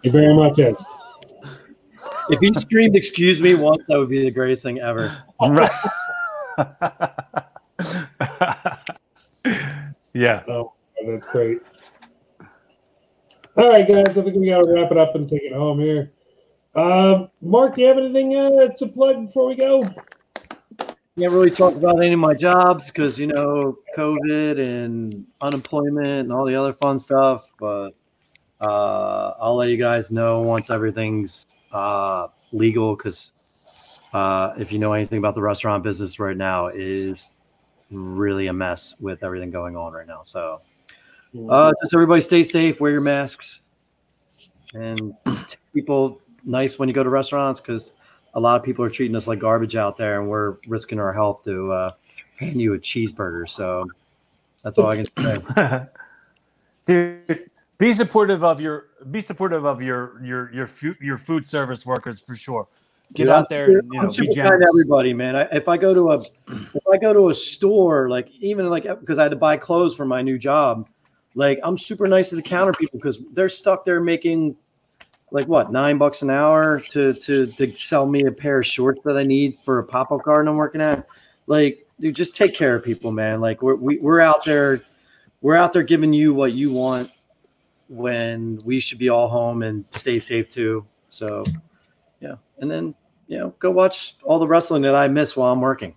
It 0.05 0.13
very 0.13 0.35
much 0.35 0.59
is. 0.61 0.77
If 2.31 2.39
he 2.41 2.53
screamed 2.55 2.95
"Excuse 2.95 3.41
me" 3.41 3.55
once, 3.55 3.83
that 3.89 3.99
would 3.99 4.09
be 4.09 4.23
the 4.23 4.31
greatest 4.31 4.63
thing 4.63 4.81
ever. 4.81 5.15
Right. 5.41 5.71
yeah. 10.15 10.43
Oh, 10.49 10.73
that's 11.07 11.25
great. 11.27 11.59
All 13.59 13.71
right, 13.71 13.89
guys. 13.89 14.17
I 14.17 14.23
think 14.23 14.37
we 14.37 14.47
got 14.47 14.63
to 14.63 14.73
wrap 14.73 14.93
it 14.93 14.97
up 14.97 15.17
and 15.17 15.29
take 15.29 15.43
it 15.43 15.53
home 15.53 15.81
here. 15.81 16.13
Um, 16.77 17.29
Mark, 17.43 17.75
do 17.75 17.81
you 17.81 17.89
have 17.89 17.99
anything 17.99 18.37
uh, 18.37 18.69
to 18.69 18.87
plug 18.87 19.27
before 19.27 19.49
we 19.49 19.57
go? 19.57 19.83
Can't 21.19 21.33
really 21.33 21.51
talk 21.51 21.75
about 21.75 22.01
any 22.01 22.13
of 22.13 22.21
my 22.21 22.35
jobs 22.35 22.87
because 22.87 23.19
you 23.19 23.27
know 23.27 23.77
COVID 23.97 24.61
and 24.61 25.27
unemployment 25.41 26.07
and 26.07 26.33
all 26.33 26.45
the 26.45 26.55
other 26.55 26.73
fun 26.73 27.01
stuff. 27.01 27.51
But 27.59 27.97
uh, 28.61 29.33
I'll 29.41 29.57
let 29.57 29.71
you 29.71 29.77
guys 29.77 30.13
know 30.13 30.43
once 30.43 30.71
everything's 30.71 31.49
uh, 31.73 32.29
legal. 32.53 32.95
Because 32.95 33.33
uh, 34.13 34.55
if 34.57 34.71
you 34.71 34.79
know 34.79 34.93
anything 34.93 35.19
about 35.19 35.35
the 35.35 35.43
restaurant 35.43 35.83
business 35.83 36.21
right 36.21 36.37
now, 36.37 36.69
is 36.69 37.31
really 37.91 38.47
a 38.47 38.53
mess 38.53 38.95
with 39.01 39.25
everything 39.25 39.51
going 39.51 39.75
on 39.75 39.95
right 39.95 40.07
now. 40.07 40.23
So 40.23 40.59
uh, 41.49 41.73
just 41.83 41.95
everybody 41.95 42.21
stay 42.21 42.43
safe, 42.43 42.81
wear 42.81 42.93
your 42.93 43.01
masks, 43.01 43.63
and 44.75 45.15
people 45.75 46.21
nice 46.45 46.79
when 46.79 46.89
you 46.89 46.95
go 46.95 47.03
to 47.03 47.11
restaurants 47.11 47.61
because 47.61 47.93
a 48.35 48.41
lot 48.41 48.59
of 48.59 48.63
people 48.65 48.85
are 48.85 48.91
treating 48.91 49.17
us 49.17 49.27
like 49.27 49.39
garbage 49.39 49.77
out 49.77 49.97
there, 49.97 50.21
and 50.21 50.29
we're 50.29 50.57
risking 50.67 50.99
our 50.99 51.13
health 51.13 51.45
to 51.45 51.71
uh, 51.73 51.93
hand 52.37 52.61
you 52.61 52.75
a 52.75 52.79
cheeseburger. 52.79 53.49
So 53.49 53.87
that's 54.63 54.79
all 54.79 54.87
I 54.87 55.05
can 55.05 55.07
say. 55.57 55.87
Dude, 56.85 57.51
be 57.77 57.93
supportive 57.93 58.43
of 58.43 58.61
your 58.61 58.87
be 59.11 59.21
supportive 59.21 59.65
of 59.65 59.83
your 59.83 60.25
your 60.25 60.53
your 60.53 60.67
fu- 60.67 60.97
your 61.01 61.19
food 61.19 61.47
service 61.47 61.85
workers 61.85 62.21
for 62.21 62.35
sure. 62.35 62.67
Get 63.15 63.25
Dude, 63.25 63.31
out 63.31 63.39
I'm 63.41 63.47
there 63.51 63.65
and 63.67 63.93
you 63.93 64.03
know 64.03 64.09
be 64.09 64.29
generous. 64.29 64.69
everybody, 64.69 65.15
man. 65.15 65.37
I, 65.37 65.43
if 65.53 65.69
I 65.69 65.77
go 65.77 65.95
to 65.95 66.11
a 66.11 66.21
if 66.49 66.87
I 66.91 66.99
go 66.99 67.13
to 67.13 67.29
a 67.29 67.35
store, 67.35 68.09
like 68.09 68.31
even 68.41 68.69
like 68.69 68.85
because 68.85 69.19
I 69.19 69.25
had 69.25 69.31
to 69.31 69.37
buy 69.37 69.57
clothes 69.57 69.95
for 69.95 70.05
my 70.05 70.23
new 70.23 70.39
job 70.39 70.89
Like 71.39 71.61
I'm 71.63 71.79
super 71.79 72.09
nice 72.09 72.31
to 72.31 72.37
the 72.37 72.43
counter 72.43 72.73
people 72.73 72.99
because 72.99 73.21
they're 73.33 73.49
stuck 73.49 73.85
there 73.85 74.01
making 74.01 74.57
like 75.31 75.47
what 75.47 75.71
nine 75.71 75.97
bucks 75.97 76.23
an 76.23 76.31
hour 76.31 76.81
to 76.91 77.15
to 77.15 77.47
to 77.47 77.71
sell 77.77 78.09
me 78.09 78.25
a 78.25 78.33
pair 78.33 78.59
of 78.59 78.67
shorts 78.67 79.05
that 79.05 79.17
I 79.17 79.23
need 79.23 79.55
for 79.55 79.79
a 79.79 79.85
pop 79.85 80.11
up 80.11 80.25
garden 80.25 80.49
I'm 80.49 80.57
working 80.57 80.81
at. 80.81 81.07
Like, 81.47 81.87
dude, 82.01 82.17
just 82.17 82.35
take 82.35 82.57
care 82.57 82.75
of 82.75 82.85
people, 82.85 83.13
man. 83.13 83.41
Like 83.41 83.63
we're 83.63 83.77
we, 83.77 83.99
we're 83.99 84.19
out 84.19 84.45
there, 84.45 84.81
we're 85.41 85.55
out 85.55 85.73
there 85.73 85.85
giving 85.85 86.13
you 86.13 86.35
what 86.35 86.55
you 86.55 86.73
want 86.73 87.13
when 87.87 88.59
we 88.65 88.81
should 88.81 88.99
be 88.99 89.09
all 89.09 89.29
home 89.29 89.63
and 89.63 89.85
stay 89.93 90.19
safe 90.19 90.51
too. 90.51 90.85
So, 91.09 91.45
yeah, 92.21 92.35
and 92.59 92.69
then 92.69 92.97
you 93.29 93.39
know 93.39 93.55
go 93.61 93.71
watch 93.71 94.17
all 94.25 94.41
the 94.41 94.49
wrestling 94.49 94.83
that 94.83 94.97
I 94.97 95.07
miss 95.07 95.37
while 95.37 95.53
I'm 95.53 95.61
working. 95.61 95.95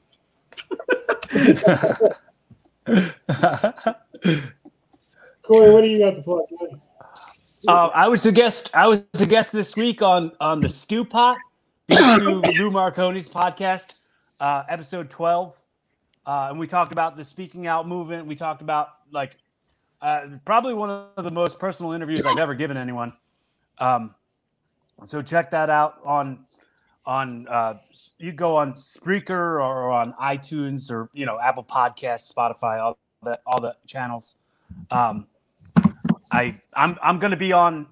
Corey, 5.52 5.74
what 5.74 5.82
do 5.82 5.88
you 5.88 6.00
got 6.00 6.16
to 6.16 6.22
plug? 6.22 6.46
Uh, 7.68 7.88
I 7.88 8.08
was 8.08 8.26
a 8.26 8.32
guest. 8.32 8.70
I 8.74 8.88
was 8.88 9.04
a 9.20 9.26
guest 9.26 9.52
this 9.52 9.76
week 9.76 10.02
on 10.02 10.32
on 10.40 10.62
the 10.62 10.70
Stew 10.70 11.04
Pot, 11.04 11.38
to 11.90 11.98
Lou 11.98 12.42
Marconi's 12.72 13.28
podcast, 13.28 13.96
uh, 14.40 14.64
episode 14.70 15.10
twelve, 15.10 15.60
uh, 16.26 16.48
and 16.50 16.58
we 16.58 16.68
talked 16.68 16.94
about 16.94 17.18
the 17.18 17.26
speaking 17.26 17.68
out 17.68 17.86
movement. 17.86 18.26
We 18.28 18.34
talked 18.34 18.62
about 18.62 18.92
like 19.12 19.36
uh, 20.02 20.28
probably 20.46 20.74
one 20.74 20.90
of 20.90 21.26
the 21.26 21.32
most 21.32 21.60
personal 21.60 21.92
interviews 21.92 22.26
I've 22.26 22.38
ever 22.38 22.56
given 22.56 22.78
anyone. 22.78 23.12
Um, 23.78 24.16
so 25.04 25.22
check 25.22 25.52
that 25.52 25.70
out 25.70 26.00
on 26.06 26.46
on 27.06 27.46
uh, 27.50 27.78
you 28.20 28.32
go 28.32 28.56
on 28.56 28.72
Spreaker 28.72 29.60
or 29.60 29.92
on 29.92 30.14
iTunes 30.14 30.90
or 30.90 31.10
you 31.12 31.26
know 31.26 31.42
Apple 31.42 31.66
Podcasts, 31.66 32.34
Spotify, 32.34 32.80
all 32.80 32.98
the 33.22 33.38
all 33.46 33.60
the 33.60 33.76
channels. 33.86 34.38
Um, 34.90 35.28
I 36.32 36.56
I'm 36.76 36.98
I'm 37.04 37.20
going 37.20 37.32
to 37.32 37.38
be 37.38 37.52
on 37.52 37.88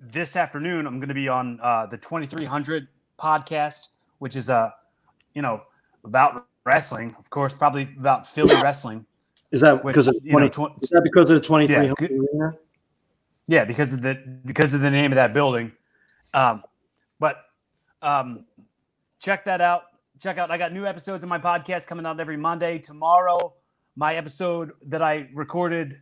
this 0.00 0.36
afternoon. 0.36 0.86
I'm 0.86 0.98
going 0.98 1.08
to 1.08 1.14
be 1.14 1.28
on 1.28 1.58
uh, 1.62 1.86
the 1.86 1.96
2300 1.98 2.88
podcast, 3.18 3.88
which 4.18 4.36
is 4.36 4.50
uh, 4.50 4.70
you 5.34 5.42
know 5.42 5.62
about 6.04 6.46
wrestling, 6.64 7.14
of 7.18 7.30
course, 7.30 7.54
probably 7.54 7.88
about 7.98 8.26
Philly 8.26 8.54
wrestling. 8.62 9.04
Is 9.50 9.60
that 9.62 9.82
Which, 9.82 9.94
because 9.94 10.08
of 10.08 10.16
you 10.22 10.32
know, 10.32 10.48
20, 10.48 10.50
tw- 10.50 10.82
is 10.82 10.90
that 10.90 11.02
because 11.02 11.30
of 11.30 11.40
the 11.40 11.46
twenty 11.46 11.66
three 11.66 11.86
Yeah, 11.86 11.92
good- 11.96 12.10
hundred? 12.10 12.58
Yeah, 13.46 13.64
because 13.64 13.92
of 13.94 14.02
the 14.02 14.14
because 14.44 14.74
of 14.74 14.80
the 14.82 14.90
name 14.90 15.10
of 15.10 15.16
that 15.16 15.32
building. 15.32 15.72
Um, 16.34 16.62
but 17.18 17.44
um, 18.02 18.44
check 19.20 19.44
that 19.46 19.60
out. 19.62 19.84
Check 20.20 20.36
out. 20.36 20.50
I 20.50 20.58
got 20.58 20.72
new 20.72 20.84
episodes 20.84 21.22
of 21.22 21.30
my 21.30 21.38
podcast 21.38 21.86
coming 21.86 22.04
out 22.04 22.20
every 22.20 22.36
Monday. 22.36 22.78
Tomorrow, 22.78 23.54
my 23.96 24.16
episode 24.16 24.72
that 24.82 25.00
I 25.00 25.28
recorded 25.32 25.98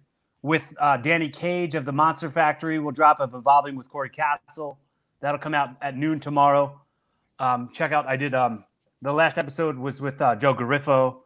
with 0.47 0.73
uh, 0.79 0.97
Danny 0.97 1.29
Cage 1.29 1.75
of 1.75 1.85
the 1.85 1.91
Monster 1.91 2.31
Factory 2.31 2.79
We'll 2.79 2.93
drop 2.93 3.19
of 3.19 3.35
Evolving 3.35 3.75
with 3.75 3.91
Corey 3.91 4.09
Castle. 4.09 4.79
That'll 5.21 5.41
come 5.41 5.55
out 5.55 5.71
at 5.83 5.97
noon 5.97 6.21
tomorrow. 6.21 6.81
Um, 7.41 7.69
check 7.73 7.91
out. 7.91 8.07
I 8.07 8.17
did 8.17 8.33
um, 8.33 8.63
the 9.03 9.13
last 9.13 9.39
episode 9.39 9.77
was 9.77 10.01
with 10.01 10.23
uh, 10.23 10.37
Joe 10.37 10.55
Garifo, 10.55 11.17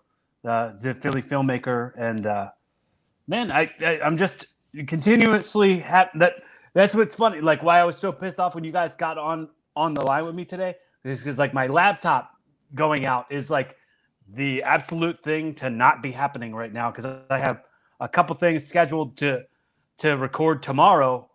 the 0.43 0.97
Philly 1.03 1.21
filmmaker, 1.21 1.93
and 1.99 2.25
uh, 2.27 2.51
man, 3.29 3.53
I, 3.53 3.71
I 3.83 4.01
I'm 4.01 4.17
just 4.17 4.47
continuously 4.87 5.81
ha- 5.81 6.09
that 6.15 6.37
that's 6.73 6.95
what's 6.95 7.15
funny. 7.15 7.43
Like 7.43 7.63
why 7.63 7.79
I 7.79 7.85
was 7.85 7.99
so 7.99 8.11
pissed 8.11 8.41
off 8.41 8.55
when 8.55 8.65
you 8.65 8.73
guys 8.73 8.97
got 8.97 9.19
on 9.19 9.51
on 9.77 9.93
the 9.93 10.01
line 10.01 10.25
with 10.25 10.35
me 10.35 10.47
today 10.47 10.77
is 11.05 11.21
because 11.21 11.39
like 11.39 11.53
my 11.53 11.67
laptop 11.67 12.31
going 12.75 13.05
out 13.05 13.31
is 13.31 13.51
like 13.51 13.77
the 14.33 14.63
absolute 14.63 15.23
thing 15.23 15.53
to 15.57 15.69
not 15.69 16.03
be 16.03 16.11
happening 16.11 16.55
right 16.55 16.73
now 16.73 16.91
because 16.91 17.05
I 17.29 17.39
have 17.39 17.67
a 18.01 18.09
couple 18.09 18.35
things 18.35 18.67
scheduled 18.67 19.17
to 19.19 19.45
to 19.99 20.17
record 20.17 20.63
tomorrow 20.63 21.29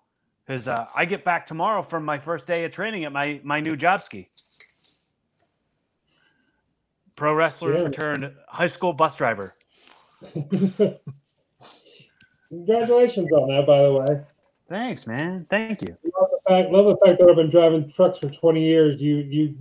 because 0.45 0.67
uh, 0.67 0.87
I 0.95 1.05
get 1.05 1.23
back 1.23 1.45
tomorrow 1.45 1.81
from 1.83 2.03
my 2.03 2.17
first 2.17 2.47
day 2.47 2.65
of 2.65 2.71
training 2.71 3.05
at 3.05 3.11
my 3.11 3.39
my 3.43 3.59
new 3.59 3.75
job 3.75 4.03
ski. 4.03 4.29
Pro 7.15 7.33
wrestler 7.33 7.83
Yeah. 7.83 7.89
turned 7.89 8.33
high 8.47 8.67
school 8.67 8.91
bus 8.93 9.15
driver. 9.15 9.53
Congratulations 12.49 13.31
on 13.31 13.49
that, 13.49 13.65
by 13.65 13.81
the 13.83 13.93
way. 13.93 14.21
Thanks, 14.67 15.07
man. 15.07 15.45
Thank 15.49 15.81
you. 15.81 15.95
Love 16.19 16.29
the 16.31 16.39
fact, 16.49 16.71
love 16.71 16.85
the 16.85 16.97
fact 17.05 17.19
that 17.19 17.29
I've 17.29 17.35
been 17.35 17.49
driving 17.49 17.89
trucks 17.91 18.19
for 18.19 18.29
20 18.29 18.61
years. 18.63 18.99
You, 19.01 19.17
you, 19.17 19.55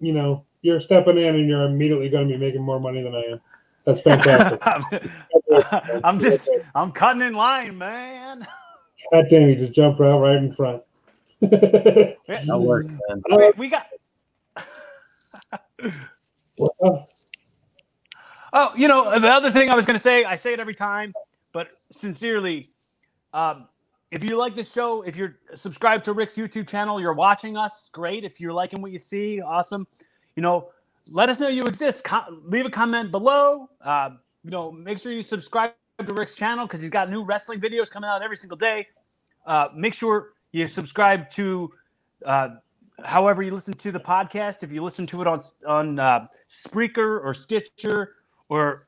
you 0.00 0.12
know, 0.12 0.44
you're 0.62 0.80
stepping 0.80 1.18
in 1.18 1.34
and 1.36 1.48
you're 1.48 1.64
immediately 1.64 2.08
going 2.08 2.28
to 2.28 2.34
be 2.34 2.38
making 2.38 2.62
more 2.62 2.80
money 2.80 3.02
than 3.02 3.14
I 3.14 3.22
am. 3.32 3.40
That's 3.84 4.00
fantastic. 4.00 4.60
I'm 6.04 6.18
just 6.18 6.48
I'm 6.74 6.90
cutting 6.90 7.22
in 7.22 7.34
line, 7.34 7.76
man. 7.76 8.46
God 9.12 9.26
damn, 9.28 9.48
you 9.48 9.56
just 9.56 9.72
jumped 9.72 10.00
right 10.00 10.16
right 10.16 10.36
in 10.36 10.52
front. 10.52 10.82
That 11.40 12.16
worked, 12.48 12.90
man. 12.90 13.22
We, 13.28 13.52
we 13.56 13.68
got 13.68 13.86
Oh, 16.60 17.04
Oh, 18.56 18.70
you 18.76 18.86
know, 18.86 19.18
the 19.18 19.28
other 19.28 19.50
thing 19.50 19.68
I 19.68 19.74
was 19.74 19.84
going 19.84 19.96
to 19.96 20.02
say, 20.02 20.22
I 20.22 20.36
say 20.36 20.52
it 20.52 20.60
every 20.60 20.76
time, 20.76 21.12
but 21.52 21.70
sincerely, 21.90 22.68
um, 23.32 23.66
if 24.12 24.22
you 24.22 24.36
like 24.36 24.54
this 24.54 24.72
show, 24.72 25.02
if 25.02 25.16
you're 25.16 25.38
subscribed 25.54 26.04
to 26.04 26.12
Rick's 26.12 26.36
YouTube 26.36 26.68
channel, 26.68 27.00
you're 27.00 27.14
watching 27.14 27.56
us, 27.56 27.90
great. 27.92 28.22
If 28.22 28.40
you're 28.40 28.52
liking 28.52 28.80
what 28.80 28.92
you 28.92 28.98
see, 29.00 29.42
awesome. 29.42 29.88
You 30.36 30.42
know, 30.42 30.68
let 31.10 31.28
us 31.28 31.40
know 31.40 31.48
you 31.48 31.64
exist. 31.64 32.06
Leave 32.44 32.66
a 32.66 32.70
comment 32.70 33.10
below. 33.10 33.68
Uh, 33.80 34.10
you 34.42 34.50
know, 34.50 34.70
make 34.72 34.98
sure 34.98 35.12
you 35.12 35.22
subscribe 35.22 35.72
to 36.04 36.12
Rick's 36.12 36.34
channel 36.34 36.66
because 36.66 36.80
he's 36.80 36.90
got 36.90 37.10
new 37.10 37.24
wrestling 37.24 37.60
videos 37.60 37.90
coming 37.90 38.08
out 38.08 38.22
every 38.22 38.36
single 38.36 38.56
day. 38.56 38.86
Uh, 39.46 39.68
make 39.74 39.94
sure 39.94 40.32
you 40.52 40.66
subscribe 40.68 41.28
to 41.30 41.72
uh, 42.24 42.48
however 43.04 43.42
you 43.42 43.52
listen 43.52 43.74
to 43.74 43.92
the 43.92 44.00
podcast. 44.00 44.62
If 44.62 44.72
you 44.72 44.82
listen 44.82 45.06
to 45.08 45.20
it 45.20 45.26
on 45.26 45.40
on 45.66 45.98
uh, 45.98 46.26
Spreaker 46.50 47.22
or 47.24 47.34
Stitcher 47.34 48.14
or 48.48 48.82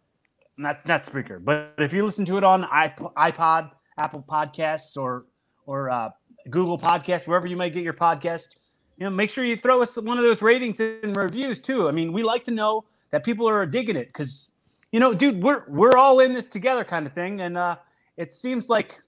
that's 0.58 0.86
not 0.86 1.02
Spreaker, 1.02 1.44
but 1.44 1.74
if 1.78 1.92
you 1.92 2.04
listen 2.04 2.24
to 2.26 2.38
it 2.38 2.44
on 2.44 2.64
iP- 2.64 3.12
iPod, 3.16 3.70
Apple 3.98 4.24
Podcasts, 4.26 4.96
or 4.96 5.26
or 5.66 5.90
uh, 5.90 6.10
Google 6.50 6.78
Podcasts, 6.78 7.26
wherever 7.26 7.46
you 7.46 7.56
might 7.56 7.72
get 7.72 7.82
your 7.82 7.92
podcast, 7.92 8.56
you 8.96 9.04
know, 9.04 9.10
make 9.10 9.30
sure 9.30 9.44
you 9.44 9.56
throw 9.56 9.82
us 9.82 9.96
one 9.96 10.16
of 10.18 10.24
those 10.24 10.42
ratings 10.42 10.80
and 10.80 11.16
reviews 11.16 11.60
too. 11.60 11.88
I 11.88 11.92
mean, 11.92 12.12
we 12.12 12.22
like 12.22 12.44
to 12.44 12.50
know 12.50 12.84
that 13.10 13.24
people 13.24 13.48
are 13.48 13.66
digging 13.66 13.96
it 13.96 14.08
because, 14.08 14.50
you 14.92 15.00
know, 15.00 15.12
dude, 15.12 15.42
we're 15.42 15.64
we're 15.68 15.96
all 15.96 16.20
in 16.20 16.32
this 16.32 16.46
together, 16.46 16.84
kind 16.84 17.06
of 17.06 17.12
thing, 17.12 17.42
and 17.42 17.58
uh, 17.58 17.76
it 18.16 18.32
seems 18.32 18.70
like 18.70 19.00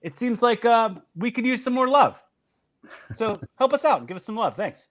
it 0.00 0.16
seems 0.16 0.42
like 0.42 0.64
uh, 0.64 0.90
we 1.16 1.30
could 1.30 1.44
use 1.44 1.62
some 1.62 1.74
more 1.74 1.88
love. 1.88 2.22
So 3.14 3.38
help 3.58 3.74
us 3.74 3.84
out, 3.84 3.98
and 4.00 4.08
give 4.08 4.16
us 4.16 4.24
some 4.24 4.36
love. 4.36 4.56
Thanks. 4.56 4.88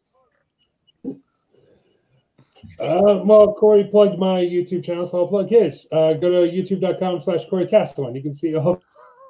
Uh, 2.79 3.21
well, 3.23 3.53
Corey 3.53 3.85
plugged 3.85 4.19
my 4.19 4.41
YouTube 4.41 4.83
channel, 4.83 5.07
so 5.07 5.19
I'll 5.19 5.27
plug 5.27 5.49
his. 5.49 5.87
Uh, 5.91 6.13
go 6.13 6.29
to 6.29 6.51
youtube.com 6.51 7.21
slash 7.21 7.45
Corey 7.49 7.65
Castellan. 7.65 8.13
You 8.13 8.21
can 8.21 8.35
see 8.35 8.55
all 8.55 8.81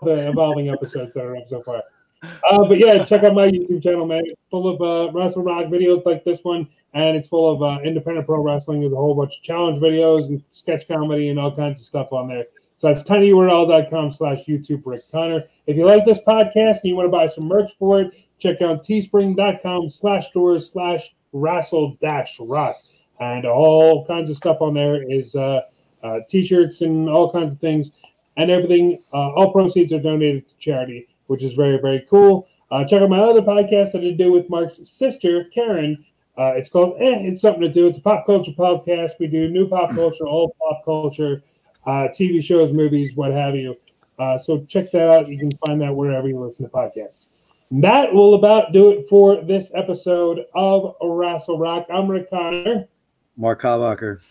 the 0.01 0.27
evolving 0.29 0.69
episodes 0.69 1.13
that 1.13 1.23
are 1.23 1.37
up 1.37 1.47
so 1.47 1.61
far. 1.61 1.83
Uh, 2.23 2.65
but 2.67 2.77
yeah, 2.77 3.03
check 3.05 3.23
out 3.23 3.33
my 3.33 3.47
YouTube 3.47 3.83
channel, 3.83 4.05
man. 4.05 4.23
It's 4.25 4.41
full 4.49 4.67
of 4.67 4.81
uh, 4.81 5.11
Wrestle 5.11 5.43
Rock 5.43 5.65
videos 5.65 6.05
like 6.05 6.23
this 6.23 6.43
one, 6.43 6.67
and 6.93 7.15
it's 7.15 7.27
full 7.27 7.51
of 7.51 7.61
uh, 7.61 7.81
independent 7.83 8.25
pro 8.25 8.41
wrestling 8.41 8.81
with 8.81 8.93
a 8.93 8.95
whole 8.95 9.15
bunch 9.15 9.37
of 9.37 9.43
challenge 9.43 9.79
videos 9.79 10.27
and 10.27 10.43
sketch 10.51 10.87
comedy 10.87 11.29
and 11.29 11.39
all 11.39 11.55
kinds 11.55 11.81
of 11.81 11.85
stuff 11.85 12.11
on 12.11 12.27
there. 12.27 12.45
So 12.77 12.87
that's 12.87 13.03
tinyurl.com 13.03 14.11
slash 14.11 14.45
YouTube 14.47 14.83
Rick 14.85 15.01
Connor. 15.11 15.41
If 15.65 15.77
you 15.77 15.85
like 15.85 16.05
this 16.05 16.19
podcast 16.19 16.81
and 16.81 16.85
you 16.85 16.95
want 16.95 17.07
to 17.07 17.11
buy 17.11 17.27
some 17.27 17.47
merch 17.47 17.71
for 17.79 18.01
it, 18.01 18.13
check 18.39 18.61
out 18.61 18.85
teespring.com 18.85 19.89
slash 19.89 20.27
stores 20.27 20.71
slash 20.71 21.13
wrestle 21.33 21.97
dash 21.99 22.37
rock 22.39 22.75
and 23.19 23.45
all 23.45 24.05
kinds 24.05 24.29
of 24.29 24.37
stuff 24.37 24.61
on 24.61 24.73
there 24.73 25.09
is 25.11 25.35
uh, 25.35 25.61
uh, 26.03 26.19
t-shirts 26.29 26.81
and 26.81 27.09
all 27.09 27.31
kinds 27.31 27.51
of 27.51 27.59
things 27.59 27.91
and 28.37 28.51
everything 28.51 28.97
uh, 29.13 29.31
all 29.31 29.51
proceeds 29.51 29.91
are 29.91 29.99
donated 29.99 30.47
to 30.47 30.55
charity 30.57 31.07
which 31.27 31.43
is 31.43 31.53
very 31.53 31.77
very 31.77 32.05
cool 32.09 32.47
uh, 32.71 32.83
check 32.83 33.01
out 33.01 33.09
my 33.09 33.19
other 33.19 33.41
podcast 33.41 33.91
that 33.91 34.03
i 34.03 34.11
do 34.11 34.31
with 34.31 34.49
mark's 34.49 34.79
sister 34.89 35.45
karen 35.53 36.03
uh, 36.37 36.53
it's 36.55 36.69
called 36.69 36.95
eh, 37.01 37.19
it's 37.21 37.41
something 37.41 37.61
to 37.61 37.69
do 37.69 37.87
it's 37.87 37.97
a 37.97 38.01
pop 38.01 38.25
culture 38.25 38.51
podcast 38.51 39.11
we 39.19 39.27
do 39.27 39.49
new 39.49 39.67
pop 39.67 39.91
culture 39.91 40.25
old 40.25 40.51
pop 40.59 40.83
culture 40.83 41.41
uh, 41.85 42.07
tv 42.09 42.43
shows 42.43 42.71
movies 42.71 43.15
what 43.15 43.31
have 43.31 43.55
you 43.55 43.75
uh, 44.19 44.37
so 44.37 44.65
check 44.65 44.89
that 44.91 45.09
out 45.09 45.27
you 45.27 45.37
can 45.37 45.51
find 45.57 45.79
that 45.79 45.95
wherever 45.95 46.27
you 46.27 46.39
listen 46.39 46.65
to 46.65 46.71
podcasts 46.71 47.27
that 47.69 48.13
will 48.13 48.35
about 48.35 48.71
do 48.71 48.91
it 48.91 49.09
for 49.09 49.41
this 49.41 49.71
episode 49.75 50.45
of 50.55 50.95
Wrestle 51.01 51.59
Rock. 51.59 51.85
I'm 51.93 52.07
Rick 52.07 52.29
Connor. 52.29 52.87
Mark 53.35 53.61
Habacher. 53.61 54.21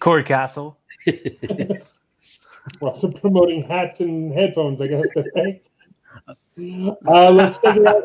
Corey 0.00 0.24
Castle. 0.24 0.78
We're 2.80 2.90
also 2.90 3.08
promoting 3.08 3.64
hats 3.64 4.00
and 4.00 4.32
headphones, 4.32 4.80
I 4.80 4.86
guess 4.88 5.06
today. 5.14 5.62
Uh, 6.58 7.30
let's 7.30 7.56
take 7.58 7.76
it 7.76 7.86
out. 7.86 8.02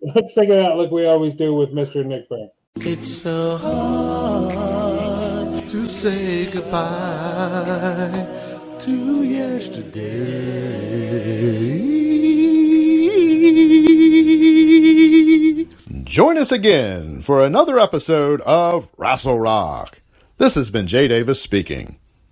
Let's 0.00 0.32
take 0.32 0.48
it 0.48 0.64
out 0.64 0.78
like 0.78 0.92
we 0.92 1.06
always 1.06 1.34
do 1.34 1.54
with 1.54 1.70
Mr. 1.70 2.04
Nick 2.06 2.28
Brown. 2.28 2.50
It's 2.76 3.20
so 3.22 3.56
hard 3.56 5.66
to 5.68 5.88
say 5.88 6.48
goodbye 6.50 8.26
to 8.80 9.22
yesterday. 9.24 10.06
Join 16.04 16.38
us 16.38 16.52
again 16.52 17.20
for 17.20 17.42
another 17.42 17.78
episode 17.78 18.40
of 18.42 18.88
Wrestle 18.96 19.40
Rock. 19.40 20.00
This 20.38 20.54
has 20.54 20.70
been 20.70 20.86
Jay 20.86 21.08
Davis 21.08 21.42
speaking. 21.42 21.98